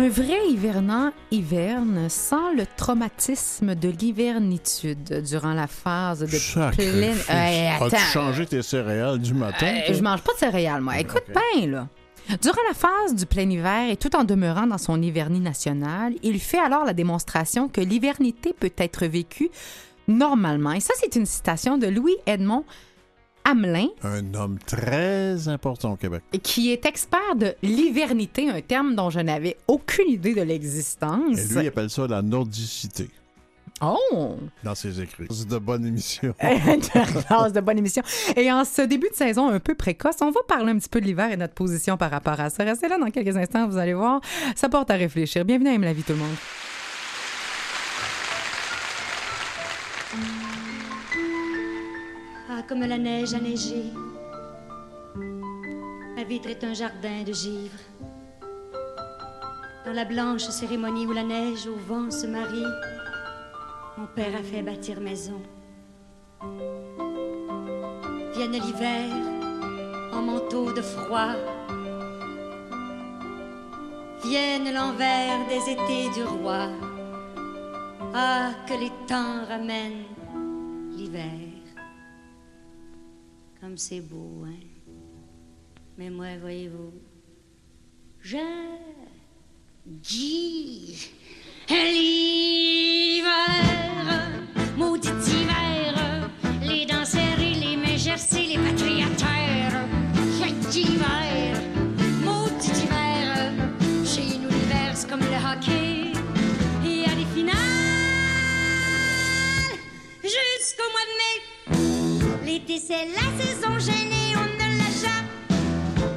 Un 0.00 0.08
vrai 0.08 0.48
hivernant 0.48 1.12
hiverne 1.30 2.08
sans 2.08 2.54
le 2.54 2.64
traumatisme 2.74 3.74
de 3.74 3.90
l'hivernitude 3.90 5.22
durant 5.28 5.52
la 5.52 5.66
phase 5.66 6.20
de 6.20 6.38
Sacré 6.38 6.90
pleine. 6.90 7.18
Hey, 7.28 7.68
As-tu 7.68 7.96
changé 8.10 8.46
tes 8.46 8.62
céréales 8.62 9.18
du 9.18 9.34
matin? 9.34 9.66
Euh, 9.66 9.92
je 9.92 10.02
mange 10.02 10.22
pas 10.22 10.32
de 10.32 10.38
céréales, 10.38 10.80
moi. 10.80 10.98
Écoute 10.98 11.24
bien, 11.28 11.66
là. 11.66 11.88
Durant 12.40 12.62
la 12.66 12.74
phase 12.74 13.14
du 13.14 13.26
plein 13.26 13.50
hiver 13.50 13.90
et 13.90 13.98
tout 13.98 14.16
en 14.16 14.24
demeurant 14.24 14.66
dans 14.66 14.78
son 14.78 15.02
hivernie 15.02 15.40
national, 15.40 16.14
il 16.22 16.40
fait 16.40 16.60
alors 16.60 16.86
la 16.86 16.94
démonstration 16.94 17.68
que 17.68 17.82
l'hivernité 17.82 18.54
peut 18.58 18.72
être 18.78 19.04
vécue 19.04 19.50
normalement. 20.08 20.72
Et 20.72 20.80
ça, 20.80 20.94
c'est 20.96 21.14
une 21.14 21.26
citation 21.26 21.76
de 21.76 21.88
Louis-Edmond 21.88 22.64
Hamelin, 23.44 23.88
Un 24.02 24.34
homme 24.34 24.58
très 24.66 25.48
important 25.48 25.92
au 25.92 25.96
Québec. 25.96 26.22
qui 26.42 26.70
est 26.72 26.84
expert 26.86 27.34
de 27.36 27.54
l'hivernité, 27.62 28.48
un 28.50 28.60
terme 28.60 28.94
dont 28.94 29.10
je 29.10 29.20
n'avais 29.20 29.56
aucune 29.66 30.08
idée 30.10 30.34
de 30.34 30.42
l'existence. 30.42 31.38
Et 31.38 31.54
lui, 31.54 31.62
il 31.62 31.68
appelle 31.68 31.90
ça 31.90 32.06
la 32.06 32.22
nordicité 32.22 33.08
Oh! 33.82 34.36
dans 34.62 34.74
ses 34.74 35.00
écrits. 35.00 35.26
C'est 35.30 35.48
de 35.48 35.56
bonne 35.56 35.86
émission. 35.86 36.34
De 36.42 37.60
bonne 37.60 37.78
émission. 37.78 38.02
Et 38.36 38.52
en 38.52 38.66
ce 38.66 38.82
début 38.82 39.08
de 39.08 39.14
saison 39.14 39.48
un 39.48 39.58
peu 39.58 39.74
précoce, 39.74 40.16
on 40.20 40.30
va 40.30 40.40
parler 40.46 40.72
un 40.72 40.78
petit 40.78 40.90
peu 40.90 41.00
de 41.00 41.06
l'hiver 41.06 41.32
et 41.32 41.36
notre 41.38 41.54
position 41.54 41.96
par 41.96 42.10
rapport 42.10 42.38
à 42.38 42.50
ça. 42.50 42.62
Restez 42.62 42.88
là 42.88 42.98
dans 42.98 43.10
quelques 43.10 43.34
instants, 43.38 43.66
vous 43.66 43.78
allez 43.78 43.94
voir. 43.94 44.20
Ça 44.54 44.68
porte 44.68 44.90
à 44.90 44.94
réfléchir. 44.96 45.46
Bienvenue 45.46 45.70
à 45.70 45.72
Aime 45.74 45.82
la 45.84 45.94
vie, 45.94 46.02
tout 46.02 46.12
le 46.12 46.18
monde. 46.18 46.34
Comme 52.70 52.86
la 52.86 52.98
neige 52.98 53.34
a 53.34 53.40
neigé. 53.40 53.82
Ma 56.16 56.22
vitre 56.22 56.50
est 56.50 56.62
un 56.62 56.72
jardin 56.72 57.24
de 57.26 57.32
givre. 57.32 57.80
Dans 59.84 59.92
la 59.92 60.04
blanche 60.04 60.42
cérémonie 60.42 61.04
où 61.04 61.12
la 61.12 61.24
neige 61.24 61.66
au 61.66 61.74
vent 61.74 62.12
se 62.12 62.28
marie, 62.28 62.72
mon 63.98 64.06
père 64.14 64.36
a 64.38 64.42
fait 64.44 64.62
bâtir 64.62 65.00
maison. 65.00 65.42
Vienne 68.34 68.52
l'hiver 68.52 69.10
en 70.12 70.22
manteau 70.22 70.72
de 70.72 70.80
froid. 70.80 71.34
Vienne 74.24 74.72
l'envers 74.72 75.40
des 75.48 75.72
étés 75.72 76.08
du 76.14 76.22
roi. 76.22 76.68
Ah, 78.14 78.52
que 78.68 78.74
les 78.74 78.92
temps 79.08 79.44
ramènent 79.48 80.04
l'hiver. 80.92 81.49
Comme 83.60 83.76
c'est 83.76 84.00
beau, 84.00 84.44
hein. 84.46 84.54
Mais 85.98 86.08
moi, 86.08 86.38
voyez-vous, 86.40 86.92
je 88.22 88.38
dis 89.84 91.10
l'hiver, 91.68 93.26
maudit 94.78 95.08
hiver, 95.08 96.30
les 96.62 96.86
dents 96.86 97.04
serrées, 97.04 97.52
les 97.54 97.76
mains 97.76 97.98
gercées, 97.98 98.46
les 98.46 98.56
patriataires. 98.56 99.86
J'ai 100.38 100.52
dit 100.70 100.96
L'été 112.50 112.80
c'est 112.84 113.06
la 113.06 113.28
saison 113.40 113.78
gênée, 113.78 114.34
on 114.34 114.42
ne 114.42 114.76
l'a 114.76 114.90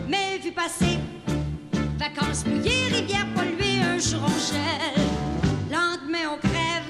jamais 0.07 0.39
vu 0.39 0.51
passer. 0.51 0.97
Vacances 1.99 2.43
mouillées, 2.47 2.87
rivières 2.91 3.31
polluées, 3.35 3.83
un 3.83 3.99
jour 3.99 4.21
on 4.25 4.39
gèle. 4.51 5.05
Lendemain 5.69 6.31
on 6.33 6.37
crève, 6.39 6.89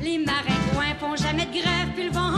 les 0.00 0.16
maringouins 0.16 0.94
font 0.98 1.16
jamais 1.16 1.44
de 1.44 1.52
grève, 1.52 1.88
puis 1.94 2.04
le 2.06 2.12
vent 2.12 2.30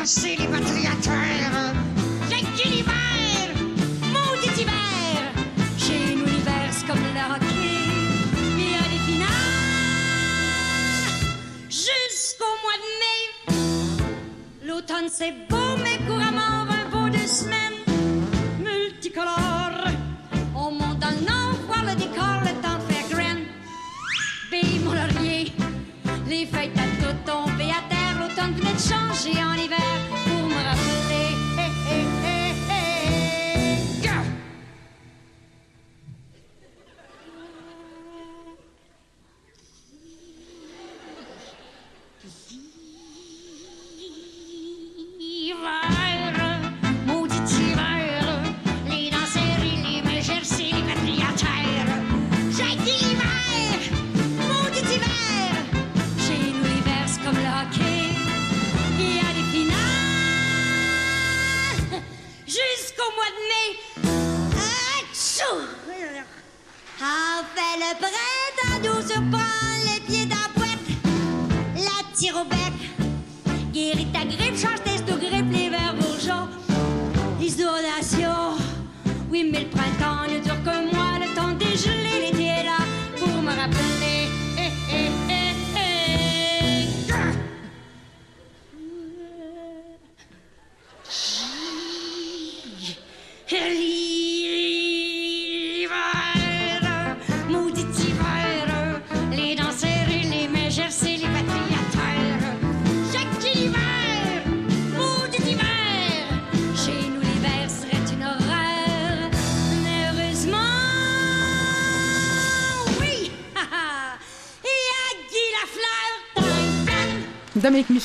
gercées, 0.00 0.36
les. 0.36 1.74
J'ai 2.30 2.42
dit 2.56 2.68
l'hiver, 2.70 3.48
maudit 4.14 4.62
hiver, 4.62 5.20
chez 5.76 6.14
nous 6.14 6.24
l'hiver 6.24 6.68
c'est 6.70 6.86
comme 6.86 6.98
le 6.98 7.34
hockey, 7.34 7.82
y 8.58 8.74
a 8.74 8.84
des 8.88 9.02
finales 9.10 9.28
jusqu'au 11.68 12.54
mois 12.62 12.78
de 12.84 12.88
mai. 13.02 13.20
L'automne 14.66 15.08
c'est 15.10 15.34
beau, 15.50 15.76
mais 15.82 15.98
couramment 16.06 16.66
un 16.70 16.84
beau 16.90 17.08
deux 17.10 17.26
semaines 17.26 17.80
multicolore. 18.58 19.84
On 20.54 20.70
monte 20.70 20.98
dans 20.98 21.10
le 21.10 21.26
nord, 21.26 21.54
voir 21.66 21.84
le 21.84 21.94
décor, 21.94 22.40
le 22.42 22.54
temps 22.62 22.78
de 22.78 22.92
faire 22.92 23.08
graine. 23.10 23.44
Vive 24.50 24.84
mon 24.84 24.94
laurier, 24.94 25.52
les 26.26 26.46
feuilles 26.46 26.72
à 26.76 26.86
tout 27.02 27.16
tombé 27.26 27.64
à 27.70 27.82
terre. 27.90 28.16
L'automne 28.18 28.54
venait 28.54 28.74
de 28.74 28.78
changer 28.78 29.42
en 29.42 29.54
hiver 29.54 29.89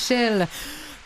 Michel, 0.09 0.47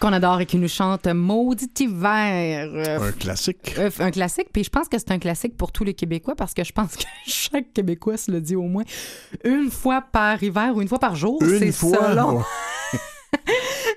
qu'on 0.01 0.11
adore 0.11 0.41
et 0.41 0.45
qui 0.45 0.57
nous 0.57 0.67
chante 0.67 1.07
Maudit 1.07 1.69
hiver. 1.79 2.69
Euh, 2.73 2.99
Un 2.99 3.11
classique. 3.13 3.75
euh, 3.77 3.89
un 3.99 4.11
classique, 4.11 4.47
puis 4.51 4.65
je 4.65 4.69
pense 4.69 4.89
que 4.89 4.97
c'est 4.97 5.11
un 5.11 5.19
classique 5.19 5.55
pour 5.55 5.71
tous 5.71 5.85
les 5.85 5.93
Québécois 5.93 6.35
parce 6.35 6.53
que 6.53 6.65
je 6.65 6.73
pense 6.73 6.97
que 6.97 7.03
chaque 7.25 7.71
Québécois 7.73 8.17
se 8.17 8.29
le 8.29 8.41
dit 8.41 8.57
au 8.57 8.63
moins 8.63 8.83
une 9.45 9.71
fois 9.71 10.01
par 10.01 10.41
hiver 10.43 10.73
ou 10.75 10.81
une 10.81 10.89
fois 10.89 10.99
par 10.99 11.15
jour. 11.15 11.41
C'est 11.41 11.71
selon. 11.71 12.39
ouais. 12.39 12.43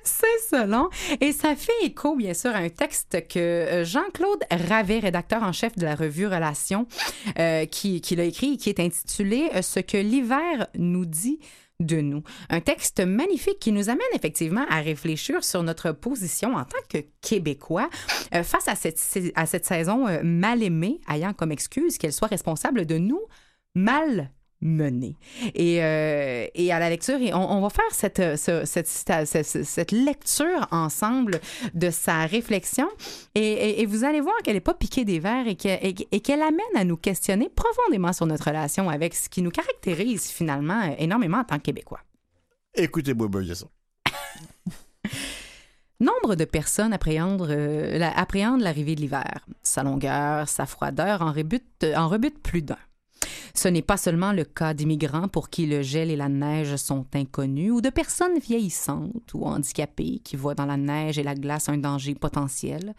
C'est 0.05 0.57
selon. 0.57 0.89
Et 1.21 1.33
ça 1.33 1.57
fait 1.57 1.73
écho, 1.83 2.15
bien 2.17 2.35
sûr, 2.35 2.51
à 2.51 2.59
un 2.59 2.69
texte 2.69 3.27
que 3.29 3.39
euh, 3.39 3.85
Jean-Claude 3.85 4.41
Ravet, 4.69 4.99
rédacteur 5.01 5.43
en 5.43 5.53
chef 5.53 5.77
de 5.77 5.85
la 5.85 5.95
revue 5.97 6.27
Relations, 6.27 6.87
euh, 7.39 7.65
qui, 7.67 8.01
qui 8.01 8.15
l'a 8.15 8.25
écrit 8.25 8.55
et 8.55 8.57
qui 8.57 8.69
est 8.69 8.79
intitulé 8.81 9.49
Ce 9.63 9.81
que 9.81 9.97
l'hiver 9.97 10.67
nous 10.77 11.07
dit 11.07 11.39
de 11.81 12.01
nous. 12.01 12.23
Un 12.49 12.61
texte 12.61 13.01
magnifique 13.01 13.59
qui 13.59 13.73
nous 13.73 13.89
amène 13.89 14.01
effectivement 14.15 14.65
à 14.69 14.81
réfléchir 14.81 15.43
sur 15.45 15.63
notre 15.63 15.93
position 15.93 16.55
en 16.55 16.65
tant 16.65 16.79
que 16.89 16.99
Québécois 17.21 17.89
euh, 18.35 18.43
face 18.43 18.69
à 18.69 18.75
cette, 18.75 19.01
à 19.35 19.47
cette 19.47 19.65
saison 19.65 20.07
euh, 20.07 20.21
mal 20.23 20.63
aimée, 20.63 21.01
ayant 21.11 21.33
comme 21.33 21.53
excuse 21.53 21.99
qu'elle 21.99 22.13
soit 22.13 22.29
responsable 22.29 22.87
de 22.87 22.99
nous 22.99 23.21
mal 23.75 24.31
menés. 24.63 25.17
Et, 25.55 25.83
euh, 25.83 26.47
et 26.55 26.73
à 26.73 26.79
la 26.79 26.89
lecture, 26.89 27.21
et 27.21 27.35
on, 27.35 27.51
on 27.53 27.61
va 27.61 27.69
faire 27.69 27.85
cette, 27.93 28.37
ce- 28.39 28.65
cette, 28.65 28.87
cette, 28.89 29.43
cette 29.65 29.93
lecture 29.93 30.69
ensemble 30.71 31.41
de 31.75 31.91
sa 31.91 32.27
réflexion 32.27 32.89
et, 33.35 33.41
et- 33.43 33.83
et 33.83 33.87
vous 33.87 34.05
allez 34.05 34.21
voir 34.21 34.35
qu'elle 34.45 34.55
n'est 34.55 34.61
pas 34.61 34.75
piquée 34.75 35.05
des 35.05 35.19
verres 35.19 35.49
et 35.49 35.57
que- 35.57 35.69
et- 35.69 35.95
et 36.13 36.21
qu'elle 36.21 36.43
amène 36.43 36.61
à 36.77 36.85
nous 36.85 36.97
questionner 36.97 37.49
profondément 37.49 38.13
sur 38.13 38.27
notre 38.27 38.47
relation 38.47 38.89
avec 38.89 39.15
ce 39.15 39.29
qui 39.29 39.43
nous 39.43 39.51
caractérise 39.51 40.29
finalement 40.29 40.81
euh, 40.83 40.95
énormément 40.99 41.39
en 41.39 41.45
tant 41.45 41.57
que 41.59 41.63
Québécois. 41.65 42.01
Écoutez-moi 42.75 43.29
bien 43.29 43.55
ça. 43.55 43.67
Nombre 46.01 46.35
de 46.35 46.45
personnes 46.45 46.93
appréhendent, 46.93 47.47
euh, 47.49 47.97
la- 47.99 48.17
appréhendent 48.19 48.61
l'arrivée 48.63 48.97
de 48.97 49.01
l'hiver. 49.01 49.47
Sa 49.63 49.83
longueur, 49.85 50.49
sa 50.49 50.67
froideur 50.67 51.23
en 51.23 51.33
rebutent, 51.33 51.87
en 51.97 52.09
rebutent 52.09 52.43
plus 52.43 52.63
d'un. 52.63 52.79
Ce 53.55 53.69
n'est 53.69 53.83
pas 53.83 53.97
seulement 53.99 54.33
le 54.33 54.45
cas 54.45 54.73
d'immigrants 54.73 55.29
pour 55.29 55.51
qui 55.51 55.67
le 55.67 55.83
gel 55.83 56.11
et 56.11 56.17
la 56.17 56.29
neige 56.29 56.77
sont 56.77 57.07
inconnus, 57.15 57.73
ou 57.73 57.81
de 57.81 57.91
personnes 57.91 58.39
vieillissantes 58.39 59.35
ou 59.35 59.45
handicapées 59.45 60.21
qui 60.25 60.37
voient 60.37 60.55
dans 60.55 60.67
la 60.67 60.79
neige 60.79 61.19
et 61.19 61.23
la 61.23 61.35
glace 61.35 61.69
un 61.69 61.77
danger 61.77 62.15
potentiel, 62.15 62.95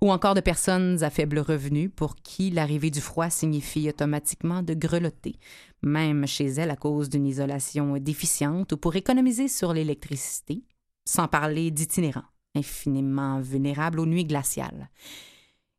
ou 0.00 0.10
encore 0.10 0.34
de 0.34 0.40
personnes 0.40 1.02
à 1.02 1.10
faible 1.10 1.38
revenu 1.38 1.90
pour 1.90 2.16
qui 2.16 2.50
l'arrivée 2.50 2.90
du 2.90 3.02
froid 3.02 3.28
signifie 3.28 3.88
automatiquement 3.90 4.62
de 4.62 4.72
grelotter, 4.72 5.36
même 5.82 6.26
chez 6.26 6.46
elles 6.46 6.70
à 6.70 6.76
cause 6.76 7.10
d'une 7.10 7.26
isolation 7.26 7.98
déficiente 7.98 8.72
ou 8.72 8.78
pour 8.78 8.96
économiser 8.96 9.48
sur 9.48 9.74
l'électricité, 9.74 10.64
sans 11.04 11.28
parler 11.28 11.70
d'itinérants, 11.70 12.24
infiniment 12.54 13.40
vulnérables 13.40 14.00
aux 14.00 14.06
nuits 14.06 14.24
glaciales. 14.24 14.88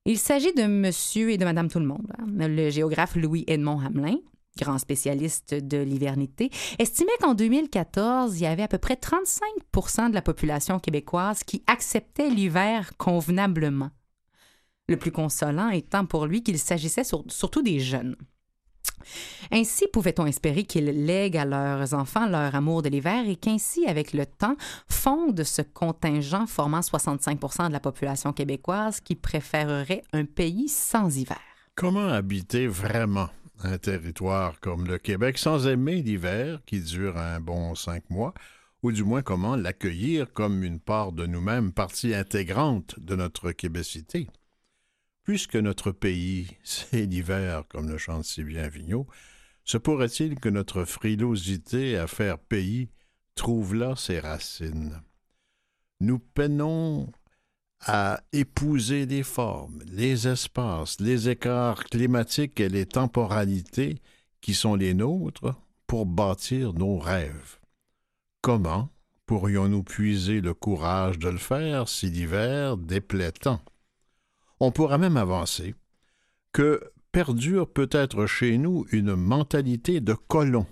Il 0.06 0.18
s'agit 0.18 0.54
de 0.54 0.66
monsieur 0.66 1.30
et 1.32 1.38
de 1.38 1.46
madame 1.46 1.70
tout 1.70 1.80
le 1.80 1.86
monde. 1.86 2.12
hein. 2.18 2.26
Le 2.48 2.70
géographe 2.70 3.16
Louis-Edmond 3.16 3.80
Hamelin, 3.80 4.18
grand 4.60 4.80
spécialiste 4.80 5.54
de 5.54 5.78
l'hivernité, 5.78 6.50
estimait 6.80 7.12
qu'en 7.22 7.36
2014, 7.36 8.40
il 8.40 8.44
y 8.44 8.48
avait 8.48 8.64
à 8.64 8.68
peu 8.68 8.80
près 8.80 8.96
35% 8.96 10.10
de 10.10 10.16
la 10.16 10.22
population 10.24 10.80
québécoise 10.80 11.44
qui 11.44 11.64
acceptait 11.68 12.30
l'hiver 12.30 12.94
convenablement. 12.98 13.92
Le 14.88 14.98
plus 14.98 15.12
consolant 15.12 15.70
étant 15.70 16.06
pour 16.06 16.26
lui 16.26 16.42
qu'il 16.44 16.58
s'agissait 16.58 17.04
sur- 17.04 17.24
surtout 17.28 17.62
des 17.62 17.80
jeunes. 17.80 18.16
Ainsi 19.52 19.88
pouvait-on 19.92 20.26
espérer 20.26 20.64
qu'ils 20.64 21.06
lèguent 21.06 21.38
à 21.38 21.46
leurs 21.46 21.94
enfants 21.94 22.28
leur 22.28 22.56
amour 22.56 22.82
de 22.82 22.90
l'hiver 22.90 23.28
et 23.28 23.36
qu'ainsi, 23.36 23.86
avec 23.86 24.14
le 24.14 24.26
temps, 24.26 24.56
fondent 24.88 25.44
ce 25.44 25.62
contingent 25.62 26.48
formant 26.48 26.80
65% 26.80 27.68
de 27.68 27.74
la 27.74 27.80
population 27.80 28.32
québécoise 28.32 29.02
qui 29.02 29.16
préférerait 29.16 30.04
un 30.14 30.26
pays 30.26 30.70
sans 30.70 31.18
hiver? 31.18 31.42
Comment 31.76 32.08
habiter 32.08 32.68
vraiment 32.68 33.30
un 33.64 33.78
territoire 33.78 34.60
comme 34.60 34.88
le 34.88 34.98
Québec 34.98 35.38
sans 35.38 35.68
aimer 35.68 36.02
l'hiver 36.02 36.62
qui 36.66 36.80
dure 36.80 37.18
un 37.18 37.40
bon 37.40 37.76
cinq 37.76 38.10
mois, 38.10 38.34
ou 38.84 38.92
du 38.92 39.04
moins 39.04 39.22
comment 39.22 39.56
l'accueillir 39.56 40.32
comme 40.34 40.64
une 40.64 40.80
part 40.80 41.12
de 41.12 41.28
nous-mêmes, 41.28 41.72
partie 41.72 42.16
intégrante 42.16 42.96
de 43.00 43.16
notre 43.16 43.52
québécité? 43.52 44.28
Puisque 45.24 45.56
notre 45.56 45.92
pays, 45.92 46.58
c'est 46.64 47.06
l'hiver, 47.06 47.64
comme 47.70 47.90
le 47.90 47.98
chante 47.98 48.26
si 48.26 48.44
bien 48.44 48.68
Vigneault, 48.68 49.08
se 49.64 49.78
pourrait-il 49.78 50.40
que 50.40 50.50
notre 50.50 50.86
frilosité 50.86 51.98
à 51.98 52.08
faire 52.08 52.40
pays 52.40 52.90
trouve 53.36 53.76
là 53.76 53.96
ses 53.96 54.20
racines? 54.20 55.02
Nous 56.00 56.20
peinons 56.20 57.12
à 57.86 58.22
épouser 58.32 59.06
les 59.06 59.24
formes, 59.24 59.82
les 59.86 60.28
espaces, 60.28 61.00
les 61.00 61.30
écarts 61.30 61.84
climatiques 61.86 62.60
et 62.60 62.70
les 62.70 62.86
temporalités 62.86 63.98
qui 64.40 64.54
sont 64.54 64.76
les 64.76 64.94
nôtres 64.94 65.56
pour 65.88 66.06
bâtir 66.06 66.74
nos 66.74 66.98
rêves. 66.98 67.60
Comment 68.42 68.90
pourrions-nous 69.26 69.84
puiser 69.84 70.42
le 70.42 70.54
courage 70.54 71.20
de 71.20 71.30
le 71.30 71.38
faire 71.38 71.88
si 71.88 72.08
l'hiver 72.08 72.78
déplaît 72.78 73.32
tant? 73.32 73.62
On 74.64 74.70
pourra 74.70 75.00
même 75.00 75.18
avancer 75.18 75.74
que 76.54 76.92
perdure 77.12 77.68
peut-être 77.68 78.28
chez 78.28 78.60
nous 78.60 78.86
une 78.92 79.16
mentalité 79.16 80.02
de 80.02 80.14
colons, 80.14 80.68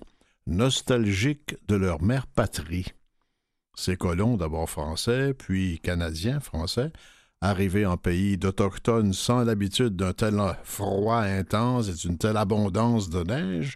nostalgiques 0.45 1.55
de 1.67 1.75
leur 1.75 1.99
mère 1.99 2.27
patrie. 2.27 2.85
Ces 3.73 3.97
colons, 3.97 4.37
d'abord 4.37 4.69
français, 4.69 5.33
puis 5.33 5.79
canadiens, 5.79 6.39
français, 6.39 6.91
arrivés 7.41 7.87
en 7.87 7.97
pays 7.97 8.37
d'Autochtones 8.37 9.13
sans 9.13 9.43
l'habitude 9.43 9.95
d'un 9.95 10.13
tel 10.13 10.39
froid 10.63 11.21
intense 11.21 11.89
et 11.89 11.95
d'une 11.95 12.19
telle 12.19 12.37
abondance 12.37 13.09
de 13.09 13.23
neige, 13.23 13.75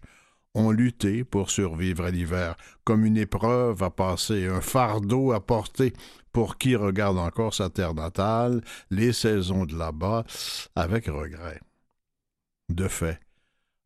ont 0.56 0.72
lutté 0.72 1.24
pour 1.24 1.50
survivre 1.50 2.06
à 2.06 2.12
l'hiver, 2.12 2.56
comme 2.84 3.06
une 3.06 3.18
épreuve 3.18 3.82
à 3.82 3.90
passer, 3.90 4.48
un 4.48 4.62
fardeau 4.62 5.32
à 5.32 5.46
porter 5.46 5.94
pour 6.32 6.58
qui 6.58 6.76
regarde 6.76 7.18
encore 7.18 7.54
sa 7.54 7.70
terre 7.70 7.94
natale, 7.94 8.62
les 8.90 9.14
saisons 9.14 9.66
de 9.66 9.78
là-bas, 9.78 10.26
avec 10.76 11.06
regret. 11.06 11.60
De 12.70 12.88
fait, 12.88 13.20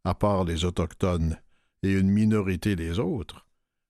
à 0.03 0.13
part 0.13 0.43
les 0.43 0.65
Autochtones 0.65 1.37
et 1.83 1.91
une 1.91 2.09
minorité 2.09 2.75
des 2.75 2.99
autres, 2.99 3.46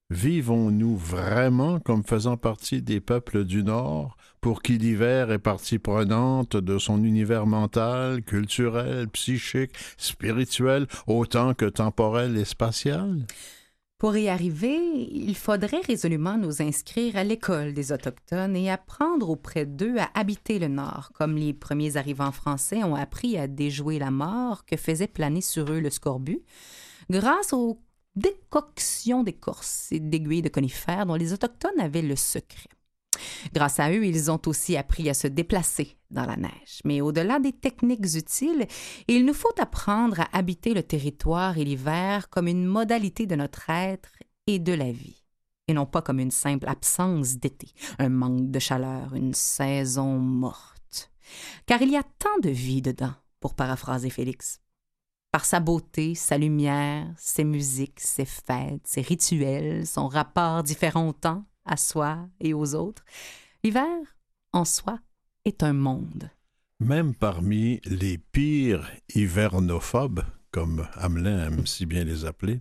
Vivons-nous 0.09 0.95
vraiment 0.95 1.81
comme 1.81 2.04
faisant 2.04 2.38
partie 2.38 2.81
des 2.81 3.01
peuples 3.01 3.44
du 3.44 3.62
Nord, 3.62 4.15
pour 4.39 4.62
qui 4.62 4.77
l'hiver 4.77 5.31
est 5.31 5.39
partie 5.39 5.80
prenante 5.80 6.56
de 6.56 6.77
son 6.77 7.04
univers 7.04 7.45
mental, 7.45 8.24
culturel, 8.24 9.09
psychique, 9.09 9.71
spirituel, 9.98 10.88
autant 11.07 11.54
que 11.54 11.65
temporel 11.65 12.38
et 12.38 12.45
spatial? 12.45 13.25
Pour 13.98 14.15
y 14.15 14.30
arriver, 14.30 14.77
il 15.12 15.36
faudrait 15.36 15.81
résolument 15.81 16.38
nous 16.38 16.62
inscrire 16.62 17.18
à 17.18 17.25
l'école 17.25 17.74
des 17.74 17.92
Autochtones 17.92 18.56
et 18.56 18.69
apprendre 18.69 19.30
auprès 19.30 19.65
d'eux 19.65 19.98
à 19.98 20.09
habiter 20.13 20.57
le 20.59 20.69
Nord, 20.69 21.09
comme 21.15 21.36
les 21.36 21.54
premiers 21.54 21.98
arrivants 21.98 22.31
français 22.31 22.83
ont 22.83 22.95
appris 22.95 23.38
à 23.38 23.48
déjouer 23.48 24.00
la 24.00 24.12
mort 24.12 24.63
que 24.65 24.77
faisait 24.77 25.07
planer 25.07 25.42
sur 25.42 25.69
eux 25.71 25.80
le 25.80 25.89
scorbut, 25.89 26.44
grâce 27.09 27.52
aux 27.52 27.81
décoctions 28.18 29.24
d'écorces 29.24 29.92
et 29.92 30.00
d'aiguilles 30.00 30.42
de 30.42 30.50
conifères 30.50 31.06
dont 31.06 31.16
les 31.16 31.33
Autochtones 31.33 31.80
avaient 31.80 32.02
le 32.02 32.16
secret. 32.16 32.69
Grâce 33.54 33.80
à 33.80 33.92
eux, 33.92 34.06
ils 34.06 34.30
ont 34.30 34.42
aussi 34.45 34.78
appris 34.78 35.09
à 35.09 35.14
se 35.14 35.28
déplacer 35.28 35.97
dans 36.12 36.26
la 36.26 36.36
neige. 36.36 36.81
Mais 36.86 37.02
au-delà 37.02 37.40
des 37.40 37.54
techniques 37.54 38.14
utiles, 38.16 38.68
il 39.07 39.26
nous 39.26 39.33
faut 39.33 39.54
apprendre 39.59 40.21
à 40.21 40.38
habiter 40.38 40.74
le 40.74 40.83
territoire 40.83 41.57
et 41.57 41.64
l'hiver 41.64 42.30
comme 42.30 42.47
une 42.47 42.66
modalité 42.66 43.26
de 43.26 43.36
notre 43.36 43.69
être 43.69 44.12
et 44.45 44.59
de 44.59 44.74
la 44.74 44.92
vie, 44.92 45.24
et 45.68 45.74
non 45.74 45.86
pas 45.86 46.02
comme 46.02 46.19
une 46.19 46.31
simple 46.31 46.68
absence 46.68 47.38
d'été, 47.38 47.69
un 48.00 48.09
manque 48.09 48.52
de 48.52 48.59
chaleur, 48.59 49.14
une 49.14 49.33
saison 49.33 50.18
morte. 50.18 51.12
Car 51.66 51.81
il 51.81 51.92
y 51.92 51.97
a 51.97 52.04
tant 52.04 52.40
de 52.42 52.50
vie 52.50 52.81
dedans, 52.81 53.14
pour 53.40 53.56
paraphraser 53.56 54.09
Félix. 54.09 54.62
Par 55.31 55.46
sa 55.46 55.60
beauté, 55.60 56.16
sa 56.16 56.38
lumière, 56.38 57.07
ses 57.18 57.44
musiques, 57.44 58.00
ses 58.00 58.26
fêtes, 58.26 58.86
ses 58.86 59.02
rituels, 59.02 59.86
son 59.86 60.07
rapport 60.07 60.64
différent 60.64 61.10
au 61.10 61.14
temps, 61.14 61.46
à 61.66 61.78
soi 61.78 62.28
et 62.40 62.54
aux 62.54 62.76
autres, 62.76 63.04
l'hiver, 63.64 63.86
en 64.54 64.66
soi, 64.66 65.00
est 65.46 65.64
un 65.64 65.74
monde. 65.74 66.30
Même 66.80 67.14
parmi 67.14 67.81
les 67.86 68.18
pires 68.18 68.90
hivernophobes, 69.14 70.24
comme 70.52 70.88
Hamelin 70.96 71.48
aime 71.48 71.66
si 71.66 71.86
bien 71.86 72.04
les 72.04 72.26
appeler, 72.26 72.60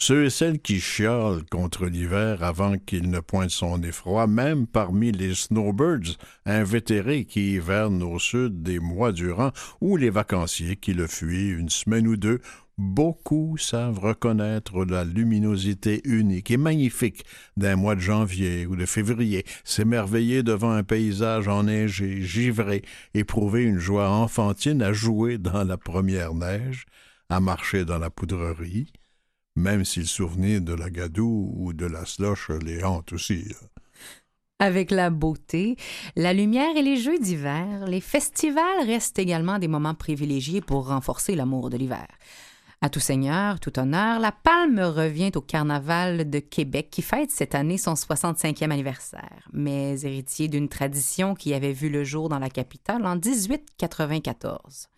ceux 0.00 0.26
et 0.26 0.30
celles 0.30 0.60
qui 0.60 0.80
chiolent 0.80 1.44
contre 1.50 1.86
l'hiver 1.86 2.42
avant 2.44 2.78
qu'il 2.78 3.10
ne 3.10 3.18
pointe 3.18 3.50
son 3.50 3.82
effroi, 3.82 4.26
même 4.28 4.66
parmi 4.66 5.10
les 5.10 5.34
snowbirds 5.34 6.16
invétérés 6.46 7.24
qui 7.24 7.54
hivernent 7.54 8.02
au 8.04 8.18
sud 8.18 8.62
des 8.62 8.78
mois 8.78 9.12
durant, 9.12 9.50
ou 9.80 9.96
les 9.96 10.10
vacanciers 10.10 10.76
qui 10.76 10.94
le 10.94 11.08
fuient 11.08 11.50
une 11.50 11.68
semaine 11.68 12.06
ou 12.06 12.16
deux, 12.16 12.40
beaucoup 12.78 13.58
savent 13.58 13.98
reconnaître 13.98 14.84
la 14.84 15.02
luminosité 15.02 16.00
unique 16.04 16.52
et 16.52 16.56
magnifique 16.56 17.24
d'un 17.56 17.74
mois 17.74 17.96
de 17.96 18.00
janvier 18.00 18.66
ou 18.66 18.76
de 18.76 18.86
février, 18.86 19.44
s'émerveiller 19.64 20.44
devant 20.44 20.70
un 20.70 20.84
paysage 20.84 21.48
enneigé, 21.48 22.22
givré, 22.22 22.82
éprouver 23.14 23.64
une 23.64 23.80
joie 23.80 24.08
enfantine 24.10 24.80
à 24.80 24.92
jouer 24.92 25.38
dans 25.38 25.64
la 25.64 25.76
première 25.76 26.34
neige, 26.34 26.86
à 27.28 27.40
marcher 27.40 27.84
dans 27.84 27.98
la 27.98 28.10
poudrerie, 28.10 28.92
même 29.58 29.84
si 29.84 30.00
le 30.00 30.06
souvenir 30.06 30.60
de 30.62 30.72
la 30.72 30.88
gadoue 30.88 31.52
ou 31.56 31.72
de 31.72 31.86
la 31.86 32.06
sloche 32.06 32.50
les 32.50 32.84
hante 32.84 33.12
aussi. 33.12 33.44
Avec 34.60 34.90
la 34.90 35.10
beauté, 35.10 35.76
la 36.16 36.32
lumière 36.32 36.76
et 36.76 36.82
les 36.82 36.96
jeux 36.96 37.18
d'hiver, 37.18 37.86
les 37.86 38.00
festivals 38.00 38.86
restent 38.86 39.18
également 39.18 39.58
des 39.58 39.68
moments 39.68 39.94
privilégiés 39.94 40.60
pour 40.60 40.88
renforcer 40.88 41.36
l'amour 41.36 41.70
de 41.70 41.76
l'hiver. 41.76 42.06
À 42.80 42.90
tout 42.90 43.00
seigneur, 43.00 43.58
tout 43.58 43.76
honneur, 43.78 44.20
la 44.20 44.30
palme 44.30 44.78
revient 44.80 45.32
au 45.34 45.40
Carnaval 45.40 46.30
de 46.30 46.38
Québec 46.38 46.88
qui 46.90 47.02
fête 47.02 47.32
cette 47.32 47.56
année 47.56 47.78
son 47.78 47.94
65e 47.94 48.70
anniversaire, 48.70 49.48
mais 49.52 50.00
héritier 50.02 50.46
d'une 50.46 50.68
tradition 50.68 51.34
qui 51.34 51.54
avait 51.54 51.72
vu 51.72 51.88
le 51.88 52.04
jour 52.04 52.28
dans 52.28 52.38
la 52.38 52.50
capitale 52.50 53.04
en 53.04 53.16
1894. 53.16 54.88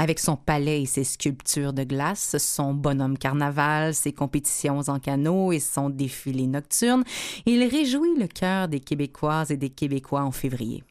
Avec 0.00 0.18
son 0.18 0.34
palais 0.34 0.80
et 0.80 0.86
ses 0.86 1.04
sculptures 1.04 1.74
de 1.74 1.84
glace, 1.84 2.38
son 2.38 2.72
bonhomme 2.72 3.18
carnaval, 3.18 3.92
ses 3.92 4.14
compétitions 4.14 4.80
en 4.88 4.98
canot 4.98 5.52
et 5.52 5.60
son 5.60 5.90
défilé 5.90 6.46
nocturne, 6.46 7.04
il 7.44 7.62
réjouit 7.64 8.18
le 8.18 8.26
cœur 8.26 8.68
des 8.68 8.80
Québécoises 8.80 9.50
et 9.50 9.58
des 9.58 9.68
Québécois 9.68 10.22
en 10.22 10.30
février. 10.30 10.82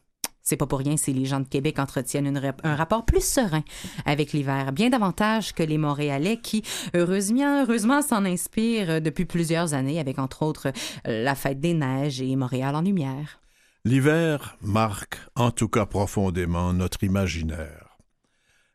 C'est 0.44 0.56
pas 0.56 0.68
pour 0.68 0.78
rien 0.78 0.96
si 0.96 1.12
les 1.12 1.24
gens 1.24 1.40
de 1.40 1.48
Québec 1.48 1.80
entretiennent 1.80 2.54
un 2.62 2.76
rapport 2.76 3.04
plus 3.04 3.24
serein 3.24 3.64
avec 4.06 4.32
l'hiver, 4.32 4.70
bien 4.70 4.90
davantage 4.90 5.54
que 5.54 5.64
les 5.64 5.76
Montréalais 5.76 6.36
qui, 6.36 6.62
heureusement, 6.94 7.62
heureusement 7.64 8.02
s'en 8.02 8.24
inspirent 8.24 9.02
depuis 9.02 9.24
plusieurs 9.24 9.74
années, 9.74 9.98
avec 9.98 10.20
entre 10.20 10.44
autres 10.44 10.70
la 11.04 11.34
fête 11.34 11.58
des 11.58 11.74
neiges 11.74 12.22
et 12.22 12.36
Montréal 12.36 12.76
en 12.76 12.82
lumière. 12.82 13.40
L'hiver 13.84 14.56
marque 14.62 15.18
en 15.34 15.50
tout 15.50 15.68
cas 15.68 15.86
profondément 15.86 16.72
notre 16.72 17.02
imaginaire. 17.02 17.89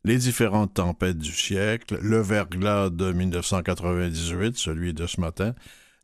Les 0.06 0.20
différentes 0.20 0.76
tempêtes 0.76 1.18
du 1.18 1.32
siècle, 1.32 1.98
le 2.00 2.22
verglas 2.22 2.92
de 2.92 3.12
1998, 3.12 4.56
celui 4.56 4.94
de 4.94 5.08
ce 5.08 5.20
matin, 5.20 5.56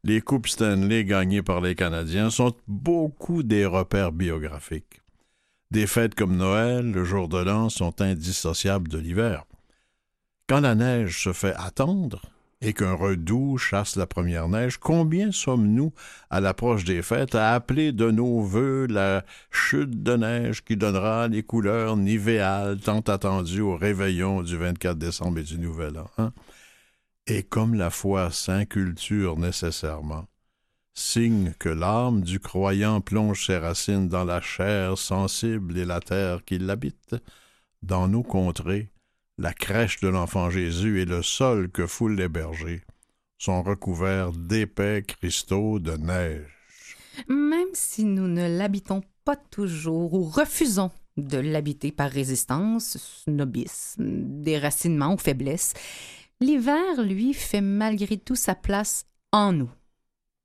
les 0.04 0.22
Coupes 0.22 0.48
Stanley 0.48 1.06
gagnées 1.06 1.44
par 1.44 1.62
les 1.62 1.76
Canadiens 1.76 2.32
sont 2.32 2.56
beaucoup 2.68 3.44
des 3.44 3.68
repères 3.68 4.12
biographiques. 4.12 5.02
Des 5.70 5.86
fêtes 5.86 6.16
comme 6.16 6.36
Noël, 6.36 6.92
le 6.92 7.04
jour 7.04 7.28
de 7.28 7.38
l'an 7.38 7.70
sont 7.70 8.02
indissociables 8.02 8.88
de 8.88 8.98
l'hiver. 8.98 9.44
Quand 10.50 10.62
la 10.62 10.74
neige 10.74 11.22
se 11.22 11.32
fait 11.32 11.54
attendre 11.56 12.24
et 12.62 12.74
qu'un 12.74 12.94
redoux 12.94 13.58
chasse 13.58 13.96
la 13.96 14.06
première 14.06 14.48
neige, 14.48 14.78
combien 14.78 15.32
sommes-nous 15.32 15.94
à 16.30 16.40
l'approche 16.40 16.84
des 16.84 17.02
fêtes 17.02 17.34
à 17.34 17.54
appeler 17.54 17.92
de 17.92 18.12
nos 18.12 18.42
voeux 18.42 18.86
la 18.88 19.26
chute 19.50 20.04
de 20.04 20.16
neige 20.16 20.64
qui 20.64 20.78
donnera 20.78 21.28
les 21.28 21.44
couleurs 21.44 21.98
nivéales 21.98 22.80
tant 22.80 23.00
attendues 23.00 23.62
au 23.62 23.76
réveillon 23.76 24.44
du 24.44 24.58
24 24.58 24.98
décembre 24.98 25.40
et 25.40 25.44
du 25.44 25.58
Nouvel 25.58 25.98
An. 25.98 26.10
hein? 26.20 26.34
Et 27.28 27.44
comme 27.44 27.74
la 27.74 27.90
foi 27.90 28.30
s'inculture 28.32 29.38
nécessairement, 29.38 30.26
signe 30.94 31.54
que 31.58 31.70
l'âme 31.70 32.22
du 32.22 32.40
croyant 32.40 33.02
plonge 33.02 33.46
ses 33.46 33.58
racines 33.58 34.08
dans 34.08 34.26
la 34.26 34.42
chair 34.42 34.98
sensible 34.98 35.78
et 35.78 35.86
la 35.86 36.00
terre 36.00 36.44
qui 36.46 36.58
l'habite, 36.58 37.16
dans 37.82 38.08
nos 38.08 38.24
contrées, 38.24 38.92
la 39.38 39.54
crèche 39.54 40.00
de 40.00 40.08
l'enfant 40.08 40.50
Jésus 40.50 41.02
et 41.02 41.06
le 41.06 41.24
sol 41.24 41.70
que 41.70 41.88
foulent 41.88 42.16
les 42.16 42.30
bergers 42.30 42.82
sont 43.38 43.64
recouverts 43.64 44.32
d'épais 44.32 45.04
cristaux 45.08 45.80
de 45.80 45.98
neige. 45.98 46.96
Même 47.28 47.74
si 47.74 48.04
nous 48.04 48.28
ne 48.28 48.58
l'habitons 48.58 49.02
pas 49.26 49.36
toujours 49.36 50.14
ou 50.14 50.24
refusons 50.24 50.92
de 51.18 51.38
l'habiter 51.38 51.92
par 51.92 52.10
résistance, 52.10 52.98
snobisme, 52.98 54.42
déracinement 54.42 55.14
ou 55.14 55.18
faiblesse, 55.18 55.74
l'hiver, 56.40 57.02
lui, 57.04 57.34
fait 57.34 57.62
malgré 57.62 58.18
tout 58.18 58.36
sa 58.36 58.56
place 58.56 59.06
en 59.32 59.54
nous. 59.54 59.72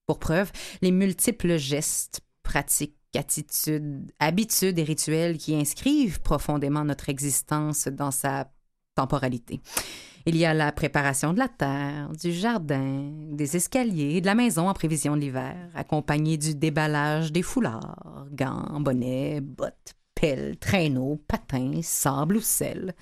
Pour 0.06 0.18
preuve, 0.18 0.50
les 0.82 0.92
multiples 0.92 1.56
gestes, 1.56 2.20
pratiques, 2.42 2.94
attitudes, 3.14 4.12
habitudes 4.18 4.78
et 4.78 4.84
rituels 4.84 5.38
qui 5.38 5.54
inscrivent 5.54 6.20
profondément 6.20 6.84
notre 6.84 7.08
existence 7.08 7.88
dans 7.88 8.10
sa 8.10 8.50
temporalité. 8.96 9.60
Il 10.28 10.36
y 10.36 10.44
a 10.44 10.54
la 10.54 10.72
préparation 10.72 11.32
de 11.32 11.38
la 11.38 11.46
terre, 11.46 12.10
du 12.20 12.32
jardin, 12.32 13.12
des 13.30 13.56
escaliers, 13.56 14.20
de 14.20 14.26
la 14.26 14.34
maison 14.34 14.68
en 14.68 14.74
prévision 14.74 15.14
de 15.14 15.20
l'hiver, 15.20 15.54
accompagné 15.76 16.36
du 16.36 16.56
déballage 16.56 17.30
des 17.30 17.42
foulards, 17.42 18.26
gants, 18.32 18.80
bonnets, 18.80 19.40
bottes, 19.40 19.94
pelles, 20.16 20.56
traîneaux, 20.58 21.22
patins, 21.28 21.80
sable 21.82 22.38
ou 22.38 22.40
sel. 22.40 22.96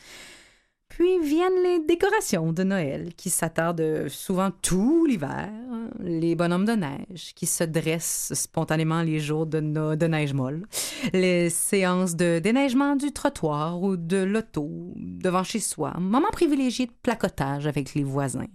Puis 0.96 1.18
viennent 1.18 1.60
les 1.64 1.80
décorations 1.80 2.52
de 2.52 2.62
Noël 2.62 3.14
qui 3.16 3.28
s'attardent 3.28 4.06
souvent 4.06 4.52
tout 4.62 5.06
l'hiver, 5.06 5.50
les 5.98 6.36
bonhommes 6.36 6.66
de 6.66 6.74
neige 6.74 7.32
qui 7.34 7.46
se 7.46 7.64
dressent 7.64 8.32
spontanément 8.32 9.02
les 9.02 9.18
jours 9.18 9.44
de 9.44 10.06
neige 10.06 10.34
molle, 10.34 10.66
les 11.12 11.50
séances 11.50 12.14
de 12.14 12.38
déneigement 12.38 12.94
du 12.94 13.10
trottoir 13.10 13.82
ou 13.82 13.96
de 13.96 14.18
l'auto 14.18 14.70
devant 14.94 15.42
chez 15.42 15.58
soi, 15.58 15.94
moment 15.98 16.30
privilégié 16.30 16.86
de 16.86 16.92
placotage 17.02 17.66
avec 17.66 17.94
les 17.94 18.04
voisins. 18.04 18.46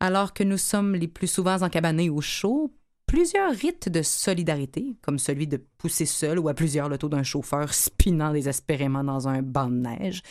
Alors 0.00 0.34
que 0.34 0.44
nous 0.44 0.58
sommes 0.58 0.94
les 0.94 1.08
plus 1.08 1.28
souvent 1.28 1.62
encabanés 1.62 2.10
au 2.10 2.20
chaud, 2.20 2.70
plusieurs 3.08 3.52
rites 3.52 3.88
de 3.88 4.02
solidarité, 4.02 4.94
comme 5.00 5.18
celui 5.18 5.48
de 5.48 5.56
pousser 5.78 6.04
seul 6.04 6.38
ou 6.38 6.48
à 6.48 6.54
plusieurs 6.54 6.90
l'auto 6.90 7.08
d'un 7.08 7.22
chauffeur 7.22 7.72
spinant 7.72 8.32
désespérément 8.32 9.02
dans 9.02 9.26
un 9.28 9.40
banc 9.40 9.70
de 9.70 9.76
neige, 9.76 10.22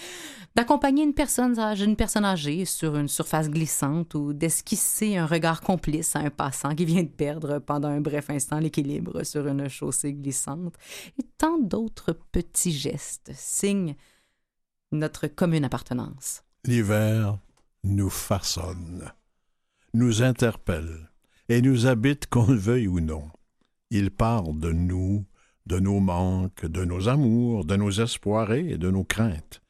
d'accompagner 0.56 1.04
une 1.04 1.16
personne 1.16 1.58
âgée, 1.60 1.86
une 1.86 1.96
personne 1.96 2.24
âgée 2.24 2.66
sur 2.66 2.96
une 2.96 3.08
surface 3.08 3.50
glissante 3.50 4.14
ou 4.14 4.32
d'esquisser 4.32 5.18
un 5.18 5.26
regard 5.26 5.62
complice 5.62 6.16
à 6.16 6.20
un 6.20 6.30
passant 6.30 6.76
qui 6.76 6.86
vient 6.86 7.04
de 7.04 7.10
perdre 7.10 7.58
pendant 7.58 7.90
un 7.90 8.00
bref 8.00 8.30
instant 8.30 8.60
l'équilibre 8.60 9.24
sur 9.24 9.48
une 9.48 9.68
chaussée 9.68 10.14
glissante, 10.14 10.76
et 11.20 11.24
tant 11.38 11.58
d'autres 11.58 12.14
petits 12.32 12.72
gestes 12.72 13.32
signent 13.34 13.96
notre 14.92 15.26
commune 15.26 15.66
appartenance. 15.66 16.44
L'hiver 16.64 17.40
nous 17.84 18.12
façonne, 18.12 19.12
nous 19.96 20.22
interpelle 20.22 21.07
et 21.50 21.62
nous 21.62 21.88
habite 21.88 22.28
qu'on 22.28 22.48
le 22.48 22.58
veuille 22.58 22.88
ou 22.88 23.00
non. 23.00 23.30
Il 23.90 24.12
parle 24.12 24.60
de 24.60 24.72
nous, 24.72 25.26
de 25.66 25.80
nos 25.80 26.00
manques, 26.00 26.66
de 26.66 26.84
nos 26.84 27.08
amours, 27.08 27.66
de 27.66 27.76
nos 27.76 27.92
espoirs 27.92 28.52
et 28.54 28.78
de 28.78 28.92
nos 28.92 29.04
craintes. 29.04 29.62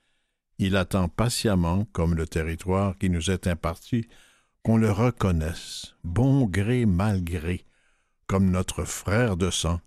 Il 0.59 0.75
attend 0.75 1.07
patiemment, 1.07 1.85
comme 1.91 2.15
le 2.15 2.25
territoire 2.25 2.97
qui 2.97 3.09
nous 3.09 3.29
est 3.29 3.45
imparti, 3.45 4.07
qu'on 4.63 4.77
le 4.77 4.91
reconnaisse, 4.91 5.95
bon 6.03 6.45
gré 6.45 6.85
mal 6.85 7.23
gré, 7.23 7.63
comme 8.25 8.49
notre 8.49 8.83
frère 8.83 9.37
de 9.37 9.51
sang, 9.51 9.79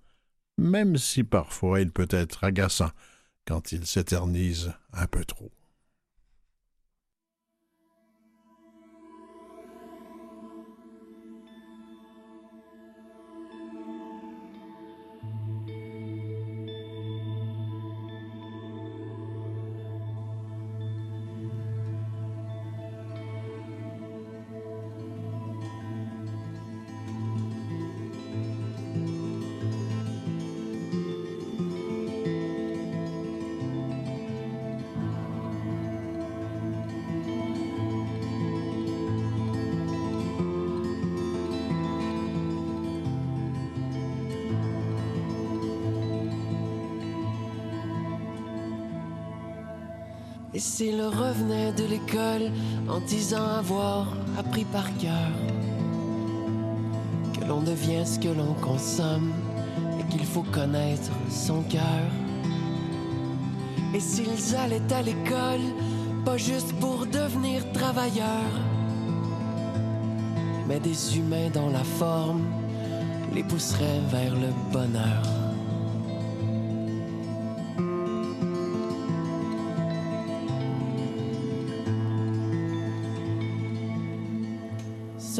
même 0.58 0.96
si 0.96 1.24
parfois 1.24 1.80
il 1.80 1.90
peut 1.90 2.08
être 2.10 2.44
agaçant 2.44 2.90
quand 3.46 3.72
il 3.72 3.84
s'éternise 3.84 4.72
un 4.92 5.06
peu 5.06 5.24
trop. 5.24 5.50
S'il 50.80 51.02
revenait 51.02 51.72
de 51.72 51.84
l'école 51.84 52.50
en 52.88 53.00
disant 53.00 53.46
avoir 53.58 54.16
appris 54.38 54.64
par 54.64 54.86
cœur 54.96 55.30
que 57.34 57.44
l'on 57.46 57.60
devient 57.60 58.06
ce 58.06 58.18
que 58.18 58.28
l'on 58.28 58.54
consomme 58.54 59.30
et 59.98 60.04
qu'il 60.10 60.24
faut 60.24 60.42
connaître 60.44 61.10
son 61.28 61.60
cœur. 61.64 62.06
Et 63.92 64.00
s'ils 64.00 64.56
allaient 64.56 64.90
à 64.90 65.02
l'école, 65.02 65.66
pas 66.24 66.38
juste 66.38 66.72
pour 66.80 67.04
devenir 67.04 67.70
travailleurs, 67.72 68.56
mais 70.66 70.80
des 70.80 71.18
humains 71.18 71.50
dont 71.52 71.68
la 71.68 71.84
forme 71.84 72.46
les 73.34 73.44
pousserait 73.44 74.00
vers 74.10 74.34
le 74.34 74.48
bonheur. 74.72 75.39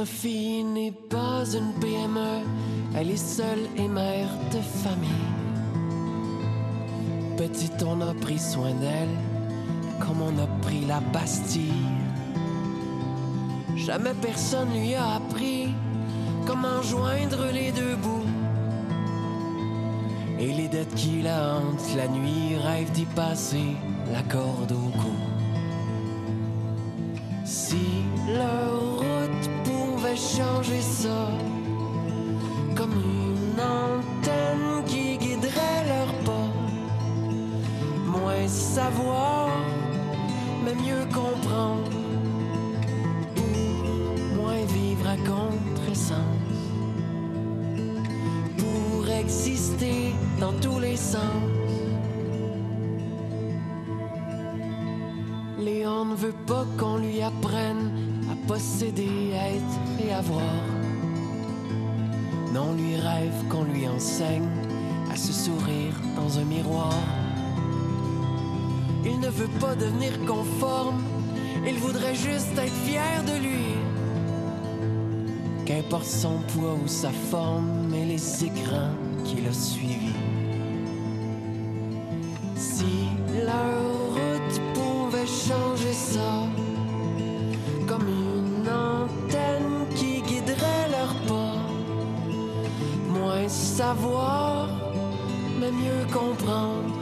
Sophie 0.00 0.64
n'est 0.64 0.94
pas 1.10 1.44
une 1.54 1.74
PME, 1.78 2.40
elle 2.96 3.10
est 3.10 3.18
seule 3.18 3.66
et 3.76 3.86
mère 3.86 4.30
de 4.50 4.58
famille. 4.82 5.28
Petite, 7.36 7.82
on 7.82 8.00
a 8.00 8.14
pris 8.14 8.38
soin 8.38 8.72
d'elle, 8.76 9.14
comme 9.98 10.22
on 10.22 10.42
a 10.42 10.46
pris 10.62 10.86
la 10.86 11.00
Bastille. 11.00 11.84
Jamais 13.76 14.14
personne 14.22 14.72
lui 14.72 14.94
a 14.94 15.16
appris 15.16 15.68
comment 16.46 16.80
joindre 16.80 17.52
les 17.52 17.70
deux 17.70 17.96
bouts. 17.96 18.30
Et 20.38 20.50
les 20.50 20.68
dettes 20.68 20.94
qui 20.94 21.20
la 21.20 21.56
hantent 21.56 21.94
la 21.94 22.08
nuit 22.08 22.56
rêvent 22.56 22.92
d'y 22.92 23.04
passer 23.04 23.76
la 24.10 24.22
corde 24.22 24.72
au 24.72 24.98
cou. 24.98 25.09
Léon 56.00 56.08
ne 56.12 56.14
veut 56.14 56.34
pas 56.46 56.64
qu'on 56.78 56.96
lui 56.96 57.20
apprenne 57.20 57.92
à 58.30 58.48
posséder, 58.48 59.34
à 59.34 59.50
être 59.50 60.02
et 60.02 60.12
avoir. 60.12 60.40
Non, 62.54 62.72
lui 62.72 62.96
rêve 62.96 63.48
qu'on 63.50 63.64
lui 63.64 63.86
enseigne 63.86 64.48
à 65.12 65.16
se 65.16 65.30
sourire 65.30 65.92
dans 66.16 66.38
un 66.38 66.44
miroir. 66.44 66.94
Il 69.04 69.20
ne 69.20 69.28
veut 69.28 69.50
pas 69.60 69.74
devenir 69.74 70.12
conforme, 70.26 71.02
il 71.66 71.74
voudrait 71.74 72.14
juste 72.14 72.56
être 72.56 72.72
fier 72.86 73.22
de 73.24 73.38
lui. 73.46 73.66
Qu'importe 75.66 76.06
son 76.06 76.38
poids 76.54 76.78
ou 76.82 76.88
sa 76.88 77.10
forme 77.10 77.92
et 77.94 78.06
les 78.06 78.44
écrans 78.44 78.94
qu'il 79.24 79.46
a 79.46 79.52
suivis. 79.52 80.29
Savoir, 93.80 94.68
mais 95.58 95.70
mieux 95.70 96.04
comprendre, 96.12 96.92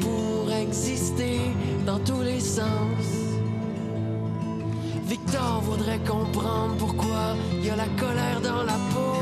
pour 0.00 0.52
exister 0.52 1.38
dans 1.86 2.00
tous 2.00 2.22
les 2.22 2.40
sens. 2.40 3.06
Victor 5.06 5.60
voudrait 5.62 6.00
comprendre 6.00 6.74
pourquoi 6.78 7.36
il 7.52 7.66
y 7.66 7.70
a 7.70 7.76
la 7.76 7.90
colère 8.02 8.40
dans 8.42 8.64
la 8.64 8.78
peau. 8.92 9.20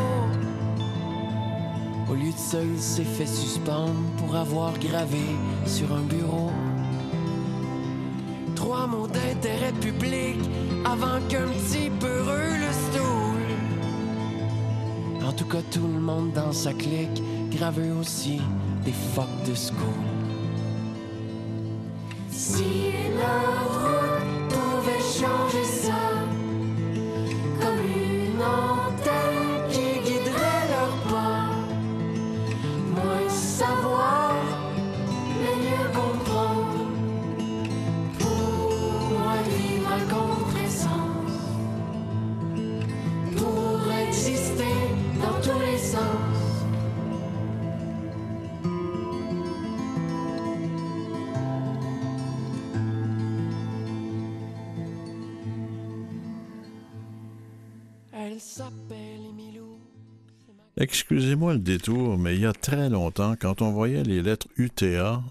Au 2.11 2.15
lieu 2.15 2.33
de 2.33 2.43
ça, 2.51 2.63
il 2.63 2.81
s'est 2.81 3.13
fait 3.17 3.33
suspendre 3.43 4.01
pour 4.17 4.35
avoir 4.35 4.73
gravé 4.79 5.27
sur 5.67 5.93
un 5.93 6.07
bureau. 6.15 6.51
Trois 8.55 8.87
mots 8.87 9.09
d'intérêt 9.09 9.73
public 9.73 10.39
avant 10.93 11.21
qu'un 11.29 11.49
petit 11.49 11.91
peu 11.99 12.07
le 12.07 12.71
stool. 12.85 13.43
En 15.27 15.33
tout 15.33 15.47
cas, 15.47 15.63
tout 15.71 15.87
le 15.87 16.01
monde 16.01 16.33
dans 16.33 16.53
sa 16.53 16.73
clique 16.73 17.23
gravait 17.51 17.91
aussi 17.91 18.41
des 18.85 18.93
fuck 18.93 19.29
de 19.47 19.55
school. 19.55 20.16
Excusez-moi 61.09 61.53
le 61.53 61.61
détour, 61.61 62.19
mais 62.19 62.35
il 62.35 62.41
y 62.41 62.47
a 62.47 62.53
très 62.53 62.91
longtemps, 62.91 63.37
quand 63.41 63.63
on 63.63 63.71
voyait 63.71 64.03
les 64.03 64.23
lettres 64.23 64.49
UTA, 64.57 65.23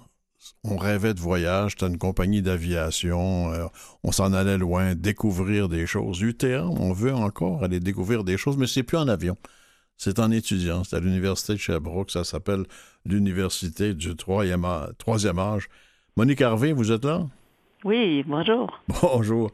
on 0.64 0.78
rêvait 0.78 1.14
de 1.14 1.20
voyage, 1.20 1.72
c'était 1.72 1.88
une 1.88 1.98
compagnie 1.98 2.42
d'aviation, 2.42 3.52
euh, 3.52 3.66
on 4.02 4.14
s'en 4.14 4.32
allait 4.32 4.58
loin, 4.58 4.96
découvrir 4.96 5.68
des 5.68 5.86
choses. 5.86 6.22
UTA, 6.22 6.66
on 6.66 6.94
veut 6.94 7.14
encore 7.14 7.62
aller 7.62 7.82
découvrir 7.82 8.24
des 8.24 8.38
choses, 8.38 8.56
mais 8.56 8.68
c'est 8.68 8.84
plus 8.84 8.96
en 8.96 9.10
avion. 9.10 9.36
C'est 9.98 10.20
en 10.20 10.32
étudiant. 10.32 10.86
C'est 10.86 10.96
à 10.96 11.02
l'Université 11.02 11.52
de 11.52 11.60
Sherbrooke. 11.60 12.10
Ça 12.10 12.24
s'appelle 12.24 12.64
l'Université 13.04 13.94
du 13.94 14.16
troisième, 14.16 14.64
âge. 14.64 15.68
Monique 16.16 16.42
Harvey, 16.42 16.72
vous 16.72 16.94
êtes 16.94 17.04
là? 17.04 17.28
Oui, 17.84 18.24
bonjour. 18.26 18.80
Bonjour. 19.02 19.52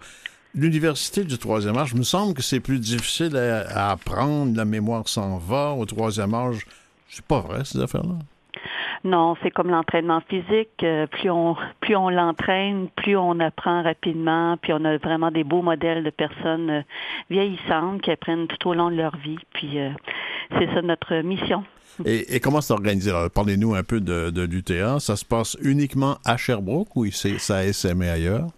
L'université 0.54 1.24
du 1.24 1.38
troisième 1.38 1.78
âge, 1.78 1.92
il 1.94 2.00
me 2.00 2.04
semble 2.04 2.34
que 2.34 2.42
c'est 2.42 2.60
plus 2.60 2.80
difficile 2.80 3.38
à, 3.38 3.88
à 3.88 3.92
apprendre, 3.92 4.56
la 4.56 4.66
mémoire 4.66 5.08
s'en 5.08 5.38
va 5.38 5.72
au 5.72 5.86
troisième 5.86 6.34
âge. 6.34 6.66
C'est 7.08 7.26
pas 7.26 7.40
vrai, 7.40 7.64
ces 7.66 7.80
affaires-là? 7.80 8.16
Non, 9.04 9.36
c'est 9.42 9.50
comme 9.50 9.70
l'entraînement 9.70 10.22
physique. 10.30 10.84
euh, 10.84 11.08
plus 11.08 11.30
on 11.32 11.56
plus 11.80 11.96
on 11.96 12.10
l'entraîne, 12.10 12.88
plus 12.96 13.18
on 13.18 13.40
apprend 13.40 13.82
rapidement. 13.82 14.58
Puis 14.58 14.74
on 14.74 14.86
a 14.86 14.98
vraiment 14.98 15.32
des 15.32 15.44
beaux 15.44 15.64
modèles 15.64 16.04
de 16.04 16.12
personnes 16.12 16.70
euh, 16.70 16.82
vieillissantes 17.30 18.02
qui 18.02 18.12
apprennent 18.12 18.48
tout 18.48 18.70
au 18.70 18.74
long 18.76 18.92
de 18.92 18.98
leur 18.98 19.16
vie. 19.18 19.40
Puis 19.54 19.80
euh, 19.80 19.90
c'est 20.52 20.68
ça 20.74 20.82
notre 20.84 21.16
mission. 21.22 21.64
Et, 22.06 22.36
et 22.36 22.40
comment 22.40 22.62
c'est 22.62 22.74
organisé? 22.74 23.12
Parlez-nous 23.34 23.74
un 23.74 23.84
peu 23.84 24.00
de, 24.00 24.30
de 24.30 24.42
l'UTA. 24.44 25.00
Ça 25.00 25.16
se 25.16 25.26
passe 25.26 25.58
uniquement 25.64 26.18
à 26.24 26.38
Sherbrooke 26.38 26.96
ou 26.96 27.10
ça 27.10 27.56
a 27.56 27.74
SMé 27.74 28.10
ailleurs? 28.10 28.50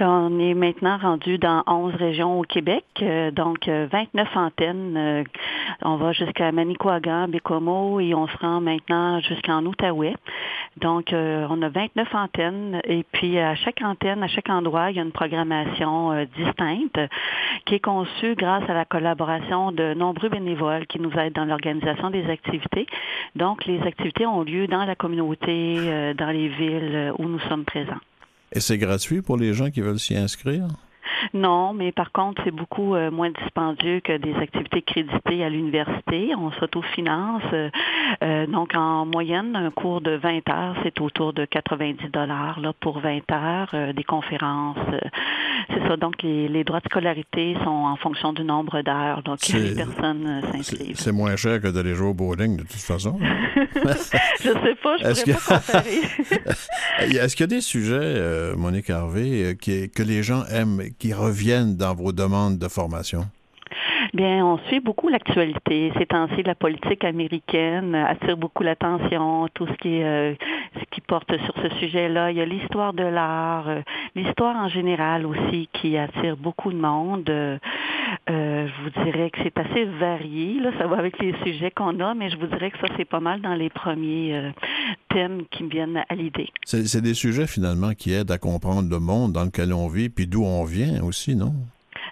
On 0.00 0.38
est 0.38 0.54
maintenant 0.54 0.96
rendu 0.98 1.38
dans 1.38 1.62
11 1.66 1.94
régions 1.94 2.40
au 2.40 2.42
Québec, 2.42 2.84
euh, 3.02 3.30
donc 3.30 3.68
euh, 3.68 3.86
29 3.92 4.36
antennes. 4.36 4.96
euh, 4.96 5.24
on 5.82 5.96
va 5.96 6.12
jusqu'à 6.12 6.52
Manicouagan, 6.52 7.28
Bécomo 7.28 8.00
et 8.00 8.14
on 8.14 8.26
se 8.26 8.36
rend 8.38 8.60
maintenant 8.60 9.20
jusqu'en 9.20 9.64
Outaouais. 9.64 10.14
Donc, 10.76 11.12
euh, 11.12 11.46
on 11.50 11.60
a 11.62 11.68
29 11.68 12.14
antennes 12.14 12.80
et 12.84 13.04
puis 13.12 13.38
à 13.38 13.54
chaque 13.54 13.82
antenne, 13.82 14.22
à 14.22 14.28
chaque 14.28 14.48
endroit, 14.48 14.90
il 14.90 14.96
y 14.96 15.00
a 15.00 15.02
une 15.02 15.12
programmation 15.12 16.12
euh, 16.12 16.24
distincte 16.36 16.98
qui 17.66 17.74
est 17.74 17.80
conçue 17.80 18.34
grâce 18.34 18.68
à 18.68 18.74
la 18.74 18.84
collaboration 18.84 19.72
de 19.72 19.94
nombreux 19.94 20.28
bénévoles 20.28 20.86
qui 20.86 21.00
nous 21.00 21.12
aident 21.12 21.34
dans 21.34 21.44
l'organisation 21.44 22.10
des 22.10 22.28
activités. 22.30 22.86
Donc, 23.36 23.66
les 23.66 23.80
activités 23.82 24.26
ont 24.26 24.42
lieu 24.42 24.66
dans 24.66 24.84
la 24.84 24.94
communauté, 24.94 25.76
euh, 25.78 26.14
dans 26.14 26.30
les 26.30 26.48
villes 26.48 26.94
euh, 26.94 27.12
où 27.18 27.24
nous 27.24 27.40
sommes 27.40 27.64
présents. 27.64 28.00
Et 28.52 28.60
c'est 28.60 28.78
gratuit 28.78 29.22
pour 29.22 29.36
les 29.36 29.54
gens 29.54 29.70
qui 29.70 29.80
veulent 29.80 30.00
s'y 30.00 30.16
inscrire? 30.16 30.68
Non, 31.34 31.72
mais 31.74 31.92
par 31.92 32.12
contre, 32.12 32.42
c'est 32.44 32.50
beaucoup 32.50 32.94
euh, 32.94 33.10
moins 33.10 33.30
dispendieux 33.30 34.00
que 34.00 34.16
des 34.16 34.34
activités 34.36 34.82
créditées 34.82 35.44
à 35.44 35.48
l'université. 35.48 36.32
On 36.38 36.50
s'autofinance. 36.52 37.42
euh, 37.52 37.70
euh, 38.22 38.46
donc, 38.46 38.74
en 38.74 39.06
moyenne, 39.06 39.54
un 39.56 39.70
cours 39.70 40.00
de 40.00 40.12
20 40.16 40.48
heures, 40.50 40.76
c'est 40.82 41.00
autour 41.00 41.32
de 41.32 41.44
90 41.44 42.08
dollars 42.12 42.60
pour 42.80 43.00
20 43.00 43.30
heures, 43.32 43.70
euh, 43.74 43.92
des 43.92 44.04
conférences. 44.04 44.76
euh, 44.92 44.98
c'est 45.68 45.86
ça. 45.88 45.96
Donc, 45.96 46.22
les, 46.22 46.48
les 46.48 46.64
droits 46.64 46.80
de 46.80 46.86
scolarité 46.86 47.54
sont 47.64 47.70
en 47.70 47.96
fonction 47.96 48.32
du 48.32 48.42
nombre 48.44 48.82
d'heures. 48.82 49.22
Donc, 49.22 49.38
les 49.48 49.74
personnes 49.74 50.40
C'est 50.42 50.52
s'inscrivent. 50.56 50.96
c'est 50.98 51.12
moins 51.12 51.36
cher 51.36 51.60
que 51.60 51.68
d'aller 51.68 51.94
jouer 51.94 52.08
au 52.08 52.14
bowling, 52.14 52.56
de 52.56 52.62
toute 52.62 52.72
façon. 52.72 53.18
je 53.74 54.48
sais 54.48 54.74
pas, 54.82 54.96
je 54.98 55.04
Est-ce 55.06 55.24
pourrais 55.24 55.34
que- 55.34 55.48
pas 55.48 55.58
comparer. 55.60 56.00
Est-ce 57.20 57.36
qu'il 57.36 57.42
y 57.44 57.44
a 57.44 57.46
des 57.46 57.60
sujets, 57.60 58.54
Monique 58.56 58.90
Harvey, 58.90 59.56
que 59.60 60.02
les 60.02 60.22
gens 60.22 60.44
aiment, 60.46 60.82
qui 61.00 61.14
reviennent 61.14 61.76
dans 61.76 61.94
vos 61.94 62.12
demandes 62.12 62.58
de 62.58 62.68
formation? 62.68 63.26
Bien, 64.12 64.44
on 64.44 64.58
suit 64.66 64.80
beaucoup 64.80 65.08
l'actualité. 65.08 65.92
Ces 65.96 66.06
temps-ci, 66.06 66.42
la 66.42 66.56
politique 66.56 67.04
américaine 67.04 67.94
attire 67.94 68.36
beaucoup 68.36 68.64
l'attention. 68.64 69.46
Tout 69.54 69.68
ce 69.68 69.72
qui 69.74 70.02
euh, 70.02 70.34
ce 70.74 70.84
qui 70.90 71.00
porte 71.00 71.30
sur 71.44 71.54
ce 71.62 71.68
sujet-là. 71.78 72.32
Il 72.32 72.38
y 72.38 72.40
a 72.40 72.44
l'histoire 72.44 72.92
de 72.92 73.04
l'art, 73.04 73.68
euh, 73.68 73.82
l'histoire 74.16 74.56
en 74.56 74.68
général 74.68 75.26
aussi 75.26 75.68
qui 75.72 75.96
attire 75.96 76.36
beaucoup 76.36 76.72
de 76.72 76.78
monde. 76.78 77.30
Euh, 77.30 77.58
je 78.28 78.82
vous 78.82 79.04
dirais 79.04 79.30
que 79.30 79.38
c'est 79.44 79.56
assez 79.56 79.84
varié. 79.84 80.58
Là, 80.60 80.70
ça 80.78 80.88
va 80.88 80.96
avec 80.98 81.16
les 81.20 81.34
sujets 81.44 81.70
qu'on 81.70 82.00
a, 82.00 82.14
mais 82.14 82.30
je 82.30 82.36
vous 82.36 82.46
dirais 82.46 82.72
que 82.72 82.78
ça, 82.78 82.92
c'est 82.96 83.04
pas 83.04 83.20
mal 83.20 83.40
dans 83.40 83.54
les 83.54 83.70
premiers 83.70 84.52
thèmes 85.08 85.42
qui 85.52 85.62
me 85.62 85.70
viennent 85.70 86.02
à 86.08 86.14
l'idée. 86.16 86.48
C'est 86.64 87.00
des 87.00 87.14
sujets 87.14 87.46
finalement 87.46 87.92
qui 87.94 88.12
aident 88.12 88.32
à 88.32 88.38
comprendre 88.38 88.90
le 88.90 88.98
monde 88.98 89.32
dans 89.32 89.44
lequel 89.44 89.72
on 89.72 89.86
vit, 89.86 90.08
puis 90.08 90.26
d'où 90.26 90.44
on 90.44 90.64
vient 90.64 91.02
aussi, 91.04 91.36
non? 91.36 91.54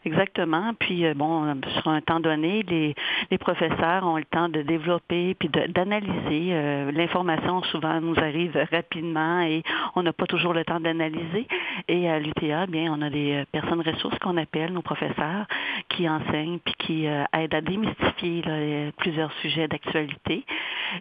Exactement. 0.09 0.73
Puis 0.79 1.05
euh, 1.05 1.12
bon, 1.12 1.55
sur 1.81 1.88
un 1.88 2.01
temps 2.01 2.18
donné, 2.21 2.62
les, 2.62 2.94
professeurs 3.38 4.05
ont 4.05 4.16
le 4.16 4.25
temps 4.25 4.49
de 4.49 4.62
développer 4.62 5.35
puis 5.35 5.51
d'analyser. 5.51 6.49
Euh, 6.53 6.90
L'information 6.92 7.62
souvent 7.64 8.01
nous 8.01 8.18
arrive 8.18 8.59
rapidement 8.73 9.40
et 9.42 9.62
on 9.97 10.03
n'a 10.03 10.14
pas 10.14 10.27
toujours 10.27 10.55
le 10.55 10.64
temps 10.64 10.81
d'analyser. 10.81 11.47
Et 11.88 12.09
à 12.09 12.18
l'UTA, 12.18 12.66
bien, 12.66 12.90
on 12.90 13.03
a 13.03 13.11
des 13.11 13.35
euh, 13.35 13.44
personnes 13.53 13.83
ressources 13.83 14.18
qu'on 14.21 14.38
appelle 14.38 14.73
nos 14.73 14.81
professeurs 14.81 15.47
qui 15.90 16.09
enseignent 16.09 16.59
puis 16.64 16.75
qui 16.79 17.07
aident 17.07 17.55
à 17.55 17.61
démystifier 17.61 18.92
plusieurs 18.97 19.33
sujets 19.40 19.68
d'actualité. 19.68 20.44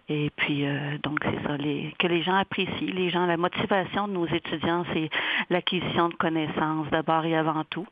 Et 0.08 0.30
puis 0.36 0.64
donc 1.02 1.18
c'est 1.22 1.42
ça, 1.46 1.56
que 1.56 2.06
les 2.06 2.22
gens 2.22 2.36
apprécient. 2.36 2.94
Les 2.94 3.10
gens, 3.10 3.26
la 3.26 3.36
motivation 3.36 4.08
de 4.08 4.12
nos 4.12 4.26
étudiants, 4.26 4.84
c'est 4.92 5.10
l'acquisition 5.50 6.08
de 6.08 6.14
connaissances 6.14 6.88
d'abord 6.90 7.24
et 7.24 7.36
avant 7.36 7.64
tout. 7.64 7.86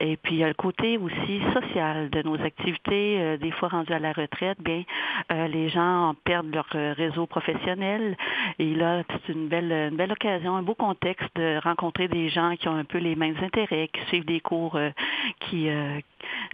Et 0.00 0.16
puis, 0.16 0.34
il 0.34 0.38
y 0.38 0.44
a 0.44 0.48
le 0.48 0.54
côté 0.54 0.98
aussi 0.98 1.40
social 1.52 2.10
de 2.10 2.22
nos 2.22 2.40
activités. 2.40 3.20
Euh, 3.20 3.36
des 3.36 3.50
fois, 3.52 3.68
rendues 3.68 3.92
à 3.92 3.98
la 3.98 4.12
retraite, 4.12 4.60
bien, 4.60 4.82
euh, 5.32 5.48
les 5.48 5.68
gens 5.68 6.14
perdent 6.24 6.52
leur 6.54 6.68
euh, 6.74 6.92
réseau 6.96 7.26
professionnel. 7.26 8.16
Et 8.58 8.74
là, 8.74 9.02
c'est 9.08 9.32
une 9.32 9.48
belle, 9.48 9.72
une 9.72 9.96
belle 9.96 10.12
occasion, 10.12 10.56
un 10.56 10.62
beau 10.62 10.74
contexte 10.74 11.28
de 11.36 11.58
rencontrer 11.62 12.08
des 12.08 12.28
gens 12.28 12.54
qui 12.56 12.68
ont 12.68 12.76
un 12.76 12.84
peu 12.84 12.98
les 12.98 13.16
mêmes 13.16 13.36
intérêts, 13.42 13.88
qui 13.88 14.00
suivent 14.06 14.26
des 14.26 14.40
cours 14.40 14.76
euh, 14.76 14.90
qui, 15.40 15.68
euh, 15.68 15.98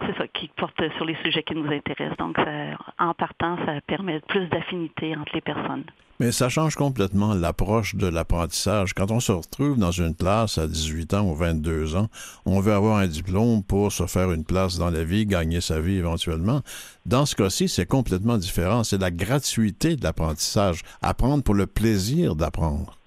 c'est 0.05 0.17
ça, 0.17 0.27
qui 0.27 0.49
portent 0.55 0.89
sur 0.95 1.05
les 1.05 1.15
sujets 1.23 1.43
qui 1.43 1.55
nous 1.55 1.71
intéressent. 1.71 2.17
Donc, 2.17 2.37
ça, 2.37 2.77
en 2.99 3.13
partant, 3.13 3.57
ça 3.65 3.81
permet 3.87 4.19
plus 4.21 4.45
d'affinité 4.47 5.15
entre 5.15 5.33
les 5.33 5.41
personnes. 5.41 5.83
Mais 6.21 6.31
ça 6.31 6.49
change 6.49 6.75
complètement 6.75 7.33
l'approche 7.33 7.95
de 7.95 8.05
l'apprentissage. 8.05 8.93
Quand 8.93 9.09
on 9.09 9.19
se 9.19 9.31
retrouve 9.31 9.79
dans 9.79 9.89
une 9.89 10.13
classe 10.13 10.59
à 10.59 10.67
18 10.67 11.15
ans 11.15 11.27
ou 11.27 11.33
22 11.33 11.95
ans, 11.95 12.09
on 12.45 12.59
veut 12.59 12.73
avoir 12.73 12.97
un 12.97 13.07
diplôme 13.07 13.63
pour 13.63 13.91
se 13.91 14.05
faire 14.05 14.31
une 14.31 14.45
place 14.45 14.77
dans 14.77 14.91
la 14.91 15.03
vie, 15.03 15.25
gagner 15.25 15.61
sa 15.61 15.81
vie 15.81 15.97
éventuellement. 15.97 16.61
Dans 17.07 17.25
ce 17.25 17.35
cas-ci, 17.35 17.67
c'est 17.67 17.87
complètement 17.87 18.37
différent. 18.37 18.83
C'est 18.83 19.01
la 19.01 19.09
gratuité 19.09 19.95
de 19.95 20.03
l'apprentissage. 20.03 20.81
Apprendre 21.01 21.43
pour 21.43 21.55
le 21.55 21.65
plaisir 21.65 22.35
d'apprendre. 22.35 22.99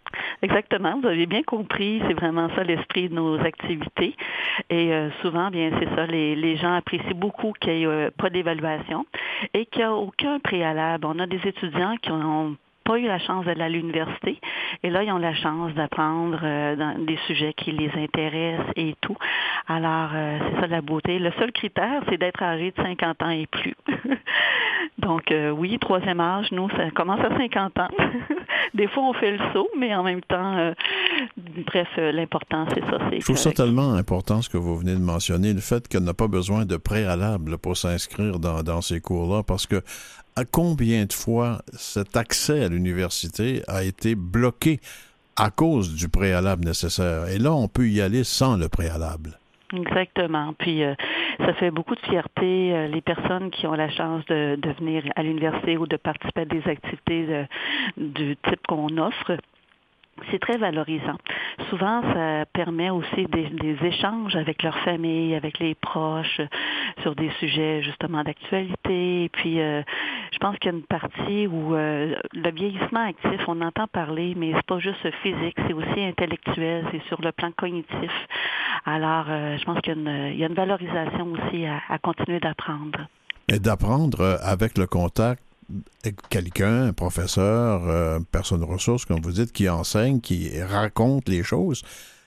Exactement, 0.42 0.98
vous 1.00 1.07
avez 1.07 1.27
bien 1.27 1.44
compris, 1.44 2.03
c'est 2.09 2.14
vraiment 2.14 2.48
ça 2.57 2.64
l'esprit 2.64 3.09
de 3.09 3.14
nos 3.14 3.38
activités. 3.38 4.16
Et 4.70 4.92
euh, 4.92 5.09
souvent, 5.22 5.53
bien, 5.53 5.70
c'est 5.79 5.88
ça, 5.94 6.05
les, 6.07 6.57
gens 6.57 6.74
apprécient 6.74 7.14
beaucoup 7.14 7.53
qu'il 7.61 7.74
n'y 7.74 7.83
ait 7.85 7.87
euh, 7.87 8.11
pas 8.11 8.29
d'évaluation 8.29 9.07
et 9.55 9.66
qu'il 9.66 9.83
n'y 9.83 9.85
a 9.85 9.94
aucun 9.94 10.40
préalable. 10.40 11.07
On 11.07 11.20
a 11.20 11.27
des 11.27 11.40
étudiants 11.44 11.94
qui 12.03 12.11
ont 12.11 12.57
pas 12.85 12.99
eu 12.99 13.07
la 13.07 13.18
chance 13.18 13.44
d'aller 13.47 13.62
à 13.62 13.68
l'université. 13.68 14.38
Et 14.83 14.90
là, 14.90 15.03
ils 15.03 15.11
ont 15.11 15.18
la 15.18 15.35
chance 15.35 15.73
d'apprendre 15.75 16.38
euh, 16.42 16.77
des 16.99 17.18
sujets 17.27 17.55
qui 17.55 17.73
les 17.73 17.90
intéressent 17.97 18.70
et 18.77 18.94
tout. 19.01 19.16
Alors, 19.66 20.11
euh, 20.14 20.38
c'est 20.38 20.61
ça 20.61 20.66
la 20.66 20.83
beauté. 20.83 21.18
Le 21.18 21.33
seul 21.38 21.51
critère, 21.53 22.03
c'est 22.09 22.18
d'être 22.18 22.42
âgé 22.42 22.73
de 22.77 22.83
50 22.83 23.23
ans 23.23 23.31
et 23.31 23.47
plus. 23.47 23.75
Donc, 24.99 25.33
euh, 25.33 25.51
oui, 25.51 25.79
troisième 25.79 26.20
âge, 26.20 26.53
nous, 26.53 26.68
ça 26.70 26.90
commence 26.90 27.20
à 27.20 27.37
50 27.37 27.79
ans. 27.79 27.88
des 28.75 28.87
fois, 28.88 29.05
on 29.05 29.12
fait 29.14 29.33
le 29.33 29.38
saut, 29.53 29.68
mais 29.79 29.94
en 29.94 30.03
même 30.03 30.20
temps, 30.20 30.73
bref, 31.66 31.88
l'important, 31.97 32.66
c'est 32.73 32.81
ça. 32.83 32.99
c'est 33.11 33.20
Je 33.20 33.25
trouve 33.25 33.37
ça 33.37 33.53
tellement 33.53 33.94
important 33.94 34.42
ce 34.42 34.49
que 34.49 34.59
vous 34.59 34.77
venez 34.77 34.94
de 34.94 35.01
mentionner, 35.01 35.53
le 35.53 35.61
fait 35.61 35.88
qu'on 35.90 36.01
n'a 36.01 36.14
pas 36.14 36.29
besoin 36.29 36.64
de 36.64 36.77
préalable 36.77 37.59
pour 37.59 37.77
s'inscrire 37.77 38.38
dans, 38.38 38.62
dans 38.62 38.83
ces 38.83 39.01
cours-là, 39.01 39.42
parce 39.42 39.66
que 39.66 39.83
à 40.37 40.44
combien 40.44 41.05
de 41.05 41.12
fois 41.12 41.59
cet 41.73 42.16
accès 42.16 42.64
à 42.64 42.68
l'université 42.68 43.62
a 43.68 43.85
été 43.85 44.14
bloqué 44.14 44.81
à 45.37 45.51
cause 45.51 45.94
du 45.94 46.09
préalable 46.09 46.64
nécessaire? 46.64 47.29
Et 47.29 47.38
là, 47.38 47.53
on 47.53 47.68
peut 47.68 47.88
y 47.88 48.01
aller 48.01 48.25
sans 48.25 48.57
le 48.57 48.68
préalable. 48.68 49.38
Exactement. 49.73 50.55
Puis 50.59 50.85
euh, 50.85 50.94
ça 51.38 51.55
fait 51.55 51.70
beaucoup 51.70 51.94
de 51.94 52.01
fierté 52.01 52.73
euh, 52.73 52.87
les 52.87 53.01
personnes 53.01 53.51
qui 53.51 53.66
ont 53.66 53.75
la 53.75 53.90
chance 53.90 54.25
de, 54.27 54.57
venir 54.79 55.05
à 55.16 55.23
l'université 55.23 55.77
ou 55.77 55.87
de 55.87 55.97
participer 55.97 56.42
à 56.42 56.44
des 56.44 56.62
activités 56.68 57.47
du 57.97 58.37
type 58.37 58.66
qu'on 58.68 58.97
offre. 58.99 59.37
C'est 60.31 60.38
très 60.38 60.57
valorisant. 60.57 61.16
Souvent, 61.70 62.03
ça 62.14 62.44
permet 62.53 62.90
aussi 62.90 63.27
des, 63.27 63.77
échanges 63.83 64.37
avec 64.37 64.62
leur 64.62 64.77
famille, 64.81 65.35
avec 65.35 65.59
les 65.59 65.74
proches, 65.74 66.40
euh, 66.40 66.46
sur 67.03 67.14
des 67.14 67.31
sujets 67.40 67.83
justement 67.83 68.22
d'actualité. 68.22 69.24
Et 69.24 69.29
puis, 69.29 69.61
euh, 69.61 69.83
je 70.33 70.38
pense 70.38 70.57
qu'il 70.59 70.70
y 70.70 70.74
a 70.74 70.77
une 70.77 70.85
partie 70.85 71.46
où 71.46 71.74
euh, 71.74 72.14
le 72.33 72.50
vieillissement 72.50 73.09
actif, 73.09 73.40
on 73.48 73.61
entend 73.61 73.87
parler, 73.88 74.35
mais 74.37 74.53
c'est 74.55 74.66
pas 74.66 74.79
juste 74.79 75.11
physique, 75.22 75.57
c'est 75.66 75.72
aussi 75.72 76.00
intellectuel, 76.00 76.87
c'est 76.92 77.03
sur 77.09 77.20
le 77.20 77.33
plan 77.33 77.50
cognitif. 77.57 78.12
Alors, 78.87 79.27
je 79.27 79.64
pense 79.64 79.81
qu'il 79.81 79.96
y 79.96 80.42
a 80.42 80.46
une, 80.46 80.55
valorisation 80.55 81.33
aussi 81.33 81.66
à, 81.66 81.81
à 81.88 81.98
continuer 81.98 82.38
d'apprendre. 82.38 83.07
Et 83.48 83.59
d'apprendre 83.59 84.38
avec 84.42 84.79
le 84.79 84.87
contact 84.87 85.42
quelqu'un, 86.29 86.88
un 86.88 86.92
professeur, 86.92 87.88
euh, 87.88 88.20
personne 88.31 88.62
ressource, 88.64 89.05
comme 89.05 89.20
vous 89.20 89.33
dites, 89.33 89.53
qui 89.53 89.68
enseigne, 89.68 90.20
qui 90.20 90.61
raconte 90.62 91.29
les 91.29 91.42
choses, 91.42 91.83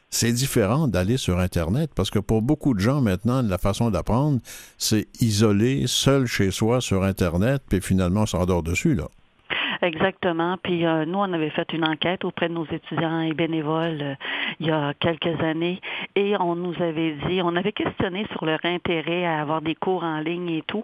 c'est 0.10 0.32
différent 0.32 0.88
d'aller 0.88 1.18
sur 1.18 1.40
Internet 1.40 1.92
parce 1.94 2.10
que 2.10 2.20
pour 2.20 2.42
beaucoup 2.42 2.74
de 2.74 2.80
gens 2.80 3.02
maintenant, 3.02 3.42
la 3.42 3.58
façon 3.58 3.90
d'apprendre, 3.90 4.40
c'est 4.78 5.08
isolé, 5.22 5.84
seul 5.88 6.26
chez 6.28 6.52
soi 6.52 6.82
sur 6.82 7.04
Internet, 7.04 7.62
puis 7.68 7.82
finalement 7.82 8.22
on 8.22 8.26
s'endort 8.26 8.64
dessus, 8.64 8.96
là. 8.96 9.08
Exactement. 9.82 10.58
Puis 10.62 10.86
euh, 10.86 11.06
nous, 11.06 11.20
on 11.20 11.34
avait 11.34 11.50
fait 11.50 11.72
une 11.74 11.86
enquête 11.86 12.26
auprès 12.26 12.50
de 12.50 12.54
nos 12.54 12.66
étudiants 12.66 13.22
et 13.22 13.34
bénévoles 13.34 14.02
euh, 14.02 14.16
il 14.60 14.68
y 14.68 14.72
a 14.72 14.94
quelques 15.00 15.40
années 15.42 15.80
et 16.16 16.36
on 16.40 16.56
nous 16.56 16.74
avait 16.82 17.16
dit, 17.28 17.42
on 17.44 17.56
avait 17.56 17.72
questionné 17.72 18.26
sur 18.32 18.46
leur 18.46 18.60
intérêt 18.64 19.26
à 19.26 19.42
avoir 19.42 19.62
des 19.62 19.76
cours 19.76 20.04
en 20.04 20.20
ligne 20.20 20.50
et 20.50 20.64
tout. 20.64 20.84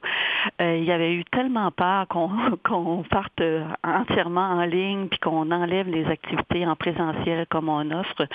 Euh, 0.62 0.78
il 0.78 0.84
y 0.84 0.92
avait 0.92 1.14
eu 1.14 1.24
tellement 1.26 1.72
peur 1.72 2.08
qu'on 2.08 2.30
qu'on 2.64 3.04
parte 3.04 3.42
entièrement 3.84 4.52
en 4.52 4.66
ligne 4.66 5.08
puis 5.08 5.20
qu'on 5.20 5.52
enlève 5.52 5.88
les 5.90 6.06
activités 6.06 6.66
en 6.68 6.76
présentiel 6.76 7.46
comme 7.50 7.70
on 7.70 7.90
offre. 7.92 8.28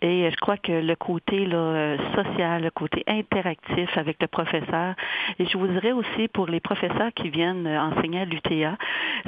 Et 0.00 0.30
je 0.30 0.36
crois 0.36 0.56
que 0.56 0.72
le 0.72 0.94
côté 0.96 1.46
là, 1.46 1.96
social, 2.14 2.62
le 2.62 2.70
côté 2.70 3.02
interactif 3.06 3.96
avec 3.96 4.20
le 4.20 4.28
professeur, 4.28 4.94
et 5.38 5.46
je 5.46 5.58
vous 5.58 5.66
dirais 5.66 5.92
aussi 5.92 6.28
pour 6.28 6.46
les 6.46 6.60
professeurs 6.60 7.12
qui 7.14 7.30
viennent 7.30 7.66
enseigner 7.66 8.20
à 8.20 8.24
l'UTA, 8.24 8.76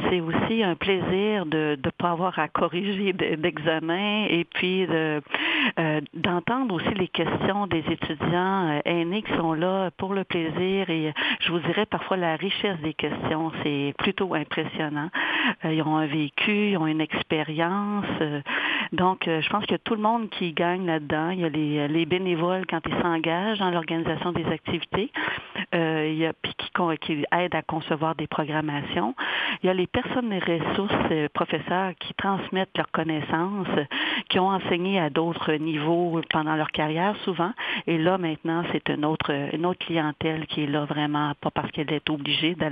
c'est 0.09 0.21
aussi 0.21 0.63
un 0.63 0.76
plaisir 0.77 1.47
de 1.47 1.77
ne 1.85 1.91
pas 1.91 2.11
avoir 2.13 2.39
à 2.39 2.49
corriger 2.49 3.13
de- 3.13 3.35
d'examen 3.37 4.27
et 4.29 4.45
puis 4.45 4.87
de, 4.87 5.21
euh, 5.79 6.01
d'entendre 6.17 6.75
aussi 6.75 6.95
les 6.95 7.09
questions 7.09 7.67
des 7.67 7.85
étudiants 7.91 8.69
euh, 8.69 8.81
aînés 8.85 9.23
qui 9.23 9.33
sont 9.37 9.53
là 9.53 9.91
pour 9.97 10.15
le 10.15 10.25
plaisir 10.25 10.89
et 10.91 11.09
euh, 11.09 11.13
je 11.41 11.53
vous 11.53 11.59
dirais 11.61 11.87
parfois 11.87 12.17
la 12.17 12.37
richesse 12.37 12.79
des 12.81 12.95
questions, 12.95 13.53
c'est 13.63 13.95
plutôt 13.99 14.35
impressionnant. 14.35 15.11
Euh, 15.65 15.73
ils 15.73 15.83
ont 15.83 15.97
un 15.97 16.07
vécu, 16.07 16.71
ils 16.71 16.77
ont 16.79 16.87
une 16.87 17.01
expérience. 17.01 18.07
donc, 18.93 19.25
je 19.27 19.49
pense 19.49 19.65
a 19.71 19.79
tout 19.79 19.95
le 19.95 20.01
monde 20.01 20.31
qui 20.31 20.53
gagne 20.53 20.87
là-dedans. 20.87 21.31
Il 21.31 21.41
y 21.41 21.45
a 21.45 21.49
les, 21.49 21.89
les 21.89 22.07
bénévoles 22.07 22.67
quand 22.67 22.81
ils 22.87 23.03
s'engagent 23.03 23.59
dans 23.59 23.71
l'organisation 23.71 24.33
des 24.33 24.47
activités. 24.47 25.11
Il 25.73 26.15
y 26.15 26.27
a 26.27 26.33
puis 26.33 26.55
qui, 26.57 26.71
qui 27.01 27.25
aident 27.33 27.55
à 27.55 27.63
concevoir 27.63 28.15
des 28.15 28.27
programmations. 28.27 29.15
Il 29.63 29.67
y 29.67 29.71
a 29.71 29.75
les 29.75 29.87
personnes 29.87 30.31
des 30.31 30.39
ressources, 30.39 31.29
professeurs 31.35 31.93
qui 31.99 32.15
transmettent 32.15 32.77
leurs 32.77 32.91
connaissances, 32.91 33.69
qui 34.29 34.39
ont 34.39 34.49
enseigné 34.49 34.99
à 34.99 35.11
d'autres 35.11 35.53
niveaux 35.55 36.06
pendant 36.33 36.55
leur 36.57 36.71
carrière 36.71 37.15
souvent. 37.25 37.53
Et 37.87 37.99
là, 37.99 38.19
maintenant, 38.19 38.63
c'est 38.73 38.89
une 38.89 39.05
autre, 39.05 39.31
une 39.55 39.67
autre 39.67 39.85
clientèle 39.85 40.47
qui 40.47 40.63
est 40.63 40.67
là 40.67 40.85
vraiment, 40.85 41.33
pas 41.41 41.51
parce 41.51 41.71
qu'elle 41.73 41.93
est 41.93 42.09
obligée 42.11 42.55
de 42.55 42.67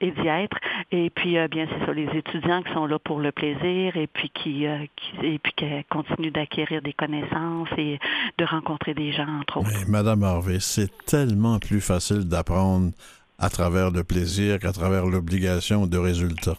et 0.00 0.10
d'y 0.10 0.26
être. 0.26 0.56
Et 0.92 1.10
puis, 1.10 1.36
euh, 1.38 1.48
bien, 1.48 1.66
c'est 1.70 1.86
ça, 1.86 1.92
les 1.92 2.08
étudiants 2.14 2.62
qui 2.62 2.72
sont 2.72 2.86
là 2.86 2.98
pour 2.98 3.20
le 3.20 3.32
plaisir 3.32 3.96
et 3.96 4.06
puis 4.06 4.30
qui, 4.30 4.66
euh, 4.66 4.78
qui- 4.96 5.26
et 5.26 5.38
puis 5.38 5.52
qui 5.56 5.66
continuent 5.90 6.30
d'acquérir 6.32 6.80
des 6.82 6.92
connaissances 6.92 7.68
et 7.76 7.98
de 8.38 8.44
rencontrer 8.44 8.94
des 8.94 9.12
gens, 9.12 9.26
entre 9.40 9.58
autres. 9.58 9.68
Mais 9.72 9.84
Madame 9.90 10.22
Harvey, 10.22 10.58
c'est 10.60 10.90
tellement 11.06 11.58
plus 11.58 11.80
facile 11.80 12.28
d'apprendre 12.28 12.92
à 13.38 13.50
travers 13.50 13.90
le 13.90 14.04
plaisir 14.04 14.58
qu'à 14.58 14.72
travers 14.72 15.06
l'obligation 15.06 15.86
de 15.86 15.98
résultats. 15.98 16.56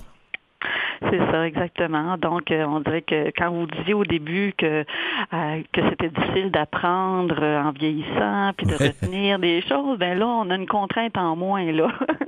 C'est 1.02 1.20
ça, 1.32 1.46
exactement. 1.48 2.18
Donc, 2.18 2.52
euh, 2.52 2.66
on 2.66 2.80
dirait 2.80 3.02
que 3.02 3.32
quand 3.38 3.52
vous 3.52 3.66
disiez 3.68 3.94
au 3.94 4.04
début 4.04 4.54
que 4.58 4.86
euh, 5.34 5.62
que 5.74 5.82
c'était 5.90 6.10
difficile 6.10 6.52
d'apprendre 6.52 7.36
euh, 7.42 7.62
en 7.62 7.72
vieillissant, 7.72 8.52
puis 8.58 8.66
de 8.66 8.74
retenir 8.74 9.40
des 9.40 9.62
choses, 9.62 9.98
ben 10.00 10.18
là, 10.18 10.28
on 10.28 10.50
a 10.50 10.56
une 10.56 10.68
contrainte 10.68 11.18
en 11.18 11.36
moins, 11.36 11.72
là. 11.72 11.88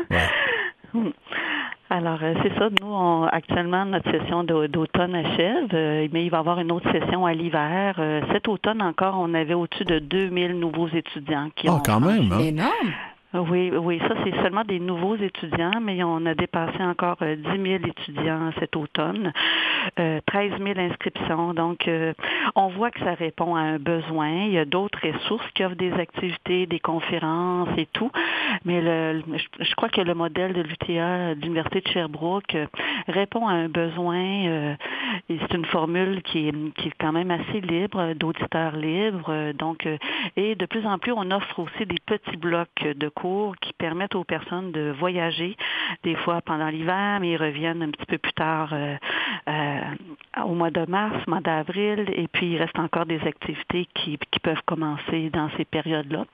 Alors, 1.90 2.20
c'est 2.44 2.54
ça. 2.58 2.68
Nous, 2.82 2.88
on- 2.92 3.24
actuellement, 3.28 3.86
notre 3.86 4.12
session 4.12 4.44
d'au- 4.44 4.68
d'automne 4.68 5.16
achève, 5.16 5.68
mais 5.72 6.26
il 6.26 6.30
va 6.30 6.38
y 6.38 6.40
avoir 6.40 6.60
une 6.60 6.72
autre 6.72 6.92
session 6.92 7.26
à 7.26 7.34
l'hiver. 7.34 7.96
Cet 8.34 8.48
automne 8.50 8.82
encore, 8.82 9.16
on 9.18 9.34
avait 9.34 9.54
au-dessus 9.54 9.86
de 9.86 10.00
2000 10.00 10.60
nouveaux 10.60 10.90
étudiants 10.90 11.50
qui 11.56 11.70
Oh, 11.70 11.74
ont 11.74 11.80
quand 11.86 12.02
même, 12.02 12.30
hein? 12.32 12.40
Énorme. 12.40 12.92
Oui, 13.34 13.72
oui, 13.76 14.00
ça 14.08 14.16
c'est 14.24 14.34
seulement 14.42 14.64
des 14.64 14.80
nouveaux 14.80 15.18
étudiants, 15.18 15.82
mais 15.82 16.02
on 16.02 16.26
a 16.26 16.34
dépassé 16.34 16.82
encore 16.82 17.18
euh, 17.22 17.36
10 17.36 17.44
000 17.62 17.84
étudiants 17.86 18.52
cet 18.58 18.78
automne, 18.78 19.34
euh, 20.00 20.22
13 20.26 20.54
000 20.64 20.80
inscriptions. 20.80 21.54
Donc, 21.54 21.90
euh, 21.90 22.14
on 22.56 22.70
voit 22.70 22.90
que 22.90 23.00
ça 23.02 23.16
répond 23.16 23.56
à 23.58 23.60
un 23.60 23.80
besoin. 23.80 24.46
Il 24.46 24.54
y 24.54 24.58
a 24.58 24.64
d'autres 24.64 25.00
ressources 25.06 25.46
qui 25.56 25.66
offrent 25.66 25.76
des 25.76 25.92
activités, 25.92 26.68
des 26.68 26.80
conférences 26.80 27.68
et 27.78 27.86
tout, 27.88 28.10
mais 28.64 28.80
le, 28.82 29.22
je, 29.60 29.76
crois 29.76 29.90
que 29.90 30.00
le 30.00 30.14
modèle 30.14 30.54
de 30.54 30.62
l'UTA, 30.62 31.34
l'Université 31.34 31.82
de 31.82 31.88
Sherbrooke, 31.90 32.56
euh, 32.56 32.66
répond 33.10 33.46
à 33.46 33.52
un 33.52 33.68
besoin. 33.68 34.46
euh, 34.48 34.76
c'est 35.28 35.54
une 35.54 35.66
formule 35.66 36.22
qui 36.24 36.48
est, 36.48 36.74
qui 36.76 36.88
est 36.90 36.94
quand 37.00 37.12
même 37.12 37.32
assez 37.32 37.60
libre, 37.60 38.14
d'auditeurs 38.14 38.76
libres. 38.78 39.30
euh, 39.30 39.52
Donc, 39.54 39.86
euh, 39.86 39.98
et 40.38 40.56
de 40.56 40.66
plus 40.66 40.86
en 40.86 40.98
plus, 40.98 41.12
on 41.12 41.30
offre 41.32 41.60
aussi 41.60 41.86
des 41.86 42.00
petits 42.06 42.38
blocs 42.38 42.84
de 42.84 43.10
cours 43.18 43.56
qui 43.58 43.74
permettent 43.74 44.16
aux 44.16 44.24
personnes 44.24 44.72
de 44.72 44.94
voyager, 45.00 45.58
des 46.04 46.16
fois 46.16 46.42
pendant 46.42 46.70
l'hiver, 46.70 47.18
mais 47.20 47.32
ils 47.32 47.38
reviennent 47.38 47.82
un 47.82 47.90
petit 47.90 48.06
peu 48.06 48.20
plus 48.20 48.34
tard 48.34 48.70
euh, 48.74 48.96
euh, 49.50 49.80
au 50.46 50.54
mois 50.54 50.70
de 50.70 50.86
mars, 50.88 51.16
mois 51.28 51.42
d'avril, 51.42 52.06
et 52.14 52.28
puis 52.28 52.52
il 52.54 52.58
reste 52.58 52.78
encore 52.78 53.06
des 53.06 53.22
activités 53.22 53.88
qui, 53.96 54.20
qui 54.32 54.40
peuvent 54.40 54.62
commencer 54.66 55.32
dans 55.32 55.50
ces 55.58 55.66
périodes-là. 55.66 56.26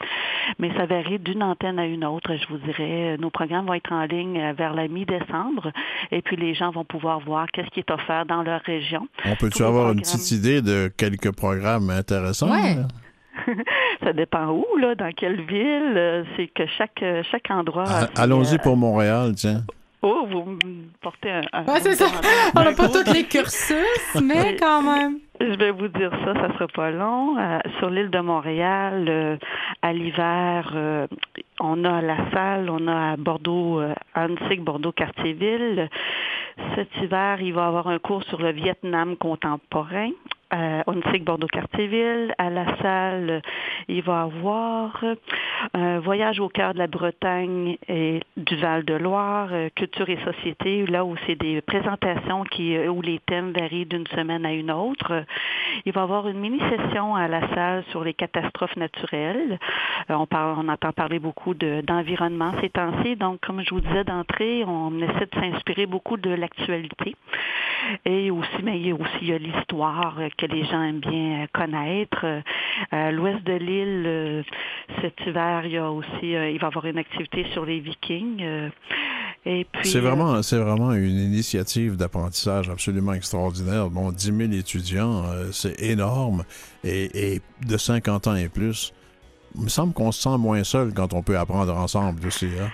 Mais 0.60 0.76
ça 0.76 0.86
varie 0.86 1.20
d'une 1.20 1.42
antenne 1.44 1.80
à 1.80 1.86
une 1.86 2.04
autre, 2.04 2.36
je 2.36 2.48
vous 2.50 2.58
dirais. 2.58 3.18
Nos 3.18 3.30
programmes 3.30 3.68
vont 3.68 3.76
être 3.76 3.94
en 3.94 4.04
ligne 4.04 4.40
euh, 4.42 4.54
vers 4.54 4.74
la 4.74 4.88
mi-décembre, 4.88 5.72
et 6.12 6.22
puis 6.22 6.36
les 6.36 6.54
gens 6.54 6.72
vont 6.72 6.86
pouvoir 6.86 7.20
voir 7.22 7.48
qu'est-ce 7.54 7.70
qui 7.70 7.80
est 7.80 7.92
offert 7.92 8.26
dans 8.26 8.44
leur 8.44 8.62
région. 8.62 9.08
On 9.26 9.36
peut-tu 9.36 9.64
avoir 9.64 9.94
une 9.94 10.02
petite 10.02 10.32
idée 10.32 10.62
de 10.62 10.92
quelques 10.98 11.34
programmes 11.34 11.90
intéressants? 11.90 12.52
Ouais. 12.52 12.76
Ça 14.04 14.14
dépend 14.14 14.48
où, 14.50 14.66
là, 14.78 14.96
dans 14.96 15.12
quelle 15.12 15.42
ville. 15.42 15.94
euh, 15.98 16.24
C'est 16.36 16.48
que 16.48 16.66
chaque, 16.78 17.02
euh, 17.04 17.24
chaque 17.32 17.50
endroit. 17.50 17.86
Ah, 17.88 18.08
Allons-y 18.18 18.56
euh, 18.56 18.58
pour 18.60 18.78
Montréal, 18.78 19.34
tiens. 19.36 19.62
Oh, 20.06 20.28
vous 20.30 20.44
me 20.44 20.60
portez 21.02 21.32
un. 21.32 21.42
un- 21.54 21.64
Ouais, 21.66 21.80
c'est 21.80 21.96
ça. 21.96 22.08
On 22.56 22.62
n'a 22.64 22.74
pas 22.74 22.90
tous 22.90 23.12
les 23.14 23.24
cursus, 23.24 23.78
mais 24.22 24.58
quand 24.60 24.82
même. 24.82 25.20
Je 25.40 25.58
vais 25.58 25.72
vous 25.72 25.88
dire 25.88 26.12
ça, 26.24 26.34
ça 26.36 26.54
sera 26.54 26.68
pas 26.68 26.92
long. 26.92 27.38
Euh, 27.38 27.60
sur 27.80 27.90
l'île 27.90 28.10
de 28.10 28.20
Montréal, 28.20 29.06
euh, 29.10 29.38
à 29.82 29.92
l'hiver, 29.92 30.72
euh, 30.76 31.08
on 31.60 31.84
a 31.84 31.98
à 31.98 32.02
la 32.02 32.32
salle, 32.32 32.70
on 32.70 32.88
a 32.88 33.14
à 33.14 33.18
Bordeaux, 33.18 33.80
euh, 33.80 33.94
à 34.14 34.24
Annecy, 34.24 34.58
Bordeaux-Cartierville. 34.58 35.90
Cet 36.76 36.96
hiver, 36.98 37.42
il 37.42 37.54
va 37.54 37.64
y 37.64 37.66
avoir 37.66 37.88
un 37.88 38.00
cours 38.00 38.24
sur 38.24 38.42
le 38.42 38.52
Vietnam 38.52 39.18
contemporain. 39.18 40.12
À 40.56 40.84
Onsic, 40.86 41.24
Bordeaux-Cartierville. 41.24 42.36
À 42.38 42.52
la 42.52 42.78
salle, 42.78 43.42
il 43.88 44.04
va 44.04 44.30
y 44.30 44.36
avoir 44.36 45.04
un 45.74 46.00
voyage 46.00 46.40
au 46.40 46.48
cœur 46.48 46.76
de 46.76 46.78
la 46.78 46.86
Bretagne 46.86 47.78
et 47.88 48.20
du 48.38 48.56
Val-de-Loire, 48.58 49.50
euh, 49.52 49.70
culture 49.76 50.08
et 50.10 50.20
société, 50.24 50.86
là 50.86 51.06
où 51.06 51.16
c'est 51.26 51.36
des 51.36 51.62
présentations 51.62 52.44
qui, 52.44 52.78
euh, 52.78 52.88
où 52.88 53.02
les 53.02 53.20
thèmes 53.26 53.52
varient 53.52 53.88
d'une 53.88 54.06
semaine 54.08 54.46
à 54.46 54.54
une 54.54 54.70
autre. 54.70 55.23
Il 55.86 55.92
va 55.94 56.02
y 56.02 56.04
avoir 56.04 56.28
une 56.28 56.40
mini-session 56.40 57.16
à 57.16 57.28
la 57.28 57.48
salle 57.54 57.84
sur 57.92 58.04
les 58.04 58.14
catastrophes 58.14 58.76
naturelles. 58.76 59.58
Euh, 60.10 60.16
on, 60.16 60.26
parle, 60.26 60.56
on 60.60 60.68
entend 60.70 60.92
parler 60.92 61.20
beaucoup 61.20 61.54
de- 61.54 61.82
d'environnement 61.82 62.54
ces 62.62 62.70
temps-ci. 62.70 63.16
Donc, 63.16 63.40
comme 63.42 63.62
je 63.62 63.70
vous 63.72 63.82
disais 63.82 64.04
d'entrée, 64.04 64.64
on 64.66 64.98
essaie 65.00 65.28
de 65.32 65.40
s'inspirer 65.40 65.86
beaucoup 65.86 66.18
de 66.18 66.30
l'actualité. 66.30 67.16
Et 68.06 68.32
aussi, 68.32 68.62
mais 68.64 68.80
il 68.80 68.88
y 68.88 68.92
a 68.92 68.96
aussi 68.96 69.26
l'histoire 69.40 70.16
que 70.38 70.46
les 70.46 70.64
gens 70.64 70.82
aiment 70.84 71.00
bien 71.00 71.44
euh, 71.44 71.48
connaître. 71.54 72.22
Euh, 72.24 72.42
À 72.92 73.12
l'ouest 73.12 73.44
de 73.44 73.54
l'île, 73.54 74.44
cet 75.02 75.20
hiver, 75.28 75.66
il 75.66 75.72
y 75.74 75.78
a 75.78 75.92
aussi, 75.92 76.10
il 76.32 76.58
va 76.60 76.68
y 76.68 76.72
avoir 76.72 76.86
une 76.86 76.98
activité 76.98 77.46
sur 77.54 77.66
les 77.66 77.80
Vikings. 77.80 78.44
Et 79.46 79.66
puis, 79.72 79.90
C'est 79.90 79.98
euh, 79.98 80.02
vraiment, 80.02 80.42
c'est 80.42 80.58
vraiment 80.58 80.94
une 80.94 81.18
initiative 81.20 81.96
d'apprentissage 81.98 82.70
absolument 82.70 83.14
extraordinaire. 83.14 83.90
Bon, 83.90 84.12
10 84.12 84.26
000 84.38 84.52
étudiants, 84.54 85.24
euh, 85.26 85.50
c'est 85.52 85.82
énorme. 85.82 86.44
Et, 86.84 87.34
et 87.36 87.42
de 87.66 87.78
50 87.78 88.28
ans 88.28 88.36
et 88.36 88.48
plus, 88.50 88.94
il 89.56 89.64
me 89.64 89.70
semble 89.70 89.94
qu'on 89.94 90.12
se 90.12 90.22
sent 90.22 90.38
moins 90.38 90.64
seul 90.64 90.94
quand 90.94 91.14
on 91.14 91.22
peut 91.24 91.38
apprendre 91.38 91.76
ensemble 91.76 92.26
aussi. 92.26 92.48
Hein? 92.62 92.70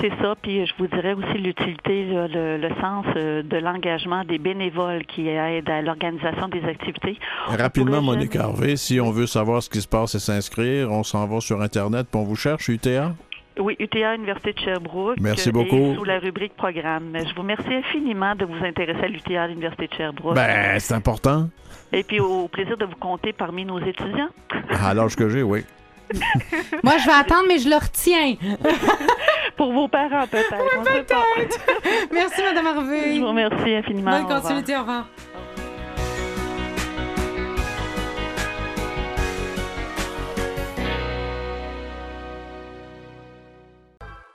C'est 0.00 0.10
ça, 0.20 0.34
puis 0.42 0.66
je 0.66 0.72
vous 0.76 0.88
dirais 0.88 1.12
aussi 1.14 1.38
l'utilité, 1.38 2.04
le, 2.06 2.56
le 2.56 2.68
sens 2.80 3.06
euh, 3.14 3.44
de 3.44 3.56
l'engagement 3.58 4.24
des 4.24 4.38
bénévoles 4.38 5.04
qui 5.06 5.28
aident 5.28 5.70
à 5.70 5.82
l'organisation 5.82 6.48
des 6.48 6.64
activités. 6.64 7.16
Rapidement, 7.46 8.02
Monique 8.02 8.32
jamais- 8.32 8.44
Harvey, 8.44 8.76
si 8.76 8.98
on 9.00 9.12
veut 9.12 9.28
savoir 9.28 9.62
ce 9.62 9.70
qui 9.70 9.80
se 9.80 9.86
passe 9.86 10.16
et 10.16 10.18
s'inscrire, 10.18 10.90
on 10.90 11.04
s'en 11.04 11.28
va 11.28 11.40
sur 11.40 11.62
Internet 11.62 12.08
puis 12.10 12.20
on 12.20 12.24
vous 12.24 12.34
cherche, 12.34 12.68
UTA? 12.68 13.14
Oui, 13.58 13.76
UTA, 13.78 14.14
Université 14.14 14.52
de 14.52 14.58
Sherbrooke. 14.60 15.18
Merci 15.20 15.48
euh, 15.48 15.52
beaucoup. 15.52 15.92
Et 15.92 15.94
sous 15.94 16.04
la 16.04 16.18
rubrique 16.18 16.54
programme. 16.56 17.12
Je 17.14 17.34
vous 17.34 17.42
remercie 17.42 17.72
infiniment 17.72 18.34
de 18.34 18.44
vous 18.44 18.64
intéresser 18.64 19.00
à 19.00 19.08
l'UTA, 19.08 19.46
l'Université 19.48 19.88
de 19.88 19.94
Sherbrooke. 19.94 20.34
Ben, 20.34 20.78
c'est 20.78 20.94
important. 20.94 21.48
Et 21.92 22.02
puis 22.02 22.20
au 22.20 22.48
plaisir 22.48 22.76
de 22.76 22.84
vous 22.84 22.96
compter 22.96 23.32
parmi 23.32 23.64
nos 23.64 23.78
étudiants. 23.80 24.28
À 24.70 24.94
l'âge 24.94 25.16
que 25.16 25.28
j'ai, 25.28 25.42
oui. 25.42 25.64
Moi, 26.82 26.96
je 26.98 27.06
vais 27.06 27.12
attendre, 27.12 27.44
mais 27.48 27.58
je 27.58 27.68
le 27.68 27.76
retiens. 27.76 28.36
Pour 29.56 29.72
vos 29.72 29.88
parents, 29.88 30.26
peut-être. 30.26 30.48
sait 30.48 31.02
pas. 31.02 31.24
Merci, 32.12 32.42
Madame 32.42 32.66
Harvey. 32.66 33.14
Je 33.16 33.20
vous 33.20 33.28
remercie 33.28 33.74
infiniment. 33.74 34.10
Bonne 34.12 34.20
Au 34.20 34.24
revoir. 34.24 34.42
continuité, 34.42 34.76
au 34.76 34.80
revoir. 34.80 35.06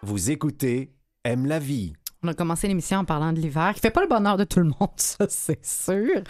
Vous 0.06 0.32
écoutez 0.32 0.92
Aime 1.24 1.46
la 1.46 1.60
vie. 1.60 1.94
On 2.24 2.28
a 2.28 2.34
commencé 2.34 2.68
l'émission 2.68 3.00
en 3.00 3.06
parlant 3.06 3.32
de 3.32 3.40
l'hiver, 3.40 3.72
qui 3.74 3.80
fait 3.80 3.90
pas 3.90 4.02
le 4.02 4.10
bonheur 4.10 4.36
de 4.36 4.44
tout 4.44 4.60
le 4.60 4.66
monde, 4.66 4.90
ça 4.98 5.26
c'est 5.30 5.66
sûr. 5.66 6.22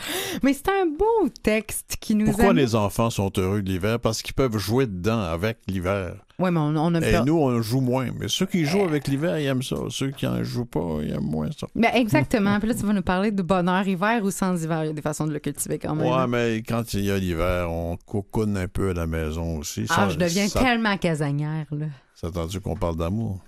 Mais 0.43 0.53
c'est 0.53 0.69
un 0.69 0.85
beau 0.85 1.29
texte 1.41 1.97
qui 1.99 2.13
nous 2.13 2.25
Pourquoi 2.25 2.53
les 2.53 2.75
enfants 2.75 3.09
sont 3.09 3.31
heureux 3.37 3.63
de 3.63 3.69
l'hiver? 3.69 3.99
Parce 3.99 4.21
qu'ils 4.21 4.35
peuvent 4.35 4.57
jouer 4.57 4.85
dedans 4.85 5.21
avec 5.21 5.57
l'hiver. 5.67 6.15
Ouais, 6.37 6.51
mais 6.51 6.59
on, 6.59 6.75
on 6.75 6.93
a 6.93 7.01
Et 7.01 7.21
nous, 7.23 7.37
on 7.37 7.61
joue 7.63 7.81
moins. 7.81 8.09
Mais 8.19 8.27
ceux 8.27 8.45
qui 8.45 8.65
jouent 8.65 8.83
avec 8.83 9.07
l'hiver, 9.07 9.39
ils 9.39 9.45
aiment 9.45 9.63
ça. 9.63 9.75
Ceux 9.89 10.11
qui 10.11 10.27
en 10.27 10.43
jouent 10.43 10.65
pas, 10.65 10.99
ils 11.01 11.11
aiment 11.11 11.29
moins 11.29 11.49
ça. 11.57 11.65
Ben, 11.75 11.91
exactement. 11.95 12.59
Puis 12.59 12.69
là, 12.69 12.75
tu 12.75 12.85
vas 12.85 12.93
nous 12.93 13.01
parler 13.01 13.31
de 13.31 13.41
bonheur 13.41 13.87
hiver 13.87 14.23
ou 14.23 14.29
sans 14.29 14.55
hiver. 14.63 14.83
Il 14.83 14.87
y 14.87 14.89
a 14.91 14.93
des 14.93 15.01
façons 15.01 15.25
de 15.25 15.33
le 15.33 15.39
cultiver 15.39 15.79
quand 15.79 15.95
même. 15.95 16.11
Ouais, 16.11 16.27
mais 16.27 16.57
quand 16.61 16.93
il 16.93 17.05
y 17.05 17.11
a 17.11 17.17
l'hiver, 17.17 17.71
on 17.71 17.97
cocoune 18.05 18.55
un 18.57 18.67
peu 18.67 18.91
à 18.91 18.93
la 18.93 19.07
maison 19.07 19.57
aussi. 19.57 19.85
ah, 19.89 19.95
Ça- 19.95 20.09
je 20.09 20.17
deviens 20.17 20.47
ça, 20.47 20.59
tellement 20.59 20.95
casanière, 20.97 21.65
là. 21.71 21.87
Ça 22.15 22.27
attendu 22.27 22.59
qu'on 22.61 22.75
parle 22.75 22.97
d'amour? 22.97 23.39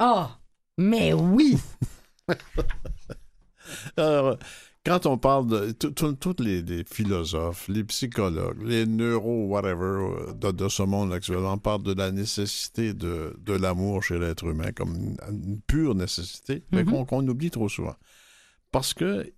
Ah, 0.00 0.40
mais 0.78 1.12
oui! 1.12 1.58
Alors, 3.96 4.38
quand 4.84 5.04
on 5.06 5.18
parle 5.18 5.46
de 5.48 5.72
tous 5.72 6.36
les, 6.42 6.62
les 6.62 6.84
philosophes, 6.84 7.68
les 7.68 7.84
psychologues, 7.84 8.62
les 8.62 8.86
neuro, 8.86 9.46
whatever, 9.46 9.82
euh, 10.28 10.32
de, 10.32 10.50
de 10.52 10.68
ce 10.68 10.82
monde 10.82 11.12
actuellement, 11.12 11.58
parlent 11.58 11.82
de 11.82 11.92
la 11.92 12.10
nécessité 12.10 12.94
de, 12.94 13.36
de 13.38 13.52
l'amour 13.52 14.02
chez 14.02 14.18
l'être 14.18 14.44
humain 14.46 14.72
comme 14.72 14.94
une, 14.96 15.16
une 15.30 15.60
pure 15.60 15.94
nécessité, 15.94 16.64
mais 16.72 16.82
Mhm. 16.82 16.90
qu'on 16.90 17.04
qu'on 17.04 17.28
oublie 17.28 17.50
trop 17.50 17.68
souvent. 17.68 17.96
Parce 18.72 18.94
que 18.94 19.30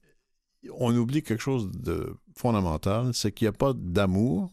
on 0.78 0.94
oublie 0.96 1.24
quelque 1.24 1.42
chose 1.42 1.70
de 1.72 2.14
fondamental, 2.36 3.12
c'est 3.14 3.32
qu'il 3.32 3.46
n'y 3.46 3.50
a 3.50 3.52
pas 3.52 3.72
d'amour 3.74 4.52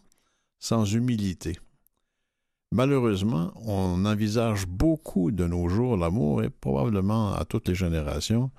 sans 0.57 0.83
humilité. 0.85 1.59
Malheureusement, 2.71 3.51
on 3.65 4.05
envisage 4.05 4.67
beaucoup 4.67 5.31
de 5.31 5.47
nos 5.47 5.69
jours 5.69 5.97
l'amour, 5.97 6.43
et 6.43 6.49
probablement 6.49 7.33
à 7.33 7.43
toutes 7.45 7.67
les 7.67 7.75
générations, 7.75 8.51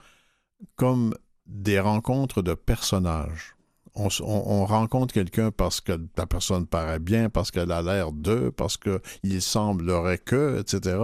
comme 0.75 1.15
des 1.47 1.79
rencontres 1.79 2.43
de 2.43 2.55
personnages. 2.55 3.57
On, 3.95 4.65
rencontre 4.67 5.13
quelqu'un 5.13 5.51
parce 5.51 5.81
que 5.81 5.93
la 6.17 6.27
personne 6.27 6.67
paraît 6.67 7.01
bien, 7.01 7.29
parce 7.29 7.51
qu'elle 7.51 7.73
a 7.73 7.83
l'air 7.83 8.13
d'eux, 8.13 8.51
parce 8.51 8.77
qu'il 8.77 9.43
semblerait 9.43 10.19
que, 10.19 10.61
etc. 10.61 10.99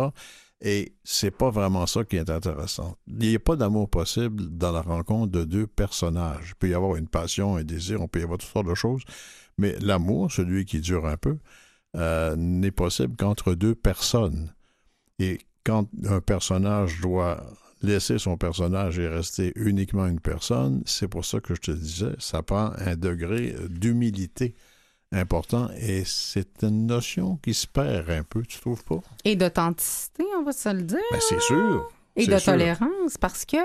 Et 0.60 0.94
c'est 1.04 1.30
pas 1.30 1.50
vraiment 1.50 1.86
ça 1.86 2.04
qui 2.04 2.16
est 2.16 2.30
intéressant. 2.30 2.96
Il 3.06 3.28
n'y 3.28 3.34
a 3.36 3.40
pas 3.40 3.56
d'amour 3.56 3.90
possible 3.90 4.48
dans 4.56 4.72
la 4.72 4.82
rencontre 4.82 5.32
de 5.32 5.44
deux 5.44 5.66
personnages. 5.66 6.50
Il 6.50 6.54
peut 6.54 6.68
y 6.68 6.74
avoir 6.74 6.96
une 6.96 7.08
passion, 7.08 7.56
un 7.56 7.64
désir, 7.64 8.00
on 8.00 8.08
peut 8.08 8.20
y 8.20 8.22
avoir 8.22 8.38
toutes 8.38 8.50
sortes 8.50 8.68
de 8.68 8.74
choses, 8.74 9.02
mais 9.58 9.76
l'amour, 9.80 10.30
celui 10.32 10.64
qui 10.64 10.80
dure 10.80 11.06
un 11.06 11.16
peu, 11.16 11.38
euh, 11.96 12.36
n'est 12.36 12.70
possible 12.70 13.16
qu'entre 13.16 13.54
deux 13.54 13.74
personnes. 13.74 14.52
Et 15.18 15.38
quand 15.64 15.88
un 16.08 16.20
personnage 16.20 17.00
doit 17.00 17.42
laisser 17.82 18.18
son 18.18 18.36
personnage 18.36 18.98
et 18.98 19.08
rester 19.08 19.52
uniquement 19.56 20.06
une 20.06 20.20
personne, 20.20 20.82
c'est 20.86 21.08
pour 21.08 21.24
ça 21.24 21.40
que 21.40 21.54
je 21.54 21.60
te 21.60 21.70
disais, 21.70 22.14
ça 22.18 22.42
prend 22.42 22.72
un 22.78 22.96
degré 22.96 23.54
d'humilité 23.68 24.54
important 25.12 25.68
et 25.78 26.04
c'est 26.04 26.62
une 26.62 26.86
notion 26.86 27.36
qui 27.42 27.54
se 27.54 27.66
perd 27.66 28.10
un 28.10 28.22
peu, 28.22 28.42
tu 28.42 28.58
trouves 28.60 28.84
pas? 28.84 29.00
Et 29.24 29.36
d'authenticité, 29.36 30.24
on 30.38 30.42
va 30.42 30.52
se 30.52 30.68
le 30.68 30.82
dire. 30.82 30.98
Ben, 31.10 31.20
c'est 31.20 31.40
sûr. 31.40 31.88
et 32.16 32.26
de 32.26 32.38
sûr. 32.38 32.52
tolérance 32.52 33.16
parce 33.20 33.44
que 33.44 33.58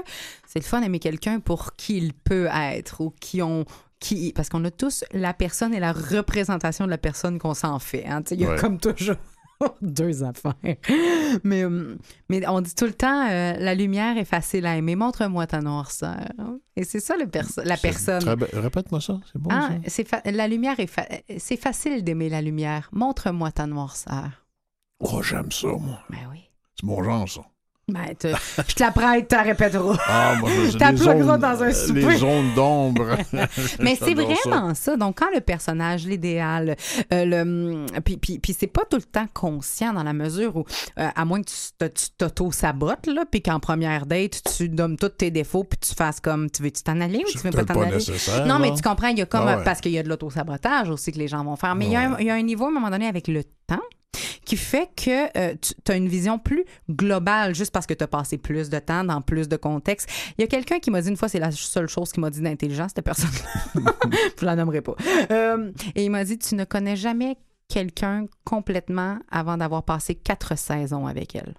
c'est 0.48 0.60
le 0.60 0.66
fun 0.66 0.82
d'aimer 0.82 1.00
quelqu'un 1.00 1.40
pour 1.40 1.76
qui 1.76 1.98
il 1.98 2.14
peut 2.14 2.48
être 2.52 3.02
ou 3.02 3.12
qui 3.20 3.42
ont 3.42 3.66
qui 4.02 4.34
parce 4.34 4.50
qu'on 4.50 4.66
a 4.66 4.72
tous 4.72 5.06
la 5.14 5.34
personne 5.34 5.74
et 5.74 5.80
la 5.80 5.94
représentation 5.94 6.84
de 6.86 6.90
la 6.90 6.98
personne 6.98 7.40
qu'on 7.40 7.54
s'en 7.54 7.80
fait 7.80 8.06
hein. 8.06 8.22
Il 8.32 8.42
y 8.42 8.46
a 8.46 8.50
Ouais. 8.50 8.58
comme 8.58 8.78
toujours 8.80 9.16
deux 9.82 10.24
affaires 10.24 10.56
mais 11.44 11.64
hum, 11.66 11.98
mais 12.30 12.46
on 12.48 12.62
dit 12.62 12.74
tout 12.74 12.86
le 12.86 12.94
temps 12.94 13.28
euh, 13.30 13.54
la 13.60 13.76
lumière 13.76 14.18
est 14.18 14.26
facile 14.26 14.66
à 14.66 14.76
aimer 14.76 14.96
montre-moi 14.96 15.46
ta 15.46 15.62
noirceur 15.62 16.18
et 16.76 16.84
c'est 16.84 17.00
ça 17.00 17.16
le 17.16 17.28
perso- 17.28 17.62
la 17.64 17.78
personne 17.78 18.24
Répète-moi 18.54 19.00
ça, 19.02 19.20
c'est 19.32 19.40
bon 19.40 19.52
ah, 19.54 19.70
ça? 19.88 20.22
la 20.26 20.48
lumière 20.48 20.80
est 20.80 20.88
fa- 20.88 21.08
c'est 21.38 21.58
facile 21.58 22.04
d'aimer 22.04 22.28
la 22.30 22.42
lumière 22.42 22.90
montre-moi 22.92 23.52
ta 23.52 23.68
noirceur 23.68 24.30
Oh, 25.04 25.22
j'aime 25.24 25.52
ça, 25.52 25.68
moi. 25.68 26.00
ben 26.10 26.18
oui 26.32 26.42
C'est 26.80 26.86
mon 26.86 27.04
genre, 27.04 27.28
ça. 27.30 27.42
Ben 27.92 28.16
te- 28.18 28.28
je 28.68 28.74
te 28.76 28.84
la 28.84 28.92
prête 28.92 29.28
tu 29.28 29.36
la 29.36 29.42
répéteras 29.44 29.98
Ah, 30.08 30.36
moi, 30.40 30.50
je- 30.66 30.72
zones- 30.98 31.38
dans 31.40 31.64
un 31.64 31.72
souper. 31.72 32.02
Les 32.02 32.18
zones 32.18 32.54
d'ombre. 32.56 33.18
Mais 33.80 33.96
c'est 33.96 34.16
ça. 34.16 34.24
vraiment 34.52 34.74
ça. 34.74 34.98
Donc, 34.98 35.20
quand 35.20 35.30
le 35.34 35.42
personnage, 35.42 36.06
l'idéal, 36.06 36.76
euh, 37.14 37.26
le, 37.26 37.42
hum, 37.42 37.86
puis, 38.04 38.18
puis, 38.18 38.40
puis 38.40 38.56
c'est 38.58 38.68
pas 38.68 38.84
tout 38.90 38.98
le 38.98 39.04
temps 39.04 39.28
conscient 39.34 39.94
dans 39.94 40.04
la 40.04 40.14
mesure 40.14 40.56
où, 40.58 40.66
euh, 41.00 41.08
à 41.16 41.26
moins 41.26 41.42
que 41.42 41.50
tu 41.50 41.56
te- 41.78 41.86
tu 41.86 42.06
t'auto-sabotes, 42.18 43.08
là, 43.08 43.24
puis 43.30 43.42
qu'en 43.42 43.60
première 43.60 44.06
date, 44.06 44.42
tu 44.58 44.70
nommes 44.70 44.98
tous 44.98 45.10
tes 45.10 45.32
défauts, 45.32 45.64
puis 45.64 45.80
tu 45.80 45.94
fasses 45.96 46.20
comme, 46.20 46.50
tu 46.50 46.64
veux-tu 46.64 46.84
t'en 46.84 47.00
aller 47.02 47.24
ou 47.28 47.32
tu 47.32 47.38
veux 47.40 47.52
pas 47.52 47.66
t'en 47.66 47.82
aller? 47.82 47.98
Non, 48.48 48.60
mais 48.60 48.74
tu 48.74 48.82
comprends, 48.82 49.08
il 49.08 49.18
y 49.18 49.22
a 49.22 49.26
comme, 49.26 49.48
Ah 49.48 49.58
ouais. 49.58 49.64
parce 49.64 49.82
qu'il 49.82 49.92
y 49.92 49.98
a 50.00 50.04
de 50.04 50.10
l'auto-sabotage 50.10 50.90
aussi 50.90 51.12
que 51.12 51.18
les 51.20 51.28
gens 51.28 51.44
vont 51.44 51.56
faire. 51.56 51.76
Mais 51.76 51.86
il 51.86 51.92
y 51.92 51.96
a 51.96 52.02
un- 52.12 52.18
il 52.20 52.26
y, 52.26 52.30
a 52.30 52.34
un 52.36 52.42
niveau, 52.42 52.66
à 52.66 52.68
un 52.70 52.72
moment 52.72 52.90
donné, 52.90 53.08
avec 53.08 53.28
le 53.28 53.44
temps 53.68 53.82
qui 54.46 54.58
fait 54.58 54.90
que 54.96 55.38
euh, 55.38 55.56
tu 55.62 55.92
as 55.92 55.96
une 55.96 56.08
vision 56.08 56.38
plus 56.40 56.66
globale 56.90 57.56
juste 57.56 57.72
parce 57.72 57.86
que 57.86 57.94
tu 57.94 58.04
as 58.04 58.08
passé 58.08 58.38
plus 58.38 58.70
de 58.70 58.80
temps 58.80 59.04
dans 59.04 59.22
plus 59.22 59.48
de 59.48 59.56
contextes. 59.56 60.10
Il 60.38 60.42
y 60.42 60.44
a 60.44 60.48
quelqu'un 60.48 60.80
qui 60.80 60.92
m'a 60.92 61.02
dit 61.02 61.10
une 61.10 61.18
fois, 61.18 61.30
c'est 61.30 61.40
la 61.40 61.52
seule 61.52 61.88
chose 61.88 62.12
qui 62.12 62.20
m'a 62.20 62.30
dit 62.30 62.42
d'intelligent, 62.42 62.88
cette 62.94 63.06
personne. 63.06 63.30
Je 64.40 64.46
la 64.46 64.56
nommerai 64.56 64.82
pas. 64.82 64.96
Euh, 65.32 65.72
et 65.96 66.06
il 66.06 66.12
m'a 66.12 66.24
dit 66.24 66.38
Tu 66.38 66.56
ne 66.56 66.64
connais 66.66 66.96
jamais 66.96 67.38
quelqu'un 67.68 68.26
complètement 68.44 69.20
avant 69.32 69.58
d'avoir 69.58 69.84
passé 69.84 70.16
quatre 70.16 70.58
saisons 70.58 71.08
avec 71.08 71.36
elle. 71.36 71.56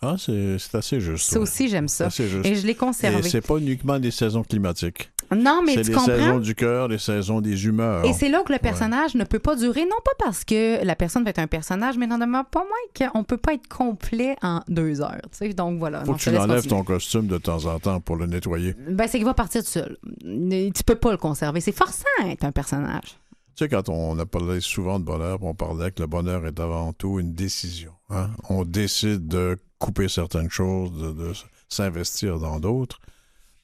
Ah, 0.00 0.14
c'est 0.16 0.74
assez 0.74 1.00
juste. 1.00 1.28
Ça 1.28 1.36
ouais. 1.36 1.42
aussi, 1.42 1.68
j'aime 1.68 1.88
ça. 1.88 2.08
C'est 2.10 2.22
assez 2.24 2.30
juste. 2.30 2.46
Et 2.46 2.54
je 2.54 2.64
l'ai 2.66 2.72
Et 2.72 2.76
conservé. 2.76 3.28
c'est 3.28 3.40
pas 3.40 3.56
uniquement 3.56 3.98
des 3.98 4.12
saisons 4.12 4.44
climatiques. 4.44 5.10
Non, 5.36 5.62
mais 5.64 5.74
C'est 5.74 5.82
tu 5.82 5.88
les 5.90 5.94
comprends? 5.94 6.06
saisons 6.16 6.38
du 6.38 6.54
cœur, 6.54 6.88
les 6.88 6.98
saisons 6.98 7.40
des 7.40 7.66
humeurs. 7.66 8.04
Et 8.04 8.12
c'est 8.12 8.28
là 8.28 8.42
que 8.42 8.52
le 8.52 8.58
personnage 8.58 9.14
ne 9.14 9.24
peut 9.24 9.38
pas 9.38 9.56
durer, 9.56 9.82
non 9.84 9.96
pas 10.04 10.24
parce 10.24 10.44
que 10.44 10.82
la 10.84 10.96
personne 10.96 11.24
va 11.24 11.30
être 11.30 11.38
un 11.38 11.46
personnage, 11.46 11.98
mais 11.98 12.06
n'en 12.06 12.18
demeure 12.18 12.46
pas 12.46 12.64
moins 12.64 13.10
qu'on 13.12 13.24
peut 13.24 13.36
pas 13.36 13.54
être 13.54 13.68
complet 13.68 14.36
en 14.42 14.60
deux 14.68 15.00
heures. 15.00 15.20
tu 15.30 15.38
sais. 15.38 15.48
Donc 15.52 15.78
voilà. 15.78 16.00
Faut 16.04 16.12
Non, 16.12 16.14
que 16.16 16.22
tu 16.22 16.30
continuer. 16.34 16.62
ton 16.62 16.82
costume 16.84 17.26
de 17.26 17.38
temps 17.38 17.64
en 17.66 17.78
temps 17.78 18.00
pour 18.00 18.16
le 18.16 18.26
nettoyer. 18.26 18.74
Ben, 18.88 19.06
c'est 19.06 19.18
qu'il 19.18 19.26
va 19.26 19.34
partir 19.34 19.62
tout 19.62 19.68
seul. 19.70 19.98
Tu 20.22 20.82
peux 20.84 20.94
pas 20.96 21.10
le 21.10 21.18
conserver. 21.18 21.60
C'est 21.60 21.72
forçant 21.72 22.04
d'être 22.22 22.44
un 22.44 22.52
personnage. 22.52 23.18
Tu 23.56 23.64
sais, 23.64 23.68
quand 23.68 23.88
on 23.88 24.18
a 24.20 24.24
parlé 24.24 24.60
souvent 24.60 24.98
de 25.00 25.04
bonheur, 25.04 25.38
on 25.42 25.52
parlait 25.54 25.90
que 25.90 26.00
le 26.00 26.06
bonheur 26.06 26.46
est 26.46 26.60
avant 26.60 26.92
tout 26.92 27.18
une 27.18 27.32
décision. 27.34 27.90
hein. 28.10 28.30
On 28.48 28.64
décide 28.64 29.26
de 29.26 29.58
couper 29.80 30.08
certaines 30.08 30.48
choses, 30.50 30.92
de, 30.92 31.10
de 31.12 31.32
s'investir 31.68 32.38
dans 32.38 32.60
d'autres. 32.60 32.98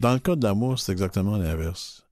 Dans 0.01 0.13
le 0.13 0.19
cas 0.19 0.37
de 0.37 0.45
l'amour, 0.45 0.79
c'est 0.79 0.93
exactement 0.93 1.37
l'inverse. 1.37 2.07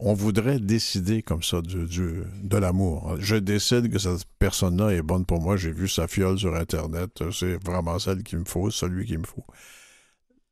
On 0.00 0.14
voudrait 0.14 0.60
décider 0.60 1.22
comme 1.22 1.42
ça 1.42 1.60
du, 1.60 2.22
de 2.42 2.56
l'amour. 2.56 3.16
Je 3.18 3.34
décide 3.34 3.90
que 3.90 3.98
cette 3.98 4.24
personne-là 4.38 4.90
est 4.90 5.02
bonne 5.02 5.24
pour 5.24 5.40
moi. 5.40 5.56
J'ai 5.56 5.72
vu 5.72 5.88
sa 5.88 6.06
fiole 6.06 6.38
sur 6.38 6.54
Internet. 6.54 7.10
C'est 7.32 7.62
vraiment 7.64 7.98
celle 7.98 8.22
qu'il 8.22 8.38
me 8.38 8.44
faut, 8.44 8.70
celui 8.70 9.06
qu'il 9.06 9.18
me 9.18 9.26
faut. 9.26 9.44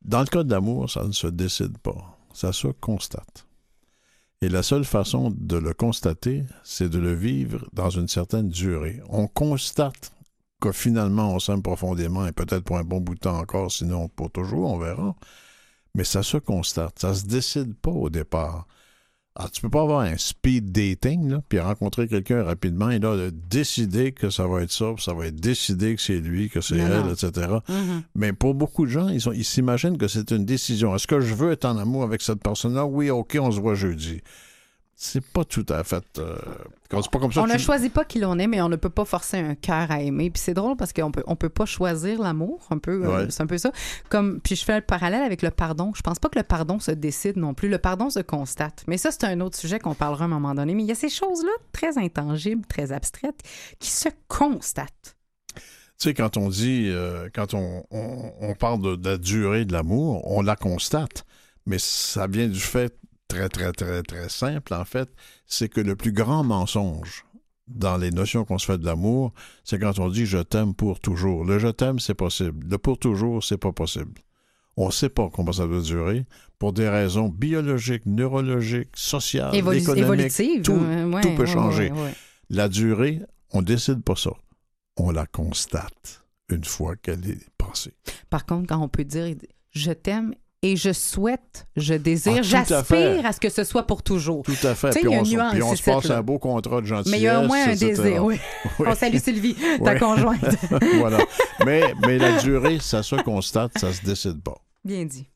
Dans 0.02 0.20
le 0.20 0.26
cas 0.26 0.42
de 0.42 0.50
l'amour, 0.50 0.90
ça 0.90 1.04
ne 1.04 1.12
se 1.12 1.28
décide 1.28 1.78
pas. 1.78 2.18
Ça 2.34 2.52
se 2.52 2.66
constate. 2.68 3.46
Et 4.42 4.48
la 4.48 4.62
seule 4.62 4.84
façon 4.84 5.32
de 5.34 5.56
le 5.56 5.72
constater, 5.72 6.44
c'est 6.62 6.88
de 6.88 6.98
le 6.98 7.14
vivre 7.14 7.66
dans 7.72 7.90
une 7.90 8.08
certaine 8.08 8.48
durée. 8.48 9.00
On 9.08 9.28
constate 9.28 10.12
que 10.60 10.72
finalement 10.72 11.34
on 11.34 11.38
s'aime 11.38 11.62
profondément 11.62 12.26
et 12.26 12.32
peut-être 12.32 12.64
pour 12.64 12.78
un 12.78 12.84
bon 12.84 13.00
bout 13.00 13.14
de 13.14 13.20
temps 13.20 13.38
encore, 13.38 13.70
sinon 13.70 14.08
pour 14.08 14.30
toujours, 14.30 14.72
on 14.72 14.78
verra. 14.78 15.16
Mais 15.96 16.04
ça 16.04 16.22
se 16.22 16.36
constate, 16.36 16.98
ça 16.98 17.14
se 17.14 17.24
décide 17.24 17.74
pas 17.74 17.90
au 17.90 18.10
départ. 18.10 18.66
Alors, 19.34 19.50
tu 19.50 19.60
peux 19.60 19.68
pas 19.68 19.82
avoir 19.82 20.00
un 20.00 20.16
speed 20.16 20.72
dating, 20.72 21.28
là, 21.28 21.42
puis 21.46 21.60
rencontrer 21.60 22.08
quelqu'un 22.08 22.42
rapidement 22.42 22.90
et 22.90 22.98
là, 22.98 23.16
de 23.16 23.30
décider 23.30 24.12
que 24.12 24.30
ça 24.30 24.46
va 24.46 24.62
être 24.62 24.72
ça, 24.72 24.92
puis 24.94 25.04
ça 25.04 25.12
va 25.12 25.26
être 25.26 25.36
décidé 25.36 25.94
que 25.94 26.00
c'est 26.00 26.20
lui, 26.20 26.48
que 26.48 26.62
c'est 26.62 26.76
elle, 26.76 27.02
non. 27.02 27.12
etc. 27.12 27.48
Mhm. 27.68 28.02
Mais 28.14 28.32
pour 28.32 28.54
beaucoup 28.54 28.86
de 28.86 28.90
gens, 28.90 29.08
ils 29.08 29.44
s'imaginent 29.44 29.98
que 29.98 30.08
c'est 30.08 30.30
une 30.30 30.46
décision. 30.46 30.94
Est-ce 30.94 31.06
que 31.06 31.20
je 31.20 31.34
veux 31.34 31.52
être 31.52 31.66
en 31.66 31.76
amour 31.76 32.02
avec 32.02 32.22
cette 32.22 32.42
personne-là? 32.42 32.86
Oui, 32.86 33.10
OK, 33.10 33.36
on 33.38 33.50
se 33.50 33.60
voit 33.60 33.74
jeudi. 33.74 34.22
C'est 34.98 35.20
pas 35.22 35.44
tout 35.44 35.66
à 35.68 35.84
fait. 35.84 36.02
euh, 36.18 36.38
c'est 36.90 37.10
pas 37.10 37.18
comme 37.18 37.30
ça 37.30 37.42
On 37.42 37.46
ne 37.46 37.52
tu- 37.52 37.58
choisit 37.58 37.92
pas 37.92 38.06
qui 38.06 38.18
l'on 38.18 38.38
est, 38.38 38.46
mais 38.46 38.62
on 38.62 38.70
ne 38.70 38.76
peut 38.76 38.88
pas 38.88 39.04
forcer 39.04 39.36
un 39.36 39.54
cœur 39.54 39.90
à 39.90 40.00
aimer. 40.00 40.30
Puis 40.30 40.40
c'est 40.42 40.54
drôle 40.54 40.74
parce 40.78 40.94
qu'on 40.94 41.10
peut, 41.12 41.22
on 41.26 41.36
peut 41.36 41.50
pas 41.50 41.66
choisir 41.66 42.18
l'amour, 42.22 42.66
un 42.70 42.78
peu. 42.78 43.04
euh, 43.04 43.24
Ouais. 43.24 43.26
c'est 43.28 43.42
un 43.42 43.46
peu 43.46 43.58
ça. 43.58 43.72
Comme, 44.08 44.40
puis 44.40 44.56
je 44.56 44.64
fais 44.64 44.76
le 44.76 44.80
parallèle 44.80 45.22
avec 45.22 45.42
le 45.42 45.50
pardon. 45.50 45.92
Je 45.94 46.00
pense 46.00 46.18
pas 46.18 46.30
que 46.30 46.38
le 46.38 46.44
pardon 46.44 46.78
se 46.80 46.92
décide 46.92 47.36
non 47.36 47.52
plus. 47.52 47.68
Le 47.68 47.76
pardon 47.76 48.08
se 48.08 48.20
constate. 48.20 48.84
Mais 48.86 48.96
ça, 48.96 49.10
c'est 49.10 49.24
un 49.24 49.40
autre 49.42 49.58
sujet 49.58 49.78
qu'on 49.78 49.94
parlera 49.94 50.24
à 50.24 50.28
un 50.28 50.30
moment 50.30 50.54
donné. 50.54 50.74
Mais 50.74 50.82
il 50.82 50.88
y 50.88 50.92
a 50.92 50.94
ces 50.94 51.10
choses-là 51.10 51.52
très 51.72 51.98
intangibles, 51.98 52.64
très 52.66 52.90
abstraites, 52.90 53.40
qui 53.78 53.90
se 53.90 54.08
constatent. 54.28 55.14
Tu 55.54 56.08
sais, 56.08 56.14
quand 56.14 56.38
on 56.38 56.48
dit, 56.48 56.86
euh, 56.88 57.28
quand 57.34 57.52
on, 57.52 57.84
on- 57.90 58.32
on 58.40 58.54
parle 58.54 58.80
de, 58.80 58.96
de 58.96 59.10
la 59.10 59.18
durée 59.18 59.66
de 59.66 59.74
l'amour, 59.74 60.26
on 60.30 60.40
la 60.40 60.56
constate. 60.56 61.26
Mais 61.66 61.78
ça 61.78 62.26
vient 62.26 62.48
du 62.48 62.60
fait 62.60 62.94
très, 63.28 63.48
très, 63.48 63.72
très, 63.72 64.02
très 64.02 64.28
simple, 64.28 64.74
en 64.74 64.84
fait, 64.84 65.08
c'est 65.46 65.68
que 65.68 65.80
le 65.80 65.96
plus 65.96 66.12
grand 66.12 66.44
mensonge 66.44 67.24
dans 67.68 67.96
les 67.96 68.10
notions 68.10 68.44
qu'on 68.44 68.58
se 68.58 68.66
fait 68.66 68.78
de 68.78 68.84
l'amour, 68.86 69.32
c'est 69.64 69.78
quand 69.78 69.98
on 69.98 70.08
dit 70.08 70.24
je 70.26 70.38
t'aime 70.38 70.74
pour 70.74 71.00
toujours. 71.00 71.44
Le 71.44 71.58
je 71.58 71.68
t'aime, 71.68 71.98
c'est 71.98 72.14
possible. 72.14 72.64
Le 72.68 72.78
pour 72.78 72.98
toujours, 72.98 73.42
c'est 73.42 73.58
pas 73.58 73.72
possible. 73.72 74.20
On 74.76 74.86
ne 74.86 74.92
sait 74.92 75.08
pas 75.08 75.28
combien 75.32 75.52
ça 75.52 75.66
doit 75.66 75.80
durer 75.80 76.26
pour 76.58 76.72
des 76.72 76.88
raisons 76.88 77.28
biologiques, 77.28 78.04
neurologiques, 78.06 78.90
sociales, 78.94 79.54
Évolu- 79.54 79.78
économiques. 79.80 80.62
tout- 80.62 80.72
ouais, 80.74 81.20
tout 81.22 81.34
peut 81.34 81.46
changer. 81.46 81.90
ouais, 81.90 82.00
ouais. 82.02 82.14
La 82.50 82.68
durée, 82.68 83.20
on 83.52 83.62
décide 83.62 84.02
pas 84.04 84.16
ça. 84.16 84.30
On 84.98 85.10
la 85.10 85.26
constate 85.26 86.24
une 86.50 86.64
fois 86.64 86.94
qu'elle 86.96 87.28
est 87.28 87.48
passée. 87.58 87.94
Par 88.30 88.46
contre, 88.46 88.68
quand 88.68 88.80
on 88.80 88.88
peut 88.88 89.04
dire 89.04 89.34
je 89.72 89.90
t'aime 89.92 90.34
et 90.62 90.74
je 90.76 90.92
souhaite, 90.92 91.66
je 91.76 91.94
désire, 91.94 92.32
Ah, 92.36 92.38
à 92.38 92.42
j'aspire 92.42 93.26
à 93.26 93.32
ce 93.32 93.40
que 93.40 93.48
ce 93.50 93.62
soit 93.62 93.86
pour 93.86 94.02
toujours. 94.02 94.42
Tout 94.42 94.56
à 94.66 94.74
fait. 94.74 94.88
Tu 94.90 94.94
sais, 94.94 95.00
Puis 95.00 95.10
il 95.10 95.12
y 95.12 95.16
a 95.16 95.20
on, 95.20 95.24
nuance 95.24 95.52
puis 95.52 95.62
on 95.62 95.76
se 95.76 95.82
passe 95.82 96.04
là. 96.06 96.18
un 96.18 96.22
beau 96.22 96.38
contrat 96.38 96.80
de 96.80 96.86
gentillesse. 96.86 97.12
Mais 97.12 97.18
il 97.18 97.24
y 97.24 97.28
a 97.28 97.40
au 97.40 97.46
moins 97.46 97.64
un 97.66 97.70
etc. 97.70 97.86
désir, 97.94 98.24
oui. 98.24 98.38
Oui. 98.78 98.86
On 98.90 98.94
salue 98.94 99.18
Sylvie, 99.18 99.56
ta 99.84 99.98
conjointe. 99.98 100.56
voilà. 100.98 101.18
Mais, 101.64 101.94
mais 102.06 102.18
la 102.18 102.40
durée, 102.40 102.78
ça 102.80 103.02
se 103.02 103.16
constate, 103.16 103.78
ça 103.78 103.92
se 103.92 104.02
décide 104.02 104.42
pas. 104.42 104.56
Bien 104.84 105.04
dit. 105.04 105.26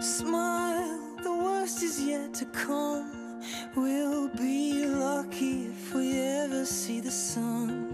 Smile, 0.00 1.16
the 1.22 1.30
worst 1.30 1.82
is 1.82 2.00
yet 2.02 2.32
to 2.34 2.46
come. 2.46 3.10
We'll 3.76 4.28
be 4.36 4.84
lucky 4.86 5.66
if 5.66 5.94
we 5.94 6.18
ever 6.18 6.64
see 6.64 7.00
the 7.00 7.10
sun. 7.10 7.89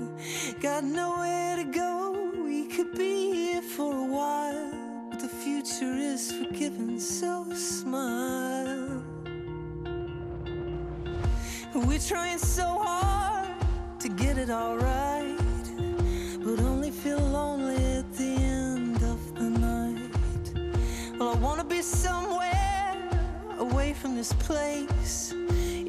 Got 0.60 0.84
nowhere 0.84 1.56
to 1.56 1.64
go, 1.64 2.32
we 2.44 2.66
could 2.66 2.92
be 2.96 3.32
here 3.32 3.62
for 3.62 3.92
a 3.92 4.04
while. 4.04 4.70
But 5.10 5.20
the 5.20 5.28
future 5.28 5.94
is 5.94 6.32
forgiven, 6.32 6.98
so 6.98 7.44
smile. 7.54 9.02
We're 11.74 11.98
trying 11.98 12.38
so 12.38 12.78
hard 12.82 13.54
to 14.00 14.08
get 14.08 14.38
it 14.38 14.50
all 14.50 14.76
right, 14.76 15.36
but 16.42 16.58
only 16.60 16.90
feel 16.90 17.20
lonely 17.20 17.76
at 17.98 18.12
the 18.14 18.24
end 18.24 19.02
of 19.02 19.34
the 19.34 19.50
night. 19.50 21.18
Well, 21.18 21.30
I 21.30 21.38
wanna 21.38 21.64
be 21.64 21.82
somewhere 21.82 22.96
away 23.58 23.92
from 23.92 24.16
this 24.16 24.32
place. 24.32 25.34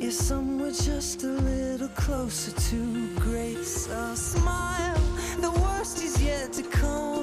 Yeah, 0.08 0.13
somewhere 0.13 0.72
just 0.72 1.24
a 1.24 1.28
little 1.28 1.90
closer 1.90 2.52
to 2.69 3.10
grace. 3.15 3.90
I'll 3.92 4.15
smile, 4.15 5.02
the 5.42 5.52
worst 5.52 6.02
is 6.02 6.23
yet 6.23 6.54
to 6.54 6.63
come. 6.63 7.17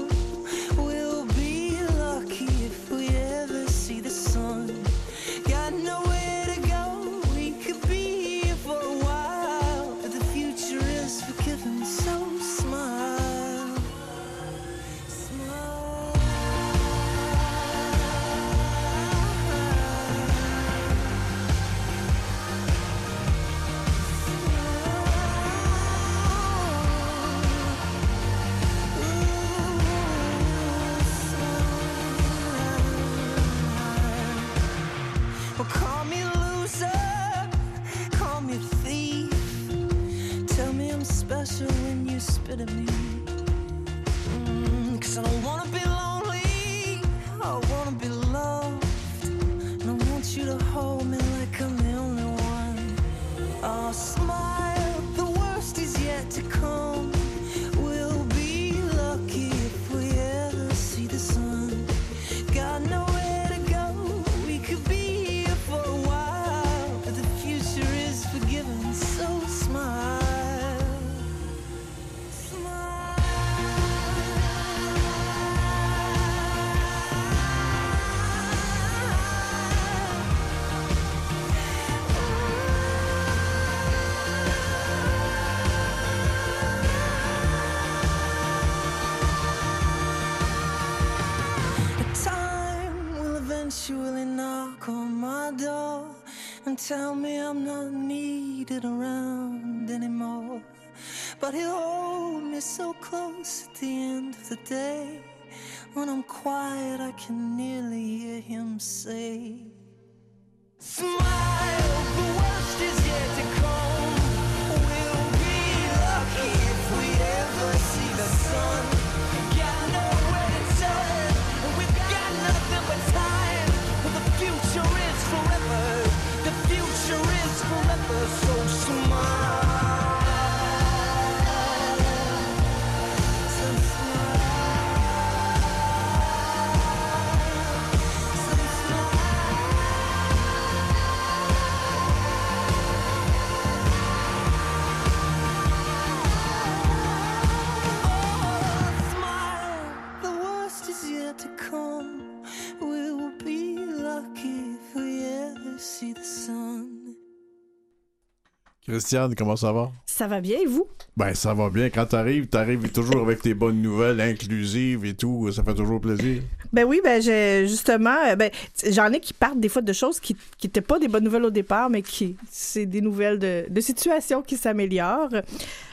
Christiane, 158.87 159.35
comment 159.35 159.57
ça 159.57 159.73
va? 159.73 159.91
Ça 160.05 160.27
va 160.27 160.41
bien, 160.43 160.59
et 160.61 160.67
vous? 160.67 160.87
Ben, 161.17 161.33
ça 161.35 161.55
va 161.55 161.71
bien. 161.71 161.89
Quand 161.89 162.05
t'arrives, 162.05 162.49
t'arrives 162.49 162.91
toujours 162.93 163.23
avec 163.23 163.41
tes 163.41 163.55
bonnes 163.55 163.81
nouvelles 163.81 164.21
inclusives 164.21 165.05
et 165.07 165.15
tout. 165.15 165.51
Ça 165.53 165.65
fait 165.65 165.75
toujours 165.75 166.01
plaisir. 166.01 166.43
Ben 166.73 166.85
oui, 166.85 167.01
ben 167.03 167.23
j'ai 167.23 167.67
justement, 167.67 168.17
euh, 168.29 168.37
ben 168.37 168.51
j'en 168.91 169.11
ai 169.13 169.21
qui 169.21 169.33
partent 169.33 169.61
des 169.61 169.69
fois 169.69 169.81
de 169.81 169.93
choses 169.93 170.21
qui 170.21 170.37
qui 170.59 170.67
étaient 170.67 170.81
pas 170.81 170.99
des 170.99 171.09
bonnes 171.09 171.25
nouvelles 171.25 171.45
au 171.45 171.51
départ, 171.51 171.89
mais 171.89 172.03
qui 172.03 172.37
c'est 172.51 172.85
des 172.85 173.01
nouvelles 173.01 173.39
de, 173.39 173.65
de 173.71 173.81
situations 173.81 174.43
qui 174.43 174.57
s'améliorent. 174.57 175.31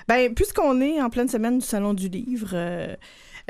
Ben 0.07 0.33
puisqu'on 0.33 0.81
est 0.81 1.01
en 1.01 1.09
pleine 1.09 1.29
semaine 1.29 1.59
du 1.59 1.65
salon 1.65 1.93
du 1.93 2.09
livre. 2.09 2.49
euh, 2.53 2.95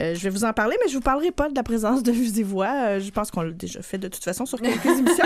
euh, 0.02 0.16
je 0.16 0.20
vais 0.24 0.30
vous 0.30 0.44
en 0.46 0.54
parler, 0.54 0.76
mais 0.84 0.90
je 0.90 0.96
vous 0.96 1.02
parlerai 1.02 1.32
pas 1.32 1.48
de 1.50 1.56
la 1.56 1.64
présence 1.64 2.02
de 2.04 2.12
Vues 2.12 2.40
et 2.40 2.44
Voix. 2.44 2.72
Euh, 2.76 3.00
je 3.00 3.12
pense 3.12 3.30
qu'on 3.32 3.42
l'a 3.44 3.52
déjà 3.52 3.82
fait 3.82 3.98
de 3.98 4.08
toute 4.08 4.24
façon 4.24 4.46
sur 4.46 4.60
quelques 4.60 4.86
émissions. 4.98 5.26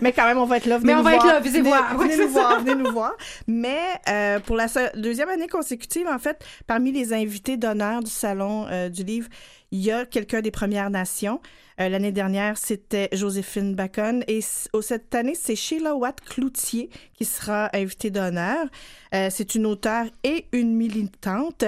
mais 0.00 0.12
quand 0.12 0.24
même, 0.26 0.38
on 0.38 0.46
va 0.46 0.56
être 0.56 0.66
là. 0.66 0.78
Venez 0.78 0.92
Mais 0.94 0.98
on 0.98 1.02
va 1.02 1.14
être 1.14 1.26
là, 1.26 1.40
Vues 1.40 1.48
et 1.48 1.60
Venez- 1.60 1.68
Voix. 1.68 1.86
Venez 1.98 2.16
nous 2.16 2.28
voir, 2.28 2.60
venez 2.60 2.74
nous 2.74 2.92
voir. 2.92 3.12
Mais 3.46 3.78
euh, 4.08 4.40
pour 4.40 4.56
la 4.56 4.66
deuxième 4.96 5.28
année 5.28 5.48
consécutive, 5.48 6.06
en 6.08 6.18
fait, 6.18 6.44
parmi 6.66 6.92
les 6.92 7.12
invités 7.12 7.56
d'honneur 7.56 8.02
du 8.02 8.10
salon 8.10 8.66
euh, 8.70 8.88
du 8.88 9.04
livre, 9.04 9.28
il 9.70 9.80
y 9.80 9.90
a 9.90 10.06
quelqu'un 10.06 10.40
des 10.40 10.50
Premières 10.50 10.90
Nations. 10.90 11.40
Euh, 11.80 11.88
L'année 11.88 12.12
dernière, 12.12 12.56
c'était 12.58 13.08
Joséphine 13.12 13.74
Bacon. 13.74 14.24
Et 14.26 14.40
oh, 14.72 14.82
cette 14.82 15.14
année, 15.14 15.34
c'est 15.34 15.56
Sheila 15.56 15.94
Watt 15.94 16.20
Cloutier 16.20 16.90
qui 17.14 17.24
sera 17.24 17.68
invitée 17.74 18.10
d'honneur. 18.10 18.66
Euh, 19.14 19.28
c'est 19.30 19.54
une 19.54 19.66
auteure 19.66 20.06
et 20.24 20.46
une 20.52 20.74
militante. 20.74 21.64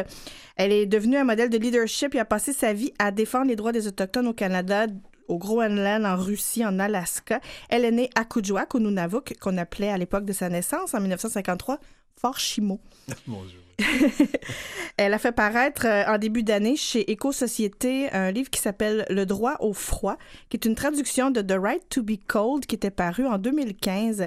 Elle 0.56 0.72
est 0.72 0.86
devenue 0.86 1.16
un 1.16 1.24
modèle 1.24 1.50
de 1.50 1.58
leadership 1.58 2.14
et 2.14 2.18
a 2.18 2.24
passé 2.24 2.52
sa 2.52 2.72
vie 2.72 2.92
à 2.98 3.10
défendre 3.10 3.46
les 3.46 3.56
droits 3.56 3.72
des 3.72 3.86
Autochtones 3.86 4.28
au 4.28 4.34
Canada, 4.34 4.86
au 5.28 5.38
Groenland, 5.38 6.04
en 6.04 6.16
Russie, 6.16 6.64
en 6.64 6.78
Alaska. 6.78 7.40
Elle 7.68 7.84
est 7.84 7.92
née 7.92 8.10
à 8.14 8.24
Kuujjuaq, 8.24 8.74
au 8.74 8.80
Nunavut, 8.80 9.20
qu'on 9.40 9.56
appelait 9.58 9.90
à 9.90 9.98
l'époque 9.98 10.24
de 10.24 10.32
sa 10.32 10.48
naissance, 10.48 10.94
en 10.94 11.00
1953, 11.00 11.78
Fort 12.16 12.38
Chimo. 12.38 12.80
Elle 14.96 15.14
a 15.14 15.18
fait 15.18 15.32
paraître 15.32 15.86
euh, 15.86 16.04
en 16.12 16.18
début 16.18 16.42
d'année 16.42 16.76
chez 16.76 17.10
Éco-Société 17.10 18.10
un 18.12 18.30
livre 18.30 18.50
qui 18.50 18.60
s'appelle 18.60 19.06
Le 19.10 19.24
droit 19.26 19.56
au 19.60 19.72
froid, 19.72 20.16
qui 20.48 20.56
est 20.56 20.64
une 20.66 20.74
traduction 20.74 21.30
de 21.30 21.40
The 21.40 21.56
Right 21.60 21.82
to 21.88 22.02
be 22.02 22.18
Cold 22.26 22.66
qui 22.66 22.74
était 22.74 22.90
paru 22.90 23.26
en 23.26 23.38
2015 23.38 24.26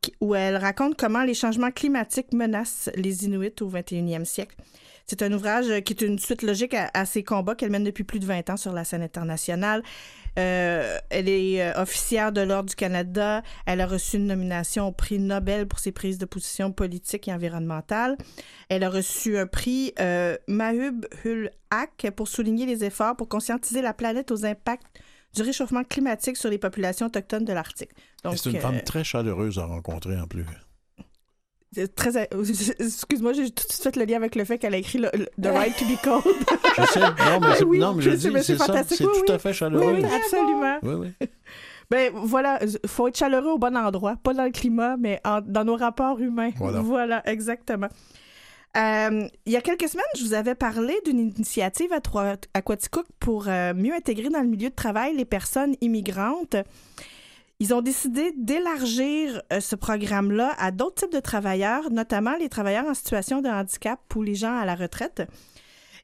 qui- 0.00 0.14
où 0.20 0.34
elle 0.34 0.56
raconte 0.56 0.96
comment 0.98 1.22
les 1.24 1.34
changements 1.34 1.70
climatiques 1.70 2.32
menacent 2.32 2.90
les 2.94 3.24
Inuits 3.24 3.54
au 3.60 3.68
21e 3.68 4.24
siècle. 4.24 4.56
C'est 5.06 5.22
un 5.22 5.32
ouvrage 5.32 5.66
qui 5.84 5.92
est 5.92 6.02
une 6.02 6.18
suite 6.18 6.42
logique 6.42 6.74
à, 6.74 6.90
à 6.92 7.04
ses 7.04 7.22
combats 7.22 7.54
qu'elle 7.54 7.70
mène 7.70 7.84
depuis 7.84 8.02
plus 8.04 8.18
de 8.18 8.26
20 8.26 8.50
ans 8.50 8.56
sur 8.56 8.72
la 8.72 8.84
scène 8.84 9.02
internationale. 9.02 9.82
Euh, 10.38 10.98
elle 11.10 11.28
est 11.28 11.62
euh, 11.62 11.80
officière 11.80 12.32
de 12.32 12.40
l'Ordre 12.40 12.68
du 12.68 12.74
Canada. 12.74 13.42
Elle 13.64 13.80
a 13.80 13.86
reçu 13.86 14.16
une 14.16 14.26
nomination 14.26 14.88
au 14.88 14.92
prix 14.92 15.18
Nobel 15.18 15.66
pour 15.66 15.78
ses 15.78 15.92
prises 15.92 16.18
de 16.18 16.26
position 16.26 16.72
politiques 16.72 17.28
et 17.28 17.32
environnementales. 17.32 18.16
Elle 18.68 18.84
a 18.84 18.90
reçu 18.90 19.38
un 19.38 19.46
prix 19.46 19.94
euh, 19.98 20.36
Mahub 20.48 21.06
Hul 21.24 21.50
Haq 21.70 22.10
pour 22.14 22.28
souligner 22.28 22.66
les 22.66 22.84
efforts 22.84 23.16
pour 23.16 23.28
conscientiser 23.28 23.82
la 23.82 23.94
planète 23.94 24.30
aux 24.30 24.44
impacts 24.44 25.00
du 25.34 25.42
réchauffement 25.42 25.84
climatique 25.84 26.36
sur 26.36 26.50
les 26.50 26.58
populations 26.58 27.06
autochtones 27.06 27.44
de 27.44 27.52
l'Arctique. 27.52 27.90
C'est 28.24 28.50
une 28.50 28.56
euh, 28.56 28.60
femme 28.60 28.82
très 28.82 29.04
chaleureuse 29.04 29.58
à 29.58 29.66
rencontrer 29.66 30.18
en 30.18 30.26
plus. 30.26 30.44
Très. 31.94 32.28
Excuse-moi, 32.80 33.32
j'ai 33.32 33.50
tout 33.50 33.66
de 33.66 33.72
suite 33.72 33.82
fait 33.84 33.96
le 33.96 34.04
lien 34.04 34.16
avec 34.16 34.34
le 34.34 34.44
fait 34.44 34.58
qu'elle 34.58 34.74
a 34.74 34.78
écrit 34.78 34.98
le, 34.98 35.08
le- 35.14 35.26
The 35.42 35.46
Right 35.52 35.76
to 35.76 35.84
be 35.84 35.96
Cold. 36.02 36.22
Je 36.78 36.82
sais, 36.92 37.00
non, 37.00 37.40
mais, 37.40 37.54
c'est- 37.56 37.64
Oui, 37.64 37.78
non, 37.78 37.94
mais 37.94 38.02
je 38.02 38.10
je 38.10 38.16
dis, 38.16 38.22
c'est 38.32 38.42
c'est 38.42 38.56
ça, 38.58 38.66
fantastique, 38.66 38.98
c'est 38.98 39.04
oui, 39.06 39.22
tout 39.26 39.32
à 39.32 39.38
fait 39.38 39.52
chaleureux. 39.52 39.94
oui, 39.94 40.04
absolument. 40.04 40.78
Oui, 40.82 40.94
oui. 41.20 41.28
Ben 41.88 42.10
voilà, 42.14 42.58
faut 42.86 43.06
être 43.06 43.16
chaleureux 43.16 43.52
au 43.52 43.58
bon 43.58 43.76
endroit, 43.76 44.16
pas 44.20 44.34
dans 44.34 44.42
le 44.44 44.50
climat, 44.50 44.96
mais 44.98 45.20
en- 45.24 45.40
dans 45.40 45.62
nos 45.64 45.76
rapports 45.76 46.18
humains. 46.18 46.50
Voilà. 46.58 47.22
exactement. 47.30 47.86
Euh, 48.76 49.28
il 49.46 49.52
y 49.52 49.56
a 49.56 49.60
quelques 49.60 49.88
semaines, 49.88 50.04
je 50.18 50.24
vous 50.24 50.34
avais 50.34 50.56
parlé 50.56 50.94
d'une 51.06 51.20
initiative 51.20 51.92
à, 51.92 52.00
à 52.54 52.60
Quaticook 52.62 53.06
pour 53.20 53.46
euh, 53.48 53.72
mieux 53.72 53.94
intégrer 53.94 54.28
dans 54.30 54.40
le 54.40 54.48
milieu 54.48 54.68
de 54.68 54.74
travail 54.74 55.14
les 55.16 55.24
personnes 55.24 55.76
immigrantes. 55.80 56.56
Ils 57.58 57.72
ont 57.72 57.80
décidé 57.80 58.32
d'élargir 58.36 59.40
euh, 59.50 59.60
ce 59.60 59.76
programme-là 59.76 60.54
à 60.58 60.72
d'autres 60.72 61.06
types 61.06 61.12
de 61.12 61.20
travailleurs, 61.20 61.90
notamment 61.90 62.36
les 62.36 62.50
travailleurs 62.50 62.86
en 62.86 62.92
situation 62.92 63.40
de 63.40 63.48
handicap 63.48 63.98
ou 64.14 64.22
les 64.22 64.34
gens 64.34 64.54
à 64.54 64.66
la 64.66 64.74
retraite. 64.74 65.22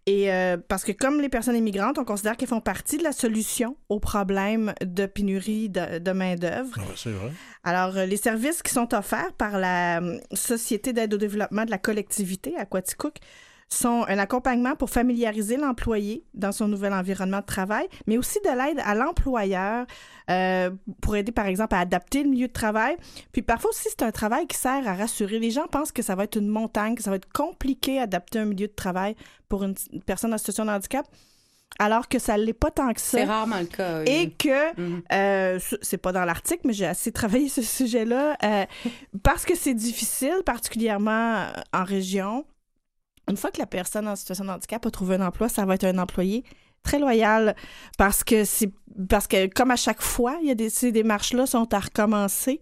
Et 0.07 0.33
euh, 0.33 0.57
parce 0.57 0.83
que 0.83 0.93
comme 0.93 1.21
les 1.21 1.29
personnes 1.29 1.55
immigrantes, 1.55 1.99
on 1.99 2.05
considère 2.05 2.37
qu'elles 2.37 2.49
font 2.49 2.61
partie 2.61 2.97
de 2.97 3.05
la 3.05 3.13
solution 3.13 3.77
au 3.89 4.01
problème 4.01 4.73
de 4.81 5.07
pénurie 5.07 5.69
de, 5.69 5.99
de 5.99 6.11
main-d'œuvre. 6.13 6.73
Ah 6.77 6.81
ouais, 6.81 6.95
c'est 6.97 7.11
vrai. 7.11 7.31
Alors, 7.63 7.97
euh, 7.97 8.07
les 8.07 8.17
services 8.17 8.63
qui 8.63 8.73
sont 8.73 8.95
offerts 8.95 9.33
par 9.35 9.59
la 9.59 10.01
Société 10.33 10.93
d'aide 10.93 11.15
au 11.15 11.19
développement 11.19 11.65
de 11.65 11.71
la 11.71 11.79
collectivité 11.79 12.57
à 12.57 12.65
Quaticook 12.65 13.17
sont 13.73 14.05
un 14.09 14.19
accompagnement 14.19 14.77
pour 14.77 14.91
familiariser 14.91 15.57
l'employé 15.57 16.25
dans 16.35 16.53
son 16.53 16.69
nouvel 16.69 16.93
environnement 16.93 17.41
de 17.41 17.47
travail, 17.47 17.87
mais 18.07 18.19
aussi 18.19 18.39
de 18.45 18.51
l'aide 18.51 18.81
à 18.85 18.95
l'employeur 18.95 19.87
euh, 20.31 20.71
pour 21.01 21.17
aider, 21.17 21.33
par 21.33 21.47
exemple, 21.47 21.75
à 21.75 21.81
adapter 21.81 22.23
le 22.23 22.31
milieu 22.31 22.49
de 22.49 22.53
travail. 22.53 22.97
Puis 23.33 23.43
parfois 23.43 23.71
aussi, 23.71 23.89
c'est 23.89 24.03
un 24.03 24.13
travail 24.13 24.47
qui 24.47 24.57
sert 24.57 24.87
à 24.87 24.95
rassurer. 24.95 25.39
Les 25.39 25.51
gens 25.51 25.67
pensent 25.67 25.93
que 25.93 26.03
ça 26.03 26.15
va 26.15 26.25
être 26.25 26.37
une 26.37 26.49
montagne, 26.49 26.95
que 26.95 27.03
ça 27.03 27.11
va 27.11 27.17
être 27.17 27.33
compliqué 27.33 27.97
d'adapter 27.99 28.39
un 28.39 28.45
milieu 28.45 28.69
de 28.69 28.73
travail 28.73 29.17
pour 29.49 29.65
une, 29.65 29.75
personne 30.07 30.33
en 30.33 30.39
situation 30.39 30.65
de 30.65 30.71
handicap, 30.71 31.07
alors 31.79 32.07
que 32.09 32.19
ça 32.19 32.37
ne 32.37 32.43
l'est 32.45 32.53
pas 32.53 32.71
tant 32.71 32.93
que 32.93 33.01
ça. 33.01 33.19
C'est 33.19 33.25
rarement 33.25 33.59
le 33.61 33.67
cas. 33.67 34.01
oui. 34.01 34.11
Et 34.11 34.31
que, 34.31 34.81
Mhm. 34.81 35.03
euh, 35.13 35.59
ce- 35.59 35.77
c'est 35.81 35.97
pas 35.99 36.13
dans 36.13 36.25
l'article, 36.25 36.61
mais 36.67 36.73
j'ai 36.75 36.87
assez 36.87 37.11
travaillé 37.13 37.49
ce 37.49 37.63
sujet-là, 37.63 38.37
euh, 38.45 38.65
parce 39.23 39.45
que 39.47 39.55
c'est 39.57 39.75
difficile, 39.75 40.43
particulièrement 40.45 41.37
euh, 41.37 41.47
en 41.73 41.85
région. 41.85 42.45
Une 43.29 43.37
fois 43.37 43.51
que 43.51 43.59
la 43.59 43.67
personne 43.67 44.09
en 44.09 44.17
situation 44.17 44.45
de 44.45 44.51
handicap 44.51 44.85
a 44.85 44.91
trouvé 44.91 45.17
un 45.17 45.27
emploi, 45.27 45.49
ça 45.49 45.65
va 45.65 45.75
être 45.75 45.85
un 45.85 45.99
employé 45.99 46.45
très 46.83 46.99
loyal 46.99 47.55
parce 47.97 48.25
que 48.25 48.45
c'est 48.45 48.71
parce 49.09 49.27
que 49.27 49.47
comme 49.47 49.71
à 49.71 49.77
chaque 49.77 50.03
fois, 50.03 50.39
il 50.43 50.49
y 50.49 50.51
a 50.51 50.55
des 50.55 50.69
ces 50.71 50.93
démarches-là 50.93 51.47
sont 51.47 51.73
à 51.73 51.79
recommencer. 51.81 52.61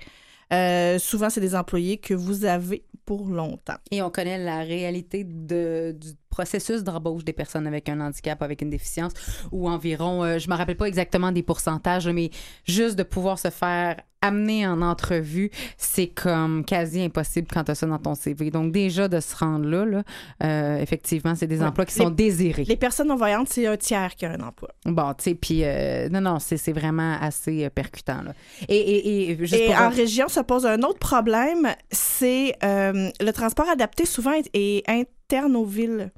Euh, 0.52 0.98
souvent, 0.98 1.30
c'est 1.30 1.40
des 1.40 1.54
employés 1.54 1.96
que 1.98 2.12
vous 2.12 2.44
avez 2.44 2.84
pour 3.06 3.26
longtemps. 3.28 3.78
Et 3.90 4.02
on 4.02 4.10
connaît 4.10 4.38
la 4.38 4.60
réalité 4.60 5.24
de, 5.24 5.96
du 5.98 6.10
processus 6.30 6.82
d'embauche 6.84 7.24
des 7.24 7.32
personnes 7.32 7.66
avec 7.66 7.88
un 7.88 8.00
handicap, 8.00 8.40
avec 8.42 8.62
une 8.62 8.70
déficience, 8.70 9.12
ou 9.52 9.68
environ, 9.68 10.24
euh, 10.24 10.38
je 10.38 10.48
me 10.48 10.54
rappelle 10.54 10.76
pas 10.76 10.86
exactement 10.86 11.32
des 11.32 11.42
pourcentages, 11.42 12.08
mais 12.08 12.30
juste 12.64 12.96
de 12.96 13.02
pouvoir 13.02 13.38
se 13.38 13.50
faire 13.50 13.96
amener 14.22 14.66
en 14.66 14.82
entrevue, 14.82 15.50
c'est 15.78 16.08
comme 16.08 16.62
quasi 16.66 17.00
impossible 17.02 17.48
quand 17.50 17.64
tu 17.64 17.70
as 17.70 17.74
ça 17.74 17.86
dans 17.86 17.98
ton 17.98 18.14
CV. 18.14 18.50
Donc 18.50 18.70
déjà 18.70 19.08
de 19.08 19.18
se 19.18 19.34
rendre 19.34 19.66
là, 19.66 19.86
là 19.86 20.02
euh, 20.44 20.78
effectivement, 20.78 21.34
c'est 21.34 21.46
des 21.46 21.60
Ouais. 21.60 21.66
emplois 21.66 21.86
qui 21.86 21.98
Les- 21.98 22.04
sont 22.04 22.10
désirés. 22.10 22.64
Les 22.64 22.76
personnes 22.76 23.08
non-voyantes, 23.08 23.48
c'est 23.48 23.66
un 23.66 23.78
tiers 23.78 24.14
qui 24.14 24.26
a 24.26 24.32
un 24.32 24.40
emploi. 24.40 24.68
Bon, 24.84 25.14
tu 25.14 25.24
sais, 25.24 25.34
puis 25.34 25.64
euh, 25.64 26.10
non, 26.10 26.20
non, 26.20 26.38
c'est 26.38 26.72
vraiment 26.72 27.16
assez 27.18 27.70
percutant. 27.70 28.20
Là. 28.22 28.34
Et, 28.68 28.76
et, 28.76 29.30
et 29.30 29.36
juste 29.38 29.54
Et 29.54 29.66
pour... 29.68 29.76
en 29.80 29.88
région, 29.88 30.28
ça 30.28 30.44
pose 30.44 30.66
un 30.66 30.82
autre 30.82 30.98
problème, 30.98 31.68
c'est 31.90 32.54
le 32.62 33.30
transport 33.30 33.70
adapté 33.70 34.04
souvent 34.04 34.32
est, 34.34 34.50
est 34.54 34.84
interne 34.90 35.56
aux 35.56 35.64
villes. 35.64 36.12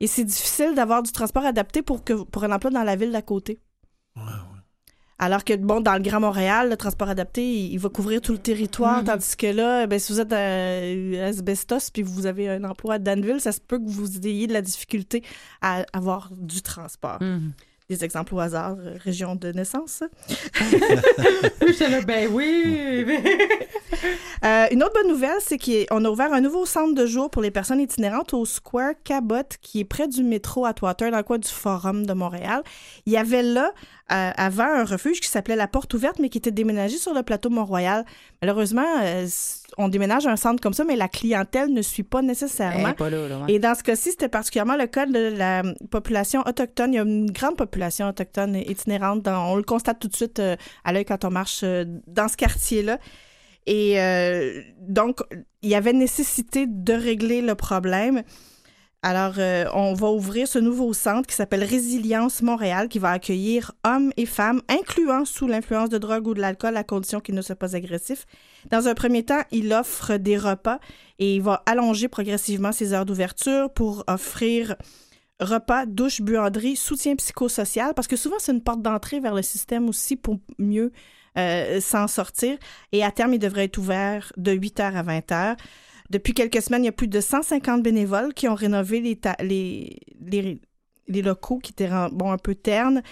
Et 0.00 0.06
c'est 0.06 0.24
difficile 0.24 0.74
d'avoir 0.74 1.02
du 1.02 1.12
transport 1.12 1.44
adapté 1.44 1.82
pour, 1.82 2.02
que, 2.04 2.14
pour 2.24 2.42
un 2.44 2.52
emploi 2.52 2.70
dans 2.70 2.82
la 2.82 2.96
ville 2.96 3.12
d'à 3.12 3.22
côté. 3.22 3.58
Alors 5.18 5.44
que, 5.44 5.54
bon, 5.54 5.82
dans 5.82 5.92
le 5.92 6.00
Grand 6.00 6.20
Montréal, 6.20 6.70
le 6.70 6.76
transport 6.78 7.10
adapté, 7.10 7.42
il, 7.46 7.72
il 7.74 7.78
va 7.78 7.90
couvrir 7.90 8.22
tout 8.22 8.32
le 8.32 8.38
territoire, 8.38 9.00
Mhm. 9.00 9.04
tandis 9.04 9.36
que 9.36 9.46
là, 9.48 9.86
ben, 9.86 9.98
si 9.98 10.12
vous 10.12 10.20
êtes 10.20 10.32
à 10.32 11.26
Asbestos 11.26 11.90
puis 11.92 12.02
vous 12.02 12.24
avez 12.24 12.48
un 12.48 12.64
emploi 12.64 12.94
à 12.94 12.98
Danville, 12.98 13.38
ça 13.40 13.52
se 13.52 13.60
peut 13.60 13.78
que 13.78 13.86
vous 13.86 14.26
ayez 14.26 14.46
de 14.46 14.54
la 14.54 14.62
difficulté 14.62 15.22
à 15.60 15.84
avoir 15.92 16.30
du 16.34 16.62
transport. 16.62 17.18
Mhm. 17.20 17.52
Des 17.90 18.04
exemples 18.04 18.36
au 18.36 18.38
hasard, 18.38 18.76
euh, 18.78 18.96
région 19.02 19.34
de 19.34 19.50
naissance. 19.50 20.04
Ben 22.06 22.28
oui. 22.32 23.04
Euh, 24.42 24.66
une 24.70 24.82
autre 24.82 24.94
bonne 24.94 25.08
nouvelle, 25.08 25.36
c'est 25.40 25.58
qu'on 25.58 26.02
a 26.02 26.08
ouvert 26.08 26.32
un 26.32 26.40
nouveau 26.40 26.64
centre 26.64 26.94
de 26.94 27.04
jour 27.04 27.28
pour 27.28 27.42
les 27.42 27.50
personnes 27.50 27.78
itinérantes 27.78 28.32
au 28.32 28.46
Square 28.46 28.94
Cabot, 29.04 29.42
qui 29.60 29.80
est 29.80 29.84
près 29.84 30.08
du 30.08 30.22
métro 30.22 30.64
Atwater, 30.64 31.10
dans 31.10 31.18
le 31.18 31.22
coin 31.22 31.36
du 31.36 31.48
Forum 31.48 32.06
de 32.06 32.14
Montréal. 32.14 32.62
Il 33.04 33.12
y 33.12 33.18
avait 33.18 33.42
là, 33.42 33.74
euh, 34.12 34.30
avant, 34.34 34.64
un 34.64 34.84
refuge 34.84 35.20
qui 35.20 35.28
s'appelait 35.28 35.56
La 35.56 35.68
Porte 35.68 35.92
Ouverte, 35.92 36.18
mais 36.20 36.30
qui 36.30 36.38
était 36.38 36.52
déménagé 36.52 36.96
sur 36.96 37.12
le 37.12 37.22
plateau 37.22 37.50
Mont-Royal. 37.50 38.06
Malheureusement, 38.40 38.86
euh, 39.02 39.26
on 39.80 39.88
déménage 39.88 40.26
un 40.26 40.36
centre 40.36 40.60
comme 40.60 40.74
ça, 40.74 40.84
mais 40.84 40.96
la 40.96 41.08
clientèle 41.08 41.72
ne 41.72 41.82
suit 41.82 42.02
pas 42.02 42.22
nécessairement. 42.22 42.92
Pas 42.94 43.10
là, 43.10 43.28
là, 43.28 43.38
ouais. 43.38 43.52
Et 43.54 43.58
dans 43.58 43.74
ce 43.74 43.82
cas-ci, 43.82 44.10
c'était 44.10 44.28
particulièrement 44.28 44.76
le 44.76 44.86
cas 44.86 45.06
de 45.06 45.34
la 45.36 45.62
population 45.90 46.42
autochtone. 46.46 46.92
Il 46.92 46.96
y 46.96 46.98
a 46.98 47.02
une 47.02 47.30
grande 47.30 47.56
population 47.56 48.08
autochtone 48.08 48.56
itinérante. 48.56 49.22
dans- 49.22 49.52
on 49.52 49.56
le 49.56 49.62
constate 49.62 49.98
tout 49.98 50.08
de 50.08 50.16
suite 50.16 50.38
euh, 50.38 50.56
à 50.84 50.92
l'œil 50.92 51.04
quand 51.04 51.24
on 51.24 51.30
marche 51.30 51.60
euh, 51.64 51.84
dans 52.06 52.28
ce 52.28 52.36
quartier-là. 52.36 52.98
Et 53.66 54.00
euh, 54.00 54.60
donc, 54.80 55.20
il 55.62 55.70
y 55.70 55.74
avait 55.74 55.92
nécessité 55.92 56.66
de 56.68 56.92
régler 56.92 57.42
le 57.42 57.54
problème. 57.54 58.22
Alors, 59.02 59.34
euh, 59.38 59.64
on 59.74 59.94
va 59.94 60.08
ouvrir 60.10 60.46
ce 60.46 60.58
nouveau 60.58 60.92
centre 60.92 61.26
qui 61.26 61.34
s'appelle 61.34 61.64
Résilience 61.64 62.42
Montréal, 62.42 62.88
qui 62.88 62.98
va 62.98 63.10
accueillir 63.12 63.72
hommes 63.84 64.12
et 64.18 64.26
femmes, 64.26 64.60
incluant 64.68 65.24
sous 65.24 65.46
l'influence 65.46 65.88
de 65.88 65.96
drogue 65.98 66.26
ou 66.26 66.34
de 66.34 66.40
l'alcool, 66.40 66.76
à 66.76 66.84
condition 66.84 67.20
qu'ils 67.20 67.34
ne 67.34 67.40
soient 67.42 67.54
pas 67.56 67.74
agressifs. 67.76 68.26
Dans 68.70 68.88
un 68.88 68.94
premier 68.94 69.24
temps, 69.24 69.42
il 69.50 69.72
offre 69.72 70.16
des 70.16 70.36
repas 70.36 70.78
et 71.18 71.36
il 71.36 71.42
va 71.42 71.62
allonger 71.66 72.08
progressivement 72.08 72.72
ses 72.72 72.92
heures 72.92 73.06
d'ouverture 73.06 73.72
pour 73.72 74.04
offrir 74.06 74.76
repas, 75.40 75.86
douche, 75.86 76.20
buanderie, 76.20 76.76
soutien 76.76 77.16
psychosocial, 77.16 77.94
parce 77.94 78.08
que 78.08 78.16
souvent, 78.16 78.36
c'est 78.38 78.52
une 78.52 78.62
porte 78.62 78.82
d'entrée 78.82 79.20
vers 79.20 79.34
le 79.34 79.42
système 79.42 79.88
aussi 79.88 80.16
pour 80.16 80.38
mieux 80.58 80.92
euh, 81.38 81.80
s'en 81.80 82.06
sortir. 82.06 82.58
Et 82.92 83.02
à 83.04 83.10
terme, 83.10 83.34
il 83.34 83.38
devrait 83.38 83.64
être 83.64 83.78
ouvert 83.78 84.32
de 84.36 84.52
8h 84.52 84.94
à 84.94 85.02
20h. 85.02 85.56
Depuis 86.10 86.34
quelques 86.34 86.60
semaines, 86.60 86.82
il 86.82 86.86
y 86.86 86.88
a 86.88 86.92
plus 86.92 87.08
de 87.08 87.20
150 87.20 87.82
bénévoles 87.82 88.34
qui 88.34 88.48
ont 88.48 88.54
rénové 88.54 89.00
les, 89.00 90.60
locaux 91.22 91.58
qui 91.58 91.72
étaient 91.72 91.86
un 91.86 92.38
peu 92.42 92.54
ternes. 92.54 93.02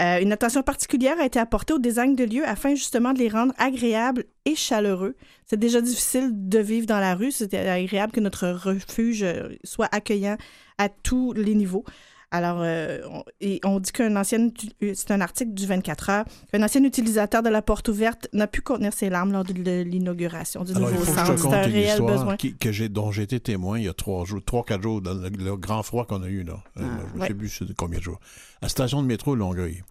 Euh, 0.00 0.20
une 0.20 0.32
attention 0.32 0.62
particulière 0.62 1.20
a 1.20 1.26
été 1.26 1.38
apportée 1.38 1.74
au 1.74 1.78
design 1.78 2.16
de 2.16 2.24
lieux 2.24 2.46
afin 2.46 2.74
justement 2.74 3.12
de 3.12 3.18
les 3.18 3.28
rendre 3.28 3.52
agréables 3.58 4.24
et 4.46 4.54
chaleureux. 4.54 5.14
C'est 5.46 5.58
déjà 5.58 5.80
difficile 5.82 6.30
de 6.32 6.58
vivre 6.58 6.86
dans 6.86 7.00
la 7.00 7.14
rue. 7.14 7.30
C'est 7.30 7.54
agréable 7.54 8.12
que 8.12 8.20
notre 8.20 8.48
refuge 8.48 9.22
euh, 9.22 9.50
soit 9.62 9.88
accueillant 9.92 10.38
à 10.78 10.88
tous 10.88 11.34
les 11.34 11.54
niveaux. 11.54 11.84
Alors, 12.32 12.58
euh, 12.60 13.00
on, 13.10 13.24
et 13.40 13.60
on 13.64 13.80
dit 13.80 13.90
qu'un 13.90 14.14
ancien, 14.14 14.50
euh, 14.82 14.92
c'est 14.94 15.10
un 15.10 15.20
article 15.20 15.52
du 15.52 15.66
24 15.66 16.10
heures, 16.10 16.24
qu'un 16.52 16.62
ancien 16.62 16.84
utilisateur 16.84 17.42
de 17.42 17.48
la 17.48 17.60
porte 17.60 17.88
ouverte 17.88 18.28
n'a 18.32 18.46
pu 18.46 18.60
contenir 18.60 18.92
ses 18.92 19.10
larmes 19.10 19.32
lors 19.32 19.42
de, 19.44 19.52
l'inauguration 19.82 20.62
du 20.62 20.72
Alors, 20.76 20.90
nouveau 20.90 21.04
centre. 21.04 21.36
C'est 21.36 21.46
un 21.48 21.64
une 21.66 21.72
réel 21.72 21.88
histoire 21.88 22.08
besoin. 22.16 22.36
qui- 22.36 22.54
que 22.56 22.70
j'ai, 22.70 22.88
dont 22.88 23.10
j'ai 23.10 23.22
été 23.22 23.40
témoin 23.40 23.78
il 23.78 23.84
y 23.86 23.88
a 23.88 23.94
trois 23.94 24.24
jours, 24.24 24.40
trois, 24.44 24.62
quatre 24.62 24.82
jours, 24.82 25.00
dans 25.00 25.14
le, 25.14 25.28
le 25.28 25.56
grand 25.56 25.82
froid 25.82 26.04
qu'on 26.06 26.22
a 26.22 26.28
eu, 26.28 26.44
là. 26.44 26.62
Euh, 26.76 26.82
je 26.82 27.16
ne 27.16 27.20
ouais. 27.22 27.28
sais 27.28 27.34
plus 27.34 27.62
combien 27.76 27.98
de 27.98 28.04
jours? 28.04 28.20
À 28.62 28.66
la 28.66 28.68
station 28.68 29.02
de 29.02 29.08
métro 29.08 29.34
Longueuil, 29.34 29.82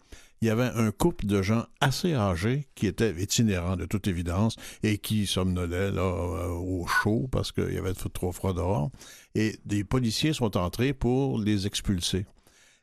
il 0.41 0.47
y 0.47 0.51
avait 0.51 0.71
un 0.73 0.91
couple 0.91 1.25
de 1.25 1.41
gens 1.41 1.65
assez 1.81 2.13
âgés 2.13 2.67
qui 2.75 2.87
étaient 2.87 3.13
itinérants, 3.21 3.75
de 3.75 3.85
toute 3.85 4.07
évidence, 4.07 4.55
et 4.83 4.97
qui 4.97 5.27
somnolaient, 5.27 5.91
là, 5.91 6.01
euh, 6.01 6.47
au 6.47 6.87
chaud 6.87 7.27
parce 7.31 7.51
qu'il 7.51 7.73
y 7.73 7.77
avait 7.77 7.93
trop 7.93 8.31
froid 8.31 8.53
dehors. 8.53 8.89
Et 9.35 9.59
des 9.65 9.83
policiers 9.83 10.33
sont 10.33 10.55
entrés 10.55 10.93
pour 10.93 11.39
les 11.39 11.67
expulser. 11.67 12.25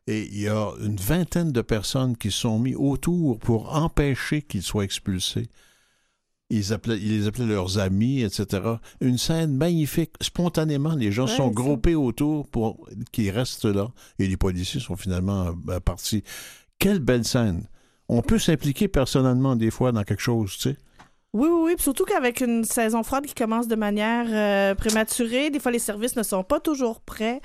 Et 0.06 0.26
il 0.26 0.40
y 0.40 0.48
a 0.48 0.70
une 0.80 0.96
vingtaine 0.96 1.50
de 1.50 1.62
personnes 1.62 2.16
qui 2.16 2.30
se 2.30 2.40
sont 2.40 2.58
mis 2.58 2.74
autour 2.74 3.38
pour 3.38 3.74
empêcher 3.74 4.42
qu'ils 4.42 4.62
soient 4.62 4.84
expulsés. 4.84 5.48
Ils, 6.48 6.72
appelaient, 6.72 6.98
ils 6.98 7.18
les 7.18 7.26
appelaient 7.26 7.46
leurs 7.46 7.78
amis, 7.78 8.20
etc. 8.20 8.62
Une 9.00 9.18
scène 9.18 9.56
magnifique. 9.56 10.12
Spontanément, 10.20 10.94
les 10.94 11.10
gens 11.10 11.26
Ouais, 11.26 11.36
sont 11.36 11.50
groupés 11.50 11.96
autour 11.96 12.46
pour 12.48 12.88
qu'ils 13.10 13.30
restent 13.30 13.64
là. 13.64 13.88
Et 14.20 14.28
les 14.28 14.36
policiers 14.36 14.78
sont 14.78 14.94
finalement 14.94 15.52
euh, 15.68 15.80
partis. 15.80 16.22
Quelle 16.78 16.98
belle 16.98 17.24
scène. 17.24 17.68
On 18.08 18.22
peut 18.22 18.38
s'impliquer 18.38 18.88
personnellement 18.88 19.56
des 19.56 19.70
fois 19.70 19.92
dans 19.92 20.04
quelque 20.04 20.22
chose, 20.22 20.52
tu 20.56 20.70
sais. 20.70 20.76
Oui, 21.32 21.48
oui, 21.50 21.60
oui. 21.64 21.74
Puis 21.74 21.82
surtout 21.82 22.04
qu'avec 22.04 22.40
une 22.40 22.64
saison 22.64 23.02
froide 23.02 23.26
qui 23.26 23.34
commence 23.34 23.68
de 23.68 23.76
manière 23.76 24.26
euh, 24.30 24.74
prématurée, 24.74 25.50
des 25.50 25.60
fois 25.60 25.72
les 25.72 25.78
services 25.78 26.16
ne 26.16 26.22
sont 26.22 26.44
pas 26.44 26.60
toujours 26.60 27.00
prêts. 27.00 27.40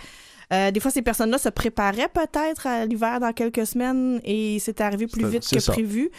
Euh, 0.54 0.72
des 0.72 0.80
fois, 0.80 0.92
ces 0.92 1.02
personnes-là 1.02 1.38
se 1.38 1.50
préparaient 1.50 2.10
peut-être 2.10 2.68
à 2.68 2.86
l'hiver 2.86 3.20
dans 3.20 3.32
quelques 3.32 3.66
semaines 3.66 4.20
et 4.24 4.60
c'est 4.60 4.82
arrivé 4.82 5.08
plus 5.08 5.26
vite 5.28 5.48
que 5.50 5.60
ça. 5.60 5.72
prévu. 5.72 6.12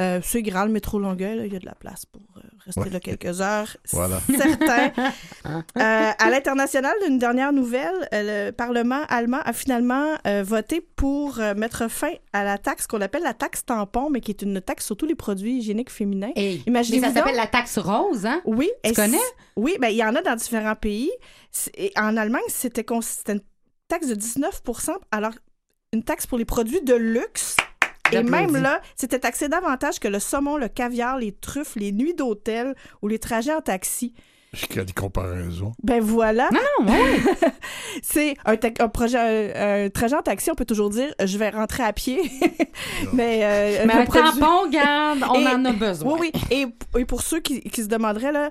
Euh, 0.00 0.20
c'est 0.22 0.42
grand, 0.42 0.64
le 0.64 0.70
métro 0.72 0.98
Longueuil, 0.98 1.42
il 1.46 1.52
y 1.52 1.56
a 1.56 1.58
de 1.58 1.66
la 1.66 1.74
place 1.74 2.06
pour 2.06 2.22
euh, 2.36 2.40
rester 2.64 2.80
Ouais. 2.80 2.90
là 2.90 3.00
quelques 3.00 3.40
heures. 3.40 3.76
Voilà. 3.92 4.20
Certain. 4.36 4.92
Euh, 5.46 6.10
à 6.18 6.30
l'international, 6.30 6.92
d'une 7.06 7.18
dernière 7.18 7.52
nouvelle, 7.52 8.06
euh, 8.12 8.46
le 8.48 8.52
Parlement 8.52 9.00
allemand 9.08 9.40
a 9.44 9.52
finalement 9.54 10.14
euh, 10.26 10.42
voté 10.42 10.80
pour 10.80 11.40
euh, 11.40 11.54
mettre 11.54 11.88
fin 11.90 12.10
à 12.34 12.44
la 12.44 12.58
taxe 12.58 12.86
qu'on 12.86 13.00
appelle 13.00 13.22
la 13.22 13.32
taxe 13.32 13.64
tampon, 13.64 14.10
mais 14.10 14.20
qui 14.20 14.30
est 14.32 14.42
une 14.42 14.60
taxe 14.60 14.84
sur 14.86 14.96
tous 14.96 15.06
les 15.06 15.14
produits 15.14 15.58
hygiéniques 15.58 15.90
féminins. 15.90 16.32
Hey, 16.36 16.62
mais 16.68 16.84
ça 16.84 17.12
s'appelle 17.12 17.36
la 17.36 17.46
taxe 17.46 17.78
rose, 17.78 18.26
hein? 18.26 18.42
Oui. 18.44 18.70
Tu 18.84 18.90
et 18.90 18.94
connais? 18.94 19.16
Oui, 19.56 19.76
ben, 19.80 19.88
il 19.88 19.96
y 19.96 20.04
en 20.04 20.14
a 20.14 20.20
dans 20.22 20.34
différents 20.36 20.74
pays. 20.74 21.10
Et 21.74 21.92
en 21.96 22.16
Allemagne, 22.16 22.42
c'était 22.48 22.84
une 22.90 23.40
taxe 23.88 24.08
de 24.08 24.14
19% 24.14 24.90
alors 25.10 25.32
une 25.92 26.02
taxe 26.02 26.26
pour 26.26 26.36
les 26.36 26.44
produits 26.44 26.82
de 26.82 26.94
luxe. 26.94 27.56
Et 28.12 28.22
même 28.22 28.56
là, 28.56 28.80
c'était 28.96 29.18
taxé 29.18 29.48
davantage 29.48 29.98
que 30.00 30.08
le 30.08 30.18
saumon, 30.18 30.56
le 30.56 30.68
caviar, 30.68 31.18
les 31.18 31.32
truffes, 31.32 31.74
les 31.76 31.92
nuits 31.92 32.14
d'hôtel 32.14 32.74
ou 33.02 33.08
les 33.08 33.18
trajets 33.18 33.54
en 33.54 33.60
taxi. 33.60 34.14
Quelle 34.70 34.94
comparaison. 34.94 35.72
Ben 35.82 36.00
voilà. 36.00 36.48
Non, 36.50 36.60
non, 36.86 36.92
ouais. 36.92 37.20
C'est 38.02 38.34
un, 38.46 38.56
ta- 38.56 38.82
un 38.82 38.88
projet, 38.88 39.18
un, 39.54 39.84
un 39.84 39.90
trajet 39.90 40.16
en 40.16 40.22
taxi, 40.22 40.50
on 40.50 40.54
peut 40.54 40.64
toujours 40.64 40.88
dire 40.88 41.12
je 41.22 41.36
vais 41.36 41.50
rentrer 41.50 41.82
à 41.82 41.92
pied. 41.92 42.18
mais 43.12 43.40
euh, 43.42 43.84
Mais 43.86 43.94
le 43.94 44.00
un 44.00 44.06
tampon, 44.06 44.68
garde, 44.70 45.22
on 45.30 45.34
Et- 45.40 45.46
en 45.46 45.64
a 45.66 45.72
besoin. 45.72 46.14
Oui, 46.18 46.30
oui. 46.34 46.42
Et, 46.50 46.98
et 46.98 47.04
pour 47.04 47.20
ceux 47.22 47.40
qui, 47.40 47.60
qui 47.60 47.82
se 47.82 47.88
demanderaient, 47.88 48.32
là, 48.32 48.50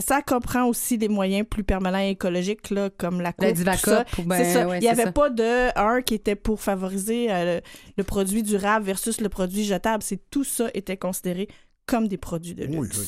ça 0.00 0.22
comprend 0.22 0.64
aussi 0.66 0.98
des 0.98 1.08
moyens 1.08 1.46
plus 1.48 1.62
permanents 1.64 2.00
et 2.00 2.10
écologiques, 2.10 2.70
là, 2.70 2.90
comme 2.90 3.20
la 3.20 3.32
coupe. 3.32 3.56
La 3.64 3.76
tout 3.76 3.90
ça. 3.90 4.04
ben, 4.24 4.36
c'est 4.36 4.52
ça. 4.52 4.66
ouais, 4.68 4.78
Il 4.78 4.82
n'y 4.82 4.88
avait 4.88 5.04
ça. 5.04 5.12
pas 5.12 5.30
de 5.30 5.78
un 5.78 6.02
qui 6.02 6.14
était 6.14 6.34
pour 6.34 6.60
favoriser 6.60 7.30
euh, 7.30 7.56
le, 7.56 7.62
le 7.98 8.04
produit 8.04 8.42
durable 8.42 8.84
versus 8.84 9.20
le 9.20 9.28
produit 9.28 9.64
jetable. 9.64 10.02
C'est 10.02 10.28
tout 10.30 10.44
ça 10.44 10.68
était 10.74 10.96
considéré 10.96 11.48
comme 11.86 12.08
des 12.08 12.16
produits 12.18 12.54
de 12.54 12.64
luxe. 12.64 12.76
Oui, 12.78 12.88
oui. 12.98 13.06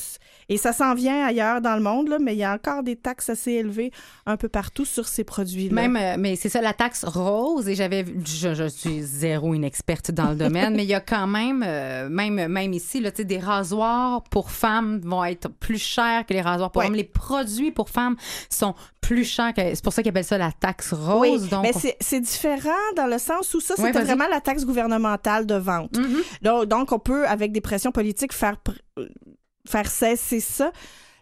Et 0.49 0.55
ça 0.57 0.71
s'en 0.71 0.93
vient 0.93 1.25
ailleurs 1.25 1.59
dans 1.61 1.75
le 1.75 1.81
monde, 1.81 2.07
là, 2.07 2.19
mais 2.21 2.33
il 2.33 2.37
y 2.37 2.43
a 2.45 2.53
encore 2.53 2.81
des 2.81 2.95
taxes 2.95 3.29
assez 3.29 3.51
élevées 3.51 3.91
un 4.25 4.37
peu 4.37 4.47
partout 4.47 4.85
sur 4.85 5.05
ces 5.07 5.25
produits-là. 5.25 5.73
Même, 5.73 5.97
euh, 5.97 6.15
mais 6.17 6.37
c'est 6.37 6.47
ça, 6.47 6.61
la 6.61 6.71
taxe 6.73 7.03
rose, 7.03 7.67
et 7.67 7.75
j'avais, 7.75 8.05
je, 8.25 8.53
je 8.53 8.67
suis 8.69 9.01
zéro 9.01 9.53
inexperte 9.53 10.11
dans 10.11 10.29
le 10.29 10.35
domaine, 10.45 10.73
mais 10.75 10.83
il 10.85 10.89
y 10.89 10.93
a 10.93 11.01
quand 11.01 11.27
même, 11.27 11.65
euh, 11.67 12.07
même, 12.07 12.47
même 12.47 12.71
ici, 12.71 13.01
là, 13.01 13.11
tu 13.11 13.17
sais, 13.17 13.25
des 13.25 13.39
rasoirs 13.39 14.23
pour 14.23 14.49
femmes 14.51 15.01
vont 15.03 15.25
être 15.25 15.49
plus 15.49 15.79
chers 15.83 16.25
que 16.25 16.33
les 16.33 16.41
rasoirs 16.41 16.71
pour 16.71 16.81
Ouais. 16.81 16.87
hommes. 16.87 16.95
Les 16.95 17.03
produits 17.03 17.71
pour 17.71 17.89
femmes 17.89 18.15
sont 18.49 18.73
plus 19.01 19.25
chers 19.25 19.53
que, 19.53 19.61
c'est 19.75 19.83
pour 19.83 19.91
ça 19.93 20.01
qu'ils 20.01 20.09
appellent 20.11 20.23
ça 20.23 20.37
la 20.37 20.51
taxe 20.53 20.93
Oui, 20.93 21.29
rose. 21.31 21.49
donc, 21.49 21.63
mais 21.63 21.73
c'est- 21.73 21.97
c'est 21.99 22.19
différent 22.21 22.69
dans 22.95 23.07
le 23.07 23.17
sens 23.17 23.53
où 23.53 23.59
ça, 23.59 23.73
c'était 23.75 23.91
vraiment 24.03 24.27
la 24.29 24.39
taxe 24.41 24.65
gouvernementale 24.65 25.45
de 25.45 25.55
vente. 25.55 25.97
Mhm. 25.97 26.21
Donc, 26.41 26.65
donc, 26.65 26.91
on 26.93 26.99
peut, 26.99 27.27
avec 27.27 27.51
des 27.51 27.61
pressions 27.61 27.91
politiques, 27.91 28.31
faire, 28.33 28.57
faire 29.67 29.87
cesser 29.89 30.39
ça. 30.39 30.71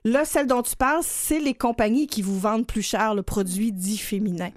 Là, 0.04 0.24
celle 0.26 0.46
dont 0.48 0.62
tu 0.62 0.76
parles, 0.76 1.02
c'est 1.04 1.40
les 1.40 1.54
compagnies 1.56 2.06
qui 2.08 2.22
vous 2.22 2.40
vendent 2.40 2.68
plus 2.68 2.84
cher 2.84 3.16
le 3.16 3.24
produit 3.24 3.72
dit 3.72 3.98
féminin. 3.98 4.50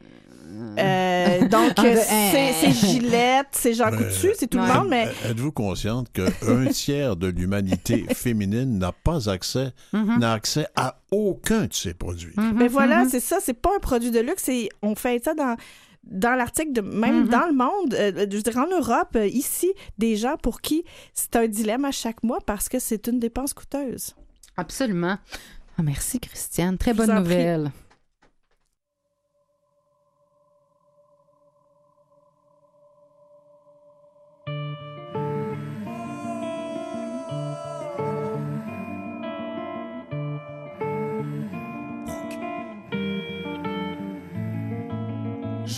Euh, 0.78 1.40
donc, 1.48 1.78
euh, 1.78 1.94
de- 1.94 2.00
c'est 2.00 2.72
Gillette, 2.72 3.48
c'est 3.52 3.74
Jean 3.74 3.90
Mais- 3.90 3.96
Coutu, 3.98 4.30
c'est 4.36 4.46
tout 4.46 4.58
Ouais. 4.58 4.66
le 4.66 4.72
monde, 4.74 4.88
mais 4.88 5.06
Euh, 5.24 5.30
Êtes-vous 5.30 5.52
consciente 5.52 6.08
qu'un 6.12 6.26
tiers 6.72 7.16
de 7.16 7.28
l'humanité 7.28 8.06
féminine 8.14 8.78
n'a 8.78 8.92
pas 8.92 9.28
accès, 9.30 9.72
Mhm. 9.92 10.18
n'a 10.18 10.32
accès 10.32 10.66
à 10.76 10.98
aucun 11.10 11.66
de 11.66 11.72
ces 11.74 11.94
produits? 11.94 12.34
Mais 12.54 12.68
voilà, 12.68 13.04
mhm. 13.04 13.10
c'est 13.10 13.20
ça, 13.20 13.38
c'est 13.42 13.54
pas 13.60 13.70
un 13.76 13.80
produit 13.80 14.10
de 14.10 14.20
luxe. 14.20 14.48
et 14.48 14.68
on 14.82 14.94
fait 14.94 15.22
ça 15.24 15.34
dans, 15.34 15.56
dans 16.04 16.34
l'article, 16.36 16.82
même 16.82 17.24
Mhm. 17.24 17.28
dans 17.28 17.46
le 17.46 17.52
monde, 17.54 17.94
euh, 17.94 18.26
je 18.30 18.36
veux 18.36 18.42
dire, 18.42 18.56
en 18.56 18.66
Europe, 18.68 19.16
euh, 19.16 19.26
ici, 19.26 19.72
des 19.98 20.16
gens 20.16 20.36
pour 20.36 20.60
qui 20.60 20.84
c'est 21.12 21.36
un 21.36 21.46
dilemme 21.48 21.84
à 21.84 21.90
chaque 21.92 22.22
mois 22.22 22.38
parce 22.44 22.68
que 22.68 22.78
c'est 22.78 23.06
une 23.08 23.18
dépense 23.18 23.52
coûteuse. 23.54 24.14
Absolument. 24.56 25.18
Ah, 25.76 25.82
merci, 25.82 26.18
Christiane. 26.18 26.78
Très 26.78 26.92
Je 26.92 26.96
bonne 26.96 27.24
prie. 27.24 27.72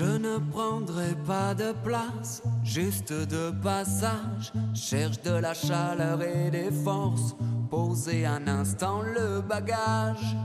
Je 0.00 0.06
ne 0.06 0.38
prendrai 0.38 1.14
pas 1.26 1.52
de 1.52 1.74
place, 1.84 2.42
juste 2.64 3.12
de 3.12 3.50
passage. 3.62 4.50
Cherche 4.72 5.20
de 5.20 5.32
la 5.32 5.52
chaleur 5.52 6.22
et 6.22 6.50
des 6.50 6.70
forces. 6.70 7.36
Poser 7.70 8.24
un 8.24 8.48
instant 8.48 9.02
le 9.02 9.42
bagage. 9.42 10.38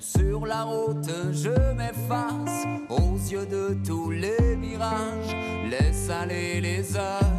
Sur 0.00 0.44
la 0.44 0.64
route, 0.64 1.08
je 1.30 1.50
m'efface 1.74 2.64
aux 2.88 3.16
yeux 3.30 3.46
de 3.46 3.78
tous 3.86 4.10
les 4.10 4.56
mirages. 4.56 5.36
Laisse 5.70 6.10
aller 6.10 6.60
les 6.60 6.96
heures, 6.96 7.32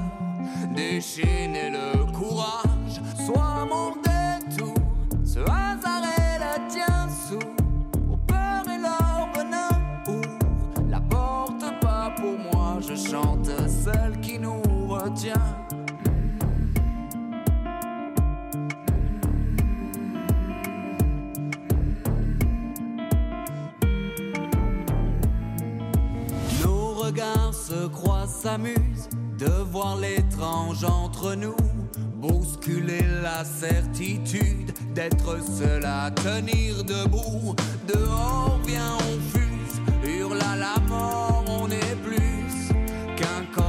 déchaîner 0.74 1.70
le 1.70 2.10
courage. 2.14 3.02
Sois 3.26 3.68
mon 3.70 3.98
détour, 3.98 4.76
ce 5.26 5.40
hasard 5.40 6.06
est 6.18 6.21
s'amusent 28.42 29.10
de 29.38 29.52
voir 29.72 29.98
l'étrange 29.98 30.84
entre 30.84 31.36
nous. 31.36 31.56
Bousculer 32.16 33.06
la 33.22 33.44
certitude 33.46 34.72
d'être 34.96 35.38
seul 35.44 35.86
à 35.86 36.10
tenir 36.10 36.84
debout. 36.84 37.56
Dehors 37.88 38.60
vient, 38.66 38.98
on 38.98 39.20
fuse, 39.32 39.80
hurle 40.04 40.40
à 40.42 40.56
la 40.56 40.80
mort, 40.88 41.44
on 41.48 41.70
est 41.70 41.96
plus 42.04 42.74
qu'un 43.16 43.61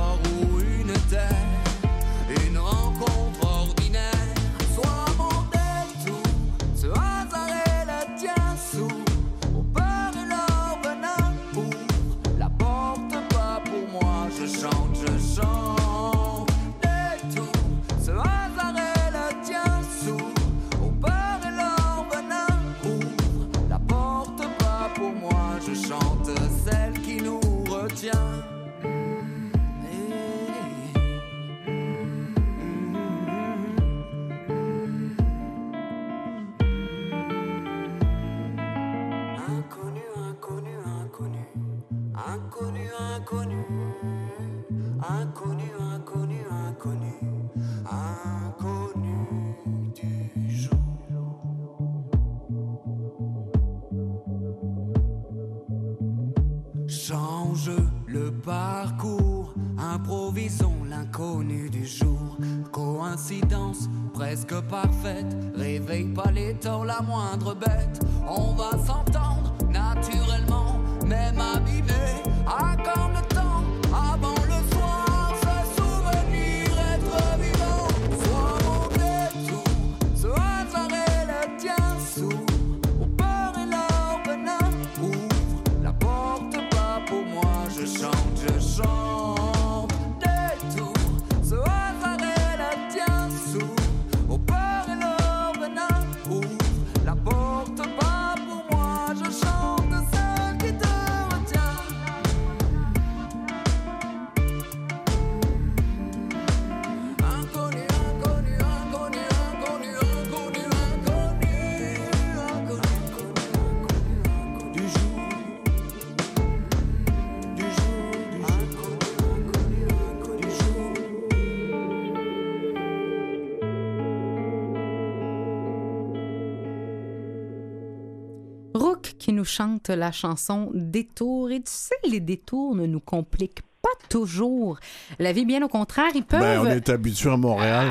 chante 129.82 129.96
la 129.96 130.12
chanson 130.12 130.70
Détour. 130.74 131.50
Et 131.50 131.60
tu 131.60 131.70
sais, 131.70 131.94
les 132.04 132.20
détours 132.20 132.74
ne 132.74 132.86
nous 132.86 133.00
compliquent 133.00 133.62
pas 133.82 133.88
toujours 134.08 134.78
la 135.18 135.32
vie, 135.32 135.44
bien 135.44 135.60
au 135.62 135.68
contraire, 135.68 136.10
ils 136.14 136.22
peuvent. 136.22 136.40
Ben, 136.40 136.60
on 136.60 136.66
est 136.66 136.88
habitué 136.88 137.30
à 137.30 137.36
Montréal. 137.36 137.88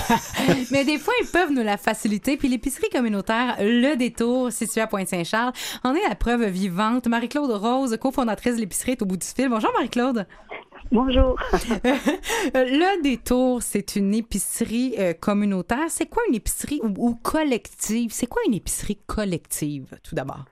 Mais 0.70 0.86
des 0.86 0.98
fois, 0.98 1.12
ils 1.20 1.26
peuvent 1.26 1.52
nous 1.52 1.62
la 1.62 1.76
faciliter. 1.76 2.38
Puis 2.38 2.48
l'épicerie 2.48 2.88
communautaire 2.88 3.56
Le 3.60 3.94
Détour, 3.96 4.50
située 4.52 4.80
à 4.80 4.86
Pointe-Saint-Charles, 4.86 5.52
en 5.84 5.94
est 5.94 6.08
la 6.08 6.14
preuve 6.14 6.46
vivante. 6.46 7.06
Marie-Claude 7.08 7.50
Rose, 7.50 7.94
cofondatrice 8.00 8.56
de 8.56 8.60
l'épicerie, 8.60 8.92
est 8.92 9.02
au 9.02 9.06
bout 9.06 9.18
du 9.18 9.26
fil. 9.26 9.50
Bonjour, 9.50 9.70
Marie-Claude. 9.74 10.26
Bonjour. 10.90 11.38
le 12.54 13.02
Détour, 13.02 13.62
c'est 13.62 13.96
une 13.96 14.14
épicerie 14.14 14.94
euh, 14.98 15.12
communautaire. 15.12 15.88
C'est 15.88 16.06
quoi 16.06 16.22
une 16.26 16.36
épicerie 16.36 16.80
ou, 16.82 16.94
ou 16.96 17.14
collective? 17.16 18.12
C'est 18.14 18.26
quoi 18.26 18.40
une 18.46 18.54
épicerie 18.54 18.98
collective, 19.06 19.98
tout 20.02 20.14
d'abord? 20.14 20.46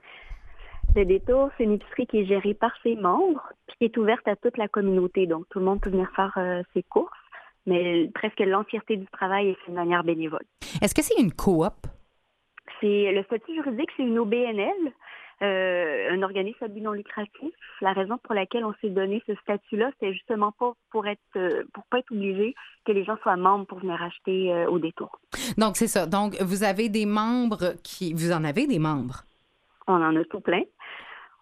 Le 0.95 1.05
Détour, 1.05 1.49
c'est 1.57 1.63
une 1.63 1.73
épicerie 1.73 2.07
qui 2.07 2.19
est 2.19 2.25
gérée 2.25 2.53
par 2.53 2.71
ses 2.81 2.95
membres, 2.95 3.43
puis 3.67 3.77
qui 3.77 3.85
est 3.85 3.97
ouverte 3.97 4.27
à 4.27 4.35
toute 4.35 4.57
la 4.57 4.67
communauté. 4.67 5.27
Donc, 5.27 5.45
tout 5.49 5.59
le 5.59 5.65
monde 5.65 5.79
peut 5.79 5.91
venir 5.91 6.09
faire 6.15 6.33
euh, 6.37 6.63
ses 6.73 6.83
courses, 6.83 7.11
mais 7.65 8.09
presque 8.15 8.39
l'entièreté 8.39 8.97
du 8.97 9.05
travail 9.07 9.49
est 9.49 9.57
fait 9.65 9.71
de 9.71 9.75
manière 9.75 10.03
bénévole. 10.03 10.45
Est-ce 10.81 10.95
que 10.95 11.03
c'est 11.03 11.21
une 11.21 11.31
coop? 11.31 11.73
C'est 12.81 13.11
le 13.11 13.23
statut 13.23 13.53
juridique, 13.53 13.89
c'est 13.95 14.03
une 14.03 14.19
OBNL, 14.19 14.93
euh, 15.43 16.09
un 16.11 16.23
organisme 16.23 16.63
à 16.63 16.67
but 16.67 16.81
non 16.81 16.93
lucratif. 16.93 17.51
La 17.81 17.93
raison 17.93 18.17
pour 18.23 18.33
laquelle 18.33 18.65
on 18.65 18.73
s'est 18.81 18.89
donné 18.89 19.21
ce 19.27 19.35
statut-là, 19.35 19.91
c'était 19.93 20.13
justement 20.13 20.51
pas 20.51 20.73
pour 20.89 21.05
être 21.05 21.19
euh, 21.35 21.63
pour 21.73 21.83
pas 21.85 21.99
être 21.99 22.11
obligé 22.11 22.55
que 22.85 22.91
les 22.91 23.03
gens 23.03 23.17
soient 23.21 23.35
membres 23.35 23.65
pour 23.67 23.79
venir 23.79 24.01
acheter 24.01 24.51
euh, 24.51 24.67
au 24.67 24.79
détour. 24.79 25.19
Donc, 25.57 25.77
c'est 25.77 25.87
ça. 25.87 26.07
Donc, 26.07 26.41
vous 26.41 26.63
avez 26.63 26.89
des 26.89 27.05
membres 27.05 27.75
qui. 27.83 28.13
Vous 28.13 28.31
en 28.31 28.43
avez 28.43 28.65
des 28.65 28.79
membres? 28.79 29.25
On 29.87 30.01
en 30.01 30.15
a 30.15 30.23
tout 30.25 30.41
plein. 30.41 30.63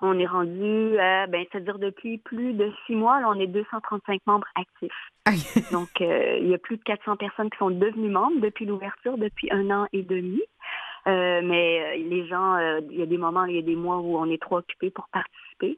On 0.02 0.20
est 0.20 0.26
rendu, 0.26 0.98
à, 1.00 1.28
ben, 1.28 1.46
c'est-à-dire 1.52 1.80
depuis 1.80 2.18
plus 2.18 2.54
de 2.54 2.72
six 2.86 2.96
mois, 2.96 3.22
là, 3.22 3.30
on 3.30 3.40
est 3.40 3.48
235 3.48 4.22
membres 4.26 4.48
actifs. 4.56 4.92
Donc, 5.72 5.90
euh, 6.02 6.38
il 6.42 6.48
y 6.48 6.54
a 6.54 6.58
plus 6.58 6.78
de 6.78 6.84
400 6.84 7.16
personnes 7.16 7.50
qui 7.50 7.58
sont 7.58 7.72
devenues 7.72 8.10
membres 8.10 8.40
depuis 8.42 8.66
l'ouverture, 8.66 9.18
depuis 9.18 9.50
un 9.52 9.70
an 9.72 9.88
et 9.94 10.04
demi. 10.04 10.42
Euh, 11.08 11.42
mais 11.44 11.82
euh, 11.82 12.10
les 12.10 12.28
gens, 12.28 12.56
euh, 12.56 12.82
il 12.90 13.00
y 13.00 13.04
a 13.04 13.06
des 13.06 13.18
moments, 13.18 13.46
il 13.46 13.56
y 13.56 13.60
a 13.60 13.62
des 13.62 13.76
mois 13.76 13.98
où 13.98 14.18
on 14.18 14.30
est 14.30 14.42
trop 14.42 14.58
occupé 14.58 14.90
pour 14.90 15.08
participer. 15.10 15.78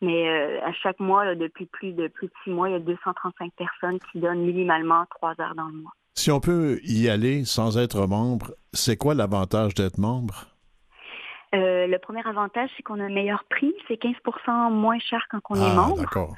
Mais 0.00 0.28
euh, 0.28 0.60
à 0.64 0.72
chaque 0.72 1.00
mois, 1.00 1.24
là, 1.24 1.34
depuis 1.34 1.66
plus 1.66 1.92
de 1.92 2.08
plus 2.08 2.28
de 2.28 2.32
six 2.44 2.50
mois, 2.50 2.68
il 2.68 2.72
y 2.72 2.76
a 2.76 2.80
235 2.80 3.52
personnes 3.56 3.98
qui 4.10 4.20
donnent 4.20 4.44
minimalement 4.44 5.04
trois 5.10 5.34
heures 5.40 5.54
dans 5.54 5.66
le 5.66 5.82
mois. 5.82 5.92
Si 6.14 6.30
on 6.30 6.40
peut 6.40 6.78
y 6.84 7.08
aller 7.08 7.44
sans 7.44 7.78
être 7.78 8.06
membre, 8.06 8.52
c'est 8.72 8.96
quoi 8.96 9.14
l'avantage 9.14 9.74
d'être 9.74 9.98
membre? 9.98 10.46
Euh, 11.54 11.86
le 11.86 11.98
premier 11.98 12.24
avantage, 12.26 12.70
c'est 12.76 12.82
qu'on 12.82 13.00
a 13.00 13.04
un 13.04 13.08
meilleur 13.12 13.44
prix. 13.44 13.74
C'est 13.88 14.00
15% 14.00 14.70
moins 14.70 14.98
cher 14.98 15.26
quand 15.30 15.40
on 15.50 15.56
est 15.56 15.70
Ah, 15.70 15.74
membre. 15.74 15.98
d'accord. 16.00 16.34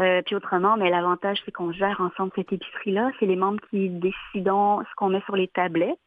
Euh, 0.00 0.20
puis 0.26 0.34
autrement, 0.34 0.76
mais 0.76 0.90
l'avantage, 0.90 1.38
c'est 1.44 1.52
qu'on 1.52 1.72
gère 1.72 2.00
ensemble 2.00 2.30
cette 2.36 2.52
épicerie-là. 2.52 3.10
C'est 3.18 3.26
les 3.26 3.36
membres 3.36 3.60
qui 3.70 3.88
décident 3.88 4.82
ce 4.82 4.94
qu'on 4.96 5.08
met 5.08 5.22
sur 5.22 5.36
les 5.36 5.48
tablettes. 5.48 5.98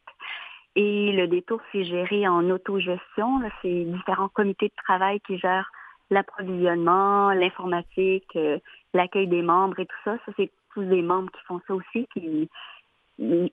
Et 0.76 1.12
le 1.12 1.26
détour, 1.26 1.60
c'est 1.72 1.84
géré 1.84 2.26
en 2.28 2.48
autogestion. 2.50 3.40
là. 3.40 3.48
C'est 3.60 3.84
différents 3.84 4.28
comités 4.28 4.68
de 4.68 4.74
travail 4.84 5.20
qui 5.20 5.36
gèrent 5.38 5.70
l'approvisionnement, 6.10 7.30
l'informatique, 7.32 8.28
euh, 8.36 8.58
l'accueil 8.94 9.26
des 9.26 9.42
membres 9.42 9.78
et 9.80 9.86
tout 9.86 9.96
ça. 10.04 10.16
Ça, 10.24 10.32
c'est 10.36 10.50
tous 10.72 10.84
des 10.84 11.02
membres 11.02 11.30
qui 11.32 11.42
font 11.46 11.60
ça 11.66 11.74
aussi, 11.74 12.06
qui 12.12 12.48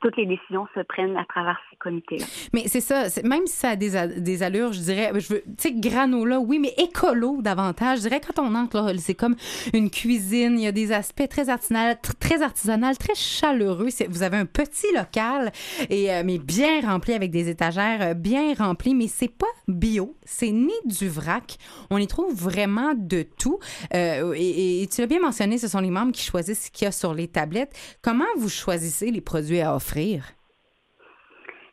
toutes 0.01 0.15
les 0.15 0.25
décisions 0.25 0.65
se 0.73 0.79
prennent 0.81 1.17
à 1.17 1.25
travers 1.25 1.57
ces 1.69 1.75
comités-là. 1.77 2.25
Mais 2.53 2.67
c'est 2.67 2.79
ça, 2.79 3.05
même 3.23 3.45
si 3.47 3.55
ça 3.57 3.69
a 3.71 3.75
des, 3.75 4.43
allures, 4.43 4.71
je 4.71 4.79
dirais, 4.79 5.11
je 5.15 5.33
veux, 5.33 5.41
tu 5.41 5.53
sais, 5.57 5.73
granola, 5.73 6.39
oui, 6.39 6.59
mais 6.59 6.73
écolo 6.77 7.41
davantage. 7.41 7.99
Je 7.99 8.03
dirais, 8.03 8.21
quand 8.21 8.41
on 8.41 8.55
entre, 8.55 8.93
c'est 8.97 9.15
comme 9.15 9.35
une 9.73 9.89
cuisine, 9.89 10.57
il 10.57 10.63
y 10.63 10.67
a 10.67 10.71
des 10.71 10.91
aspects 10.91 11.27
très 11.27 11.49
artisanal, 11.49 11.97
tr- 12.01 12.17
très 12.19 12.41
artisanal, 12.41 12.97
très 12.97 13.15
chaleureux. 13.15 13.89
Vous 14.09 14.23
avez 14.23 14.37
un 14.37 14.45
petit 14.45 14.91
local, 14.95 15.51
et, 15.89 16.13
euh, 16.13 16.21
mais 16.23 16.37
bien 16.37 16.81
rempli 16.81 17.13
avec 17.13 17.31
des 17.31 17.49
étagères 17.49 18.01
euh, 18.01 18.13
bien 18.13 18.53
remplies, 18.53 18.95
mais 18.95 19.07
c'est 19.07 19.31
pas 19.31 19.47
bio, 19.67 20.15
c'est 20.23 20.51
ni 20.51 20.73
du 20.85 21.09
vrac. 21.09 21.57
On 21.89 21.97
y 21.97 22.07
trouve 22.07 22.33
vraiment 22.33 22.93
de 22.95 23.25
tout. 23.37 23.59
Euh, 23.93 24.33
et 24.37 24.87
tu 24.93 25.01
l'as 25.01 25.07
bien 25.07 25.19
mentionné, 25.19 25.57
ce 25.57 25.67
sont 25.67 25.79
les 25.79 25.89
membres 25.89 26.13
qui 26.13 26.23
choisissent 26.23 26.67
ce 26.67 26.71
qu'il 26.71 26.85
y 26.85 26.87
a 26.87 26.91
sur 26.91 27.13
les 27.13 27.27
tablettes. 27.27 27.73
Comment 28.01 28.25
vous 28.37 28.49
choisissez 28.49 29.11
les 29.11 29.21
produits 29.21 29.56
à 29.61 29.75
offrir? 29.75 30.23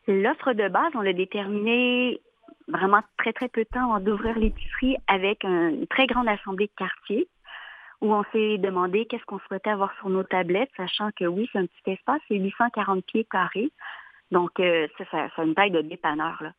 L'offre 0.07 0.53
de 0.53 0.67
base, 0.67 0.91
on 0.95 1.01
l'a 1.01 1.13
déterminée 1.13 2.19
vraiment 2.67 3.01
très, 3.17 3.33
très 3.33 3.47
peu 3.47 3.63
de 3.63 3.69
temps 3.69 3.85
avant 3.93 3.99
d'ouvrir 3.99 4.37
l'épicerie 4.37 4.97
avec 5.07 5.43
un- 5.45 5.69
une 5.69 5.87
très 5.87 6.07
grande 6.07 6.27
assemblée 6.27 6.67
de 6.67 6.71
quartiers 6.77 7.27
où 8.01 8.13
on 8.13 8.23
s'est 8.31 8.57
demandé 8.57 9.05
qu'est-ce 9.05 9.25
qu'on 9.25 9.39
souhaitait 9.39 9.69
avoir 9.69 9.95
sur 9.97 10.09
nos 10.09 10.23
tablettes, 10.23 10.69
sachant 10.77 11.09
que 11.17 11.25
oui, 11.25 11.49
c'est 11.51 11.59
un 11.59 11.65
petit 11.65 11.91
espace, 11.91 12.21
c'est 12.27 12.35
840 12.37 13.03
pieds 13.05 13.25
carrés. 13.25 13.71
Donc, 14.31 14.59
euh, 14.59 14.87
ça, 15.11 15.29
ça, 15.35 15.43
une 15.43 15.55
taille 15.55 15.71
de 15.71 15.81
dépanneur. 15.81 16.41
Là, 16.41 16.51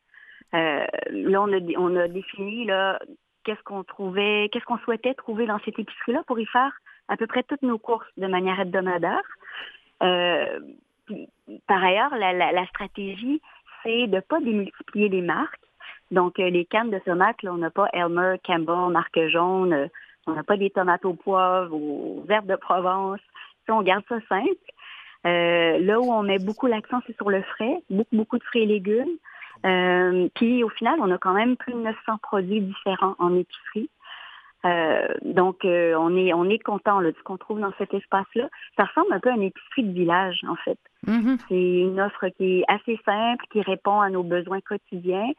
Euh, 0.55 0.87
là 1.11 1.43
on, 1.43 1.53
a, 1.53 1.59
dé- 1.61 1.75
on 1.77 1.95
a 1.97 2.07
défini 2.09 2.65
là, 2.67 3.01
qu'est-ce 3.45 3.63
qu'on 3.65 3.83
trouvait, 3.83 4.49
qu'est-ce 4.51 4.65
qu'on 4.65 4.79
souhaitait 4.79 5.15
trouver 5.15 5.47
dans 5.47 5.59
cette 5.65 5.79
épicerie-là 5.79 6.23
pour 6.27 6.39
y 6.39 6.47
faire 6.47 6.73
à 7.09 7.17
peu 7.17 7.27
près 7.27 7.43
toutes 7.43 7.63
nos 7.63 7.79
courses 7.79 8.07
de 8.17 8.27
manière 8.29 8.59
hebdomadaire. 8.61 9.23
Euh, 10.05 10.61
par 11.67 11.83
ailleurs, 11.83 12.15
la, 12.17 12.33
la, 12.33 12.53
la 12.53 12.67
stratégie, 12.67 13.41
c'est 13.83 14.07
de 14.07 14.17
ne 14.17 14.21
pas 14.21 14.41
démultiplier 14.41 15.09
les 15.09 15.23
marques. 15.23 15.61
Donc, 16.11 16.39
euh, 16.39 16.51
les 16.51 16.65
cannes 16.65 16.91
de 16.91 16.99
tomates, 16.99 17.43
là, 17.43 17.53
on 17.53 17.59
n'a 17.59 17.71
pas 17.71 17.89
Elmer, 17.93 18.37
Campbell, 18.45 18.93
marque 18.93 19.19
jaune, 19.29 19.73
euh, 19.73 19.89
on 20.27 20.33
n'a 20.33 20.43
pas 20.43 20.57
des 20.57 20.71
tomates 20.71 21.05
au 21.05 21.15
poivre 21.15 21.75
ou 21.75 22.25
herbes 22.29 22.47
de 22.47 22.57
Provence. 22.57 23.21
On 23.69 23.83
garde 23.83 24.05
ça 24.09 24.19
simple. 24.29 24.51
Euh, 25.27 25.79
là 25.81 26.01
où 26.01 26.13
on 26.13 26.23
met 26.23 26.39
beaucoup 26.39 26.67
l'accent, 26.67 27.01
c'est 27.07 27.17
sur 27.17 27.31
le 27.31 27.43
frais, 27.43 27.83
beaucoup, 27.91 28.17
beaucoup 28.17 28.39
de 28.39 28.45
frais 28.45 28.61
et 28.61 28.67
légumes. 28.67 29.19
Euh, 29.65 30.29
puis 30.35 30.63
au 30.63 30.69
final, 30.69 30.99
on 31.01 31.11
a 31.11 31.19
quand 31.19 31.33
même 31.33 31.57
plus 31.57 31.73
de 31.73 31.81
900 31.81 32.19
produits 32.23 32.61
différents 32.61 33.17
en 33.19 33.35
épicerie. 33.35 33.91
Euh, 34.65 35.09
donc, 35.23 35.65
euh, 35.65 35.95
on 35.99 36.17
est 36.17 36.33
on 36.33 36.49
est 36.49 36.59
content 36.59 37.01
là, 37.01 37.11
de 37.11 37.17
ce 37.17 37.23
qu'on 37.23 37.37
trouve 37.37 37.61
dans 37.61 37.73
cet 37.79 37.95
espace-là. 37.95 38.49
Ça 38.77 38.85
ressemble 38.85 39.13
un 39.13 39.21
peu 39.21 39.31
à 39.31 39.35
une 39.35 39.43
épicerie 39.43 39.85
de 39.85 39.93
village, 39.93 40.41
en 40.49 40.57
fait. 40.57 40.79
Mhm. 41.07 41.39
C'est 41.49 41.79
une 41.81 42.01
offre 42.01 42.29
qui 42.37 42.61
est 42.61 42.65
assez 42.69 42.99
simple, 43.05 43.45
qui 43.51 43.61
répond 43.63 44.01
à 44.01 44.11
nos 44.11 44.23
besoins 44.23 44.61
quotidiens. 44.61 45.31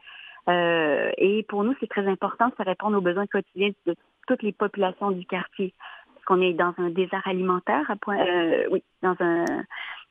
Euh, 0.48 1.10
et 1.18 1.42
pour 1.42 1.64
nous, 1.64 1.74
c'est 1.80 1.90
très 1.90 2.06
important 2.06 2.50
que 2.50 2.56
ça 2.56 2.62
réponde 2.62 2.94
aux 2.94 3.00
besoins 3.00 3.26
quotidiens 3.26 3.70
de 3.86 3.94
toutes 4.26 4.42
les 4.42 4.52
populations 4.52 5.10
du 5.10 5.26
quartier. 5.26 5.74
Parce 6.14 6.24
qu'on 6.24 6.40
est 6.40 6.54
dans 6.54 6.72
un 6.78 6.90
désert 6.90 7.26
alimentaire 7.26 7.90
à 7.90 7.96
Point, 7.96 8.18
euh, 8.18 8.64
oui, 8.70 8.82
dans 9.02 9.16
un, 9.20 9.44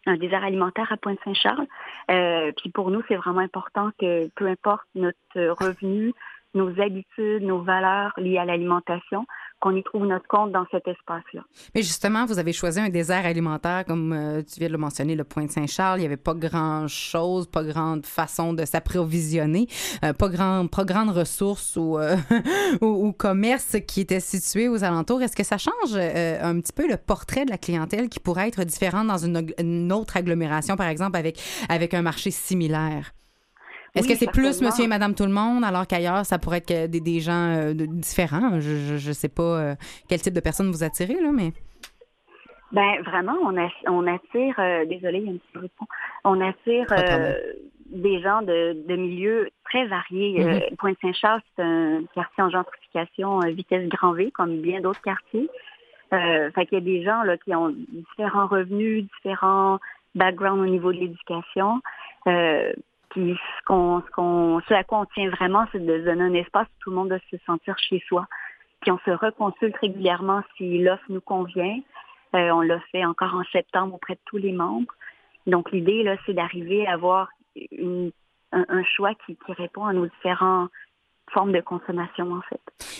un 0.05 0.17
désert 0.17 0.43
alimentaire 0.43 0.91
à 0.91 0.97
Pointe-Saint-Charles. 0.97 1.67
Euh, 2.11 2.51
puis 2.57 2.69
pour 2.69 2.91
nous, 2.91 3.01
c'est 3.07 3.15
vraiment 3.15 3.39
important 3.39 3.89
que 3.99 4.29
peu 4.35 4.47
importe 4.47 4.87
notre 4.95 5.15
revenu, 5.35 6.13
nos 6.53 6.69
habitudes, 6.81 7.43
nos 7.43 7.61
valeurs 7.61 8.13
liées 8.17 8.37
à 8.37 8.45
l'alimentation, 8.45 9.25
qu'on 9.59 9.75
y 9.75 9.83
trouve 9.83 10.05
notre 10.05 10.27
compte 10.27 10.51
dans 10.51 10.65
cet 10.69 10.87
espace-là. 10.87 11.41
Mais 11.73 11.81
justement, 11.81 12.25
vous 12.25 12.37
avez 12.37 12.53
choisi 12.53 12.79
un 12.79 12.89
désert 12.89 13.25
alimentaire, 13.25 13.85
comme 13.85 14.13
euh, 14.13 14.43
tu 14.43 14.59
viens 14.59 14.67
de 14.67 14.73
le 14.73 14.77
mentionner, 14.77 15.15
le 15.15 15.23
Pointe-Saint-Charles. 15.23 15.97
Il 15.99 16.01
n'y 16.01 16.05
avait 16.05 16.15
pas 16.15 16.35
grand-chose, 16.35 17.47
pas 17.47 17.63
grande 17.63 18.05
façon 18.05 18.53
de 18.53 18.65
s'approvisionner, 18.65 19.67
euh, 20.03 20.13
pas, 20.13 20.29
grand, 20.29 20.67
pas 20.67 20.83
grande 20.83 21.09
ressource 21.09 21.75
ou, 21.75 21.97
euh, 21.97 22.15
ou, 22.81 23.11
commerce 23.13 23.77
qui 23.87 24.01
était 24.01 24.19
situé 24.19 24.67
aux 24.69 24.83
alentours. 24.83 25.21
Est-ce 25.23 25.35
que 25.35 25.43
ça 25.43 25.57
change 25.57 25.95
euh, 25.95 26.37
un 26.41 26.59
petit 26.59 26.73
peu 26.73 26.87
le 26.87 26.97
portrait 26.97 27.45
de 27.45 27.49
la 27.49 27.57
clientèle 27.57 28.09
qui 28.09 28.19
pourrait 28.19 28.47
être 28.47 28.63
différent 28.63 29.03
dans 29.03 29.17
une, 29.17 29.47
une 29.57 29.91
autre 29.91 30.17
agglomération, 30.17 30.75
par 30.75 30.87
exemple, 30.87 31.17
avec, 31.17 31.39
avec 31.67 31.95
un 31.95 32.03
marché 32.03 32.29
similaire? 32.29 33.11
Est-ce 33.97 34.07
Oui, 34.07 34.13
que 34.13 34.19
c'est 34.19 34.31
plus 34.31 34.61
monsieur 34.61 34.85
et 34.85 34.87
madame 34.87 35.13
tout 35.15 35.25
le 35.25 35.31
monde, 35.31 35.63
alors 35.63 35.85
qu'ailleurs, 35.87 36.25
ça 36.25 36.37
pourrait 36.39 36.63
être 36.65 36.89
des, 36.89 37.01
des 37.01 37.19
gens 37.19 37.55
euh, 37.55 37.73
différents? 37.75 38.59
Je 38.59 38.93
ne 39.07 39.13
sais 39.13 39.29
pas 39.29 39.43
euh, 39.43 39.75
quel 40.07 40.21
type 40.21 40.33
de 40.33 40.39
personnes 40.39 40.71
vous 40.71 40.83
attirez, 40.83 41.15
là, 41.21 41.31
mais... 41.33 41.51
Ben 42.73 43.01
vraiment, 43.03 43.35
on, 43.43 43.57
a- 43.57 43.71
on 43.87 44.05
attire, 44.07 44.55
euh, 44.59 44.85
désolé, 44.85 45.19
il 45.19 45.25
y 45.25 45.29
a 45.29 45.31
un 45.33 45.37
petit 45.37 45.51
bruit 45.53 45.67
de 45.67 45.73
fond. 45.79 45.85
on 46.25 46.41
attire 46.41 46.85
euh, 46.91 47.33
des 47.91 48.19
gens 48.21 48.41
de, 48.41 48.75
de 48.85 48.95
milieux 48.97 49.49
très 49.63 49.87
variés. 49.87 50.43
Euh, 50.43 50.59
Pointe-Saint-Charles, 50.77 51.41
c'est 51.55 51.61
un 51.63 52.01
quartier 52.13 52.43
en 52.43 52.49
gentrification 52.49 53.39
vitesse 53.39 53.87
grand 53.87 54.11
V, 54.11 54.31
comme 54.31 54.57
bien 54.57 54.81
d'autres 54.81 55.01
quartiers. 55.01 55.49
Euh, 56.13 56.51
fait 56.51 56.65
qu'il 56.65 56.77
y 56.77 56.81
a 56.81 56.83
des 56.83 57.03
gens 57.03 57.23
là 57.23 57.37
qui 57.37 57.55
ont 57.55 57.73
différents 57.89 58.47
revenus, 58.47 59.05
différents 59.15 59.79
backgrounds 60.15 60.61
au 60.61 60.69
niveau 60.69 60.91
de 60.91 60.99
l'éducation. 60.99 61.79
Euh, 62.27 62.73
puis 63.09 63.35
ce 63.35 63.65
qu'on, 63.65 64.01
ce 64.01 64.11
qu'on, 64.11 64.61
ce 64.67 64.73
à 64.73 64.83
quoi 64.83 64.99
on 64.99 65.05
tient 65.05 65.29
vraiment, 65.29 65.65
c'est 65.71 65.79
de 65.85 65.99
donner 66.03 66.23
un 66.23 66.33
espace 66.33 66.67
où 66.67 66.79
tout 66.83 66.89
le 66.89 66.95
monde 66.97 67.09
doit 67.09 67.19
se 67.31 67.37
sentir 67.45 67.77
chez 67.77 68.03
soi. 68.07 68.27
Puis 68.81 68.91
on 68.91 68.99
se 68.99 69.11
reconsulte 69.11 69.75
régulièrement 69.77 70.43
si 70.55 70.79
l'offre 70.79 71.05
nous 71.09 71.21
convient. 71.21 71.79
Euh, 72.35 72.49
on 72.51 72.61
l'a 72.61 72.79
fait 72.91 73.05
encore 73.05 73.33
en 73.35 73.43
septembre 73.51 73.95
auprès 73.95 74.15
de 74.15 74.19
tous 74.25 74.37
les 74.37 74.51
membres. 74.51 74.93
Donc 75.47 75.71
l'idée 75.71 76.03
là, 76.03 76.15
c'est 76.25 76.33
d'arriver 76.33 76.85
à 76.87 76.93
avoir 76.93 77.29
une- 77.71 78.11
un, 78.51 78.65
un 78.69 78.83
choix 78.83 79.13
qui, 79.25 79.35
qui 79.35 79.53
répond 79.53 79.85
à 79.85 79.93
nos 79.93 80.05
différentes 80.07 80.69
formes 81.31 81.51
de 81.51 81.61
consommation 81.61 82.31
en 82.31 82.41
fait. 82.49 82.59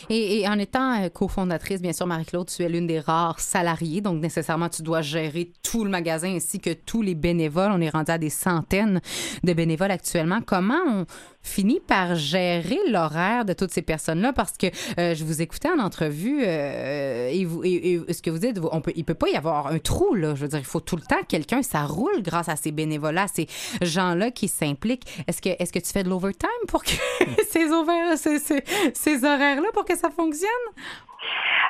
Et, 0.10 0.48
en 0.48 0.58
étant 0.60 1.02
euh, 1.02 1.10
cofondatrice, 1.10 1.82
bien 1.82 1.94
sûr, 1.94 2.08
Marie-Claude, 2.08 2.48
tu 2.48 2.64
es 2.64 2.70
l'une 2.70 2.88
des 2.88 3.00
rares 3.00 3.40
salariées, 3.40 4.02
donc 4.02 4.22
nécessairement, 4.22 4.70
tu 4.70 4.82
dois 4.82 5.02
gérer 5.02 5.52
tout 5.64 5.84
le 5.84 5.90
magasin 5.90 6.36
ainsi 6.36 6.60
que 6.60 6.74
tous 6.74 7.02
les 7.02 7.16
bénévoles. 7.16 7.72
On 7.72 7.82
est 7.82 7.90
rendu 7.90 8.12
à 8.12 8.18
des 8.18 8.30
centaines 8.30 9.02
de 9.44 9.54
bénévoles 9.54 9.92
actuellement. 9.92 10.40
Comment 10.46 10.80
on 10.88 11.06
finit 11.42 11.80
par 11.80 12.16
gérer 12.16 12.80
l'horaire 12.90 13.46
de 13.46 13.54
toutes 13.54 13.72
ces 13.72 13.82
personnes-là? 13.82 14.34
Parce 14.34 14.58
que 14.58 14.68
euh, 15.00 15.16
je 15.16 15.24
vous 15.24 15.42
écoutais 15.42 15.70
en 15.70 15.80
entrevue 15.80 16.42
euh, 16.44 17.30
et, 17.32 18.04
ce 18.14 18.22
que 18.22 18.30
vous 18.30 18.40
dites, 18.40 18.60
on 18.72 18.82
peut, 18.82 18.94
il 18.96 19.06
peut 19.06 19.14
pas 19.14 19.30
y 19.30 19.36
avoir 19.36 19.68
un 19.68 19.80
trou, 19.80 20.14
là. 20.16 20.36
Je 20.36 20.42
veux 20.42 20.48
dire, 20.48 20.60
il 20.60 20.66
faut 20.66 20.80
tout 20.80 20.96
le 20.96 21.02
temps 21.02 21.24
quelqu'un, 21.28 21.62
ça 21.62 21.86
roule 21.86 22.22
grâce 22.22 22.50
à 22.50 22.56
ces 22.56 22.72
bénévoles-là, 22.72 23.28
ces 23.28 23.48
gens-là 23.82 24.32
qui 24.32 24.48
s'impliquent. 24.48 25.24
Est-ce 25.28 25.42
que, 25.42 25.50
est-ce 25.50 25.72
que 25.72 25.80
tu 25.80 25.92
fais 25.92 26.04
de 26.04 26.10
l'overtime 26.10 26.50
pour 26.68 26.84
que 26.84 26.92
ces, 27.50 27.72
horaires- 27.72 28.17
ces, 28.18 28.40
ces- 28.40 28.64
ces 28.94 29.24
horaires-là, 29.26 29.70
pour 29.74 29.86
que 29.86 29.96
ça 29.96 30.10
fonctionne? 30.10 30.50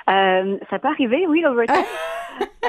Euh, 0.09 0.57
ça 0.69 0.79
peut 0.79 0.87
arriver, 0.87 1.25
oui, 1.27 1.41
l'overtime. 1.41 1.75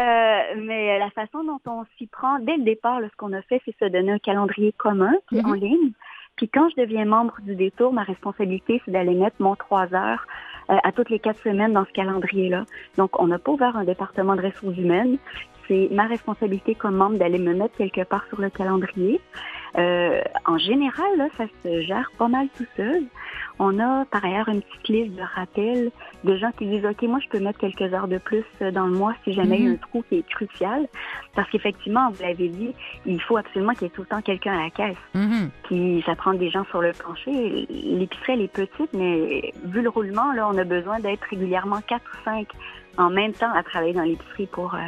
Euh, 0.00 0.40
mais 0.56 0.98
la 0.98 1.10
façon 1.10 1.44
dont 1.44 1.60
on 1.66 1.84
s'y 1.98 2.06
prend, 2.06 2.38
dès 2.38 2.56
le 2.56 2.62
départ, 2.62 3.00
là, 3.00 3.08
ce 3.10 3.16
qu'on 3.16 3.34
a 3.34 3.42
fait, 3.42 3.60
c'est 3.66 3.76
se 3.78 3.84
donner 3.90 4.12
un 4.12 4.18
calendrier 4.18 4.72
commun 4.78 5.12
qui 5.28 5.36
est 5.38 5.44
en 5.44 5.52
ligne. 5.52 5.90
Puis 6.36 6.48
quand 6.48 6.70
je 6.70 6.80
deviens 6.80 7.04
membre 7.04 7.34
du 7.42 7.54
détour, 7.54 7.92
ma 7.92 8.04
responsabilité, 8.04 8.80
c'est 8.84 8.92
d'aller 8.92 9.14
mettre 9.14 9.36
mon 9.40 9.56
trois 9.56 9.92
heures 9.92 10.24
euh, 10.70 10.76
à 10.82 10.92
toutes 10.92 11.10
les 11.10 11.18
quatre 11.18 11.40
semaines 11.42 11.74
dans 11.74 11.84
ce 11.84 11.90
calendrier-là. 11.92 12.64
Donc, 12.96 13.20
on 13.20 13.26
n'a 13.26 13.38
pas 13.38 13.52
ouvert 13.52 13.76
un 13.76 13.84
département 13.84 14.36
de 14.36 14.42
ressources 14.42 14.78
humaines. 14.78 15.18
C'est 15.66 15.88
ma 15.90 16.04
responsabilité 16.06 16.74
comme 16.74 16.94
membre 16.96 17.18
d'aller 17.18 17.38
me 17.38 17.52
mettre 17.52 17.76
quelque 17.76 18.04
part 18.04 18.24
sur 18.28 18.40
le 18.40 18.48
calendrier. 18.48 19.20
Euh, 19.76 20.20
en 20.46 20.58
général, 20.58 21.16
là, 21.16 21.28
ça 21.36 21.44
se 21.62 21.82
gère 21.82 22.10
pas 22.18 22.28
mal 22.28 22.48
tout 22.56 22.66
seul. 22.76 23.04
On 23.58 23.78
a 23.80 24.04
par 24.04 24.24
ailleurs 24.24 24.48
une 24.48 24.62
petite 24.62 24.88
liste 24.88 25.16
de 25.16 25.22
rappels 25.34 25.90
de 26.22 26.36
gens 26.36 26.52
qui 26.52 26.66
disent 26.66 26.84
OK, 26.84 27.02
moi 27.02 27.18
je 27.20 27.28
peux 27.28 27.40
mettre 27.42 27.58
quelques 27.58 27.92
heures 27.92 28.06
de 28.06 28.18
plus 28.18 28.44
dans 28.60 28.86
le 28.86 28.92
mois 28.92 29.14
si 29.24 29.32
jamais 29.32 29.58
il 29.58 29.64
y 29.64 29.68
a 29.68 29.72
un 29.72 29.76
trou 29.76 30.04
qui 30.08 30.18
est 30.18 30.28
crucial. 30.28 30.86
Parce 31.34 31.50
qu'effectivement, 31.50 32.10
vous 32.10 32.22
l'avez 32.22 32.48
dit, 32.48 32.72
il 33.04 33.20
faut 33.20 33.36
absolument 33.36 33.72
qu'il 33.72 33.82
y 33.82 33.86
ait 33.86 33.94
tout 33.94 34.02
le 34.02 34.06
temps 34.06 34.22
quelqu'un 34.22 34.58
à 34.58 34.64
la 34.64 34.70
caisse. 34.70 34.96
Mhm. 35.14 35.50
Puis 35.64 36.02
ça 36.06 36.14
prend 36.14 36.34
des 36.34 36.50
gens 36.50 36.64
sur 36.66 36.80
le 36.80 36.92
plancher. 36.92 37.66
L'épicerie, 37.68 38.32
elle 38.34 38.42
est 38.42 38.52
petite, 38.52 38.92
mais 38.92 39.52
vu 39.64 39.82
le 39.82 39.88
roulement, 39.88 40.32
là, 40.32 40.48
on 40.48 40.56
a 40.56 40.64
besoin 40.64 41.00
d'être 41.00 41.24
régulièrement 41.28 41.80
quatre 41.80 42.04
ou 42.14 42.24
cinq 42.24 42.48
en 42.96 43.10
même 43.10 43.32
temps 43.32 43.52
à 43.54 43.62
travailler 43.62 43.92
dans 43.92 44.02
l'épicerie 44.02 44.46
pour, 44.46 44.74
euh, 44.74 44.78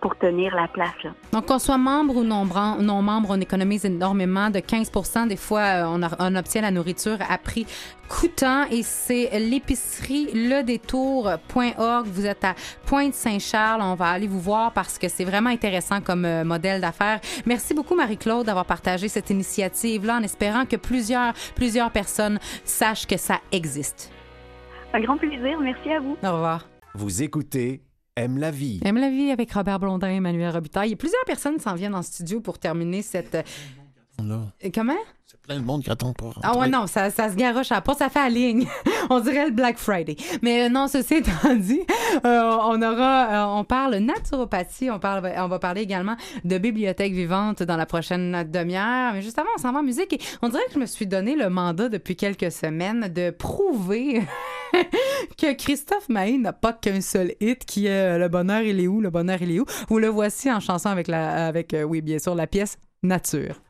pour 0.00 0.16
tenir 0.16 0.54
la 0.54 0.68
place. 0.68 0.94
Là. 1.02 1.10
Donc, 1.32 1.46
qu'on 1.46 1.58
soit 1.58 1.78
membre 1.78 2.16
ou 2.16 2.24
non, 2.24 2.44
membre, 2.44 3.28
on 3.30 3.40
économise 3.40 3.84
énormément, 3.84 4.50
de 4.50 4.60
15 4.60 4.90
Des 5.28 5.36
fois, 5.36 5.60
euh, 5.60 5.84
on, 5.88 6.02
a- 6.02 6.16
on 6.18 6.34
obtient 6.36 6.62
la 6.62 6.70
nourriture 6.70 7.18
à 7.28 7.38
prix 7.38 7.66
coûtant 8.08 8.64
et 8.70 8.82
c'est 8.82 9.28
l'épicerie 9.38 10.28
ledétour.org. 10.32 12.06
Vous 12.06 12.26
êtes 12.26 12.44
à 12.44 12.54
Pointe-Saint-Charles. 12.86 13.82
On 13.82 13.94
va 13.94 14.06
aller 14.10 14.26
vous 14.26 14.40
voir 14.40 14.72
parce 14.72 14.98
que 14.98 15.08
c'est 15.08 15.24
vraiment 15.24 15.50
intéressant 15.50 16.00
comme 16.00 16.24
euh, 16.24 16.44
modèle 16.44 16.80
d'affaires. 16.80 17.20
Merci 17.46 17.74
beaucoup, 17.74 17.94
Marie-Claude, 17.94 18.46
d'avoir 18.46 18.64
partagé 18.64 19.08
cette 19.08 19.30
initiative-là 19.30 20.16
en 20.18 20.22
espérant 20.22 20.64
que 20.64 20.76
plusieurs, 20.76 21.32
plusieurs 21.54 21.90
personnes 21.90 22.38
sachent 22.64 23.06
que 23.06 23.16
ça 23.16 23.38
existe. 23.52 24.10
Un 24.94 25.00
grand 25.00 25.18
plaisir. 25.18 25.58
Merci 25.60 25.90
à 25.92 26.00
vous. 26.00 26.16
Au 26.22 26.32
revoir. 26.32 26.66
Vous 26.94 27.22
écoutez 27.22 27.82
Aime 28.18 28.38
la 28.38 28.50
vie. 28.50 28.80
Aime 28.84 28.98
la 28.98 29.10
vie 29.10 29.30
avec 29.30 29.52
Robert 29.52 29.78
Blondin 29.78 30.08
Emmanuel 30.08 30.50
Robitaille. 30.50 30.90
Et 30.90 30.96
plusieurs 30.96 31.24
personnes 31.24 31.60
s'en 31.60 31.74
viennent 31.74 31.94
en 31.94 32.02
studio 32.02 32.40
pour 32.40 32.58
terminer 32.58 33.00
cette. 33.00 33.36
Là, 34.22 34.40
Comment? 34.74 34.96
c'est 35.24 35.40
plein 35.42 35.60
de 35.60 35.64
monde 35.64 35.84
qui 35.84 35.90
attend 35.90 36.12
pas. 36.12 36.30
Ah 36.42 36.58
ouais, 36.58 36.68
non, 36.68 36.86
ça, 36.86 37.10
ça 37.10 37.30
se 37.30 37.36
garoche 37.36 37.70
à 37.70 37.80
porte, 37.80 37.98
ça 37.98 38.08
fait 38.08 38.18
à 38.18 38.28
ligne. 38.28 38.66
on 39.10 39.20
dirait 39.20 39.46
le 39.46 39.52
Black 39.52 39.78
Friday. 39.78 40.16
Mais 40.42 40.66
euh, 40.66 40.68
non, 40.68 40.88
ceci 40.88 41.16
étant 41.16 41.54
dit, 41.54 41.82
euh, 42.24 42.58
on 42.62 42.80
aura, 42.82 43.28
euh, 43.28 43.58
on 43.58 43.64
parle 43.64 43.96
naturopathie, 43.96 44.90
on, 44.90 44.98
parle, 44.98 45.30
on 45.36 45.48
va 45.48 45.58
parler 45.58 45.82
également 45.82 46.16
de 46.44 46.58
bibliothèque 46.58 47.12
vivante 47.12 47.62
dans 47.62 47.76
la 47.76 47.86
prochaine 47.86 48.44
demi-heure. 48.50 49.12
Mais 49.12 49.22
juste 49.22 49.38
avant, 49.38 49.50
on 49.56 49.60
s'en 49.60 49.72
va 49.72 49.80
en 49.80 49.82
musique 49.82 50.14
et 50.14 50.18
on 50.42 50.48
dirait 50.48 50.64
que 50.66 50.74
je 50.74 50.78
me 50.78 50.86
suis 50.86 51.06
donné 51.06 51.36
le 51.36 51.50
mandat 51.50 51.88
depuis 51.88 52.16
quelques 52.16 52.50
semaines 52.50 53.08
de 53.12 53.30
prouver 53.30 54.22
que 55.38 55.52
Christophe 55.54 56.08
Maé 56.08 56.38
n'a 56.38 56.52
pas 56.52 56.72
qu'un 56.72 57.00
seul 57.00 57.34
hit 57.40 57.64
qui 57.64 57.86
est 57.86 58.18
Le 58.18 58.28
bonheur, 58.28 58.62
il 58.62 58.80
est 58.80 58.86
où? 58.86 59.00
Le 59.00 59.10
bonheur, 59.10 59.38
il 59.42 59.52
est 59.52 59.60
où? 59.60 59.66
Vous 59.88 59.98
le 59.98 60.08
voici 60.08 60.50
en 60.50 60.60
chanson 60.60 60.88
avec, 60.88 61.06
la, 61.06 61.46
avec 61.46 61.74
euh, 61.74 61.82
oui, 61.82 62.00
bien 62.00 62.18
sûr, 62.18 62.34
la 62.34 62.46
pièce 62.46 62.78
Nature. 63.02 63.60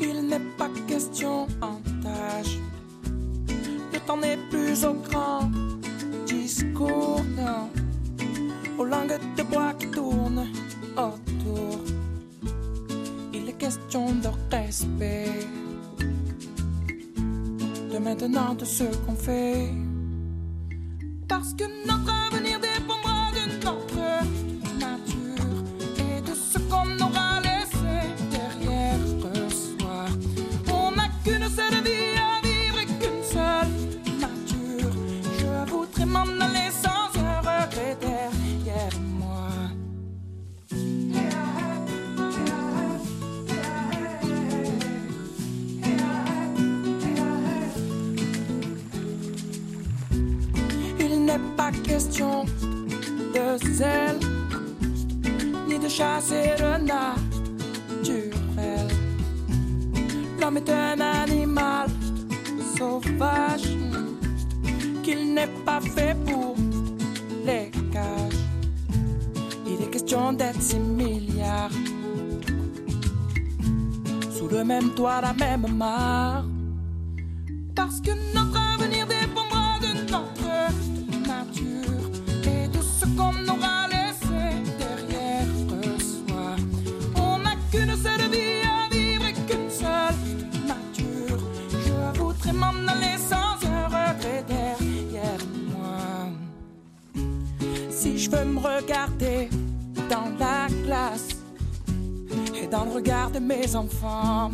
Il 0.00 0.26
n'est 0.28 0.40
pas 0.56 0.70
question 0.86 1.46
en 1.60 1.80
tâche. 2.02 2.58
Le 3.92 3.98
temps 4.06 4.16
n'est 4.16 4.38
plus 4.48 4.84
au 4.84 4.94
grand 4.94 5.50
discours, 6.26 7.20
non. 7.36 7.68
Aux 8.78 8.84
langues 8.84 9.18
de 9.36 9.42
bois 9.42 9.74
qui 9.74 9.90
tournent 9.90 10.48
autour. 10.96 11.80
Il 13.34 13.48
est 13.48 13.58
question 13.58 14.06
de 14.12 14.28
respect. 14.50 15.46
De 17.92 17.96
maintenant 17.98 18.54
de 18.54 18.66
ce 18.66 18.84
qu'on 19.06 19.14
fait. 19.14 19.70
Parce 21.26 21.54
que 21.54 21.64
notre 21.86 22.27
question 51.72 52.44
de 53.34 53.58
zèle, 53.72 54.20
ni 55.68 55.78
de 55.78 55.88
chasser 55.88 56.52
le 56.58 56.78
naturel. 56.84 58.18
L'homme 60.40 60.56
est 60.56 60.70
un 60.70 61.00
animal 61.00 61.88
sauvage, 62.76 63.68
qu'il 65.02 65.34
n'est 65.34 65.54
pas 65.64 65.80
fait 65.80 66.16
pour 66.26 66.56
les 67.44 67.70
cages. 67.92 68.42
Il 69.66 69.82
est 69.82 69.90
question 69.90 70.32
d'être 70.32 70.62
six 70.62 70.78
milliards, 70.78 71.70
sous 74.30 74.48
le 74.48 74.64
même 74.64 74.90
toit, 74.94 75.20
la 75.20 75.34
même 75.34 75.66
mare. 75.76 76.44
Qu'on 83.18 83.34
aura 83.54 83.88
laissé 83.88 84.42
derrière 84.78 85.50
soi. 85.98 86.46
On 87.16 87.38
n'a 87.38 87.56
qu'une 87.70 87.96
seule 87.96 88.30
vie 88.30 88.62
à 88.62 88.88
vivre 88.94 89.24
et 89.26 89.32
qu'une 89.32 89.70
seule 89.70 90.20
nature. 90.72 91.40
Je 91.86 92.18
voudrais 92.18 92.52
m'en 92.52 92.76
aller 92.92 93.18
sans 93.18 93.56
un 93.76 93.86
regret 93.86 94.44
derrière 94.46 95.42
moi. 95.72 96.30
Si 97.90 98.18
je 98.18 98.30
veux 98.30 98.44
me 98.44 98.60
regarder 98.60 99.48
dans 100.08 100.30
la 100.38 100.68
glace 100.84 101.30
et 102.54 102.68
dans 102.68 102.84
le 102.84 102.92
regard 102.92 103.30
de 103.32 103.40
mes 103.40 103.74
enfants. 103.74 104.52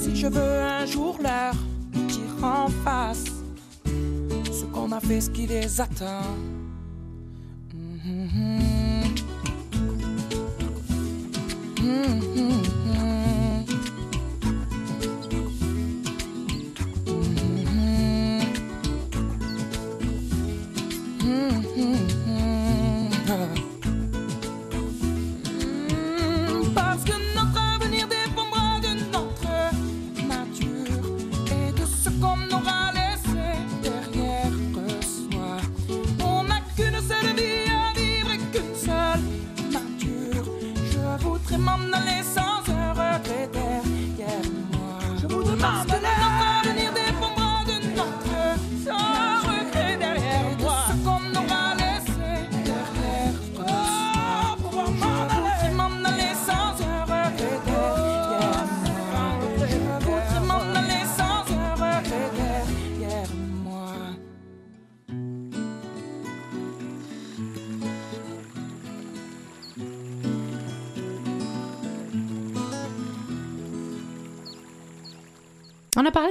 Si 0.00 0.16
je 0.16 0.26
veux 0.28 0.60
un 0.80 0.86
jour 0.86 1.18
leur 1.20 1.52
dire 1.92 2.44
en 2.44 2.68
face 2.84 3.35
qu'on 4.86 4.92
a 4.92 5.00
fait, 5.00 5.32
qui 5.32 5.46
les 5.46 5.80
attend. 5.80 6.22
Mhm. 7.74 9.02
Mhm. 11.80 12.20
Mhm. 12.36 12.75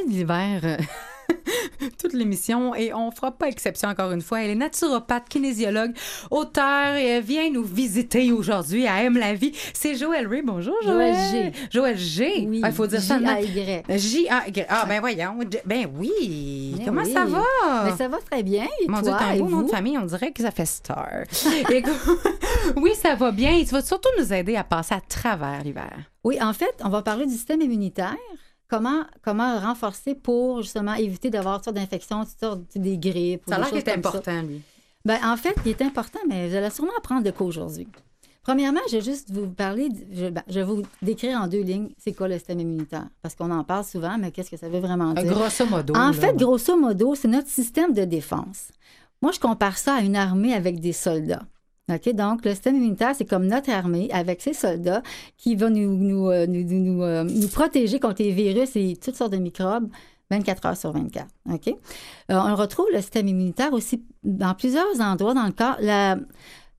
De 0.05 0.09
l'hiver 0.11 0.59
euh, 0.63 0.77
toute 2.01 2.13
l'émission 2.13 2.75
et 2.75 2.93
on 2.93 3.09
fera 3.11 3.31
pas 3.31 3.47
exception 3.47 3.87
encore 3.89 4.11
une 4.11 4.21
fois. 4.21 4.41
Elle 4.43 4.51
est 4.51 4.55
naturopathe, 4.55 5.27
kinésiologue, 5.29 5.93
auteur 6.29 6.95
et 6.95 7.05
elle 7.05 7.23
vient 7.23 7.49
nous 7.49 7.63
visiter 7.63 8.31
aujourd'hui 8.31 8.87
à 8.87 9.03
Aime 9.03 9.17
la 9.17 9.33
vie. 9.33 9.51
C'est 9.73 9.95
Joël 9.95 10.27
Ray. 10.27 10.41
Bonjour 10.43 10.75
Joël. 10.83 11.15
Joël 11.15 11.31
G. 11.31 11.51
Joël 11.71 11.97
G. 11.97 12.45
Oui, 12.47 12.61
Ah, 12.63 12.69
Il 12.69 12.73
faut 12.75 12.85
dire 12.87 13.01
ça. 13.01 13.17
J-A-Y. 13.19 13.83
J-A-Y. 13.97 14.65
Ah, 14.69 14.85
ben 14.87 14.99
voyons. 14.99 15.39
Ben 15.65 15.87
oui. 15.97 16.75
Ben 16.77 16.85
Comment 16.85 17.01
oui. 17.03 17.13
ça 17.13 17.25
va? 17.25 17.41
Ben, 17.85 17.95
ça 17.97 18.07
va 18.07 18.17
très 18.29 18.43
bien. 18.43 18.65
Et 18.81 18.87
Mon 18.87 19.01
toi, 19.01 19.17
Dieu, 19.31 19.37
et 19.37 19.39
beau 19.39 19.49
nom 19.49 19.61
de 19.61 19.69
famille, 19.69 19.97
on 19.97 20.05
dirait 20.05 20.31
que 20.31 20.41
ça 20.43 20.51
fait 20.51 20.65
star. 20.65 21.07
Oui, 22.77 22.91
ça 23.01 23.15
va 23.15 23.31
bien. 23.31 23.57
Et 23.57 23.65
tu 23.65 23.71
vas 23.71 23.81
surtout 23.81 24.09
nous 24.19 24.33
aider 24.33 24.55
à 24.55 24.63
passer 24.63 24.93
à 24.95 25.01
travers 25.01 25.61
l'hiver. 25.63 25.91
Oui, 26.23 26.37
en 26.41 26.53
fait, 26.53 26.73
on 26.83 26.89
va 26.89 27.01
parler 27.01 27.25
du 27.25 27.33
système 27.33 27.61
immunitaire. 27.61 28.15
Comment, 28.67 29.03
comment 29.23 29.59
renforcer 29.59 30.15
pour 30.15 30.61
justement 30.63 30.95
éviter 30.95 31.29
d'avoir 31.29 31.57
toutes 31.57 31.65
sortes 31.65 31.75
d'infections, 31.77 32.25
toutes 32.25 32.39
sortes 32.39 32.61
des 32.75 32.97
grippes. 32.97 33.43
ou 33.47 33.49
Ça 33.51 33.57
a 33.57 33.59
l'air 33.59 33.69
qu'il 33.69 33.77
est 33.77 33.85
ça. 33.85 33.93
important, 33.95 34.41
lui. 34.41 34.61
Ben, 35.05 35.19
en 35.23 35.37
fait, 35.37 35.55
il 35.65 35.71
est 35.71 35.81
important, 35.83 36.19
mais 36.27 36.49
vous 36.49 36.55
allez 36.55 36.69
sûrement 36.71 36.91
apprendre 36.97 37.23
de 37.23 37.29
quoi 37.31 37.45
aujourd'hui. 37.45 37.87
Premièrement, 38.41 38.79
je 38.91 38.97
vais 38.97 39.03
juste 39.03 39.31
vous 39.31 39.47
parler, 39.47 39.89
je, 40.11 40.27
ben, 40.29 40.43
je 40.47 40.59
vais 40.59 40.63
vous 40.65 40.81
décrire 41.01 41.39
en 41.41 41.47
deux 41.47 41.61
lignes 41.61 41.89
c'est 41.97 42.13
quoi 42.13 42.27
le 42.27 42.35
système 42.35 42.59
immunitaire. 42.59 43.07
Parce 43.21 43.35
qu'on 43.35 43.51
en 43.51 43.63
parle 43.63 43.83
souvent, 43.85 44.17
mais 44.19 44.31
qu'est-ce 44.31 44.49
que 44.51 44.57
ça 44.57 44.69
veut 44.69 44.79
vraiment 44.79 45.11
Euh, 45.11 45.21
dire? 45.21 45.31
grosso 45.31 45.65
modo, 45.67 45.93
En 45.95 46.07
là, 46.07 46.13
fait, 46.13 46.27
ouais. 46.31 46.35
grosso 46.35 46.75
modo, 46.77 47.13
c'est 47.15 47.27
notre 47.27 47.47
système 47.49 47.93
de 47.93 48.03
défense. 48.03 48.69
Moi, 49.21 49.31
je 49.31 49.39
compare 49.39 49.77
ça 49.77 49.95
à 49.95 50.01
une 50.01 50.15
armée 50.15 50.53
avec 50.53 50.79
des 50.79 50.93
soldats. 50.93 51.43
OK? 51.91 52.13
Donc, 52.13 52.45
le 52.45 52.51
système 52.51 52.77
immunitaire, 52.77 53.13
c'est 53.15 53.25
comme 53.25 53.45
notre 53.45 53.69
armée 53.69 54.09
avec 54.11 54.41
ses 54.41 54.53
soldats 54.53 55.03
qui 55.37 55.55
va 55.55 55.69
nous, 55.69 56.29
euh, 56.29 56.47
euh, 56.47 57.47
protéger 57.53 57.99
contre 57.99 58.23
les 58.23 58.31
virus 58.31 58.75
et 58.75 58.97
toutes 59.01 59.15
sortes 59.15 59.33
de 59.33 59.37
microbes, 59.37 59.87
24 60.31 60.65
heures 60.65 60.77
sur 60.77 60.91
24. 60.91 61.27
OK? 61.51 61.67
Euh, 61.67 61.73
on 62.29 62.55
retrouve 62.55 62.87
le 62.91 63.01
système 63.01 63.27
immunitaire 63.27 63.73
aussi 63.73 64.03
dans 64.23 64.55
plusieurs 64.55 64.99
endroits 64.99 65.35
dans 65.35 65.45
le 65.45 65.51
corps. 65.51 65.77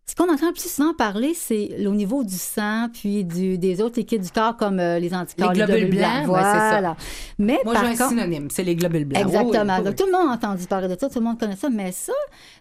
Ce 0.08 0.14
qu'on 0.14 0.32
entend 0.32 0.46
le 0.46 0.52
plus 0.52 0.70
souvent 0.72 0.94
parler, 0.94 1.34
c'est 1.34 1.84
au 1.86 1.90
niveau 1.94 2.22
du 2.22 2.36
sang, 2.36 2.88
puis 2.92 3.24
du- 3.24 3.58
des 3.58 3.80
autres 3.80 3.98
liquides 3.98 4.22
du 4.22 4.30
corps, 4.30 4.56
comme 4.56 4.78
euh, 4.78 5.00
les 5.00 5.12
anticorps, 5.12 5.52
Les 5.52 5.64
globules 5.64 5.90
blancs, 5.90 6.28
ouais, 6.28 6.34
c'est 6.38 6.42
ça. 6.42 6.68
Voilà. 6.70 6.96
Mais 7.38 7.58
Moi, 7.64 7.74
j'ai 7.74 7.86
un 7.86 7.96
contre, 7.96 8.08
synonyme, 8.10 8.48
c'est 8.50 8.62
les 8.62 8.76
globules 8.76 9.04
blancs. 9.04 9.24
Exactement. 9.24 9.78
Donc, 9.78 9.86
oui. 9.88 9.94
tout 9.96 10.06
le 10.06 10.12
monde 10.12 10.28
a 10.30 10.34
entendu 10.34 10.64
parler 10.66 10.86
de 10.88 10.96
ça, 10.98 11.08
tout 11.10 11.18
le 11.18 11.24
monde 11.24 11.40
connaît 11.40 11.56
ça, 11.56 11.70
mais 11.70 11.90
ça, 11.90 12.12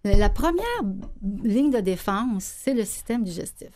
la 0.04 0.30
première 0.30 0.64
ligne 1.44 1.70
de 1.70 1.82
défense, 1.82 2.44
c'est 2.44 2.74
le 2.74 2.84
système 2.84 3.24
digestif. 3.24 3.70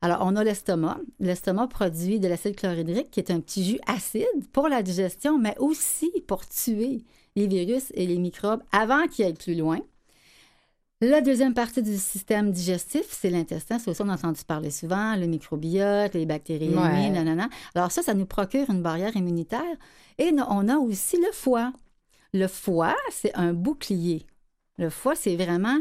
Alors, 0.00 0.18
on 0.20 0.36
a 0.36 0.44
l'estomac. 0.44 0.98
L'estomac 1.18 1.66
produit 1.68 2.20
de 2.20 2.28
l'acide 2.28 2.54
chlorhydrique, 2.56 3.10
qui 3.10 3.20
est 3.20 3.30
un 3.32 3.40
petit 3.40 3.64
jus 3.64 3.78
acide 3.86 4.26
pour 4.52 4.68
la 4.68 4.82
digestion, 4.82 5.38
mais 5.38 5.56
aussi 5.58 6.10
pour 6.28 6.46
tuer 6.46 7.04
les 7.36 7.46
virus 7.48 7.84
et 7.94 8.06
les 8.06 8.18
microbes 8.18 8.62
avant 8.70 9.06
qu'ils 9.08 9.24
aillent 9.24 9.32
plus 9.34 9.54
loin. 9.56 9.80
La 11.06 11.20
deuxième 11.20 11.52
partie 11.52 11.82
du 11.82 11.98
système 11.98 12.50
digestif, 12.50 13.04
c'est 13.10 13.28
l'intestin. 13.28 13.78
C'est 13.78 13.92
ça 13.92 14.04
qu'on 14.04 14.08
a 14.10 14.14
entendu 14.14 14.40
parler 14.46 14.70
souvent, 14.70 15.16
le 15.16 15.26
microbiote, 15.26 16.14
les 16.14 16.24
bactéries 16.24 16.74
Ouais. 16.74 17.10
nanana. 17.10 17.50
Alors 17.74 17.92
ça, 17.92 18.02
ça 18.02 18.14
nous 18.14 18.24
procure 18.24 18.70
une 18.70 18.80
barrière 18.80 19.14
immunitaire. 19.14 19.76
Et 20.16 20.32
on 20.48 20.66
a 20.68 20.76
aussi 20.78 21.18
le 21.18 21.30
foie. 21.32 21.72
Le 22.32 22.48
foie, 22.48 22.96
c'est 23.10 23.34
un 23.34 23.52
bouclier. 23.52 24.24
Le 24.78 24.88
foie, 24.88 25.14
c'est 25.14 25.36
vraiment 25.36 25.78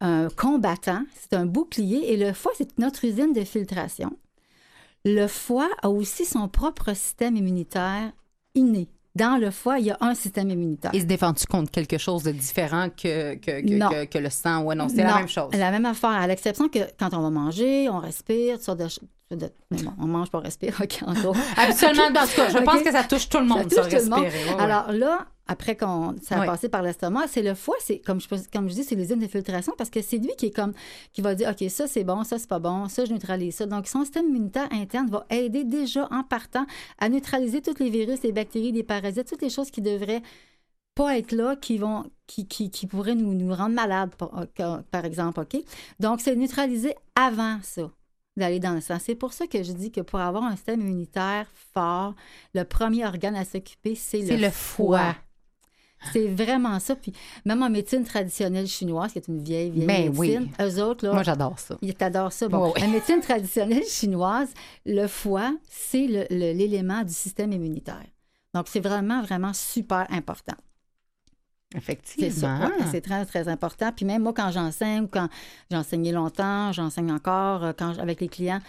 un 0.00 0.28
combattant, 0.28 1.02
c'est 1.18 1.34
un 1.34 1.46
bouclier. 1.46 2.12
Et 2.12 2.16
le 2.16 2.32
foie, 2.32 2.52
c'est 2.56 2.78
notre 2.78 3.04
usine 3.04 3.32
de 3.32 3.42
filtration. 3.42 4.16
Le 5.04 5.26
foie 5.26 5.68
a 5.82 5.90
aussi 5.90 6.24
son 6.24 6.48
propre 6.48 6.94
système 6.94 7.36
immunitaire 7.36 8.12
inné. 8.54 8.86
Dans 9.16 9.40
le 9.40 9.50
foie, 9.50 9.78
il 9.80 9.86
y 9.86 9.90
a 9.90 9.96
un 10.00 10.14
système 10.14 10.50
immunitaire. 10.50 10.92
Il 10.94 11.00
se 11.00 11.06
défend-tu 11.06 11.44
contre 11.46 11.70
quelque 11.72 11.98
chose 11.98 12.22
de 12.22 12.30
différent 12.30 12.88
que, 12.90 13.34
que, 13.34 13.60
que, 13.60 13.74
Non. 13.76 13.88
que- 13.88 14.04
que 14.04 14.18
le 14.18 14.30
sang? 14.30 14.62
Ouais, 14.62 14.74
non, 14.76 14.88
c'est 14.88 15.02
la 15.02 15.16
même 15.16 15.28
chose. 15.28 15.50
La 15.52 15.70
même 15.72 15.84
affaire, 15.84 16.10
à 16.10 16.26
l'exception 16.28 16.68
que 16.68 16.78
quand 16.98 17.12
on 17.14 17.20
va 17.22 17.30
manger, 17.30 17.88
on 17.88 17.98
respire, 17.98 18.54
toutes 18.56 18.64
sortes 18.64 18.78
de- 18.78 18.88
mais 19.30 19.82
bon, 19.82 19.92
on 19.98 20.06
mange 20.06 20.30
pas, 20.30 20.38
on 20.38 20.42
respire, 20.42 20.80
OK, 20.82 21.02
en 21.06 21.12
gros. 21.14 21.34
Habituellement, 21.56 22.06
en 22.06 22.26
tout 22.26 22.36
cas, 22.36 22.50
je 22.50 22.58
pense 22.58 22.82
que 22.82 22.90
ça 22.90 23.04
touche 23.04 23.28
tout 23.28 23.38
le 23.38 23.46
monde, 23.46 23.72
ça, 23.72 23.82
touche 23.82 23.92
tout 23.92 24.04
le 24.04 24.10
monde. 24.10 24.24
respirer. 24.24 24.54
Alors 24.58 24.90
là, 24.92 25.26
après 25.46 25.76
qu'on 25.76 26.14
ça 26.22 26.40
a 26.40 26.46
passé 26.46 26.68
par 26.68 26.82
l'estomac, 26.82 27.26
c'est 27.28 27.42
le 27.42 27.54
foie, 27.54 27.76
c'est 27.80 27.98
comme 27.98 28.20
je, 28.20 28.28
comme 28.52 28.68
je 28.68 28.74
dis, 28.74 28.84
c'est 28.84 28.94
l'usine 28.94 29.18
de 29.18 29.26
filtration 29.26 29.72
parce 29.76 29.90
que 29.90 30.02
c'est 30.02 30.18
lui 30.18 30.30
qui 30.36 30.46
est 30.46 30.54
comme 30.54 30.72
qui 31.12 31.22
va 31.22 31.34
dire 31.34 31.50
OK, 31.50 31.68
ça 31.70 31.86
c'est 31.86 32.04
bon, 32.04 32.24
ça 32.24 32.38
c'est 32.38 32.48
pas 32.48 32.58
bon, 32.58 32.88
ça 32.88 33.04
je 33.04 33.12
neutralise 33.12 33.56
ça. 33.56 33.66
Donc 33.66 33.86
son 33.86 34.02
système 34.02 34.28
immunitaire 34.28 34.68
interne 34.72 35.08
va 35.10 35.26
aider 35.30 35.64
déjà 35.64 36.08
en 36.10 36.22
partant 36.22 36.66
à 36.98 37.08
neutraliser 37.08 37.62
tous 37.62 37.78
les 37.80 37.90
virus, 37.90 38.22
les 38.22 38.32
bactéries, 38.32 38.72
les 38.72 38.82
parasites, 38.82 39.28
toutes 39.28 39.42
les 39.42 39.50
choses 39.50 39.70
qui 39.70 39.80
devraient 39.80 40.22
pas 40.94 41.16
être 41.18 41.32
là, 41.32 41.56
qui 41.56 41.78
vont 41.78 42.04
qui, 42.26 42.46
qui, 42.46 42.70
qui 42.70 42.86
pourraient 42.86 43.14
nous, 43.14 43.34
nous 43.34 43.54
rendre 43.54 43.74
malades, 43.74 44.14
par, 44.14 44.30
par 44.90 45.04
exemple, 45.04 45.40
OK? 45.40 45.60
Donc, 45.98 46.20
c'est 46.20 46.36
neutralisé 46.36 46.94
avant 47.16 47.58
ça, 47.62 47.90
d'aller 48.36 48.60
dans 48.60 48.72
le 48.74 48.80
sang. 48.80 48.98
C'est 49.00 49.14
pour 49.14 49.32
ça 49.32 49.46
que 49.46 49.62
je 49.62 49.72
dis 49.72 49.90
que 49.90 50.00
pour 50.00 50.20
avoir 50.20 50.44
un 50.44 50.56
système 50.56 50.80
immunitaire 50.80 51.46
fort, 51.74 52.14
le 52.54 52.64
premier 52.64 53.04
organe 53.06 53.36
à 53.36 53.44
s'occuper, 53.44 53.94
c'est 53.94 54.22
le, 54.22 54.36
le 54.36 54.50
foie. 54.50 55.14
C'est 56.14 56.28
vraiment 56.28 56.78
ça. 56.80 56.96
Puis 56.96 57.12
même 57.44 57.62
en 57.62 57.68
médecine 57.68 58.04
traditionnelle 58.04 58.66
chinoise, 58.66 59.12
qui 59.12 59.18
est 59.18 59.28
une 59.28 59.42
vieille, 59.42 59.70
vieille 59.70 59.86
Ben 59.86 60.14
oui. 60.16 60.38
médecine, 60.38 60.50
eux 60.62 60.82
autres, 60.82 61.04
là, 61.06 61.12
Moi, 61.12 61.22
j'adore 61.22 61.58
ça. 61.58 61.76
ils 61.82 61.94
t'adorent 61.94 62.32
ça. 62.32 62.48
Bon. 62.48 62.72
La 62.80 62.86
médecine 62.86 63.20
traditionnelle 63.20 63.84
chinoise, 63.84 64.48
le 64.86 65.06
foie, 65.06 65.54
c'est 65.68 66.06
l'élément 66.30 67.02
du 67.02 67.12
système 67.12 67.52
immunitaire. 67.52 68.06
Donc, 68.54 68.66
c'est 68.68 68.80
vraiment, 68.80 69.20
vraiment 69.22 69.52
super 69.52 70.06
important. 70.10 70.56
Effectivement. 71.76 72.68
c'est 72.90 73.00
très, 73.00 73.24
très 73.24 73.48
important. 73.48 73.92
Puis 73.94 74.04
même 74.04 74.22
moi, 74.22 74.32
quand 74.34 74.50
j'enseigne, 74.50 75.06
quand 75.08 75.28
j'ai 75.70 75.76
enseigné 75.76 76.12
longtemps, 76.12 76.72
j'enseigne 76.72 77.12
encore, 77.12 77.64
euh, 77.64 77.72
quand, 77.76 77.98
avec 77.98 78.20
les 78.20 78.28
clients, 78.28 78.60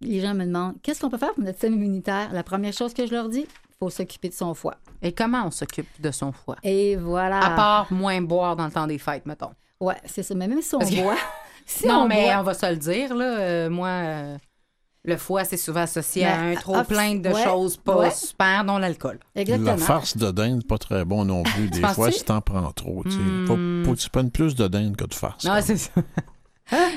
les 0.00 0.20
gens 0.20 0.34
me 0.34 0.44
demandent 0.44 0.74
qu'est-ce 0.82 1.00
qu'on 1.00 1.10
peut 1.10 1.18
faire 1.18 1.32
pour 1.34 1.42
notre 1.44 1.58
système 1.58 1.74
immunitaire. 1.74 2.32
La 2.32 2.42
première 2.42 2.72
chose 2.72 2.92
que 2.92 3.06
je 3.06 3.12
leur 3.12 3.28
dis, 3.28 3.46
il 3.48 3.74
faut 3.78 3.88
s'occuper 3.90 4.28
de 4.28 4.34
son 4.34 4.52
foie. 4.54 4.76
Et 5.00 5.12
comment 5.12 5.46
on 5.46 5.50
s'occupe 5.50 5.88
de 6.00 6.10
son 6.10 6.32
foie? 6.32 6.56
Et 6.62 6.96
voilà. 6.96 7.38
À 7.40 7.50
part 7.56 7.92
moins 7.92 8.20
boire 8.20 8.56
dans 8.56 8.66
le 8.66 8.72
temps 8.72 8.86
des 8.86 8.98
fêtes, 8.98 9.24
mettons. 9.26 9.52
Ouais, 9.80 9.96
c'est 10.04 10.22
ça. 10.22 10.34
Mais 10.34 10.48
même 10.48 10.60
si 10.62 10.74
on 10.74 10.78
Parce 10.80 10.90
que- 10.90 11.02
boit. 11.02 11.16
si 11.66 11.86
non, 11.88 12.02
on 12.02 12.08
mais 12.08 12.24
boit- 12.26 12.40
on 12.40 12.42
va 12.42 12.54
se 12.54 12.66
le 12.66 12.76
dire, 12.76 13.14
là. 13.14 13.38
euh, 13.38 13.70
moi, 13.70 13.88
euh, 13.88 14.36
le 15.04 15.16
foie, 15.16 15.44
c'est 15.44 15.56
souvent 15.56 15.80
associé 15.80 16.24
à 16.24 16.40
un 16.40 16.54
trop 16.54 16.76
ah, 16.76 16.84
plein 16.84 17.16
de 17.16 17.28
ouais, 17.28 17.42
choses 17.44 17.76
pas 17.76 17.96
ouais. 17.98 18.10
super, 18.12 18.64
dont 18.64 18.78
l'alcool. 18.78 19.18
Exactement. 19.34 19.72
La 19.72 19.76
farce 19.76 20.16
de 20.16 20.30
dinde, 20.30 20.64
pas 20.64 20.78
très 20.78 21.04
bon 21.04 21.24
non 21.24 21.42
plus. 21.42 21.68
Des 21.70 21.80
fois, 21.88 22.10
si 22.12 22.24
t'en 22.24 22.40
prends 22.40 22.70
trop, 22.72 23.02
tu 23.04 23.10
sais. 23.10 23.18
Faut, 23.46 23.56
faut 23.84 23.94
que 23.94 24.00
tu 24.00 24.10
prennes 24.10 24.30
plus 24.30 24.54
de 24.54 24.68
dinde 24.68 24.96
que 24.96 25.04
de 25.04 25.14
farce. 25.14 25.44
Ah, 25.50 25.60
c'est 25.60 25.76
ça. 25.76 25.90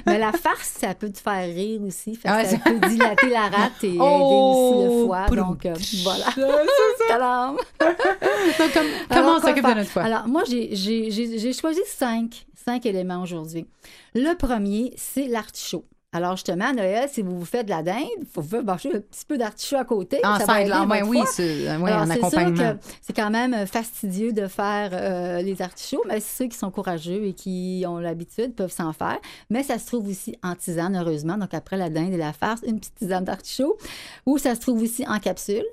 Mais 0.05 0.19
la 0.19 0.31
farce, 0.31 0.69
ça 0.79 0.93
peut 0.93 1.09
te 1.11 1.17
faire 1.19 1.47
rire 1.53 1.81
aussi. 1.81 2.15
Fait 2.15 2.29
que 2.29 2.33
Ah, 2.33 2.45
ça 2.45 2.57
peut 2.59 2.79
dilater 2.87 3.29
la 3.29 3.49
rate 3.49 3.83
et 3.83 3.97
Oh, 3.99 4.05
aider 4.05 4.39
aussi 4.41 4.83
le 4.83 5.05
foie. 5.05 5.25
poudou. 5.25 5.41
Donc, 5.41 5.65
euh, 5.65 5.73
voilà. 6.03 6.25
Tadam! 7.09 7.55
Donc, 7.57 8.73
comme- 8.73 8.83
comment 9.09 9.19
Alors, 9.19 9.35
on 9.37 9.41
s'occupe 9.41 9.65
de 9.67 9.73
notre 9.73 9.89
foie? 9.89 10.03
Alors, 10.03 10.27
moi, 10.27 10.43
j'ai 10.45 11.53
choisi 11.53 11.81
cinq, 11.87 12.45
cinq 12.63 12.85
éléments 12.85 13.21
aujourd'hui. 13.23 13.65
Le 14.13 14.33
premier, 14.37 14.93
c'est 14.95 15.27
l'artichaut. 15.27 15.83
Alors, 16.15 16.37
justement, 16.37 16.67
à 16.67 16.71
Noël, 16.71 17.09
si 17.11 17.21
vous 17.21 17.37
vous 17.37 17.43
faites 17.43 17.65
de 17.65 17.71
la 17.71 17.83
dinde, 17.83 18.05
il 18.21 18.25
faut 18.25 18.39
vous 18.39 18.61
mâcher 18.61 18.89
un 18.95 19.01
petit 19.01 19.25
peu 19.27 19.37
d'artichaut 19.37 19.75
à 19.75 19.83
côté. 19.83 20.25
En 20.25 20.39
ça 20.39 20.45
va 20.45 20.61
aider 20.61 20.71
oui, 21.05 21.19
euh, 21.39 21.77
oui, 21.81 21.91
Alors, 21.91 22.03
en 22.03 22.09
accompagnement. 22.09 22.75
que 22.75 22.79
c'est 23.01 23.13
quand 23.13 23.29
même 23.29 23.67
fastidieux 23.67 24.31
de 24.31 24.47
faire 24.47 24.91
euh, 24.93 25.41
les 25.41 25.61
artichauts, 25.61 26.03
mais 26.07 26.21
ceux 26.21 26.45
qui 26.45 26.57
sont 26.57 26.71
courageux 26.71 27.25
et 27.25 27.33
qui 27.33 27.83
ont 27.85 27.97
l'habitude 27.97 28.55
peuvent 28.55 28.71
s'en 28.71 28.93
faire. 28.93 29.17
Mais 29.49 29.61
ça 29.61 29.77
se 29.77 29.87
trouve 29.87 30.07
aussi 30.07 30.37
en 30.41 30.55
tisane, 30.55 30.95
heureusement. 30.95 31.37
Donc, 31.37 31.53
après 31.53 31.75
la 31.75 31.89
dinde 31.89 32.13
et 32.13 32.17
la 32.17 32.31
farce, 32.31 32.61
une 32.65 32.79
petite 32.79 32.95
tisane 32.95 33.25
d'artichaut. 33.25 33.77
Ou 34.25 34.37
ça 34.37 34.55
se 34.55 34.61
trouve 34.61 34.81
aussi 34.81 35.05
en 35.05 35.19
capsule 35.19 35.65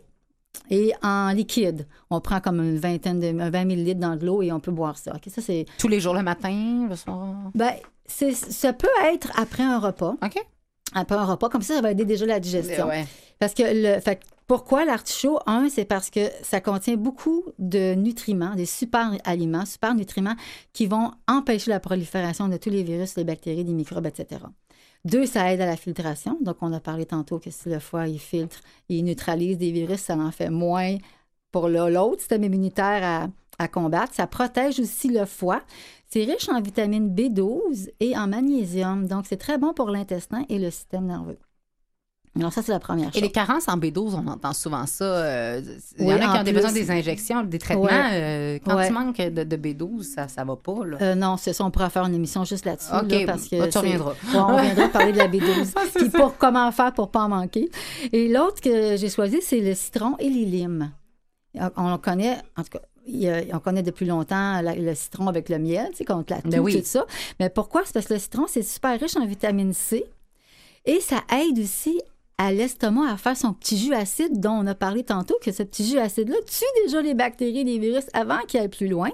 et 0.71 0.93
en 1.05 1.31
liquide. 1.31 1.87
On 2.11 2.21
prend 2.21 2.41
comme 2.41 2.59
une 2.59 2.79
vingtaine 2.79 3.21
de 3.21 3.29
20 3.29 3.65
millilitres 3.65 4.01
dans 4.01 4.17
de 4.17 4.27
l'eau 4.27 4.43
et 4.43 4.51
on 4.51 4.59
peut 4.59 4.73
boire 4.73 4.99
ça. 4.99 5.13
OK, 5.15 5.23
ça, 5.29 5.41
c'est... 5.41 5.67
Tous 5.79 5.89
les 5.89 6.01
jours, 6.01 6.15
le 6.15 6.23
matin, 6.23 6.89
le 6.89 6.97
soir? 6.97 7.29
Ben, 7.55 7.75
ça 8.13 8.73
peut 8.73 8.89
être 9.13 9.31
après 9.39 9.63
un 9.63 9.79
repas. 9.79 10.17
OK. 10.23 10.37
Après 10.95 11.17
un 11.17 11.25
repas, 11.25 11.49
comme 11.49 11.63
ça, 11.63 11.77
ça 11.77 11.81
va 11.81 11.91
aider 11.91 12.05
déjà 12.05 12.27
la 12.27 12.41
digestion. 12.41 12.87
Ouais. 12.87 13.07
Parce 13.39 13.55
que 13.55 13.63
le, 13.65 14.01
fait, 14.01 14.21
pourquoi 14.47 14.85
l'artichaut? 14.85 15.39
Un, 15.47 15.69
c'est 15.71 15.85
parce 15.85 16.11
que 16.11 16.21
ça 16.43 16.61
contient 16.61 16.97
beaucoup 16.97 17.45
de 17.59 17.95
nutriments, 17.95 18.55
des 18.55 18.67
super 18.67 19.13
aliments, 19.25 19.65
super 19.65 19.95
nutriments 19.95 20.37
qui 20.73 20.87
vont 20.87 21.13
empêcher 21.27 21.71
la 21.71 21.81
prolifération 21.81 22.49
de 22.49 22.57
tous 22.57 22.71
les 22.71 22.83
virus, 22.83 23.17
les 23.17 23.25
bactéries, 23.25 23.65
les 23.65 23.73
microbes, 23.73 24.07
etc. 24.07 24.43
Deux, 25.05 25.27
ça 25.27 25.53
aide 25.53 25.61
à 25.61 25.67
la 25.67 25.77
filtration. 25.77 26.39
Donc, 26.43 26.59
on 26.61 26.73
a 26.73 26.81
parlé 26.81 27.07
tantôt 27.07 27.39
que 27.39 27.51
si 27.51 27.69
le 27.69 27.79
foie, 27.79 28.07
il 28.09 28.21
filtre, 28.21 28.61
il 28.89 29.05
neutralise 29.05 29.59
des 29.59 29.73
virus, 29.73 30.01
ça 30.01 30.17
en 30.17 30.31
fait 30.31 30.51
moins 30.51 30.97
pour 31.51 31.69
l'autre 31.69 32.21
système 32.21 32.45
immunitaire 32.45 33.03
à, 33.03 33.29
à 33.59 33.69
combattre. 33.69 34.15
Ça 34.15 34.27
protège 34.27 34.79
aussi 34.81 35.09
le 35.09 35.25
foie. 35.25 35.63
C'est 36.13 36.25
riche 36.25 36.49
en 36.51 36.61
vitamine 36.61 37.09
B12 37.15 37.89
et 38.01 38.15
en 38.19 38.27
magnésium. 38.27 39.07
Donc, 39.07 39.25
c'est 39.27 39.39
très 39.39 39.57
bon 39.57 39.73
pour 39.73 39.89
l'intestin 39.89 40.45
et 40.51 40.59
le 40.59 40.71
système 40.71 41.07
nerveux. 41.07 41.39
Alors, 42.39 42.53
ça, 42.53 42.61
c'est 42.63 42.73
la 42.73 42.79
première 42.81 43.07
chose. 43.13 43.17
Et 43.17 43.21
les 43.23 43.31
carences 43.31 43.67
en 43.69 43.79
B12, 43.79 44.15
on 44.15 44.27
entend 44.27 44.53
souvent 44.53 44.85
ça. 44.87 45.05
euh, 45.05 45.63
Il 45.99 46.07
y 46.07 46.13
en 46.13 46.17
a 46.17 46.19
qui 46.19 46.27
en 46.27 46.41
ont 46.41 46.43
des 46.45 46.53
besoin 46.53 46.73
des 46.73 46.91
injections, 46.91 47.43
des 47.45 47.59
traitements. 47.59 47.85
Ouais. 47.85 48.11
euh, 48.13 48.59
quand 48.65 48.77
Ouais. 48.77 48.89
tu 48.89 48.93
manques 48.93 49.17
de, 49.17 49.43
de 49.45 49.57
B12, 49.57 50.03
ça 50.03 50.29
ça 50.29 50.45
va 50.45 50.55
pas. 50.57 50.85
Là. 50.85 50.99
Euh, 51.01 51.15
non, 51.15 51.37
c'est 51.39 51.53
ça, 51.55 51.65
on 51.65 51.71
pourra 51.71 51.89
faire 51.89 52.05
une 52.05 52.15
émission 52.15 52.45
juste 52.45 52.67
là-dessus. 52.67 52.91
OK, 52.95 53.11
là, 53.11 53.27
parce 53.27 53.49
que 53.49 53.59
bah, 53.59 53.69
tu 53.69 53.79
reviendras. 53.79 54.11
Ouais, 54.13 54.17
on 54.35 54.47
reviendra 54.57 54.89
parler 54.93 55.13
de 55.13 55.19
la 55.19 55.29
B12. 55.29 55.73
Ah, 55.77 55.81
c'est 55.93 55.99
Puis 55.99 56.11
ça. 56.11 56.19
pour 56.19 56.37
comment 56.39 56.71
faire 56.73 56.93
pour 56.93 57.11
pas 57.11 57.21
en 57.21 57.29
manquer. 57.31 57.71
Et 58.13 58.29
l'autre 58.29 58.61
que 58.61 58.97
j'ai 58.99 59.09
choisi, 59.09 59.39
c'est 59.43 59.61
le 59.61 59.75
citron 59.75 60.17
et 60.19 60.29
les 60.29 60.45
limes. 60.45 60.91
On 61.77 61.91
le 61.91 61.99
connaît, 61.99 62.39
en 62.57 62.63
tout 62.63 62.71
cas, 62.71 62.81
il 63.07 63.51
on 63.53 63.59
connaît 63.59 63.83
depuis 63.83 64.07
longtemps 64.07 64.61
la- 64.63 64.75
le 64.75 64.95
citron 64.95 65.27
avec 65.29 65.49
le 65.49 65.59
miel, 65.59 65.89
tu 65.91 65.99
sais, 65.99 66.05
contre 66.05 66.33
la 66.35 66.43
toux, 66.43 66.63
oui. 66.63 66.81
tout 66.81 66.87
ça. 66.87 67.05
Mais 67.41 67.49
pourquoi? 67.51 67.83
C'est 67.85 67.93
parce 67.95 68.07
que 68.07 68.15
le 68.15 68.21
citron, 68.21 68.47
c'est 68.49 68.63
super 68.63 68.99
riche 68.99 69.17
en 69.17 69.27
vitamine 69.27 69.73
C 69.73 70.05
et 70.85 71.01
ça 71.01 71.23
aide 71.33 71.59
aussi 71.59 72.01
à 72.39 72.51
l'estomac 72.53 73.11
à 73.13 73.17
faire 73.17 73.37
son 73.37 73.53
petit 73.53 73.77
jus 73.79 73.95
acide 73.95 74.41
dont 74.41 74.53
on 74.53 74.67
a 74.67 74.75
parlé 74.75 75.05
tantôt, 75.05 75.37
que 75.43 75.53
ce 75.53 75.63
petit 75.63 75.87
jus 75.89 75.99
acide-là 75.99 76.37
tue 76.47 76.65
déjà 76.85 77.01
les 77.03 77.15
bactéries, 77.15 77.63
les 77.65 77.79
virus 77.79 78.05
avant 78.15 78.39
qu'ils 78.49 78.61
aillent 78.61 78.69
plus 78.69 78.89
loin. 78.89 79.11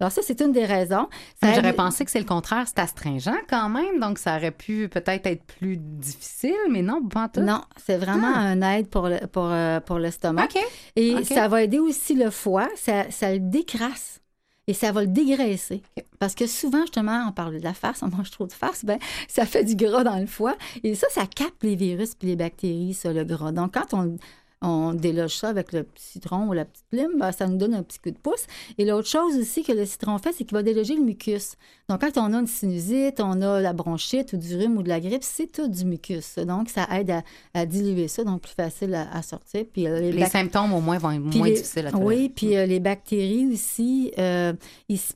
Alors 0.00 0.10
ça, 0.10 0.22
c'est 0.24 0.40
une 0.40 0.50
des 0.50 0.64
raisons. 0.64 1.06
Ça 1.40 1.52
J'aurais 1.54 1.68
aide- 1.68 1.76
pensé 1.76 2.04
que 2.04 2.10
c'est 2.10 2.18
le 2.18 2.24
contraire, 2.24 2.66
c'est 2.66 2.80
astringent 2.80 3.30
quand 3.48 3.68
même, 3.68 4.00
donc 4.00 4.18
ça 4.18 4.36
aurait 4.36 4.50
pu 4.50 4.88
peut-être 4.88 5.26
être 5.26 5.44
plus 5.44 5.76
difficile, 5.76 6.54
mais 6.70 6.82
non, 6.82 7.00
pas 7.06 7.28
tout. 7.28 7.40
Non, 7.42 7.60
c'est 7.84 7.96
vraiment 7.96 8.32
Ah. 8.34 8.40
un 8.40 8.60
aide 8.62 8.88
pour, 8.88 9.08
le- 9.08 9.24
pour, 9.28 9.46
euh, 9.46 9.78
pour 9.80 9.98
l'estomac. 9.98 10.48
Et 10.96 11.22
ça 11.24 11.46
va 11.46 11.62
aider 11.62 11.78
aussi 11.78 12.14
le 12.14 12.30
foie, 12.30 12.68
ça, 12.76 13.08
ça 13.10 13.32
le 13.32 13.38
décrasse 13.38 14.20
et 14.66 14.74
ça 14.74 14.92
va 14.92 15.02
le 15.02 15.08
dégraisser. 15.08 15.82
Parce 16.18 16.34
que 16.34 16.46
souvent, 16.46 16.82
justement, 16.82 17.26
on 17.28 17.32
parle 17.32 17.58
de 17.58 17.64
la 17.64 17.74
farce, 17.74 18.02
on 18.02 18.08
mange 18.08 18.30
trop 18.30 18.46
de 18.46 18.52
farce, 18.52 18.84
ben, 18.84 18.98
ça 19.28 19.46
fait 19.46 19.64
du 19.64 19.76
gras 19.76 20.04
dans 20.04 20.18
le 20.18 20.26
foie. 20.26 20.56
Et 20.82 20.94
ça, 20.94 21.06
ça 21.10 21.26
capte 21.26 21.62
les 21.62 21.76
virus 21.76 22.12
et 22.22 22.26
les 22.26 22.36
bactéries, 22.36 22.94
ça, 22.94 23.12
le 23.12 23.24
gras. 23.24 23.52
Donc, 23.52 23.74
quand 23.74 23.94
on, 23.94 24.16
On 24.62 24.94
déloge 24.94 25.36
ça 25.36 25.48
avec 25.50 25.72
le 25.72 25.86
citron 25.94 26.48
ou 26.48 26.52
la 26.54 26.64
petite 26.64 26.86
lime, 26.92 27.18
ben, 27.18 27.32
ça 27.32 27.46
nous 27.46 27.58
donne 27.58 27.74
un 27.74 27.82
petit 27.82 27.98
coup 27.98 28.10
de 28.10 28.16
pouce. 28.18 28.46
Et 28.78 28.86
l'autre 28.86 29.08
chose 29.08 29.36
aussi 29.36 29.62
que 29.62 29.72
le 29.72 29.84
citron 29.84 30.16
fait, 30.18 30.32
c'est 30.32 30.44
qu'il 30.44 30.56
va 30.56 30.62
déloger 30.62 30.94
le 30.94 31.02
mucus. 31.02 31.56
Donc, 31.90 32.00
quand 32.00 32.16
on 32.16 32.32
a 32.32 32.38
une 32.38 32.46
sinusite, 32.46 33.20
on 33.20 33.42
a 33.42 33.60
la 33.60 33.72
bronchite 33.74 34.32
ou 34.32 34.38
du 34.38 34.56
rhume 34.56 34.78
ou 34.78 34.82
de 34.82 34.88
la 34.88 35.00
grippe, 35.00 35.22
c'est 35.22 35.52
tout 35.52 35.68
du 35.68 35.84
mucus. 35.84 36.36
Donc, 36.38 36.70
ça 36.70 36.86
aide 36.98 37.10
à, 37.10 37.22
à 37.52 37.66
diluer 37.66 38.08
ça, 38.08 38.24
donc 38.24 38.40
plus 38.42 38.54
facile 38.54 38.94
à, 38.94 39.10
à 39.14 39.20
sortir. 39.22 39.64
Puis, 39.70 39.86
euh, 39.86 40.00
Les 40.10 40.20
bac- 40.20 40.32
symptômes, 40.32 40.72
au 40.72 40.80
moins, 40.80 40.96
vont 40.96 41.10
être 41.10 41.28
puis 41.28 41.38
moins 41.38 41.48
les- 41.48 41.54
difficiles 41.56 41.86
à 41.86 41.90
tolérer. 41.92 42.06
Oui, 42.16 42.28
puis 42.30 42.56
euh, 42.56 42.64
les 42.64 42.80
bactéries 42.80 43.46
aussi, 43.52 44.12
euh, 44.18 44.54
ils 44.88 44.98
se 44.98 45.12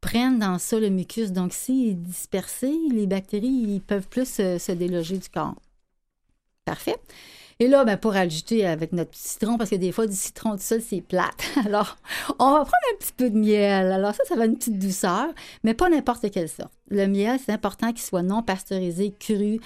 prennent 0.00 0.38
dans 0.38 0.58
ça 0.58 0.80
le 0.80 0.88
mucus. 0.88 1.32
Donc, 1.32 1.52
s'il 1.52 1.88
est 1.90 1.94
dispersé, 1.94 2.72
les 2.90 3.06
bactéries, 3.06 3.46
ils 3.48 3.80
peuvent 3.82 4.08
plus 4.08 4.26
se, 4.26 4.56
se 4.56 4.72
déloger 4.72 5.18
du 5.18 5.28
corps. 5.28 5.56
Parfait. 6.64 6.96
Et 7.58 7.68
là, 7.68 7.84
ben, 7.84 7.96
pour 7.96 8.14
ajouter 8.14 8.66
avec 8.66 8.92
notre 8.92 9.14
citron, 9.14 9.56
parce 9.56 9.70
que 9.70 9.76
des 9.76 9.90
fois, 9.90 10.06
du 10.06 10.14
citron 10.14 10.52
tout 10.52 10.62
seul, 10.62 10.82
c'est 10.82 11.00
plate. 11.00 11.42
Alors, 11.64 11.96
on 12.38 12.52
va 12.52 12.58
prendre 12.58 12.74
un 12.92 12.96
petit 12.98 13.12
peu 13.16 13.30
de 13.30 13.38
miel. 13.38 13.92
Alors, 13.92 14.14
ça, 14.14 14.24
ça 14.28 14.36
va 14.36 14.44
une 14.44 14.56
petite 14.56 14.78
douceur, 14.78 15.28
mais 15.64 15.72
pas 15.72 15.88
n'importe 15.88 16.30
quelle 16.30 16.50
sorte. 16.50 16.72
Le 16.90 17.06
miel, 17.06 17.38
c'est 17.44 17.52
important 17.52 17.92
qu'il 17.92 18.02
soit 18.02 18.22
non 18.22 18.42
pasteurisé, 18.42 19.14
cru, 19.18 19.58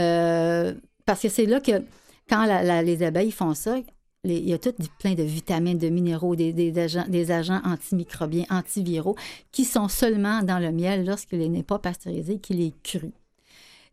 euh, 0.00 0.72
parce 1.04 1.20
que 1.20 1.28
c'est 1.28 1.44
là 1.44 1.60
que, 1.60 1.82
quand 2.30 2.46
les 2.82 3.02
abeilles 3.02 3.30
font 3.30 3.52
ça, 3.52 3.76
il 4.24 4.48
y 4.48 4.54
a 4.54 4.58
tout 4.58 4.72
plein 4.98 5.12
de 5.12 5.22
vitamines, 5.22 5.76
de 5.76 5.90
minéraux, 5.90 6.34
des, 6.36 6.54
des 6.54 6.78
agents, 6.78 7.04
des 7.06 7.30
agents 7.30 7.60
antimicrobiens, 7.64 8.46
antiviraux, 8.48 9.16
qui 9.52 9.66
sont 9.66 9.88
seulement 9.88 10.42
dans 10.42 10.58
le 10.58 10.72
miel 10.72 11.04
lorsqu'il 11.04 11.52
n'est 11.52 11.62
pas 11.62 11.78
pasteurisé, 11.78 12.38
qu'il 12.38 12.62
est 12.62 12.72
cru. 12.82 13.12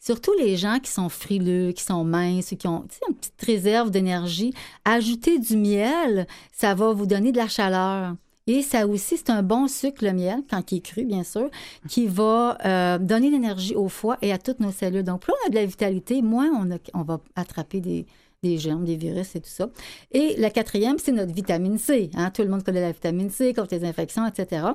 Surtout 0.04 0.34
les 0.40 0.58
gens 0.58 0.80
qui 0.80 0.90
sont 0.90 1.10
frileux, 1.10 1.74
qui 1.74 1.84
sont 1.84 2.04
minces, 2.04 2.56
qui 2.58 2.68
ont 2.68 2.88
une 3.08 3.14
petite 3.16 3.40
réserve 3.46 3.92
d'énergie, 3.92 4.52
ajouter 4.84 5.38
du 5.38 5.56
miel, 5.56 6.26
ça 6.52 6.74
va 6.74 6.92
vous 6.92 7.06
donner 7.06 7.32
de 7.32 7.38
la 7.38 7.48
chaleur. 7.48 8.16
Et 8.48 8.64
ça 8.64 8.88
aussi, 8.88 9.18
c'est 9.18 9.30
un 9.30 9.44
bon 9.44 9.68
sucre, 9.68 10.04
le 10.04 10.14
miel, 10.14 10.42
quand 10.50 10.72
il 10.72 10.80
est 10.80 10.82
cru, 10.82 11.06
bien 11.06 11.24
sûr, 11.24 11.52
qui 11.88 12.08
va 12.08 12.58
euh, 12.66 12.98
donner 12.98 13.30
l'énergie 13.30 13.76
au 13.76 13.90
foie 13.90 14.18
et 14.24 14.34
à 14.34 14.40
toutes 14.40 14.60
nos 14.60 14.72
cellules. 14.72 15.04
Donc, 15.04 15.22
plus 15.22 15.34
on 15.44 15.48
a 15.48 15.50
de 15.52 15.56
la 15.56 15.68
vitalité, 15.68 16.24
moins 16.24 16.50
on, 16.94 17.04
va 17.04 17.20
attraper 17.36 17.80
des, 17.80 18.08
des 18.42 18.58
germes, 18.58 18.84
des 18.84 18.96
virus 18.96 19.36
et 19.36 19.40
tout 19.40 19.50
ça. 19.50 19.70
Et 20.12 20.36
la 20.38 20.50
quatrième, 20.50 20.98
c'est 20.98 21.12
notre 21.12 21.32
vitamine 21.32 21.78
C. 21.78 22.10
hein. 22.16 22.32
Tout 22.32 22.42
le 22.42 22.50
monde 22.50 22.64
connaît 22.64 22.82
la 22.82 22.92
vitamine 22.92 23.30
C 23.30 23.54
contre 23.54 23.76
les 23.76 23.86
infections, 23.86 24.26
etc. 24.26 24.66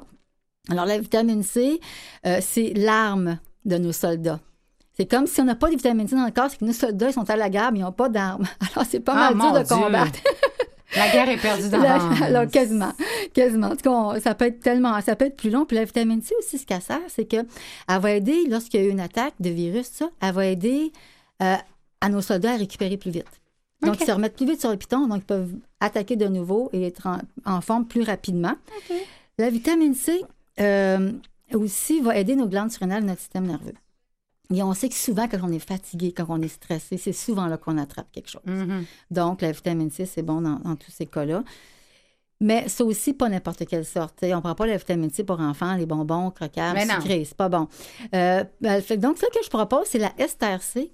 Alors, 0.71 0.87
la 0.87 0.99
vitamine 1.01 1.43
C, 1.43 1.81
euh, 2.27 2.39
c'est 2.41 2.73
l'arme 2.75 3.41
de 3.65 3.77
nos 3.77 3.93
soldats. 3.93 4.41
C'est 4.97 5.07
comme 5.07 5.27
si 5.27 5.41
on 5.41 5.45
n'a 5.45 5.55
pas 5.55 5.67
de 5.69 5.77
vitamine 5.77 6.09
C 6.09 6.17
dans 6.17 6.25
le 6.25 6.31
corps, 6.31 6.49
c'est 6.51 6.59
que 6.59 6.65
nos 6.65 6.73
soldats 6.73 7.09
ils 7.11 7.13
sont 7.13 7.29
à 7.29 7.37
la 7.37 7.51
guerre, 7.51 7.71
mais 7.73 7.81
ils 7.81 7.83
n'ont 7.83 7.93
pas 7.93 8.09
d'armes. 8.09 8.45
Alors, 8.75 8.87
c'est 8.89 9.01
pas 9.01 9.13
Ah, 9.15 9.35
mal 9.35 9.53
dur 9.53 9.61
de 9.61 9.67
Dieu. 9.67 9.77
combattre. 9.77 10.19
La 10.97 11.11
guerre 11.11 11.29
est 11.29 11.37
perdue 11.37 11.69
La- 11.69 11.79
d'avance. 11.79 12.23
alors, 12.23 12.47
quasiment. 12.51 12.93
Quasiment. 13.35 13.67
En 13.67 13.71
tout 13.77 13.83
cas, 13.83 13.91
on- 13.91 14.21
ça 14.21 14.35
peut 14.35 14.47
être 14.47 14.61
tellement, 14.61 14.99
ça 15.03 15.15
peut 15.17 15.27
être 15.27 15.37
plus 15.37 15.51
long. 15.51 15.67
Puis 15.67 15.77
la 15.77 15.85
vitamine 15.85 16.23
C 16.23 16.35
aussi, 16.39 16.57
ce 16.59 16.65
qu'elle 16.65 16.81
sert, 16.81 17.01
c'est 17.09 17.25
qu'elle 17.27 17.47
va 17.89 18.11
aider, 18.13 18.45
lorsqu'il 18.49 18.81
y 18.81 18.85
a 18.85 18.87
eu 18.87 18.91
une 18.91 19.01
attaque 19.01 19.35
de 19.41 19.51
virus, 19.51 19.87
ça, 19.89 20.09
elle 20.23 20.33
va 20.33 20.47
aider 20.47 20.93
euh, 21.43 21.57
à 22.01 22.09
nos 22.09 22.23
soldats 22.23 22.53
à 22.53 22.57
récupérer 22.57 22.97
plus 22.97 23.11
vite. 23.11 23.27
Donc, 23.83 24.01
ils 24.01 24.07
se 24.07 24.13
remettent 24.13 24.37
plus 24.37 24.47
vite 24.47 24.61
sur 24.61 24.71
le 24.71 24.77
piton, 24.79 25.07
donc 25.07 25.19
ils 25.19 25.27
peuvent 25.27 25.53
attaquer 25.81 26.17
de 26.17 26.27
nouveau 26.29 26.71
et 26.73 26.87
être 26.87 27.07
en, 27.07 27.19
en 27.45 27.61
forme 27.61 27.85
plus 27.85 28.03
rapidement. 28.03 28.55
La 29.39 29.51
vitamine 29.51 29.95
C 29.95 30.23
euh, 30.61 31.13
aussi 31.53 32.01
va 32.01 32.17
aider 32.17 32.37
nos 32.37 32.47
glandes 32.49 32.71
surrénales, 32.71 33.05
notre 33.05 33.21
système 33.21 33.47
nerveux. 33.47 33.75
Et 34.55 34.63
on 34.63 34.75
sait 34.75 34.89
que 34.89 34.95
souvent, 34.95 35.27
quand 35.29 35.39
on 35.43 35.53
est 35.53 35.59
fatigué, 35.59 36.13
quand 36.13 36.27
on 36.29 36.41
est 36.41 36.49
stressé, 36.49 36.97
c'est 36.99 37.13
souvent 37.13 37.47
là 37.47 37.57
qu'on 37.57 37.79
attrape 37.79 38.11
quelque 38.13 38.31
chose. 38.31 38.43
Mhm. 38.45 38.85
Donc, 39.11 39.43
la 39.43 39.53
vitamine 39.53 39.91
C, 39.91 40.07
c'est 40.07 40.23
bon 40.23 40.41
dans, 40.41 40.59
dans 40.61 40.77
tous 40.77 40.91
ces 40.91 41.07
cas-là. 41.07 41.43
Mais 42.41 42.69
ça 42.69 42.85
aussi, 42.85 43.15
pas 43.15 43.29
n'importe 43.29 43.67
quelle 43.67 43.85
sorte. 43.85 44.17
T'sais, 44.17 44.35
on 44.35 44.37
ne 44.37 44.43
prend 44.43 44.55
pas 44.55 44.67
la 44.67 44.77
vitamine 44.77 45.11
C 45.11 45.25
pour 45.25 45.41
enfants, 45.41 45.75
les 45.75 45.87
bonbons, 45.87 46.31
croquables, 46.31 46.81
sucrés. 46.81 47.25
C'est 47.25 47.37
pas 47.37 47.49
bon. 47.49 47.67
Euh, 48.15 48.45
ben, 48.61 48.83
donc, 48.99 49.19
ce 49.19 49.27
que 49.27 49.45
je 49.45 49.49
propose, 49.49 49.87
c'est 49.87 49.99
la 49.99 50.13
STRC. 50.19 50.93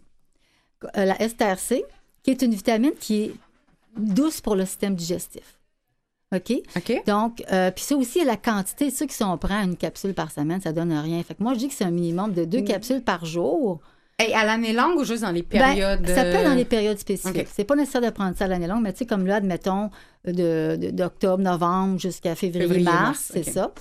Euh, 0.96 1.04
la 1.04 1.28
STRC, 1.28 1.84
qui 2.22 2.30
est 2.30 2.42
une 2.42 2.54
vitamine 2.54 2.92
qui 2.98 3.22
est 3.22 3.34
douce 3.96 4.40
pour 4.40 4.54
le 4.54 4.64
système 4.64 4.94
digestif. 4.94 5.58
OK? 6.32 6.52
OK. 6.76 7.02
Donc, 7.06 7.42
euh, 7.52 7.70
puis 7.70 7.84
ça 7.84 7.96
aussi, 7.96 8.24
la 8.24 8.36
quantité, 8.36 8.90
ceux 8.90 9.06
qui 9.06 9.14
si 9.14 9.22
on 9.22 9.36
prend 9.38 9.62
une 9.62 9.76
capsule 9.76 10.14
par 10.14 10.30
semaine, 10.30 10.60
ça 10.60 10.72
donne 10.72 10.92
rien. 10.92 11.22
Fait 11.22 11.34
que 11.34 11.42
moi, 11.42 11.54
je 11.54 11.58
dis 11.58 11.68
que 11.68 11.74
c'est 11.74 11.84
un 11.84 11.90
minimum 11.90 12.32
de 12.32 12.44
deux 12.44 12.60
Mm. 12.60 12.64
capsules 12.64 13.02
par 13.02 13.24
jour. 13.24 13.80
Et 14.24 14.34
à 14.34 14.44
l'année 14.44 14.72
longue 14.72 14.98
ou 14.98 15.04
juste 15.04 15.22
dans 15.22 15.30
les 15.30 15.42
Ben, 15.42 15.58
périodes? 15.58 16.06
ça 16.06 16.22
peut 16.22 16.28
être 16.30 16.44
dans 16.44 16.52
euh, 16.52 16.54
les 16.54 16.64
périodes 16.64 16.98
spécifiques. 16.98 17.48
C'est 17.52 17.64
pas 17.64 17.74
nécessaire 17.74 18.02
de 18.02 18.10
prendre 18.10 18.36
ça 18.36 18.44
à 18.44 18.48
l'année 18.48 18.66
longue, 18.68 18.82
mais 18.82 18.92
tu 18.92 19.00
sais, 19.00 19.06
comme 19.06 19.26
là, 19.26 19.36
admettons, 19.36 19.90
de- 20.26 20.76
de- 20.76 20.90
d'octobre, 20.90 21.42
novembre 21.42 21.98
jusqu'à 21.98 22.34
février, 22.34 22.66
Février, 22.68 22.84
mars, 22.84 23.02
mars, 23.02 23.30
c'est 23.34 23.42
ça. 23.50 23.72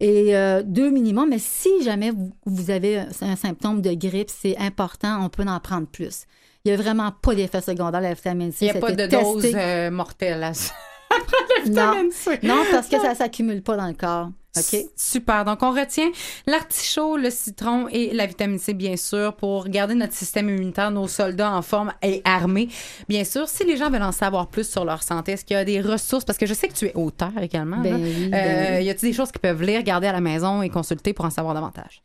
Et 0.00 0.36
euh, 0.36 0.62
deux 0.64 0.90
minimum, 0.90 1.28
mais 1.30 1.38
si 1.40 1.82
jamais 1.82 2.10
vous, 2.10 2.32
vous 2.44 2.70
avez 2.70 2.98
un, 2.98 3.08
un 3.22 3.36
symptôme 3.36 3.80
de 3.82 3.94
grippe, 3.94 4.28
c'est 4.30 4.56
important, 4.58 5.24
on 5.24 5.28
peut 5.28 5.44
en 5.46 5.58
prendre 5.58 5.86
plus. 5.86 6.26
Il 6.64 6.68
n'y 6.72 6.78
a 6.78 6.82
vraiment 6.82 7.10
pas 7.22 7.34
d'effet 7.34 7.60
secondaire 7.62 8.00
de 8.00 8.06
la 8.06 8.14
vitamine 8.14 8.52
C. 8.52 8.66
Il 8.66 8.72
n'y 8.72 8.76
a 8.78 8.80
pas 8.80 8.92
de 8.92 9.06
dose 9.06 9.46
euh, 9.54 9.90
mortelle 9.90 10.42
à 10.42 10.54
ça. 10.54 10.72
Non. 11.66 11.92
vitamine 11.92 12.10
C. 12.12 12.38
non, 12.42 12.62
parce 12.70 12.88
que 12.88 12.98
ça 13.00 13.10
ne 13.10 13.14
s'accumule 13.14 13.62
pas 13.62 13.76
dans 13.76 13.86
le 13.88 13.94
corps. 13.94 14.30
OK? 14.56 14.76
Super. 14.96 15.44
Donc, 15.44 15.62
on 15.62 15.70
retient 15.72 16.10
l'artichaut, 16.46 17.16
le 17.16 17.30
citron 17.30 17.86
et 17.88 18.12
la 18.12 18.26
vitamine 18.26 18.58
C, 18.58 18.74
bien 18.74 18.96
sûr, 18.96 19.34
pour 19.36 19.68
garder 19.68 19.94
notre 19.94 20.14
système 20.14 20.48
immunitaire, 20.48 20.90
nos 20.90 21.06
soldats 21.06 21.52
en 21.52 21.62
forme 21.62 21.92
et 22.02 22.22
armés. 22.24 22.68
Bien 23.08 23.24
sûr, 23.24 23.48
si 23.48 23.64
les 23.64 23.76
gens 23.76 23.90
veulent 23.90 24.02
en 24.02 24.12
savoir 24.12 24.48
plus 24.48 24.68
sur 24.68 24.84
leur 24.84 25.02
santé, 25.02 25.32
est-ce 25.32 25.44
qu'il 25.44 25.54
y 25.54 25.60
a 25.60 25.64
des 25.64 25.80
ressources? 25.80 26.24
Parce 26.24 26.38
que 26.38 26.46
je 26.46 26.54
sais 26.54 26.66
que 26.68 26.72
tu 26.74 26.86
es 26.86 26.94
auteur 26.94 27.32
également. 27.40 27.78
Ben 27.80 27.96
oui, 28.02 28.28
ben 28.30 28.34
Euh, 28.34 28.78
oui. 28.78 28.84
Y 28.84 28.90
a-t-il 28.90 29.10
des 29.10 29.16
choses 29.16 29.30
qu'ils 29.30 29.40
peuvent 29.40 29.62
lire, 29.62 29.82
garder 29.82 30.06
à 30.08 30.12
la 30.12 30.20
maison 30.20 30.62
et 30.62 30.70
consulter 30.70 31.12
pour 31.12 31.24
en 31.24 31.30
savoir 31.30 31.54
davantage? 31.54 32.02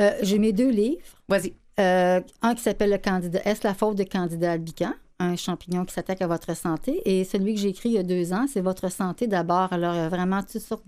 Euh, 0.00 0.10
J'ai 0.22 0.38
mes 0.38 0.52
deux 0.52 0.70
livres. 0.70 1.00
Vas-y. 1.28 1.54
Euh, 1.80 2.20
un 2.42 2.54
qui 2.54 2.62
s'appelle 2.62 2.90
le 2.90 2.98
candidat. 2.98 3.40
Est-ce 3.44 3.66
la 3.66 3.74
faute 3.74 3.96
de 3.96 4.04
candidat 4.04 4.52
albican? 4.52 4.92
Un 5.20 5.36
champignon 5.36 5.84
qui 5.84 5.94
s'attaque 5.94 6.22
à 6.22 6.26
votre 6.26 6.56
santé. 6.56 7.00
Et 7.04 7.22
celui 7.24 7.54
que 7.54 7.60
j'ai 7.60 7.68
écrit 7.68 7.90
il 7.90 7.94
y 7.94 7.98
a 7.98 8.02
deux 8.02 8.32
ans, 8.32 8.46
c'est 8.52 8.60
votre 8.60 8.90
santé 8.90 9.28
d'abord. 9.28 9.72
Alors, 9.72 9.94
il 9.94 9.98
y 9.98 10.00
a 10.00 10.08
vraiment 10.08 10.42
toutes 10.42 10.60
sortes 10.60 10.84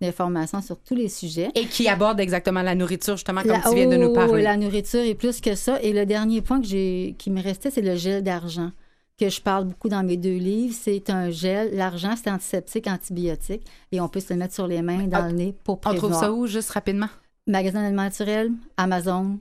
d'informations 0.00 0.60
sur 0.60 0.78
tous 0.78 0.94
les 0.94 1.08
sujets. 1.08 1.50
Et 1.54 1.64
qui 1.66 1.88
aborde 1.88 2.20
exactement 2.20 2.60
la 2.62 2.74
nourriture, 2.74 3.16
justement, 3.16 3.40
comme 3.42 3.52
La- 3.52 3.60
tu 3.60 3.74
viens 3.74 3.88
de 3.88 3.96
nous 3.96 4.08
oh, 4.10 4.14
parler. 4.14 4.42
La 4.42 4.56
nourriture 4.58 5.00
est 5.00 5.14
plus 5.14 5.40
que 5.40 5.54
ça. 5.54 5.80
Et 5.82 5.92
le 5.94 6.04
dernier 6.04 6.42
point 6.42 6.60
que 6.60 6.66
j'ai, 6.66 7.14
qui 7.18 7.30
me 7.30 7.42
restait, 7.42 7.70
c'est 7.70 7.80
le 7.80 7.96
gel 7.96 8.22
d'argent, 8.22 8.72
que 9.18 9.30
je 9.30 9.40
parle 9.40 9.64
beaucoup 9.64 9.88
dans 9.88 10.02
mes 10.02 10.18
deux 10.18 10.36
livres. 10.36 10.74
C'est 10.78 11.08
un 11.08 11.30
gel. 11.30 11.74
L'argent, 11.74 12.14
c'est 12.22 12.30
antiseptique, 12.30 12.86
antibiotique. 12.88 13.62
Et 13.90 14.00
on 14.02 14.08
peut 14.08 14.20
se 14.20 14.34
le 14.34 14.38
mettre 14.38 14.54
sur 14.54 14.66
les 14.66 14.82
mains, 14.82 15.06
dans 15.06 15.18
Ah, 15.24 15.28
le 15.28 15.32
nez 15.34 15.54
pour 15.64 15.76
On 15.76 15.78
prévoir. 15.78 16.10
trouve 16.10 16.20
ça 16.20 16.30
où, 16.32 16.46
juste 16.46 16.70
rapidement? 16.70 17.08
Magasin 17.46 17.80
d'aliments 17.82 18.02
naturels, 18.02 18.52
Amazon, 18.76 19.38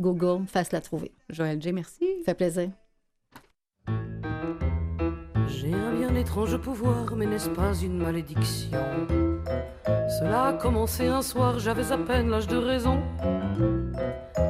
Google, 0.00 0.46
facile 0.46 0.76
à 0.76 0.80
trouver. 0.80 1.12
Joël 1.28 1.60
J, 1.60 1.72
merci. 1.72 2.06
Ça 2.24 2.32
fait 2.32 2.34
plaisir. 2.34 2.70
J'ai 5.60 5.74
un 5.74 5.90
bien 5.90 6.14
étrange 6.14 6.56
pouvoir, 6.58 7.16
mais 7.16 7.26
n'est-ce 7.26 7.48
pas 7.48 7.74
une 7.82 7.98
malédiction? 7.98 8.78
Cela 10.20 10.44
a 10.44 10.52
commencé 10.52 11.08
un 11.08 11.20
soir, 11.20 11.58
j'avais 11.58 11.90
à 11.90 11.98
peine 11.98 12.30
l'âge 12.30 12.46
de 12.46 12.56
raison. 12.56 13.00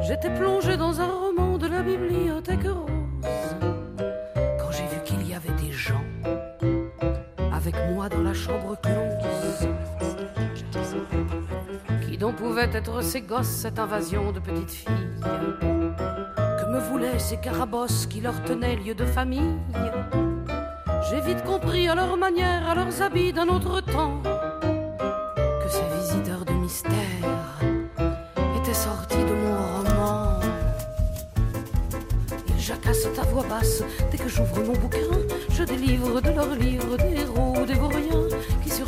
J'étais 0.02 0.28
plongé 0.34 0.76
dans 0.76 1.00
un 1.00 1.06
roman 1.06 1.56
de 1.56 1.66
la 1.66 1.80
bibliothèque 1.80 2.64
rose. 2.64 3.56
Quand 4.58 4.70
j'ai 4.70 4.84
vu 4.84 5.02
qu'il 5.06 5.26
y 5.26 5.32
avait 5.32 5.48
des 5.52 5.72
gens 5.72 6.04
avec 7.54 7.74
moi 7.90 8.10
dans 8.10 8.22
la 8.22 8.34
chambre 8.34 8.76
close. 8.82 9.68
Qui 12.06 12.18
donc 12.18 12.36
pouvaient 12.36 12.68
être 12.74 13.02
ces 13.02 13.22
gosses, 13.22 13.46
cette 13.46 13.78
invasion 13.78 14.30
de 14.30 14.40
petites 14.40 14.72
filles 14.72 15.20
Que 15.22 16.70
me 16.70 16.80
voulaient 16.90 17.18
ces 17.18 17.38
carabosses 17.38 18.06
qui 18.06 18.20
leur 18.20 18.42
tenaient 18.42 18.76
lieu 18.76 18.94
de 18.94 19.06
famille 19.06 19.56
j'ai 21.10 21.20
vite 21.20 21.42
compris 21.44 21.88
à 21.88 21.94
leur 21.94 22.16
manière, 22.16 22.68
à 22.68 22.74
leurs 22.74 23.02
habits 23.02 23.32
d'un 23.32 23.48
autre 23.48 23.80
temps, 23.80 24.20
que 24.22 25.68
ces 25.68 25.84
visiteurs 26.00 26.44
de 26.44 26.52
mystère 26.52 27.60
étaient 28.56 28.74
sortis 28.74 29.16
de 29.16 29.34
mon 29.34 29.56
roman. 29.76 30.40
Ils 32.48 32.60
jacassent 32.60 33.08
à 33.18 33.22
voix 33.22 33.44
basse 33.48 33.82
dès 34.10 34.18
que 34.18 34.28
j'ouvre 34.28 34.60
mon 34.64 34.74
bouquin. 34.74 34.98
Je 35.50 35.64
délivre 35.64 36.20
de 36.20 36.30
leurs 36.30 36.54
livres 36.54 36.96
des 36.96 37.20
héros, 37.20 37.66
des 37.66 37.74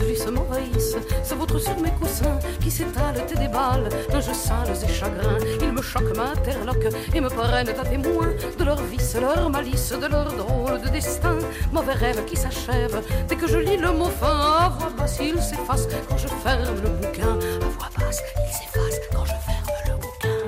surgissent, 0.01 0.31
m'envahissent, 0.31 0.97
se 1.25 1.35
vautrent 1.35 1.59
sur 1.59 1.79
mes 1.81 1.91
coussins, 1.91 2.39
qui 2.61 2.71
s'étalent 2.71 3.25
et 3.31 3.39
déballent 3.39 3.89
d'un 4.11 4.21
jeu 4.21 4.35
sales 4.35 4.77
et 4.83 4.89
chagrins. 4.89 5.39
Ils 5.63 5.73
me 5.73 5.83
choquent, 5.83 6.17
m'interloquent 6.17 6.91
et 7.15 7.21
me 7.21 7.29
prennent 7.29 7.69
à 7.69 7.85
témoin 7.85 8.29
de 8.59 8.65
leur 8.65 8.81
vice, 8.83 9.17
leur 9.21 9.51
malice, 9.51 9.93
de 9.93 10.07
leur 10.07 10.33
drôle 10.33 10.81
de 10.83 10.89
destin. 10.89 11.39
Mauvais 11.73 11.93
rêve 11.93 12.25
qui 12.25 12.37
s'achève 12.37 13.03
dès 13.29 13.37
que 13.37 13.47
je 13.47 13.59
lis 13.59 13.77
le 13.77 13.93
mot 13.93 14.11
fin 14.21 14.27
à 14.27 14.69
voix 14.69 14.91
basse. 14.97 15.19
Il 15.21 15.41
s'efface 15.41 15.87
quand 16.09 16.17
je 16.17 16.29
ferme 16.29 16.81
le 16.83 16.91
bouquin. 16.91 17.39
À 17.63 17.69
voix 17.77 17.91
basse, 17.99 18.23
il 18.47 18.53
s'efface 18.53 19.01
quand 19.13 19.25
je 19.25 19.35
ferme 19.47 19.71
le 19.87 19.95
bouquin. 19.95 20.39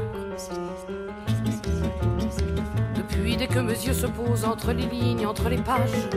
Depuis 2.97 3.37
dès 3.37 3.47
que 3.47 3.59
mes 3.59 3.73
yeux 3.73 3.95
se 3.95 4.07
posent 4.07 4.45
entre 4.45 4.73
les 4.73 4.87
lignes, 4.87 5.27
entre 5.27 5.49
les 5.49 5.59
pages, 5.59 6.09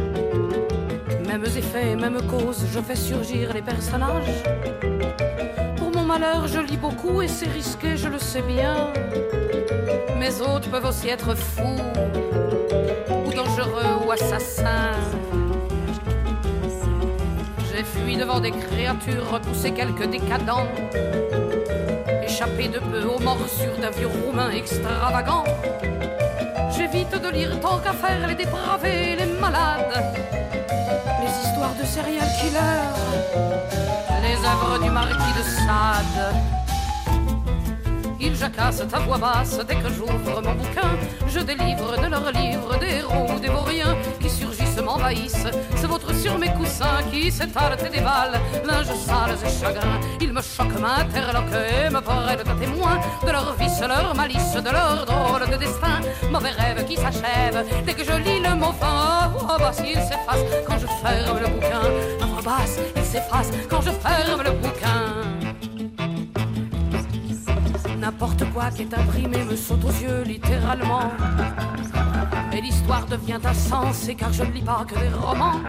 Mêmes 1.38 1.58
effets, 1.58 1.98
mêmes 1.98 2.22
causes, 2.28 2.66
je 2.72 2.80
fais 2.80 2.96
surgir 2.96 3.52
les 3.54 3.62
personnages. 3.62 4.42
Pour 5.76 5.92
mon 5.92 6.04
malheur, 6.04 6.48
je 6.48 6.62
lis 6.62 6.78
beaucoup 6.78 7.22
et 7.22 7.28
c'est 7.28 7.50
risqué, 7.50 7.98
je 7.98 8.08
le 8.08 8.20
sais 8.20 8.42
bien. 8.42 8.94
Mes 10.18 10.40
hôtes 10.40 10.70
peuvent 10.72 10.86
aussi 10.86 11.10
être 11.10 11.36
fous, 11.36 11.82
ou 13.26 13.34
dangereux, 13.34 14.06
ou 14.08 14.12
assassins. 14.14 14.94
J'ai 17.70 17.84
fui 17.84 18.16
devant 18.16 18.40
des 18.40 18.52
créatures, 18.52 19.30
repoussé 19.30 19.72
quelques 19.72 20.10
décadents. 20.10 20.70
Échappé 22.24 22.70
de 22.70 22.80
peu 22.80 23.04
aux 23.10 23.20
morsures 23.20 23.78
d'un 23.82 23.90
vieux 23.90 24.08
roumain 24.08 24.52
extravagant. 24.52 25.44
J'évite 26.78 27.22
de 27.22 27.30
lire 27.30 27.60
tant 27.60 27.80
qu'à 27.80 27.92
faire 27.92 28.26
les 28.26 28.36
dépravés, 28.36 29.18
les 29.18 29.26
malades. 29.42 30.45
De 31.86 31.90
serial 31.92 32.28
killers, 32.42 32.96
les 34.24 34.38
œuvres 34.44 34.84
du 34.84 34.90
marquis 34.90 35.34
de 35.38 35.44
Sade. 35.44 36.36
Ils 38.20 38.36
jacassent 38.36 38.82
à 38.92 39.00
voix 39.02 39.20
basse 39.20 39.60
dès 39.68 39.76
que 39.76 39.90
j'ouvre 39.90 40.42
mon 40.42 40.56
bouquin. 40.56 40.98
Je 41.28 41.42
délivre 41.42 41.96
de 42.02 42.08
leurs 42.08 42.32
livres 42.32 42.76
des 42.80 42.92
héros, 43.02 43.40
des 43.40 43.50
vauriens 43.50 43.96
qui 44.20 44.32
surgissent, 44.32 44.82
m'envahissent. 44.84 45.48
C'est 45.76 45.86
votre 45.86 46.05
sur 46.26 46.40
mes 46.40 46.52
coussins 46.54 47.04
qui 47.12 47.32
s'étalent 47.32 47.78
et 47.86 47.90
dévalent. 47.90 48.40
Linge 48.66 48.94
sales 49.08 49.38
et 49.46 49.54
chagrins, 49.60 50.00
ils 50.20 50.34
me 50.34 50.42
choquent, 50.42 50.80
m'interloquent 50.86 51.62
et 51.74 51.90
me 51.96 52.02
prennent 52.02 52.48
à 52.54 52.56
témoin 52.64 52.98
de 53.26 53.32
leur 53.32 53.54
vice, 53.60 53.80
leur 53.82 54.16
malice, 54.16 54.54
de 54.68 54.72
leur 54.78 55.06
drôle 55.06 55.46
de 55.52 55.58
destin. 55.58 55.98
Mauvais 56.32 56.56
rêve 56.60 56.84
qui 56.88 56.96
s'achève 56.96 57.58
dès 57.86 57.94
que 57.94 58.04
je 58.04 58.16
lis 58.26 58.42
le 58.48 58.56
mot 58.56 58.74
fin. 58.82 59.32
Oh, 59.40 59.58
bah, 59.60 59.72
s'il 59.72 60.00
s'efface 60.10 60.44
quand 60.68 60.80
je 60.80 60.88
ferme 61.04 61.40
le 61.44 61.50
bouquin. 61.54 61.86
À 62.24 62.26
voix 62.26 62.42
basse, 62.42 62.80
il 62.96 63.04
s'efface 63.04 63.52
quand 63.70 63.82
je 63.82 63.92
ferme 63.92 64.42
le 64.48 64.52
bouquin. 64.62 65.02
N'importe 68.00 68.44
quoi 68.52 68.66
qui 68.76 68.82
est 68.84 68.94
imprimé 68.94 69.44
me 69.44 69.56
saute 69.56 69.84
aux 69.84 69.98
yeux 70.04 70.24
littéralement. 70.24 71.12
Et 72.56 72.62
l'histoire 72.62 73.06
devient 73.06 73.40
insensée 73.44 74.16
car 74.16 74.32
je 74.32 74.44
ne 74.44 74.52
lis 74.52 74.62
pas 74.62 74.86
que 74.88 74.98
des 74.98 75.10
romans. 75.10 75.60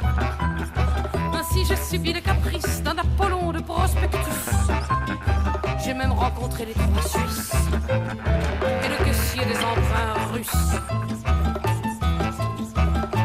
Ainsi 1.34 1.64
j'ai 1.68 1.74
subi 1.74 2.12
les 2.12 2.22
caprices 2.22 2.80
d'un 2.80 2.96
Apollon 2.96 3.50
de 3.50 3.60
prospectus. 3.60 4.20
J'ai 5.84 5.94
même 5.94 6.12
rencontré 6.12 6.64
les 6.66 6.74
trois 6.74 7.02
Suisses 7.02 7.52
et 8.84 8.88
le 8.88 9.04
caissier 9.04 9.44
des 9.44 9.56
emprunts 9.56 10.32
russes. 10.32 10.76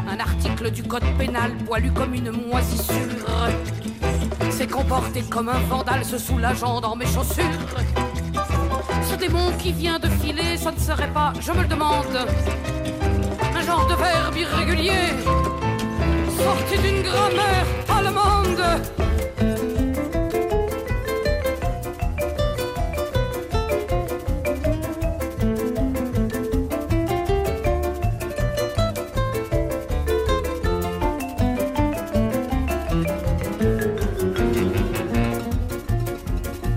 Un 0.09 0.19
article 0.19 0.71
du 0.71 0.81
code 0.81 1.05
pénal 1.19 1.55
poilu 1.57 1.91
comme 1.91 2.15
une 2.15 2.31
moisissure 2.31 2.91
s'est 4.49 4.67
comporté 4.67 5.21
comme 5.21 5.49
un 5.49 5.59
vandale 5.69 6.03
se 6.03 6.17
soulageant 6.17 6.81
dans 6.81 6.95
mes 6.95 7.05
chaussures. 7.05 7.45
Ce 9.07 9.15
démon 9.15 9.51
qui 9.59 9.71
vient 9.71 9.99
de 9.99 10.07
filer, 10.07 10.57
ça 10.57 10.71
ne 10.71 10.79
serait 10.79 11.13
pas, 11.13 11.33
je 11.39 11.51
me 11.51 11.61
le 11.61 11.67
demande, 11.67 12.27
de 13.79 13.95
verbe 13.95 14.37
irrégulier, 14.37 14.91
sorti 16.37 16.77
d'une 16.77 17.01
grammaire 17.03 17.65
allemande. 17.89 18.63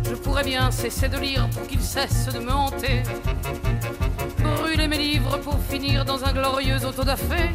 Je 0.05 0.15
pourrais 0.15 0.45
bien 0.45 0.71
cesser 0.71 1.09
de 1.09 1.19
lire 1.19 1.49
pour 1.51 1.67
qu'il 1.67 1.81
cesse 1.81 2.29
de 2.33 2.39
me 2.39 2.53
hanter. 2.53 3.03
Pour 5.43 5.61
finir 5.69 6.05
dans 6.05 6.25
un 6.25 6.33
glorieux 6.33 6.79
autodafé. 6.87 7.51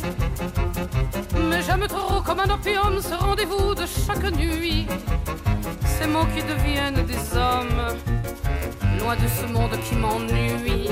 Mais 1.49 1.61
j'aime 1.63 1.87
trop 1.87 2.21
comme 2.21 2.39
un 2.39 2.49
opium 2.49 3.01
ce 3.01 3.15
rendez-vous 3.15 3.73
de 3.73 3.85
chaque 3.85 4.31
nuit. 4.35 4.85
Ces 5.85 6.07
mots 6.07 6.27
qui 6.35 6.43
deviennent 6.43 7.03
des 7.05 7.37
hommes, 7.37 7.95
loin 8.99 9.15
de 9.15 9.27
ce 9.27 9.51
monde 9.51 9.71
qui 9.85 9.95
m'ennuie. 9.95 10.89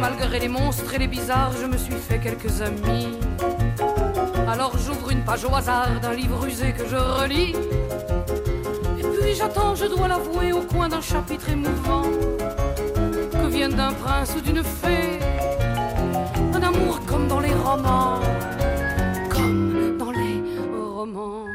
Malgré 0.00 0.40
les 0.40 0.48
monstres 0.48 0.92
et 0.94 0.98
les 0.98 1.08
bizarres, 1.08 1.52
je 1.60 1.66
me 1.66 1.76
suis 1.76 1.94
fait 1.94 2.18
quelques 2.18 2.62
amis. 2.62 3.18
Alors 4.48 4.72
j'ouvre 4.78 5.10
une 5.10 5.22
page 5.24 5.44
au 5.44 5.54
hasard 5.54 6.00
d'un 6.00 6.14
livre 6.14 6.44
usé 6.46 6.72
que 6.72 6.88
je 6.88 6.96
relis. 6.96 7.54
Et 8.98 9.02
puis 9.02 9.34
j'attends, 9.36 9.74
je 9.76 9.84
dois 9.86 10.08
l'avouer, 10.08 10.52
au 10.52 10.62
coin 10.62 10.88
d'un 10.88 11.02
chapitre 11.02 11.50
émouvant, 11.50 12.04
que 13.52 13.56
vienne 13.56 13.74
d'un 13.74 13.92
prince 13.92 14.34
ou 14.36 14.40
d'une 14.40 14.62
fée, 14.62 15.18
un 16.54 16.62
amour 16.62 17.00
comme 17.06 17.28
dans 17.28 17.40
les 17.40 17.54
romans, 17.54 18.20
comme 19.28 19.96
dans 19.98 20.10
les 20.10 20.42
romans. 20.70 21.51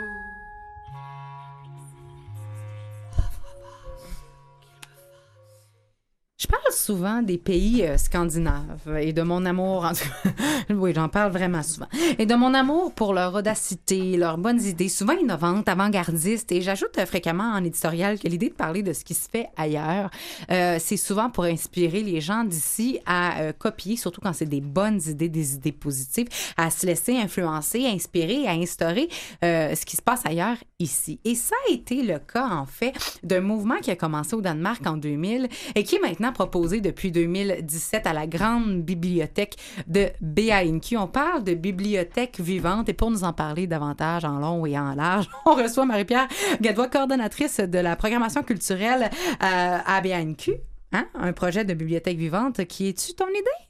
Souvent 6.87 7.21
des 7.21 7.37
pays 7.37 7.83
euh, 7.83 7.97
scandinaves. 7.97 8.97
Et 9.01 9.11
de 9.11 9.21
mon 9.21 9.45
amour, 9.45 9.83
en 9.83 9.91
tout 9.91 10.05
cas, 10.23 10.29
oui, 10.73 10.93
j'en 10.95 11.09
parle 11.09 11.33
vraiment 11.33 11.61
souvent, 11.61 11.87
et 12.17 12.25
de 12.25 12.33
mon 12.33 12.53
amour 12.53 12.93
pour 12.93 13.13
leur 13.13 13.35
audacité, 13.35 14.15
leurs 14.15 14.37
bonnes 14.37 14.61
idées, 14.61 14.87
souvent 14.87 15.11
innovantes, 15.11 15.67
avant-gardistes, 15.67 16.49
et 16.53 16.61
j'ajoute 16.61 16.97
euh, 16.97 17.05
fréquemment 17.05 17.51
en 17.51 17.61
éditorial 17.65 18.17
que 18.17 18.29
l'idée 18.29 18.47
de 18.47 18.53
parler 18.53 18.83
de 18.83 18.93
ce 18.93 19.03
qui 19.03 19.15
se 19.15 19.27
fait 19.29 19.49
ailleurs, 19.57 20.09
euh, 20.49 20.77
c'est 20.79 20.95
souvent 20.95 21.29
pour 21.29 21.43
inspirer 21.43 22.03
les 22.03 22.21
gens 22.21 22.45
d'ici 22.45 22.99
à 23.05 23.51
copier, 23.57 23.97
surtout 23.97 24.21
quand 24.21 24.31
c'est 24.31 24.45
des 24.45 24.61
bonnes 24.61 25.01
idées, 25.07 25.27
des 25.27 25.55
idées 25.55 25.73
positives, 25.73 26.27
à 26.55 26.69
se 26.69 26.85
laisser 26.85 27.17
influencer, 27.17 27.85
inspirer, 27.85 28.47
à 28.47 28.51
instaurer 28.51 29.09
ce 29.41 29.85
qui 29.85 29.97
se 29.97 30.01
passe 30.01 30.25
ailleurs 30.25 30.57
ici. 30.79 31.19
Et 31.25 31.35
ça 31.35 31.55
a 31.67 31.73
été 31.73 32.03
le 32.03 32.19
cas, 32.19 32.47
en 32.47 32.65
fait, 32.65 32.93
d'un 33.23 33.41
mouvement 33.41 33.77
qui 33.81 33.91
a 33.91 33.95
commencé 33.95 34.35
au 34.35 34.41
Danemark 34.41 34.85
en 34.87 34.97
2000 34.97 35.49
et 35.75 35.83
qui 35.83 35.95
est 35.95 36.01
maintenant 36.01 36.31
proposé 36.31 36.76
depuis 36.81 37.11
2017 37.11 38.07
à 38.07 38.13
la 38.13 38.27
grande 38.27 38.81
bibliothèque 38.81 39.55
de 39.87 40.07
BANQ. 40.21 40.97
On 40.97 41.07
parle 41.07 41.43
de 41.43 41.53
bibliothèque 41.53 42.39
vivante 42.39 42.89
et 42.89 42.93
pour 42.93 43.11
nous 43.11 43.23
en 43.23 43.33
parler 43.33 43.67
davantage 43.67 44.25
en 44.25 44.39
long 44.39 44.65
et 44.65 44.77
en 44.77 44.93
large, 44.95 45.27
on 45.45 45.55
reçoit 45.55 45.85
Marie-Pierre 45.85 46.27
Gadois, 46.61 46.87
coordonnatrice 46.87 47.59
de 47.59 47.79
la 47.79 47.95
programmation 47.95 48.43
culturelle 48.43 49.09
euh, 49.43 49.77
à 49.85 50.01
BANQ. 50.01 50.53
Hein? 50.93 51.07
Un 51.15 51.33
projet 51.33 51.65
de 51.65 51.73
bibliothèque 51.73 52.17
vivante 52.17 52.65
qui 52.65 52.87
est-tu 52.87 53.13
ton 53.13 53.27
idée? 53.27 53.66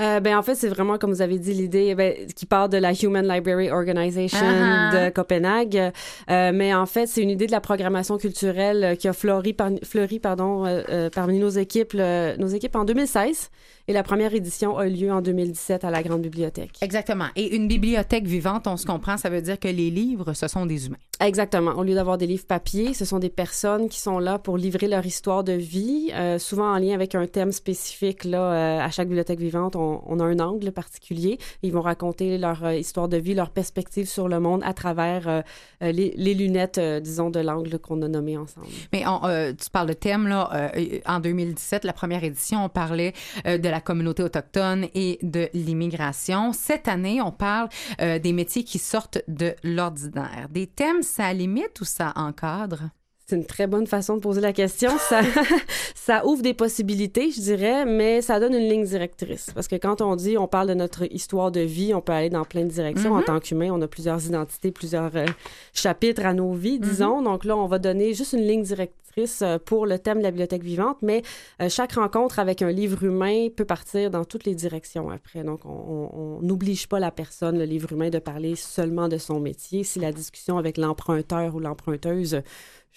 Euh, 0.00 0.20
ben 0.20 0.36
en 0.38 0.42
fait 0.42 0.54
c'est 0.54 0.68
vraiment 0.68 0.96
comme 0.96 1.10
vous 1.12 1.22
avez 1.22 1.38
dit 1.40 1.52
l'idée 1.52 1.94
ben, 1.96 2.14
qui 2.36 2.46
part 2.46 2.68
de 2.68 2.76
la 2.76 2.92
Human 2.92 3.26
Library 3.26 3.70
Organization 3.70 4.38
Ah. 4.40 4.90
de 4.94 5.10
Copenhague 5.10 5.92
Euh, 6.30 6.52
mais 6.54 6.72
en 6.74 6.86
fait 6.86 7.06
c'est 7.06 7.20
une 7.22 7.30
idée 7.30 7.46
de 7.46 7.52
la 7.52 7.60
programmation 7.60 8.16
culturelle 8.16 8.84
euh, 8.84 8.94
qui 8.94 9.08
a 9.08 9.12
fleuri, 9.12 9.54
par, 9.54 9.70
fleuri 9.82 10.20
pardon 10.20 10.64
euh, 10.66 10.82
euh, 10.88 11.10
parmi 11.10 11.38
nos 11.40 11.48
équipes 11.48 11.94
nos 11.94 12.46
équipes 12.46 12.76
en 12.76 12.84
2016 12.84 13.50
et 13.88 13.94
la 13.94 14.02
première 14.02 14.34
édition 14.34 14.76
a 14.76 14.86
eu 14.86 14.90
lieu 14.90 15.10
en 15.10 15.22
2017 15.22 15.82
à 15.82 15.90
la 15.90 16.02
Grande 16.02 16.20
Bibliothèque. 16.20 16.76
Exactement. 16.82 17.24
Et 17.36 17.56
une 17.56 17.68
bibliothèque 17.68 18.26
vivante, 18.26 18.66
on 18.66 18.76
se 18.76 18.84
comprend, 18.84 19.16
ça 19.16 19.30
veut 19.30 19.40
dire 19.40 19.58
que 19.58 19.68
les 19.68 19.90
livres, 19.90 20.34
ce 20.34 20.46
sont 20.46 20.66
des 20.66 20.86
humains. 20.86 20.98
Exactement. 21.20 21.72
Au 21.72 21.82
lieu 21.82 21.94
d'avoir 21.94 22.18
des 22.18 22.26
livres 22.26 22.46
papier, 22.46 22.92
ce 22.92 23.04
sont 23.04 23.18
des 23.18 23.30
personnes 23.30 23.88
qui 23.88 23.98
sont 23.98 24.18
là 24.18 24.38
pour 24.38 24.56
livrer 24.58 24.86
leur 24.88 25.04
histoire 25.04 25.42
de 25.42 25.54
vie, 25.54 26.10
euh, 26.14 26.38
souvent 26.38 26.72
en 26.72 26.78
lien 26.78 26.94
avec 26.94 27.14
un 27.14 27.26
thème 27.26 27.50
spécifique. 27.50 28.24
Là, 28.24 28.40
euh, 28.40 28.80
à 28.80 28.90
chaque 28.90 29.08
bibliothèque 29.08 29.40
vivante, 29.40 29.74
on, 29.74 30.02
on 30.06 30.20
a 30.20 30.24
un 30.24 30.38
angle 30.38 30.70
particulier. 30.70 31.38
Ils 31.62 31.72
vont 31.72 31.80
raconter 31.80 32.38
leur 32.38 32.64
euh, 32.64 32.74
histoire 32.74 33.08
de 33.08 33.16
vie, 33.16 33.34
leur 33.34 33.50
perspective 33.50 34.06
sur 34.06 34.28
le 34.28 34.38
monde 34.38 34.62
à 34.64 34.74
travers 34.74 35.42
les, 35.80 36.12
les 36.14 36.34
lunettes, 36.34 36.78
disons, 36.78 37.30
de 37.30 37.40
l'angle 37.40 37.78
qu'on 37.78 38.02
a 38.02 38.08
nommé 38.08 38.36
ensemble. 38.36 38.66
Mais 38.92 39.04
on, 39.06 39.20
tu 39.54 39.70
parles 39.70 39.88
de 39.88 39.92
thème, 39.94 40.28
là. 40.28 40.70
en 41.06 41.20
2017, 41.20 41.84
la 41.84 41.92
première 41.92 42.22
édition, 42.22 42.64
on 42.64 42.68
parlait 42.68 43.12
de 43.44 43.68
la 43.68 43.77
communauté 43.80 44.22
autochtone 44.22 44.88
et 44.94 45.18
de 45.22 45.48
l'immigration. 45.54 46.52
Cette 46.52 46.88
année, 46.88 47.20
on 47.20 47.32
parle 47.32 47.68
euh, 48.00 48.18
des 48.18 48.32
métiers 48.32 48.64
qui 48.64 48.78
sortent 48.78 49.22
de 49.28 49.54
l'ordinaire. 49.62 50.48
Des 50.50 50.66
thèmes, 50.66 51.02
ça 51.02 51.32
limite 51.32 51.80
ou 51.80 51.84
ça 51.84 52.12
encadre? 52.16 52.90
C'est 53.28 53.36
une 53.36 53.44
très 53.44 53.66
bonne 53.66 53.86
façon 53.86 54.16
de 54.16 54.20
poser 54.22 54.40
la 54.40 54.54
question. 54.54 54.90
Ça, 54.98 55.20
ça 55.94 56.26
ouvre 56.26 56.40
des 56.40 56.54
possibilités, 56.54 57.30
je 57.30 57.40
dirais, 57.42 57.84
mais 57.84 58.22
ça 58.22 58.40
donne 58.40 58.54
une 58.54 58.66
ligne 58.70 58.84
directrice. 58.86 59.50
Parce 59.54 59.68
que 59.68 59.76
quand 59.76 60.00
on 60.00 60.16
dit, 60.16 60.38
on 60.38 60.48
parle 60.48 60.68
de 60.68 60.72
notre 60.74 61.04
histoire 61.12 61.50
de 61.52 61.60
vie, 61.60 61.92
on 61.92 62.00
peut 62.00 62.12
aller 62.12 62.30
dans 62.30 62.44
plein 62.46 62.62
de 62.64 62.70
directions. 62.70 63.12
En 63.12 63.18
Mhm. 63.18 63.24
tant 63.24 63.38
qu'humain, 63.40 63.68
on 63.70 63.82
a 63.82 63.86
plusieurs 63.86 64.24
identités, 64.24 64.70
plusieurs 64.70 65.14
euh, 65.14 65.26
chapitres 65.74 66.24
à 66.24 66.32
nos 66.32 66.54
vies, 66.54 66.78
disons. 66.80 67.20
Donc 67.20 67.44
là, 67.44 67.54
on 67.54 67.66
va 67.66 67.78
donner 67.78 68.14
juste 68.14 68.32
une 68.32 68.46
ligne 68.46 68.62
directrice 68.62 69.42
euh, 69.42 69.58
pour 69.62 69.84
le 69.84 69.98
thème 69.98 70.18
de 70.18 70.22
la 70.22 70.30
bibliothèque 70.30 70.62
vivante, 70.62 70.96
mais 71.02 71.20
euh, 71.60 71.68
chaque 71.68 71.92
rencontre 71.92 72.38
avec 72.38 72.62
un 72.62 72.70
livre 72.70 73.02
humain 73.04 73.48
peut 73.54 73.66
partir 73.66 74.10
dans 74.10 74.24
toutes 74.24 74.44
les 74.44 74.54
directions 74.54 75.10
après. 75.10 75.44
Donc, 75.44 75.66
on- 75.66 76.38
n'oblige 76.40 76.86
pas 76.88 76.98
la 77.00 77.10
personne, 77.10 77.58
le 77.58 77.64
livre 77.64 77.92
humain, 77.92 78.08
de 78.08 78.20
parler 78.20 78.54
seulement 78.56 79.08
de 79.08 79.18
son 79.18 79.38
métier. 79.38 79.84
Si 79.84 79.98
la 79.98 80.12
discussion 80.12 80.56
avec 80.56 80.78
l'emprunteur 80.78 81.54
ou 81.54 81.60
l'emprunteuse 81.60 82.40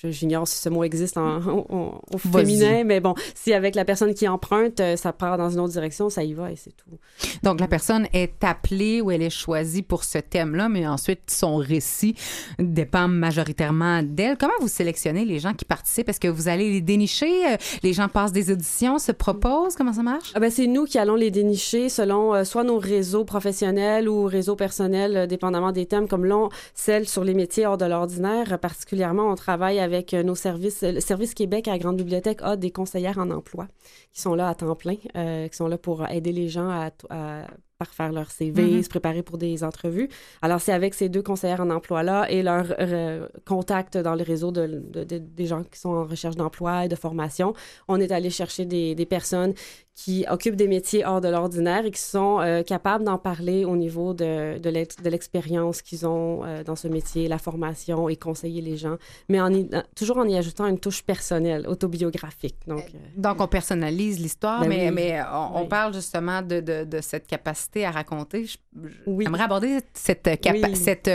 J'ignore 0.10 0.48
si 0.48 0.57
ce 0.60 0.69
mot 0.69 0.84
existe 0.84 1.18
en, 1.18 1.38
en- 1.38 1.65
en- 1.69 2.02
au 2.14 2.18
féminin, 2.18 2.84
mais 2.84 2.99
bon, 2.99 3.14
si 3.36 3.53
avec 3.53 3.76
la 3.76 3.86
personne 3.86 4.14
qui 4.14 4.28
emprunte, 4.28 4.80
euh, 4.80 4.95
ça 4.95 5.14
part 5.14 5.38
dans 5.38 5.49
une 5.49 5.60
autre 5.60 5.73
direction, 5.73 6.10
ça 6.10 6.23
y 6.23 6.34
va 6.34 6.52
et 6.52 6.56
c'est 6.56 6.76
tout. 6.76 6.98
Donc, 7.44 7.60
la 7.60 7.68
personne 7.68 8.07
est 8.14 8.44
appelée 8.44 9.02
ou 9.02 9.11
elle 9.11 9.22
est 9.22 9.30
choisie 9.30 9.82
pour 9.84 10.03
ce 10.03 10.18
thème-là, 10.18 10.69
mais 10.69 10.88
ensuite, 10.88 11.30
son 11.30 11.57
récit 11.57 12.15
dépend 12.60 13.07
majoritairement 13.07 14.02
d'elle. 14.03 14.38
Comment 14.38 14.53
vous 14.60 14.68
sélectionnez 14.68 15.26
les 15.26 15.40
gens 15.40 15.53
qui 15.53 15.65
participent? 15.65 16.10
Est-ce 16.10 16.19
que 16.19 16.28
vous 16.28 16.48
allez 16.48 16.72
les 16.72 16.82
dénicher? 16.82 17.45
Euh, 17.53 17.57
Les 17.84 17.94
gens 17.94 18.07
passent 18.07 18.32
des 18.32 18.52
auditions, 18.52 18.98
se 18.99 19.11
proposent? 19.11 19.76
Comment 19.76 19.94
ça 19.94 20.03
marche? 20.03 20.32
Ah 20.36 20.40
ben, 20.40 20.49
c'est 20.52 20.68
nous 20.68 20.86
qui 20.86 20.98
allons 20.98 21.15
les 21.15 21.32
dénicher 21.32 21.90
selon 21.90 22.34
euh, 22.34 22.44
soit 22.44 22.64
nos 22.64 22.78
réseaux 22.78 23.26
professionnels 23.26 24.07
ou 24.10 24.26
réseaux 24.26 24.56
personnels, 24.56 25.18
euh, 25.18 25.28
dépendamment 25.28 25.72
des 25.72 25.86
thèmes, 25.86 26.07
comme 26.07 26.26
l'on, 26.26 26.49
celle 26.73 27.07
sur 27.07 27.23
les 27.23 27.34
métiers 27.34 27.65
hors 27.65 27.78
de 27.78 27.86
l'ordinaire. 27.86 28.53
Euh, 28.53 28.57
Particulièrement, 28.57 29.30
on 29.30 29.36
travaille 29.36 29.80
avec 29.80 29.90
euh, 30.13 30.23
nos 30.23 30.35
services. 30.35 30.81
Le 30.84 30.99
Service 30.99 31.34
Québec 31.34 31.68
à 31.68 31.72
la 31.72 31.77
Grande 31.80 31.97
Bibliothèque 31.97 32.39
a 32.41 32.55
des 32.55 32.72
conseillères 32.72 33.18
en 33.18 33.30
emploi 33.31 33.68
qui 34.13 34.22
sont 34.22 34.35
là 34.35 34.49
à 34.49 34.55
temps 34.55 34.76
plein, 34.76 34.95
euh, 35.15 35.47
qui 35.47 35.55
sont 35.55 35.68
là 35.68 35.77
pour 35.77 36.07
aider 36.09 36.31
les 36.31 36.49
gens 36.49 36.69
à, 36.69 36.89
à 37.09 37.47
parfaire 37.77 38.11
leur 38.11 38.30
CV, 38.30 38.61
Mhm. 38.61 38.84
se 38.84 38.89
préparer 38.89 39.23
pour 39.23 39.39
des 39.39 39.63
entrevues. 39.63 40.07
Alors, 40.43 40.61
c'est 40.61 40.72
avec 40.72 40.93
ces 40.93 41.09
deux 41.09 41.23
conseillères 41.23 41.61
en 41.61 41.69
emploi-là 41.72 42.30
et 42.30 42.43
leurs 42.43 42.76
euh, 42.80 43.27
contacts 43.45 43.97
dans 43.97 44.13
le 44.13 44.22
réseau 44.23 44.51
de, 44.51 44.68
de- 44.68 45.03
de- 45.03 45.18
des 45.18 45.45
gens 45.47 45.63
qui 45.63 45.80
sont 45.80 45.89
en 45.89 46.05
recherche 46.05 46.35
d'emploi 46.35 46.85
et 46.85 46.89
de 46.89 46.95
formation, 46.95 47.53
on 47.88 47.99
est 47.99 48.11
allé 48.11 48.30
chercher 48.30 48.65
des, 48.65 48.93
des 48.93 49.05
personnes 49.07 49.53
qui 49.93 50.26
occupent 50.30 50.55
des 50.55 50.68
métiers 50.69 51.05
hors 51.05 51.19
de 51.22 51.27
l'ordinaire 51.27 51.85
et 51.85 51.91
qui 51.91 52.01
sont 52.01 52.39
euh, 52.39 52.63
capables 52.63 53.03
d'en 53.03 53.18
parler 53.18 53.65
au 53.65 53.76
niveau 53.76 54.13
de, 54.13 54.57
de 54.57 54.69
l'ex- 54.69 54.95
de 54.95 55.09
l'expérience 55.09 55.81
qu'ils 55.81 56.07
ont 56.07 56.43
euh, 56.45 56.63
dans 56.63 56.77
ce 56.77 56.88
métier, 56.88 57.27
la 57.27 57.38
formation 57.38 58.07
et 58.09 58.15
conseiller 58.15 58.61
les 58.61 58.77
gens, 58.77 58.95
mais 59.30 59.39
en 59.41 59.53
y- 59.53 59.69
toujours 59.95 60.18
en 60.18 60.26
y 60.27 60.35
ajoutant 60.38 60.65
une 60.68 60.80
touche 60.80 61.03
personnelle, 61.03 61.68
autobiographique. 61.68 62.55
Donc, 62.68 62.80
euh, 62.95 62.97
Donc, 63.18 63.41
on 63.41 63.47
personnalise 63.47 64.19
l'histoire, 64.19 64.61
Ben 64.61 64.69
mais, 64.69 64.88
oui. 64.89 64.95
mais 64.95 65.19
on, 65.53 65.65
parle 65.68 65.93
justement 65.93 66.41
de, 66.41 66.61
de- 66.61 66.84
de 66.85 67.01
cette 67.01 67.27
capacité 67.27 67.85
à 67.85 67.91
raconter. 67.91 68.45
Je- 68.45 68.57
Oui. 69.05 69.26
J'aimerais 69.26 69.43
aborder 69.43 69.80
cette, 69.93 70.23
capa- 70.41 70.73
cette 70.76 71.09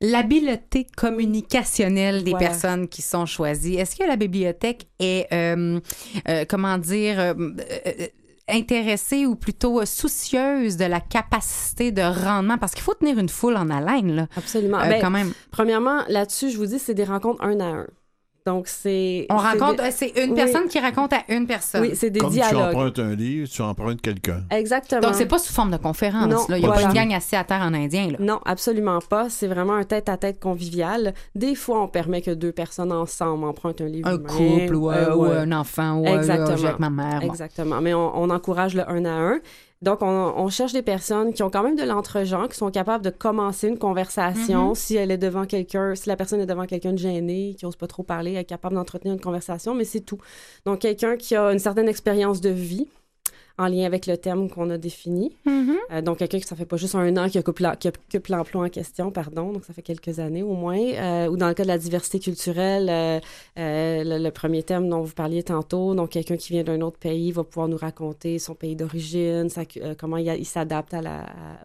l'habileté 0.00 0.86
communicationnelle 0.96 2.24
des 2.24 2.32
Voilà. 2.32 2.48
personnes 2.48 2.88
qui 2.88 3.02
sont 3.02 3.26
choisies. 3.26 3.76
Est-ce 3.76 3.96
que 3.96 4.04
la 4.04 4.16
bibliothèque 4.16 4.86
est, 4.98 5.26
euh, 5.32 5.80
euh, 6.28 6.44
comment 6.48 6.78
dire, 6.78 7.18
euh, 7.18 7.34
intéressée 8.48 9.26
ou 9.26 9.34
plutôt 9.36 9.84
soucieuse 9.84 10.76
de 10.76 10.84
la 10.84 11.00
capacité 11.00 11.92
de 11.92 12.02
rendement? 12.02 12.58
Parce 12.58 12.72
qu'il 12.72 12.82
faut 12.82 12.94
tenir 12.94 13.18
une 13.18 13.28
foule 13.28 13.56
en 13.56 13.70
haleine, 13.70 14.14
là. 14.14 14.26
Absolument. 14.36 14.80
Euh, 14.80 14.88
Ben, 14.88 15.00
quand 15.00 15.10
même. 15.10 15.32
Premièrement, 15.50 16.02
là-dessus, 16.08 16.50
je 16.50 16.56
vous 16.58 16.66
dis, 16.66 16.78
c'est 16.78 16.94
des 16.94 17.04
rencontres 17.04 17.42
un 17.42 17.58
à 17.60 17.64
un. 17.64 17.86
Donc, 18.46 18.68
c'est. 18.68 19.26
On 19.28 19.36
rencontre, 19.36 19.82
des- 19.82 19.90
c'est 19.90 20.12
une 20.22 20.30
Oui. 20.30 20.36
personne 20.36 20.68
qui 20.68 20.78
raconte 20.78 21.12
à 21.12 21.22
une 21.28 21.46
personne. 21.46 21.80
Oui, 21.82 21.90
c'est 21.94 22.10
des 22.10 22.20
Comme 22.20 22.30
tu 22.30 22.36
dialogues. 22.36 22.74
empruntes 22.76 22.98
un 23.00 23.14
livre, 23.14 23.48
tu 23.48 23.60
empruntes 23.60 24.00
quelqu'un. 24.00 24.44
Exactement. 24.50 25.00
Donc, 25.00 25.14
c'est 25.14 25.26
pas 25.26 25.38
sous 25.38 25.52
forme 25.52 25.72
de 25.72 25.76
conférence. 25.76 26.28
Non, 26.28 26.46
là. 26.48 26.56
Il 26.56 26.60
n'y 26.60 26.64
a 26.64 26.68
voilà. 26.68 26.82
pas 26.82 26.88
une 26.88 26.94
gang 26.94 27.12
assise 27.14 27.34
à 27.34 27.42
terre 27.44 27.62
en 27.62 27.74
indien. 27.74 28.10
Là. 28.12 28.18
Non, 28.20 28.38
absolument 28.46 29.00
pas. 29.00 29.28
C'est 29.28 29.48
vraiment 29.48 29.74
un 29.74 29.82
tête-à-tête 29.84 30.38
convivial. 30.40 31.12
Des 31.34 31.54
fois, 31.56 31.82
on 31.82 31.88
permet 31.88 32.22
que 32.22 32.30
deux 32.30 32.52
personnes 32.52 32.92
ensemble 32.92 33.44
empruntent 33.44 33.80
un 33.80 33.86
livre. 33.86 34.08
Un 34.08 34.14
humain. 34.14 34.28
couple 34.28 34.74
ou, 34.76 34.90
Euh, 34.90 35.14
ou 35.16 35.24
un 35.24 35.50
enfant 35.52 35.96
ou 35.98 36.06
euh, 36.06 36.16
Exactement. 36.16 36.64
avec 36.68 36.78
ma 36.78 36.90
mère. 36.90 37.20
bon. 37.20 37.26
Exactement. 37.26 37.80
Mais 37.80 37.94
on, 37.94 38.16
on 38.16 38.30
encourage 38.30 38.74
le 38.74 38.88
un 38.88 39.04
à 39.04 39.10
un. 39.10 39.38
Donc, 39.82 40.00
on, 40.02 40.06
on 40.36 40.48
cherche 40.48 40.72
des 40.72 40.82
personnes 40.82 41.34
qui 41.34 41.42
ont 41.42 41.50
quand 41.50 41.62
même 41.62 41.76
de 41.76 41.82
l'entre-genre, 41.82 42.48
qui 42.48 42.56
sont 42.56 42.70
capables 42.70 43.04
de 43.04 43.10
commencer 43.10 43.68
une 43.68 43.78
conversation. 43.78 44.70
Mhm. 44.70 44.74
Si 44.74 44.96
elle 44.96 45.10
est 45.10 45.18
devant 45.18 45.44
quelqu'un, 45.44 45.94
si 45.94 46.08
la 46.08 46.16
personne 46.16 46.40
est 46.40 46.46
devant 46.46 46.66
quelqu'un 46.66 46.92
de 46.92 46.98
gêné, 46.98 47.54
qui 47.58 47.64
n'ose 47.64 47.76
pas 47.76 47.86
trop 47.86 48.02
parler, 48.02 48.32
elle 48.32 48.38
est 48.38 48.44
capable 48.44 48.74
d'entretenir 48.74 49.14
une 49.14 49.20
conversation, 49.20 49.74
mais 49.74 49.84
c'est 49.84 50.00
tout. 50.00 50.18
Donc, 50.64 50.80
quelqu'un 50.80 51.16
qui 51.16 51.36
a 51.36 51.52
une 51.52 51.58
certaine 51.58 51.88
expérience 51.88 52.40
de 52.40 52.50
vie 52.50 52.88
en 53.58 53.68
lien 53.68 53.84
avec 53.84 54.06
le 54.06 54.16
thème 54.16 54.50
qu'on 54.50 54.68
a 54.70 54.78
défini. 54.78 55.32
Mhm. 55.46 55.76
Euh, 55.92 56.02
donc, 56.02 56.18
quelqu'un 56.18 56.38
qui 56.38 56.46
ça 56.46 56.56
fait 56.56 56.66
pas 56.66 56.76
juste 56.76 56.94
un 56.94 57.16
an 57.16 57.28
qui 57.28 57.38
occupe 57.38 58.28
l'emploi 58.28 58.64
en 58.64 58.68
question, 58.68 59.10
pardon, 59.10 59.52
donc 59.52 59.64
ça 59.64 59.72
fait 59.72 59.82
quelques 59.82 60.18
années 60.18 60.42
au 60.42 60.54
moins. 60.54 60.78
Euh, 60.78 61.28
ou 61.28 61.36
dans 61.36 61.48
le 61.48 61.54
cas 61.54 61.62
de 61.62 61.68
la 61.68 61.78
diversité 61.78 62.18
culturelle, 62.18 62.88
euh, 62.90 63.20
le, 63.56 64.22
le 64.22 64.30
premier 64.30 64.62
thème 64.62 64.88
dont 64.88 65.02
vous 65.02 65.14
parliez 65.14 65.42
tantôt, 65.42 65.94
donc 65.94 66.10
quelqu'un 66.10 66.36
qui 66.36 66.52
vient 66.52 66.64
d'un 66.64 66.80
autre 66.82 66.98
pays 66.98 67.32
va 67.32 67.44
pouvoir 67.44 67.68
nous 67.68 67.76
raconter 67.76 68.38
son 68.38 68.54
pays 68.54 68.76
d'origine, 68.76 69.48
comment 69.98 70.18
il, 70.18 70.46
s'adapte 70.46 70.94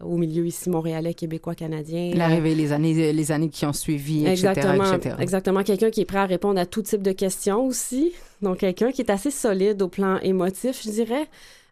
au 0.01 0.18
milieu 0.18 0.45
ici 0.45 0.69
montréalais, 0.69 1.13
québécois, 1.13 1.55
canadien. 1.55 2.13
L'arrivée, 2.15 2.55
les 2.55 2.72
années, 2.72 3.11
les 3.11 3.31
années 3.31 3.49
qui 3.49 3.65
ont 3.65 3.73
suivi, 3.73 4.22
etc. 4.22 4.31
Exactement, 4.31 4.93
etc. 4.93 5.15
exactement. 5.19 5.63
Quelqu'un 5.63 5.89
qui 5.91 6.01
est 6.01 6.05
prêt 6.05 6.19
à 6.19 6.26
répondre 6.26 6.59
à 6.59 6.65
tout 6.65 6.81
type 6.81 7.01
de 7.01 7.11
questions 7.11 7.65
aussi. 7.65 8.13
Donc, 8.41 8.59
quelqu'un 8.59 8.91
qui 8.91 9.01
est 9.01 9.11
assez 9.11 9.30
solide 9.30 9.81
au 9.81 9.88
plan 9.88 10.18
émotif, 10.19 10.81
je 10.84 10.89
dirais. 10.89 11.27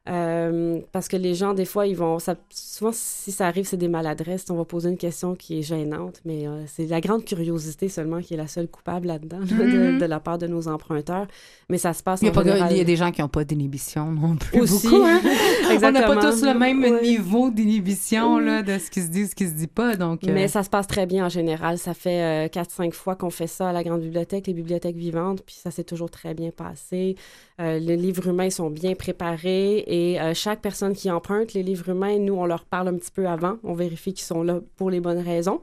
Euh, 0.09 0.79
parce 0.91 1.07
que 1.07 1.17
les 1.17 1.35
gens, 1.35 1.53
des 1.53 1.65
fois, 1.65 1.85
ils 1.85 1.95
vont. 1.95 2.17
Ça, 2.19 2.35
souvent, 2.49 2.91
si 2.93 3.31
ça 3.31 3.45
arrive, 3.47 3.65
c'est 3.65 3.77
des 3.77 3.87
maladresses. 3.87 4.45
On 4.49 4.55
va 4.55 4.65
poser 4.65 4.89
une 4.89 4.97
question 4.97 5.35
qui 5.35 5.59
est 5.59 5.61
gênante, 5.61 6.19
mais 6.25 6.47
euh, 6.47 6.63
c'est 6.67 6.87
la 6.87 6.99
grande 6.99 7.23
curiosité 7.25 7.89
seulement 7.89 8.19
qui 8.21 8.33
est 8.33 8.37
la 8.37 8.47
seule 8.47 8.67
coupable 8.67 9.07
là-dedans, 9.07 9.39
là, 9.39 9.45
de, 9.65 9.91
Mhm. 9.91 9.99
de 9.99 10.05
la 10.05 10.19
part 10.19 10.37
de 10.39 10.47
nos 10.47 10.67
emprunteurs. 10.67 11.27
Mais 11.69 11.77
ça 11.77 11.93
se 11.93 12.01
passe 12.01 12.21
Il 12.21 12.25
y, 12.25 12.29
a 12.29 12.31
pas 12.31 12.43
général- 12.43 12.71
il 12.71 12.77
y 12.77 12.81
a 12.81 12.85
des 12.85 12.95
gens 12.95 13.11
qui 13.11 13.21
n'ont 13.21 13.27
pas 13.27 13.43
d'inhibition 13.43 14.11
non 14.11 14.35
plus. 14.35 14.61
Aussi. 14.61 14.87
Beaucoup, 14.87 15.03
hein? 15.05 15.21
On 15.83 15.91
n'a 15.91 16.01
pas 16.03 16.15
tous 16.17 16.41
le 16.43 16.57
même 16.57 16.81
Ouais. 16.81 17.01
niveau 17.01 17.51
d'inhibition 17.51 18.37
de 18.39 18.77
ce 18.79 18.89
qui 18.89 19.01
se 19.01 19.07
dit, 19.09 19.27
ce 19.27 19.35
qui 19.35 19.45
se 19.47 19.53
dit 19.53 19.67
pas. 19.67 19.95
Donc, 19.95 20.23
euh, 20.23 20.31
Mais 20.33 20.47
ça 20.47 20.63
se 20.63 20.69
passe 20.69 20.87
très 20.87 21.05
bien 21.05 21.25
en 21.25 21.29
général. 21.29 21.77
Ça 21.77 21.93
fait 21.93 22.49
4-5 22.51 22.93
fois 22.93 23.15
qu'on 23.15 23.29
fait 23.29 23.47
ça 23.47 23.69
à 23.69 23.73
la 23.73 23.83
Grande 23.83 24.01
Bibliothèque, 24.01 24.47
les 24.47 24.53
bibliothèques 24.53 24.95
vivantes, 24.95 25.43
puis 25.45 25.55
ça 25.55 25.69
s'est 25.71 25.83
toujours 25.83 26.09
très 26.09 26.33
bien 26.33 26.49
passé. 26.51 27.15
Euh, 27.59 27.77
les 27.77 27.97
livres 27.97 28.27
humains 28.27 28.49
sont 28.49 28.69
bien 28.69 28.95
préparés 28.95 29.83
et 29.85 30.21
euh, 30.21 30.33
chaque 30.33 30.61
personne 30.61 30.93
qui 30.93 31.11
emprunte 31.11 31.53
les 31.53 31.61
livres 31.61 31.89
humains, 31.89 32.17
nous, 32.17 32.35
on 32.35 32.45
leur 32.45 32.63
parle 32.63 32.87
un 32.87 32.95
petit 32.95 33.11
peu 33.11 33.27
avant. 33.27 33.57
On 33.65 33.73
vérifie 33.73 34.13
qu'ils 34.13 34.23
sont 34.25 34.43
là 34.43 34.59
pour 34.77 34.89
les 34.89 35.01
bonnes 35.01 35.19
raisons. 35.19 35.61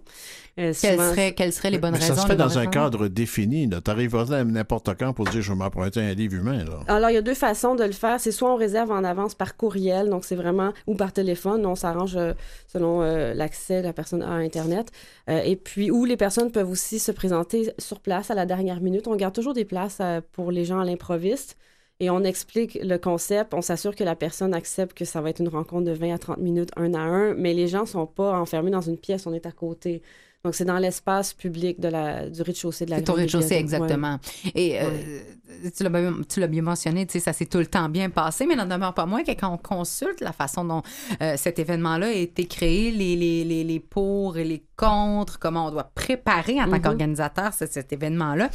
Euh, 0.58 0.72
quelles, 0.78 0.96
souvent- 0.96 1.10
seraient, 1.10 1.32
quelles 1.34 1.52
seraient 1.52 1.70
les 1.70 1.78
bonnes 1.78 1.92
Mais 1.92 1.98
raisons? 1.98 2.14
ça 2.14 2.22
se 2.22 2.26
fait 2.26 2.36
dans 2.36 2.56
un 2.56 2.60
raisons? 2.60 2.70
cadre 2.70 3.08
défini. 3.08 3.68
Tu 3.68 3.90
arrives 3.90 4.10
pas 4.10 4.44
n'importe 4.44 4.90
quand 4.98 5.14
pour 5.14 5.26
dire 5.26 5.40
je 5.40 5.52
vais 5.52 5.58
m'emprunter 5.58 6.00
un 6.00 6.12
livre 6.14 6.34
humain. 6.34 6.64
Là. 6.64 6.80
Alors, 6.88 7.08
il 7.10 7.14
y 7.14 7.18
a 7.18 7.22
deux 7.22 7.34
façons 7.34 7.74
de 7.74 7.84
le 7.84 7.92
faire. 7.92 8.20
C'est 8.20 8.32
soit 8.32 8.52
on 8.52 8.56
réserve 8.56 8.90
en 8.90 9.02
avance 9.04 9.34
par 9.34 9.56
courriel, 9.56 10.10
donc 10.10 10.24
c'est 10.26 10.36
vraiment, 10.36 10.72
ou 10.86 10.94
par 10.96 11.12
téléphone. 11.14 11.64
On 11.64 11.76
s'arrange 11.76 12.16
euh, 12.16 12.32
selon 12.66 13.00
euh, 13.02 13.32
l'accès 13.34 13.80
de 13.80 13.86
la 13.86 13.92
personne 13.94 14.22
à 14.22 14.32
Internet. 14.32 14.92
Euh, 15.30 15.40
et 15.44 15.56
puis, 15.56 15.90
ou 15.90 16.04
les 16.04 16.16
personnes 16.18 16.50
peuvent 16.50 16.70
aussi 16.70 16.98
se 16.98 17.12
présenter 17.12 17.70
sur 17.78 18.00
place 18.00 18.30
à 18.30 18.34
la 18.34 18.44
dernière 18.46 18.80
minute. 18.80 19.08
On 19.08 19.16
garde 19.16 19.34
toujours 19.34 19.54
des 19.54 19.64
places 19.64 19.98
euh, 20.00 20.20
pour 20.32 20.50
les 20.52 20.64
gens 20.66 20.78
à 20.80 20.84
l'improviste. 20.84 21.56
Et 21.98 22.10
on 22.10 22.22
explique 22.24 22.78
le 22.82 22.98
concept, 22.98 23.54
on 23.54 23.62
s'assure 23.62 23.94
que 23.96 24.04
la 24.04 24.14
personne 24.16 24.52
accepte 24.52 24.96
que 24.96 25.04
ça 25.06 25.20
va 25.22 25.30
être 25.30 25.40
une 25.40 25.48
rencontre 25.48 25.84
de 25.84 25.92
20 25.92 26.14
à 26.14 26.18
30 26.18 26.38
minutes, 26.38 26.70
un 26.76 26.92
à 26.94 26.98
un, 27.00 27.34
mais 27.34 27.54
les 27.54 27.68
gens 27.68 27.86
sont 27.86 28.06
pas 28.06 28.38
enfermés 28.38 28.70
dans 28.70 28.82
une 28.82 28.98
pièce, 28.98 29.26
on 29.26 29.32
est 29.32 29.46
à 29.46 29.52
côté. 29.52 30.02
Donc, 30.44 30.54
c'est 30.54 30.66
dans 30.66 30.78
l'espace 30.78 31.32
public 31.32 31.80
de 31.80 31.88
la, 31.88 32.28
du 32.28 32.40
rez-de-chaussée 32.42 32.84
de 32.84 32.90
la 32.90 32.98
C'est 32.98 33.04
grande 33.04 33.16
rez-de-chaussée. 33.16 33.54
Ouais. 33.54 33.60
exactement. 33.60 34.18
Et 34.54 34.78
euh, 34.80 34.90
tu 35.76 35.82
l'as 35.82 35.88
bien- 35.88 36.14
tu 36.28 36.38
l'as 36.38 36.46
bien 36.46 36.62
mentionné, 36.62 37.04
tu 37.06 37.12
sais, 37.14 37.20
ça 37.20 37.32
s'est 37.32 37.46
tout 37.46 37.58
le 37.58 37.66
temps 37.66 37.88
bien 37.88 38.10
passé, 38.10 38.46
mais 38.46 38.54
n'en 38.54 38.66
demeure 38.66 38.94
pas 38.94 39.06
moins 39.06 39.24
que 39.24 39.32
quand 39.32 39.52
on 39.52 39.56
consulte 39.58 40.20
la 40.20 40.32
façon 40.32 40.64
dont 40.64 40.82
euh, 41.22 41.34
cet 41.36 41.58
événement-là 41.58 42.08
a 42.08 42.12
été 42.12 42.46
créé, 42.46 42.90
les, 42.92 43.16
les, 43.16 43.42
les, 43.44 43.64
les 43.64 43.80
pour 43.80 44.36
et 44.36 44.44
les 44.44 44.62
contre, 44.76 45.38
comment 45.38 45.66
on 45.66 45.70
doit 45.70 45.90
préparer 45.94 46.60
en 46.60 46.64
tant 46.66 46.76
Mhm. 46.76 46.82
qu'organisateur 46.82 47.52
ce- 47.54 47.66
cet 47.66 47.92
événement-là, 47.92 48.48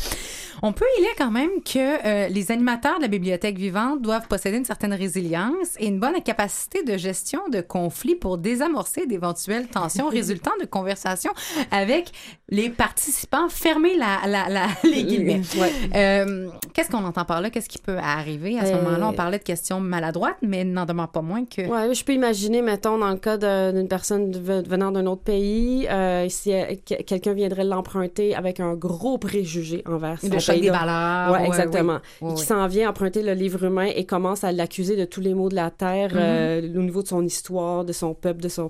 On 0.63 0.73
peut 0.73 0.85
y 0.99 1.01
lire 1.01 1.11
quand 1.17 1.31
même 1.31 1.49
que 1.65 1.79
euh, 2.05 2.27
les 2.27 2.51
animateurs 2.51 2.97
de 2.97 3.01
la 3.03 3.07
bibliothèque 3.07 3.57
vivante 3.57 4.01
doivent 4.01 4.27
posséder 4.27 4.57
une 4.57 4.65
certaine 4.65 4.93
résilience 4.93 5.69
et 5.79 5.87
une 5.87 5.99
bonne 5.99 6.21
capacité 6.21 6.83
de 6.83 6.97
gestion 6.97 7.39
de 7.51 7.61
conflits 7.61 8.15
pour 8.15 8.37
désamorcer 8.37 9.07
d'éventuelles 9.07 9.67
tensions 9.67 10.07
résultant 10.09 10.51
de 10.61 10.65
conversations 10.65 11.31
avec 11.71 12.11
les 12.49 12.69
participants. 12.69 13.47
Fermez 13.49 13.97
la, 13.97 14.19
la, 14.27 14.49
la- 14.49 14.67
les 14.83 15.03
guillemets. 15.03 15.41
Ouais. 15.57 15.71
Euh, 15.95 16.49
Qu'est-ce 16.73 16.89
qu'on 16.91 17.03
entend 17.05 17.25
par 17.25 17.41
là? 17.41 17.49
Qu'est-ce 17.49 17.69
qui 17.69 17.79
peut 17.79 17.97
arriver? 17.97 18.59
À 18.59 18.65
ce 18.65 18.73
Euh, 18.73 18.83
moment-là? 18.83 19.07
On 19.07 19.13
parlait 19.13 19.39
de 19.39 19.43
questions 19.43 19.79
maladroites, 19.79 20.37
mais 20.41 20.63
n'en 20.63 20.85
demeure 20.85 21.09
pas 21.11 21.21
moins 21.21 21.45
que... 21.45 21.61
Ouais, 21.61 21.93
je 21.95 22.03
peux 22.03 22.13
imaginer, 22.13 22.61
mettons, 22.61 22.97
dans 22.99 23.09
le 23.09 23.17
cas 23.17 23.37
d'une 23.71 23.87
personne 23.87 24.31
venant 24.31 24.91
d'un 24.91 25.05
autre 25.07 25.23
pays, 25.23 25.87
euh, 25.89 26.10
euh, 26.11 26.75
que- 26.87 27.01
quelqu'un 27.03 27.33
viendrait 27.33 27.63
l'emprunter 27.63 28.35
avec 28.35 28.59
un 28.59 28.73
gros 28.75 29.17
préjugé 29.17 29.83
envers 29.87 30.19
son 30.19 30.29
Le 30.29 30.39
choc 30.39 30.59
des 30.59 30.69
valeurs. 30.69 31.31
Ouais, 31.31 31.47
exactement. 31.47 31.99
oui. 32.21 32.29
Oui, 32.31 32.35
qui 32.35 32.43
s'en 32.45 32.67
vient 32.67 32.89
emprunter 32.89 33.21
le 33.23 33.33
livre 33.33 33.63
humain 33.63 33.89
et 33.95 34.05
commence 34.05 34.43
à 34.43 34.51
l'accuser 34.51 34.95
de 34.95 35.05
tous 35.05 35.21
les 35.21 35.33
maux 35.33 35.49
de 35.49 35.55
la 35.55 35.71
terre 35.71 36.11
Mhm. 36.13 36.19
euh, 36.21 36.61
au 36.79 36.81
niveau 36.83 37.01
de 37.03 37.07
son 37.07 37.23
histoire, 37.23 37.85
de 37.85 37.93
son 37.93 38.13
peuple, 38.13 38.41
de 38.41 38.49
son 38.49 38.69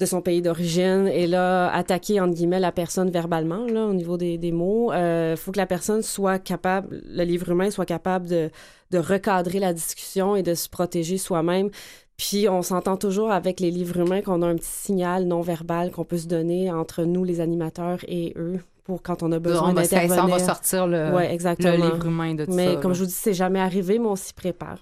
de 0.00 0.06
son 0.06 0.20
pays 0.20 0.42
d'origine 0.42 1.06
et 1.06 1.28
là 1.28 1.72
attaquer 1.72 2.18
entre 2.18 2.34
guillemets 2.34 2.58
la 2.58 2.72
personne 2.72 3.10
verbalement 3.12 3.64
là 3.66 3.86
au 3.86 3.94
niveau 3.94 4.16
des, 4.16 4.38
des 4.38 4.50
mots 4.50 4.92
il 4.92 5.36
faut 5.36 5.52
que 5.52 5.56
la 5.56 5.66
personne 5.66 6.02
soit 6.02 6.40
capable 6.40 7.00
le 7.06 7.22
livre 7.22 7.48
humain 7.50 7.70
soit 7.70 7.84
capable 7.86 8.26
de, 8.26 8.50
de 8.90 8.98
recadrer 8.98 9.60
la 9.60 9.72
discussion 9.72 10.34
et 10.34 10.42
de 10.42 10.54
se 10.54 10.68
protéger 10.68 11.16
soi-même 11.16 11.70
puis 12.16 12.48
on 12.48 12.62
s'entend 12.62 12.96
toujours 12.96 13.30
avec 13.32 13.60
les 13.60 13.70
livres 13.70 13.98
humains 13.98 14.22
qu'on 14.22 14.42
a 14.42 14.46
un 14.46 14.56
petit 14.56 14.66
signal 14.70 15.24
non 15.24 15.40
verbal 15.40 15.90
qu'on 15.90 16.04
peut 16.04 16.18
se 16.18 16.28
donner 16.28 16.70
entre 16.70 17.02
nous 17.04 17.24
les 17.24 17.40
animateurs 17.40 17.98
et 18.06 18.32
eux 18.36 18.60
pour 18.84 19.02
quand 19.02 19.22
on 19.22 19.32
a 19.32 19.38
besoin 19.38 19.74
ça- 19.74 19.84
ça, 19.84 19.96
d'intervenir. 20.00 20.24
on 20.24 20.38
va 20.38 20.38
sortir 20.44 20.86
le, 20.86 21.12
Ouais, 21.14 21.32
exactement. 21.32 21.70
le 21.72 21.76
livre 21.94 22.06
humain 22.06 22.34
de 22.34 22.44
tout 22.44 22.52
Mais 22.52 22.74
ça, 22.74 22.80
comme 22.80 22.90
là. 22.92 22.94
je 22.94 23.00
vous 23.00 23.06
dis, 23.06 23.12
c'est 23.14 23.32
jamais 23.34 23.60
arrivé, 23.60 23.98
mais 23.98 24.06
on 24.06 24.16
s'y 24.16 24.32
prépare. 24.34 24.78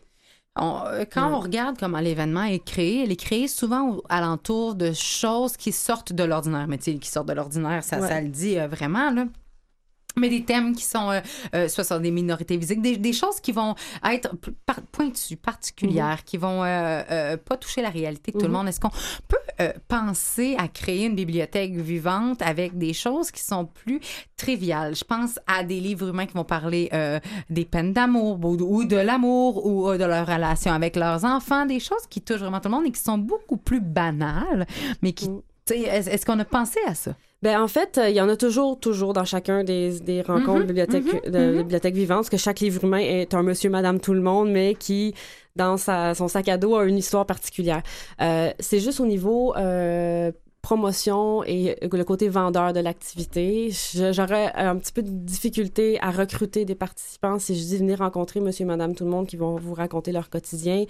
On- 0.61 0.81
euh, 0.87 1.05
quand 1.11 1.29
Ouais. 1.29 1.35
on 1.35 1.41
regarde 1.41 1.77
comment 1.79 2.01
l'événement 2.01 2.43
est 2.43 2.63
créé, 2.63 3.05
il 3.05 3.13
est 3.13 3.17
créé 3.17 3.49
souvent 3.49 4.03
alentour 4.11 4.75
de 4.75 4.93
choses 4.93 5.57
qui 5.57 5.73
sortent 5.73 6.13
de 6.13 6.25
l'ordinaire. 6.25 6.67
Mais 6.69 6.77
tu 6.79 6.93
sais, 6.93 6.99
qui 6.99 7.09
sortent 7.09 7.29
de 7.29 7.33
l'ordinaire, 7.33 7.83
ça, 7.85 8.01
Ouais. 8.01 8.09
ça 8.09 8.21
le 8.21 8.29
dit 8.29 8.59
euh, 8.59 8.67
vraiment, 8.67 9.11
là. 9.13 9.25
Mais 10.17 10.29
des 10.29 10.45
thèmes 10.45 10.75
qui 10.75 10.85
sont 10.85 11.11
euh, 11.11 11.21
euh, 11.55 11.69
soit 11.69 11.85
sur 11.85 11.99
des 12.01 12.11
minorités 12.11 12.59
physiques, 12.59 12.83
des, 12.83 12.97
des 12.97 13.13
choses 13.13 13.41
qui 13.41 13.53
vont 13.53 13.75
être 14.05 14.35
par- 14.67 14.83
pointues, 14.93 15.37
particulières, 15.37 16.23
qui 16.25 16.37
vont 16.37 16.63
euh, 16.65 17.03
euh, 17.11 17.37
pas 17.37 17.57
toucher 17.57 17.81
la 17.83 17.89
réalité 17.91 18.31
de 18.33 18.37
tout 18.39 18.43
le 18.45 18.49
Mhm. 18.51 18.57
monde. 18.59 18.69
Est-ce 18.69 18.81
qu'on 18.81 18.91
peut 19.29 19.37
euh, 19.61 19.73
penser 19.89 20.55
à 20.59 20.69
créer 20.69 21.07
une 21.07 21.15
bibliothèque 21.15 21.75
vivante 21.75 22.43
avec 22.43 22.77
des 22.77 22.93
choses 22.93 23.31
qui 23.31 23.43
sont 23.43 23.65
plus 23.65 24.01
triviales? 24.37 24.95
Je 24.95 25.05
pense 25.05 25.39
à 25.47 25.65
des 25.65 25.81
livres 25.81 26.09
humains 26.09 26.27
qui 26.27 26.35
vont 26.35 26.45
parler 26.45 26.91
des 27.49 27.65
peines 27.65 27.93
d'amour 27.93 28.39
ou, 28.45 28.85
de 28.85 28.97
l'amour 28.97 29.65
ou 29.67 29.93
de 29.93 30.05
leur 30.05 30.27
relation 30.27 30.73
avec 30.73 30.97
leurs 30.97 31.25
enfants, 31.25 31.65
des 31.67 31.81
choses 31.81 32.07
qui 32.11 32.21
touchent 32.21 32.41
vraiment 32.41 32.61
tout 32.61 32.69
le 32.69 32.75
monde 32.75 32.87
et 32.87 32.93
qui 32.93 33.01
sont 33.01 33.19
beaucoup 33.19 33.57
plus 33.57 33.81
banales, 33.81 34.67
mais 35.03 35.13
qui... 35.13 35.29
Est-ce 35.71 36.11
est-ce 36.11 36.27
qu'on 36.27 36.39
a 36.41 36.45
pensé 36.45 36.81
à 36.87 36.95
ça? 36.95 37.15
Ben, 37.43 37.61
en 37.61 37.67
fait, 37.67 37.99
euh, 37.99 38.09
il 38.09 38.15
y 38.15 38.21
en 38.21 38.29
a 38.29 38.37
toujours, 38.37 38.79
toujours 38.79 39.13
dans 39.13 39.25
chacun 39.25 39.65
des, 39.65 39.99
des 40.01 40.23
rencontres 40.23 40.61
Mhm, 40.61 40.67
bibliothèques, 40.67 41.27
mhm, 41.27 41.33
de 41.33 41.39
mhm. 41.39 41.57
bibliothèques 41.59 41.95
vivantes, 41.95 42.19
parce 42.19 42.31
que 42.31 42.37
chaque 42.37 42.61
livre 42.61 42.85
humain 42.85 42.99
est 42.99 43.35
un 43.35 43.43
monsieur, 43.43 43.69
madame, 43.69 43.99
tout 43.99 44.15
le 44.15 44.21
monde, 44.21 44.51
mais 44.51 44.75
qui, 44.77 45.15
dans 45.57 45.77
sa, 45.77 46.15
son 46.15 46.29
sac 46.29 46.49
à 46.49 46.57
dos, 46.57 46.77
a 46.77 46.85
une 46.85 46.99
histoire 46.99 47.27
particulière. 47.27 47.83
Euh, 48.21 48.53
c'est 48.61 48.79
juste 48.79 49.01
au 49.01 49.07
niveau 49.07 49.57
euh, 49.57 50.31
promotion 50.63 51.43
et 51.43 51.77
le 51.83 52.05
côté 52.05 52.29
vendeur 52.29 52.73
de 52.73 52.79
l'activité. 52.79 53.71
J'aurais 54.13 54.53
un 54.55 54.77
petit 54.77 54.93
peu 54.93 55.03
de 55.03 55.11
difficulté 55.11 56.01
à 56.01 56.13
recruter 56.13 56.65
des 56.65 56.77
participants 56.77 57.41
si 57.41 57.59
je 57.59 57.65
dis 57.65 57.77
venir 57.79 57.99
rencontrer 57.99 58.39
monsieur, 58.39 58.65
madame, 58.65 58.95
tout 58.95 59.05
le 59.05 59.11
monde 59.11 59.27
qui 59.27 59.37
vont 59.37 59.57
vous 59.57 59.75
raconter 59.75 60.13
leur 60.13 60.31
quotidien. 60.31 60.85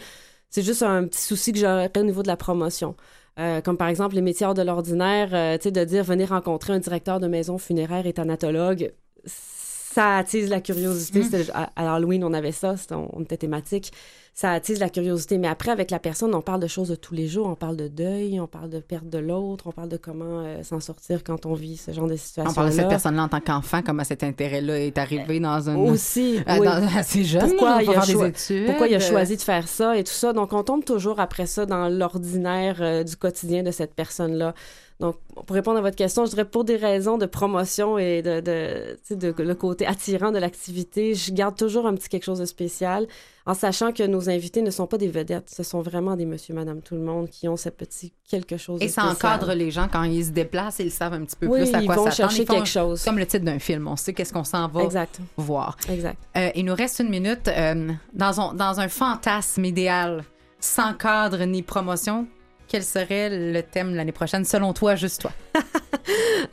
C'est 0.50 0.62
juste 0.62 0.82
un 0.82 1.06
petit 1.06 1.22
souci 1.22 1.52
que 1.52 1.58
j'aurais 1.58 1.90
au 1.96 2.02
niveau 2.02 2.22
de 2.22 2.28
la 2.28 2.36
promotion. 2.36 2.94
Euh, 3.38 3.60
comme 3.62 3.76
par 3.78 3.88
exemple 3.88 4.14
les 4.14 4.20
métiers 4.20 4.46
hors 4.46 4.54
de 4.54 4.62
l'ordinaire, 4.62 5.30
euh, 5.32 5.56
tu 5.56 5.64
sais, 5.64 5.70
de 5.72 5.84
dire 5.84 6.04
venir 6.04 6.28
rencontrer 6.28 6.74
un 6.74 6.78
directeur 6.78 7.18
de 7.18 7.26
maison 7.28 7.56
funéraire 7.56 8.06
et 8.06 8.12
thanatologue, 8.12 8.92
ça 9.24 10.18
attise 10.18 10.48
la 10.50 10.60
curiosité. 10.60 11.20
Mm. 11.20 11.22
C'était- 11.24 11.50
À, 11.52 11.70
à 11.76 11.94
Halloween, 11.94 12.24
on 12.24 12.32
avait 12.34 12.52
ça, 12.52 12.74
on 12.90 13.22
était 13.22 13.36
thématique. 13.38 13.92
Ça 14.34 14.50
attise 14.52 14.80
la 14.80 14.88
curiosité. 14.88 15.36
Mais 15.36 15.46
après, 15.48 15.70
avec 15.70 15.90
la 15.90 15.98
personne, 15.98 16.34
on 16.34 16.40
parle 16.40 16.60
de 16.60 16.66
choses 16.66 16.88
de 16.88 16.94
tous 16.94 17.12
les 17.14 17.28
jours. 17.28 17.46
On 17.48 17.54
parle 17.54 17.76
de 17.76 17.86
deuil, 17.88 18.40
on 18.40 18.46
parle 18.46 18.70
de 18.70 18.80
perte 18.80 19.06
de 19.10 19.18
l'autre, 19.18 19.64
on 19.66 19.72
parle 19.72 19.90
de 19.90 19.98
comment 19.98 20.40
euh, 20.42 20.62
s'en 20.62 20.80
sortir 20.80 21.22
quand 21.22 21.44
on 21.44 21.52
vit 21.52 21.76
ce 21.76 21.92
genre 21.92 22.06
de 22.06 22.16
situation. 22.16 22.50
On 22.50 22.54
parle 22.54 22.70
de 22.70 22.74
cette 22.74 22.88
personne-là 22.88 23.24
en 23.24 23.28
tant 23.28 23.40
qu'enfant, 23.40 23.82
comment 23.84 24.04
cet 24.04 24.24
intérêt-là 24.24 24.80
est 24.80 24.96
arrivé 24.96 25.38
dans 25.38 25.68
un... 25.68 25.76
Aussi, 25.76 26.38
Euh, 26.48 26.59
oui. 26.60 26.64
dans- 26.66 26.88
assez 26.96 27.24
jeune, 27.24 27.46
Pourquoi 27.50 27.82
il, 27.82 27.90
a 27.90 27.92
faire 27.92 28.06
des 28.06 28.12
choi- 28.14 28.28
études. 28.28 28.66
pourquoi 28.66 28.88
il 28.88 28.94
a 28.94 29.00
choisi 29.00 29.36
de 29.36 29.42
faire 29.42 29.68
ça 29.68 29.98
et 29.98 30.02
tout 30.04 30.12
ça. 30.12 30.32
Donc, 30.32 30.54
on 30.54 30.62
tombe 30.62 30.84
toujours 30.84 31.20
après 31.20 31.44
ça 31.46 31.66
dans 31.66 31.88
l'ordinaire 31.90 32.78
euh, 32.80 33.04
du 33.04 33.16
quotidien 33.16 33.62
de 33.62 33.70
cette 33.70 33.94
personne-là. 33.94 34.54
Donc, 35.02 35.16
pour 35.34 35.54
répondre 35.56 35.78
à 35.78 35.80
votre 35.82 35.96
question, 35.96 36.24
je 36.26 36.30
dirais 36.30 36.44
pour 36.44 36.62
des 36.64 36.76
raisons 36.76 37.18
de 37.18 37.26
promotion 37.26 37.98
et 37.98 38.22
de, 38.22 38.38
de, 38.40 38.92
tu 38.94 38.98
sais, 39.08 39.16
de 39.16 39.34
le 39.42 39.54
côté 39.56 39.84
attirant 39.84 40.30
de 40.30 40.38
l'activité, 40.38 41.16
je 41.16 41.32
garde 41.32 41.56
toujours 41.56 41.88
un 41.88 41.94
petit 41.96 42.08
quelque 42.08 42.22
chose 42.22 42.38
de 42.38 42.44
spécial 42.44 43.08
en 43.44 43.54
sachant 43.54 43.90
que 43.92 44.04
nos 44.04 44.30
invités 44.30 44.62
ne 44.62 44.70
sont 44.70 44.86
pas 44.86 44.98
des 44.98 45.08
vedettes. 45.08 45.50
Ce 45.50 45.64
sont 45.64 45.80
vraiment 45.80 46.14
des 46.14 46.24
monsieur, 46.24 46.54
madame, 46.54 46.80
tout 46.82 46.94
le 46.94 47.00
monde 47.00 47.28
qui 47.28 47.48
ont 47.48 47.56
ce 47.56 47.68
petit 47.68 48.12
quelque 48.30 48.56
chose 48.56 48.78
de 48.78 48.84
Et 48.84 48.88
ça 48.88 49.02
spécial. 49.10 49.32
encadre 49.34 49.54
les 49.54 49.72
gens 49.72 49.88
quand 49.92 50.04
ils 50.04 50.26
se 50.26 50.30
déplacent, 50.30 50.78
ils 50.78 50.92
savent 50.92 51.14
un 51.14 51.24
petit 51.24 51.34
peu 51.34 51.46
Oui, 51.48 51.62
plus 51.64 51.74
à 51.74 51.80
ils 51.80 51.86
quoi 51.86 51.96
vont 51.96 52.04
s'attendre. 52.04 52.16
chercher 52.30 52.42
Ils 52.42 52.46
font 52.46 52.54
quelque 52.54 52.68
chose. 52.68 53.02
Comme 53.04 53.18
le 53.18 53.26
titre 53.26 53.44
d'un 53.44 53.58
film, 53.58 53.88
on 53.88 53.96
sait 53.96 54.12
qu'est-ce 54.12 54.32
qu'on 54.32 54.44
s'en 54.44 54.68
va 54.68 54.84
Exact. 54.84 55.18
voir. 55.36 55.76
Exact. 55.90 56.18
Euh, 56.36 56.50
il 56.54 56.64
nous 56.64 56.74
reste 56.76 57.00
une 57.00 57.08
minute. 57.10 57.48
euh, 57.48 57.90
dans, 58.14 58.40
un, 58.40 58.54
dans 58.54 58.78
un 58.78 58.86
fantasme 58.88 59.64
idéal, 59.64 60.22
sans 60.60 60.94
cadre 60.94 61.42
ni 61.44 61.62
promotion, 61.62 62.28
quel 62.73 62.82
serait 62.82 63.28
le 63.53 63.62
thème 63.62 63.94
l'année 63.94 64.11
prochaine, 64.12 64.44
selon 64.44 64.73
toi, 64.73 64.97
juste 64.97 65.20
toi? 65.20 65.32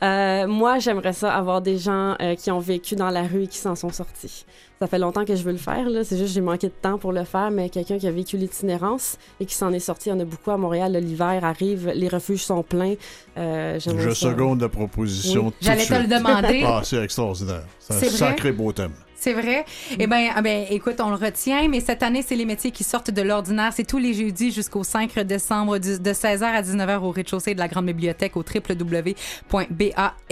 Euh, 0.02 0.46
moi, 0.46 0.78
j'aimerais 0.78 1.12
ça 1.12 1.34
avoir 1.34 1.60
des 1.60 1.76
gens 1.76 2.14
euh, 2.22 2.34
qui 2.34 2.50
ont 2.50 2.58
vécu 2.60 2.94
dans 2.94 3.10
la 3.10 3.22
rue 3.22 3.42
et 3.42 3.46
qui 3.48 3.58
s'en 3.58 3.74
sont 3.74 3.90
sortis. 3.90 4.46
Ça 4.80 4.86
fait 4.86 4.98
longtemps 4.98 5.24
que 5.26 5.34
je 5.34 5.42
veux 5.42 5.52
le 5.52 5.58
faire, 5.58 5.90
là. 5.90 6.04
C'est 6.04 6.16
juste 6.16 6.28
que 6.28 6.34
j'ai 6.34 6.40
manqué 6.40 6.68
de 6.68 6.72
temps 6.72 6.96
pour 6.96 7.12
le 7.12 7.24
faire, 7.24 7.50
mais 7.50 7.68
quelqu'un 7.68 7.98
qui 7.98 8.06
a 8.06 8.10
vécu 8.10 8.36
l'itinérance 8.38 9.18
et 9.40 9.46
qui 9.46 9.54
s'en 9.54 9.72
est 9.72 9.78
sorti, 9.80 10.08
il 10.08 10.12
y 10.12 10.14
en 10.14 10.20
a 10.20 10.24
beaucoup 10.24 10.50
à 10.52 10.56
Montréal. 10.56 10.92
là. 10.92 11.00
L'hiver 11.00 11.44
arrive, 11.44 11.90
les 11.94 12.08
refuges 12.08 12.44
sont 12.44 12.62
pleins. 12.62 12.94
Euh, 13.36 13.78
j'aimerais 13.80 14.04
Je 14.04 14.10
ça. 14.10 14.30
seconde 14.30 14.62
la 14.62 14.68
proposition. 14.70 15.46
Oui. 15.46 15.52
tout 15.52 15.58
de 15.60 15.64
J'allais 15.66 15.86
te 15.86 15.94
le 15.94 16.06
demander. 16.06 16.62
Ah, 16.66 16.80
c'est 16.84 17.02
extraordinaire. 17.02 17.64
C'est 17.78 17.94
un 17.94 17.98
C'est 17.98 18.06
vrai? 18.08 18.16
sacré 18.16 18.52
beau 18.52 18.72
thème. 18.72 18.92
C'est 19.20 19.34
vrai? 19.34 19.66
Eh 19.98 20.06
bien, 20.06 20.30
ah 20.34 20.40
ben, 20.40 20.64
écoute, 20.70 20.96
on 21.00 21.10
le 21.10 21.14
retient, 21.16 21.68
mais 21.68 21.80
cette 21.80 22.02
année, 22.02 22.22
c'est 22.26 22.36
les 22.36 22.46
métiers 22.46 22.70
qui 22.70 22.84
sortent 22.84 23.10
de 23.10 23.20
l'ordinaire. 23.20 23.70
C'est 23.74 23.84
tous 23.86 23.98
les 23.98 24.14
jeudis 24.14 24.50
jusqu'au 24.50 24.82
5 24.82 25.18
décembre, 25.20 25.76
du- 25.76 25.98
de 26.00 26.12
16h 26.14 26.42
à 26.44 26.62
19h 26.62 27.02
au 27.02 27.10
rez-de-chaussée 27.10 27.52
de 27.54 27.58
la 27.58 27.68
Grande 27.68 27.84
Bibliothèque 27.84 28.34
au 28.38 28.42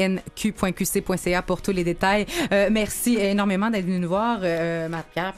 www.banq.qc.ca 0.08 1.42
pour 1.42 1.60
tous 1.62 1.72
les 1.72 1.84
détails. 1.84 2.24
Euh, 2.52 2.68
merci 2.72 3.16
énormément 3.16 3.68
d'être 3.70 3.84
venu 3.84 3.98
nous 3.98 4.08
voir, 4.08 4.38
euh, 4.42 4.88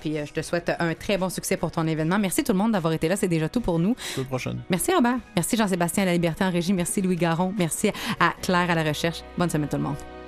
puis 0.00 0.16
euh, 0.16 0.24
je 0.26 0.32
te 0.32 0.42
souhaite 0.42 0.70
un 0.78 0.94
très 0.94 1.18
bon 1.18 1.28
succès 1.28 1.56
pour 1.56 1.70
ton 1.72 1.86
événement. 1.88 2.18
Merci 2.20 2.44
tout 2.44 2.52
le 2.52 2.58
monde 2.58 2.72
d'avoir 2.72 2.92
été 2.92 3.08
là. 3.08 3.16
C'est 3.16 3.26
déjà 3.28 3.48
tout 3.48 3.60
pour 3.60 3.78
nous. 3.80 3.96
La 4.16 4.24
prochaine. 4.24 4.60
Merci 4.70 4.94
Robert. 4.94 5.18
Merci 5.34 5.56
Jean-Sébastien 5.56 6.04
à 6.04 6.06
la 6.06 6.12
Liberté 6.12 6.44
en 6.44 6.50
régie. 6.50 6.72
Merci 6.72 7.02
Louis 7.02 7.16
Garon. 7.16 7.52
Merci 7.58 7.88
à 8.20 8.32
Claire 8.42 8.70
à 8.70 8.74
la 8.76 8.84
recherche. 8.84 9.22
Bonne 9.36 9.50
semaine 9.50 9.68
tout 9.68 9.76
le 9.76 9.82
monde. 9.82 10.19